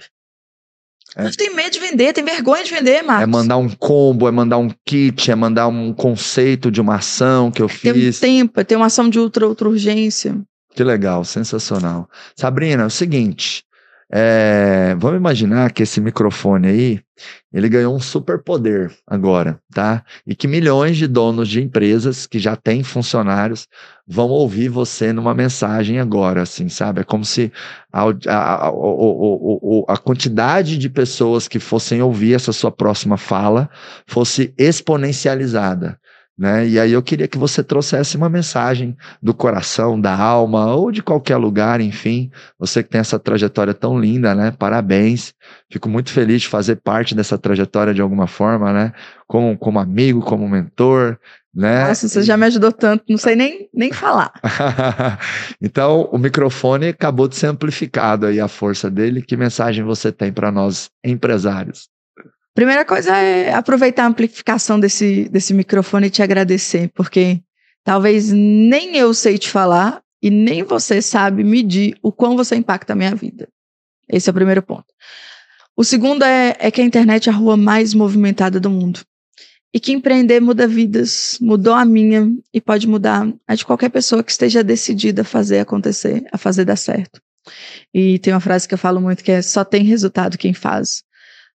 É. 1.15 1.25
Mas 1.25 1.37
tem 1.37 1.55
medo 1.55 1.71
de 1.73 1.79
vender, 1.79 2.13
tem 2.15 2.25
vergonha 2.25 2.65
de 2.65 2.71
vender, 2.71 2.97
É 2.97 3.03
Marcos. 3.03 3.29
mandar 3.31 3.59
um 3.59 3.69
combo, 3.69 4.27
é 4.27 4.31
mandar 4.31 4.57
um 4.57 4.71
kit, 4.87 5.31
é 5.31 5.35
mandar 5.35 5.69
um 5.69 5.93
conceito 5.93 6.71
de 6.71 6.81
uma 6.81 6.97
ação 6.97 7.51
que 7.51 7.61
eu 7.61 7.69
Tem 7.69 7.93
um 7.93 7.95
fiz. 7.95 8.19
tempo, 8.21 8.59
é 8.59 8.65
ter 8.65 8.77
uma 8.77 8.87
ação 8.87 9.11
de 9.11 9.19
outra, 9.19 9.47
outra 9.47 9.69
urgência. 9.69 10.41
Que 10.75 10.83
legal, 10.83 11.23
sensacional. 11.25 12.09
Sabrina, 12.35 12.85
é 12.85 12.87
o 12.87 12.91
seguinte, 12.91 13.63
é, 14.15 14.95
vamos 14.99 15.17
imaginar 15.17 15.73
que 15.73 15.83
esse 15.83 15.99
microfone 15.99 16.69
aí, 16.69 17.01
ele 17.51 17.67
ganhou 17.67 17.97
um 17.97 18.01
superpoder 18.01 18.93
agora, 19.07 19.59
tá? 19.73 20.05
E 20.27 20.35
que 20.35 20.47
milhões 20.47 20.99
de 20.99 21.07
donos 21.07 21.49
de 21.49 21.63
empresas 21.63 22.27
que 22.27 22.39
já 22.39 22.55
têm 22.55 22.83
funcionários 22.83 23.67
vão 24.07 24.29
ouvir 24.29 24.69
você 24.69 25.15
numa 25.15 25.35
mensagem 25.35 25.99
agora, 25.99 26.43
assim, 26.43 26.69
sabe? 26.69 27.01
É 27.01 27.05
como 27.05 27.25
se 27.25 27.51
a, 27.91 28.03
a, 28.27 28.69
a, 28.69 28.73
a, 29.89 29.97
quantidade 29.97 30.77
de 30.77 30.91
pessoas 30.91 31.49
que 31.49 31.59
fossem 31.59 32.03
ouvir 32.03 32.35
essa 32.35 32.53
sua 32.53 32.71
próxima 32.71 33.17
fala 33.17 33.71
fosse 34.07 34.53
exponencializada. 34.59 35.99
Né? 36.37 36.67
E 36.67 36.81
aí 36.81 36.93
eu 36.93 37.03
queria 37.03 37.29
que 37.29 37.37
você 37.37 37.63
trouxesse 37.63 38.17
uma 38.17 38.29
mensagem 38.29 38.97
do 39.23 39.35
coração, 39.35 40.01
da 40.01 40.17
alma, 40.17 40.75
ou 40.75 40.91
de 40.91 41.03
qualquer 41.03 41.37
lugar, 41.37 41.81
enfim. 41.81 42.31
Você 42.59 42.83
que 42.83 42.89
tem 42.89 43.01
essa 43.01 43.19
trajetória 43.19 43.75
tão 43.75 43.99
linda, 43.99 44.35
né? 44.35 44.51
Parabéns. 44.51 45.35
Fico 45.71 45.89
muito 45.89 46.11
feliz 46.11 46.43
de 46.43 46.49
fazer 46.49 46.77
parte 46.77 47.15
dessa 47.15 47.37
trajetória 47.37 47.93
de 47.93 48.01
alguma 48.01 48.27
forma, 48.27 48.73
né? 48.73 48.93
Como, 49.27 49.57
como 49.59 49.79
amigo, 49.79 50.21
como 50.23 50.49
mentor, 50.49 51.19
né? 51.55 51.89
Nossa, 51.89 52.09
você 52.09 52.23
já 52.23 52.37
me 52.37 52.47
ajudou 52.47 52.73
tanto, 52.73 53.05
não 53.09 53.19
sei 53.19 53.37
nem, 53.37 53.69
nem 53.73 53.93
falar. 53.93 54.33
então, 55.61 56.09
o 56.11 56.17
microfone 56.17 56.89
acabou 56.89 57.29
de 57.29 57.37
ser 57.37 57.49
amplificado 57.49 58.27
aí 58.27 58.41
a 58.41 58.49
força 58.49 58.91
dele. 58.91 59.21
Que 59.21 59.37
mensagem 59.37 59.85
você 59.85 60.11
tem 60.11 60.33
para 60.33 60.51
nós 60.51 60.91
empresários? 61.05 61.92
Primeira 62.55 62.85
coisa 62.85 63.17
é 63.17 63.53
aproveitar 63.53 64.05
a 64.05 64.09
amplificação 64.09 64.79
desse, 64.79 65.29
desse 65.29 65.55
microfone 65.55 66.09
e 66.09 66.11
te 66.11 66.23
agradecer, 66.23 66.91
porque 66.95 67.41
talvez 67.83 68.31
nem 68.31 68.97
eu 68.97 69.15
sei 69.15 69.39
te 69.39 69.49
falar 69.49 70.03
e 70.23 70.31
nem 70.31 70.63
você 70.63 71.01
sabe 71.01 71.43
medir 71.43 71.97
o 72.03 72.13
quão 72.13 72.37
você 72.37 72.55
impacta 72.55 72.93
a 72.93 72.97
minha 72.97 73.15
vida. 73.15 73.49
Esse 74.09 74.29
é 74.29 74.33
o 74.33 74.35
primeiro 74.35 74.63
ponto. 74.63 74.85
O 75.75 75.83
segundo 75.83 76.23
é, 76.23 76.55
é 76.59 76.71
que 76.71 76.83
a 76.83 76.85
internet 76.85 77.29
é 77.29 77.33
a 77.33 77.35
rua 77.35 77.57
mais 77.57 77.95
movimentada 77.95 78.61
do 78.61 78.69
mundo. 78.69 79.01
E 79.75 79.81
que 79.81 79.91
empreender 79.91 80.39
muda 80.39 80.69
vidas, 80.69 81.39
mudou 81.41 81.73
a 81.73 81.87
minha 81.87 82.31
e 82.53 82.61
pode 82.61 82.87
mudar 82.87 83.27
a 83.49 83.55
de 83.55 83.65
qualquer 83.65 83.89
pessoa 83.89 84.23
que 84.23 84.31
esteja 84.31 84.63
decidida 84.63 85.23
a 85.23 85.25
fazer 85.25 85.61
acontecer, 85.61 86.27
a 86.31 86.37
fazer 86.37 86.67
dar 86.67 86.77
certo. 86.77 87.19
E 87.93 88.19
tem 88.19 88.35
uma 88.35 88.41
frase 88.41 88.69
que 88.69 88.75
eu 88.75 88.79
falo 88.79 89.01
muito 89.01 89.25
que 89.25 89.33
é: 89.33 89.41
só 89.41 89.65
tem 89.65 89.83
resultado 89.83 90.37
quem 90.37 90.53
faz. 90.53 91.03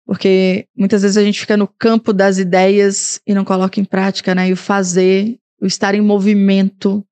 Porque 0.05 0.67
muitas 0.75 1.01
vezes 1.01 1.17
a 1.17 1.23
gente 1.23 1.39
fica 1.39 1.55
no 1.55 1.67
campo 1.67 2.11
das 2.11 2.37
ideias 2.37 3.21
e 3.25 3.33
não 3.33 3.45
coloca 3.45 3.79
em 3.79 3.85
prática, 3.85 4.35
né? 4.35 4.49
E 4.49 4.53
o 4.53 4.57
fazer, 4.57 5.37
o 5.61 5.65
estar 5.65 5.95
em 5.95 6.01
movimento, 6.01 7.05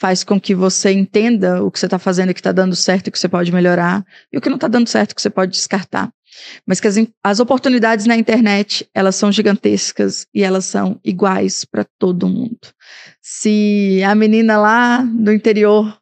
faz 0.00 0.22
com 0.22 0.40
que 0.40 0.54
você 0.54 0.92
entenda 0.92 1.62
o 1.62 1.70
que 1.70 1.78
você 1.78 1.86
está 1.86 1.98
fazendo 1.98 2.30
e 2.30 2.34
que 2.34 2.40
está 2.40 2.52
dando 2.52 2.76
certo 2.76 3.08
e 3.08 3.10
que 3.10 3.18
você 3.18 3.28
pode 3.28 3.52
melhorar, 3.52 4.04
e 4.32 4.38
o 4.38 4.40
que 4.40 4.48
não 4.48 4.56
está 4.56 4.68
dando 4.68 4.88
certo 4.88 5.14
que 5.14 5.20
você 5.20 5.30
pode 5.30 5.52
descartar. 5.52 6.10
Mas 6.64 6.78
que 6.78 6.86
as, 6.86 6.96
as 7.22 7.40
oportunidades 7.40 8.06
na 8.06 8.16
internet, 8.16 8.88
elas 8.94 9.16
são 9.16 9.32
gigantescas 9.32 10.26
e 10.32 10.44
elas 10.44 10.66
são 10.66 11.00
iguais 11.04 11.64
para 11.64 11.84
todo 11.98 12.28
mundo. 12.28 12.58
Se 13.20 14.00
a 14.06 14.14
menina 14.14 14.58
lá 14.58 14.98
do 15.02 15.32
interior 15.32 15.98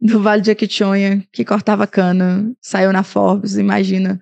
do 0.00 0.20
Vale 0.20 0.42
de 0.42 0.46
Jequitinhonha, 0.46 1.24
que 1.32 1.44
cortava 1.44 1.86
cana, 1.86 2.52
saiu 2.60 2.92
na 2.92 3.02
Forbes, 3.02 3.56
imagina 3.56 4.20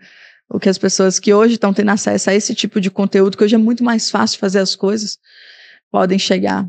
O 0.50 0.58
que 0.58 0.68
as 0.68 0.78
pessoas 0.78 1.20
que 1.20 1.32
hoje 1.32 1.54
estão 1.54 1.72
tendo 1.72 1.90
acesso 1.90 2.28
a 2.28 2.34
esse 2.34 2.54
tipo 2.54 2.80
de 2.80 2.90
conteúdo, 2.90 3.36
que 3.36 3.44
hoje 3.44 3.54
é 3.54 3.58
muito 3.58 3.84
mais 3.84 4.10
fácil 4.10 4.38
fazer 4.38 4.58
as 4.58 4.74
coisas, 4.74 5.16
podem 5.90 6.18
chegar. 6.18 6.68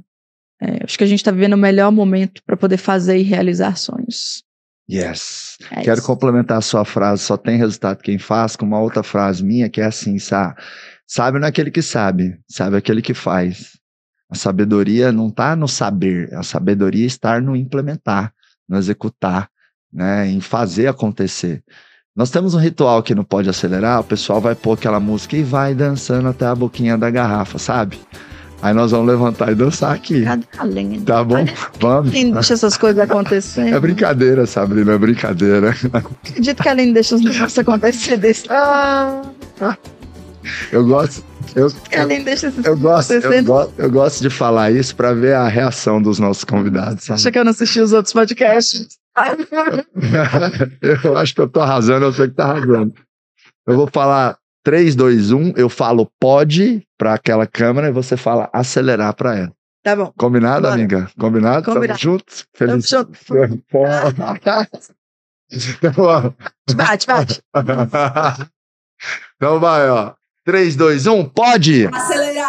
É, 0.61 0.83
acho 0.83 0.97
que 0.97 1.03
a 1.03 1.07
gente 1.07 1.19
está 1.19 1.31
vivendo 1.31 1.53
o 1.53 1.57
melhor 1.57 1.91
momento 1.91 2.43
para 2.45 2.55
poder 2.55 2.77
fazer 2.77 3.17
e 3.17 3.23
realizar 3.23 3.75
sonhos. 3.77 4.43
Yes. 4.89 5.57
É 5.71 5.81
Quero 5.81 5.97
isso. 5.99 6.07
complementar 6.07 6.59
a 6.59 6.61
sua 6.61 6.85
frase, 6.85 7.23
só 7.23 7.37
tem 7.37 7.57
resultado 7.57 8.01
quem 8.03 8.19
faz, 8.19 8.55
com 8.55 8.65
uma 8.65 8.79
outra 8.79 9.01
frase 9.01 9.43
minha 9.43 9.69
que 9.69 9.81
é 9.81 9.85
assim, 9.85 10.19
sabe? 10.19 10.61
Sabe 11.07 11.39
não 11.39 11.45
é 11.45 11.49
aquele 11.49 11.71
que 11.71 11.81
sabe, 11.81 12.39
sabe 12.47 12.75
é 12.75 12.79
aquele 12.79 13.01
que 13.01 13.13
faz. 13.13 13.77
A 14.29 14.35
sabedoria 14.35 15.11
não 15.11 15.27
está 15.27 15.55
no 15.55 15.67
saber, 15.67 16.33
a 16.33 16.43
sabedoria 16.43 17.05
está 17.05 17.41
no 17.41 17.55
implementar, 17.55 18.33
no 18.67 18.77
executar, 18.77 19.49
né, 19.91 20.27
em 20.27 20.39
fazer 20.39 20.87
acontecer. 20.87 21.63
Nós 22.13 22.29
temos 22.29 22.53
um 22.53 22.59
ritual 22.59 23.01
que 23.01 23.15
não 23.15 23.23
pode 23.23 23.49
acelerar, 23.49 24.01
o 24.01 24.03
pessoal 24.03 24.41
vai 24.41 24.53
pôr 24.53 24.73
aquela 24.73 24.99
música 24.99 25.37
e 25.37 25.43
vai 25.43 25.73
dançando 25.73 26.27
até 26.27 26.45
a 26.45 26.53
boquinha 26.53 26.97
da 26.97 27.09
garrafa, 27.09 27.57
sabe? 27.57 27.97
Aí 28.61 28.73
nós 28.73 28.91
vamos 28.91 29.07
levantar 29.07 29.49
e 29.49 29.55
dançar 29.55 29.95
aqui. 29.95 30.25
Além. 30.57 30.99
Tá 31.01 31.23
bom? 31.23 31.45
Vamos. 31.79 32.11
Quem 32.11 32.31
deixa 32.31 32.53
essas 32.53 32.75
coisas 32.75 32.99
acontecer. 32.99 33.73
É 33.73 33.79
brincadeira, 33.79 34.45
Sabrina, 34.45 34.91
é 34.91 34.97
brincadeira. 34.97 35.73
Acredito 35.93 36.61
que 36.61 36.67
a 36.67 36.71
Aline 36.73 36.93
deixa 36.93 37.15
os 37.15 37.21
negócios 37.21 37.57
acontecer 37.57 38.17
desse. 38.17 38.45
Ah. 38.49 39.21
Eu 40.71 40.85
gosto. 40.85 41.23
Eu, 41.55 41.67
eu, 42.63 42.77
gosto, 42.77 43.13
eu, 43.13 43.43
gosto, 43.43 43.73
eu 43.77 43.91
gosto 43.91 44.21
de 44.21 44.29
falar 44.29 44.71
isso 44.71 44.95
para 44.95 45.13
ver 45.13 45.33
a 45.33 45.47
reação 45.47 46.01
dos 46.01 46.19
nossos 46.19 46.43
convidados. 46.43 47.03
Sabe? 47.03 47.19
Acha 47.19 47.31
que 47.31 47.39
eu 47.39 47.43
não 47.43 47.51
assisti 47.51 47.79
os 47.79 47.93
outros 47.93 48.13
podcasts? 48.13 48.99
eu 51.03 51.17
acho 51.17 51.35
que 51.35 51.41
eu 51.41 51.49
tô 51.49 51.59
arrasando, 51.59 52.05
eu 52.05 52.13
sei 52.13 52.29
que 52.29 52.35
tá 52.35 52.45
arrasando. 52.45 52.93
Eu 53.67 53.75
vou 53.75 53.87
falar 53.87 54.37
3, 54.63 54.95
2, 54.95 55.31
1, 55.31 55.53
eu 55.57 55.69
falo 55.69 56.09
pode 56.19 56.87
para 56.97 57.13
aquela 57.13 57.45
câmera 57.45 57.89
e 57.89 57.91
você 57.91 58.15
fala 58.15 58.49
acelerar 58.53 59.13
para 59.13 59.37
ela. 59.37 59.51
Tá 59.83 59.95
bom. 59.95 60.13
Combinado, 60.15 60.61
Bora. 60.61 60.75
amiga? 60.75 61.09
Combinado? 61.17 61.65
Combinado. 61.65 61.99
Tamo 61.99 61.99
juntos? 61.99 62.45
Feliz. 62.53 62.89
Tamo 62.89 63.05
juntos. 63.05 63.21
bate, 66.75 67.07
bate. 67.07 67.41
então 69.35 69.59
vai, 69.59 69.89
ó. 69.89 70.13
3, 70.43 70.75
2, 70.75 70.97
1, 71.07 71.29
pode! 71.35 71.87
Acelerar! 71.93 72.40